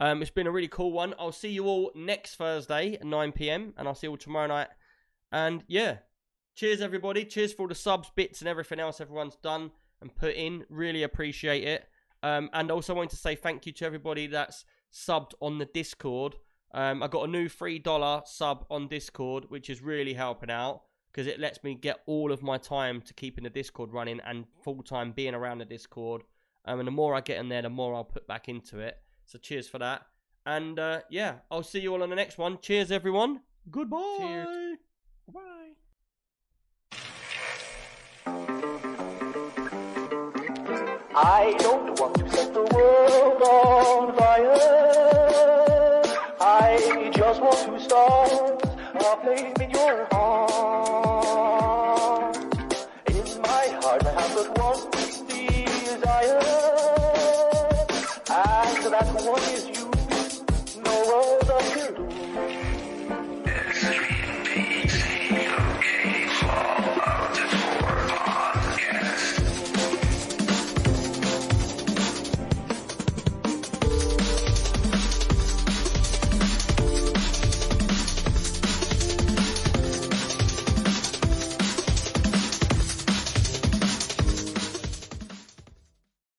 Um, 0.00 0.22
it's 0.22 0.30
been 0.30 0.46
a 0.46 0.50
really 0.50 0.68
cool 0.68 0.90
one. 0.90 1.14
I'll 1.18 1.32
see 1.32 1.50
you 1.50 1.66
all 1.66 1.92
next 1.94 2.36
Thursday 2.36 2.94
at 2.94 3.04
9 3.04 3.32
p.m. 3.32 3.74
and 3.76 3.86
I'll 3.86 3.94
see 3.94 4.06
you 4.06 4.12
all 4.12 4.16
tomorrow 4.16 4.46
night. 4.46 4.68
And 5.30 5.62
yeah, 5.68 5.98
cheers 6.54 6.80
everybody. 6.80 7.24
Cheers 7.24 7.52
for 7.52 7.62
all 7.62 7.68
the 7.68 7.74
subs, 7.74 8.10
bits, 8.16 8.40
and 8.40 8.48
everything 8.48 8.80
else 8.80 9.00
everyone's 9.00 9.36
done 9.36 9.70
and 10.04 10.14
put 10.14 10.34
in. 10.34 10.64
Really 10.68 11.02
appreciate 11.02 11.64
it. 11.64 11.88
Um, 12.22 12.48
and 12.52 12.70
also 12.70 12.94
want 12.94 13.10
to 13.10 13.16
say 13.16 13.34
thank 13.34 13.66
you 13.66 13.72
to 13.72 13.84
everybody 13.84 14.26
that's 14.28 14.64
subbed 14.92 15.32
on 15.40 15.58
the 15.58 15.66
Discord. 15.66 16.36
Um, 16.72 17.02
I 17.02 17.08
got 17.08 17.28
a 17.28 17.30
new 17.30 17.48
three 17.48 17.78
dollar 17.78 18.22
sub 18.24 18.64
on 18.70 18.88
Discord, 18.88 19.46
which 19.48 19.68
is 19.68 19.82
really 19.82 20.14
helping 20.14 20.50
out 20.50 20.82
because 21.10 21.26
it 21.26 21.38
lets 21.38 21.62
me 21.62 21.74
get 21.74 22.00
all 22.06 22.32
of 22.32 22.42
my 22.42 22.58
time 22.58 23.00
to 23.02 23.14
keeping 23.14 23.44
the 23.44 23.50
Discord 23.50 23.92
running 23.92 24.20
and 24.26 24.44
full 24.62 24.82
time 24.82 25.12
being 25.12 25.34
around 25.34 25.58
the 25.58 25.64
Discord. 25.64 26.22
Um, 26.64 26.78
and 26.80 26.86
the 26.86 26.92
more 26.92 27.14
I 27.14 27.20
get 27.20 27.38
in 27.38 27.48
there, 27.48 27.62
the 27.62 27.70
more 27.70 27.94
I'll 27.94 28.04
put 28.04 28.26
back 28.26 28.48
into 28.48 28.78
it. 28.78 28.98
So 29.26 29.38
cheers 29.38 29.68
for 29.68 29.78
that. 29.78 30.02
And 30.46 30.78
uh, 30.78 31.00
yeah, 31.10 31.36
I'll 31.50 31.62
see 31.62 31.80
you 31.80 31.92
all 31.92 32.02
on 32.02 32.10
the 32.10 32.16
next 32.16 32.38
one. 32.38 32.58
Cheers, 32.60 32.90
everyone. 32.90 33.40
Goodbye. 33.70 34.16
Cheers. 34.18 34.78
Bye. 35.32 35.83
I 41.16 41.54
don't 41.60 42.00
want 42.00 42.16
to 42.16 42.28
set 42.28 42.52
the 42.52 42.62
world 42.74 43.42
on 43.42 44.16
fire. 44.16 46.02
I 46.40 47.12
just 47.14 47.40
want 47.40 47.56
to 47.56 47.78
start 47.80 48.64
a 48.96 49.16
flame 49.22 49.54
in 49.60 49.70
your 49.70 50.06
heart. 50.06 50.13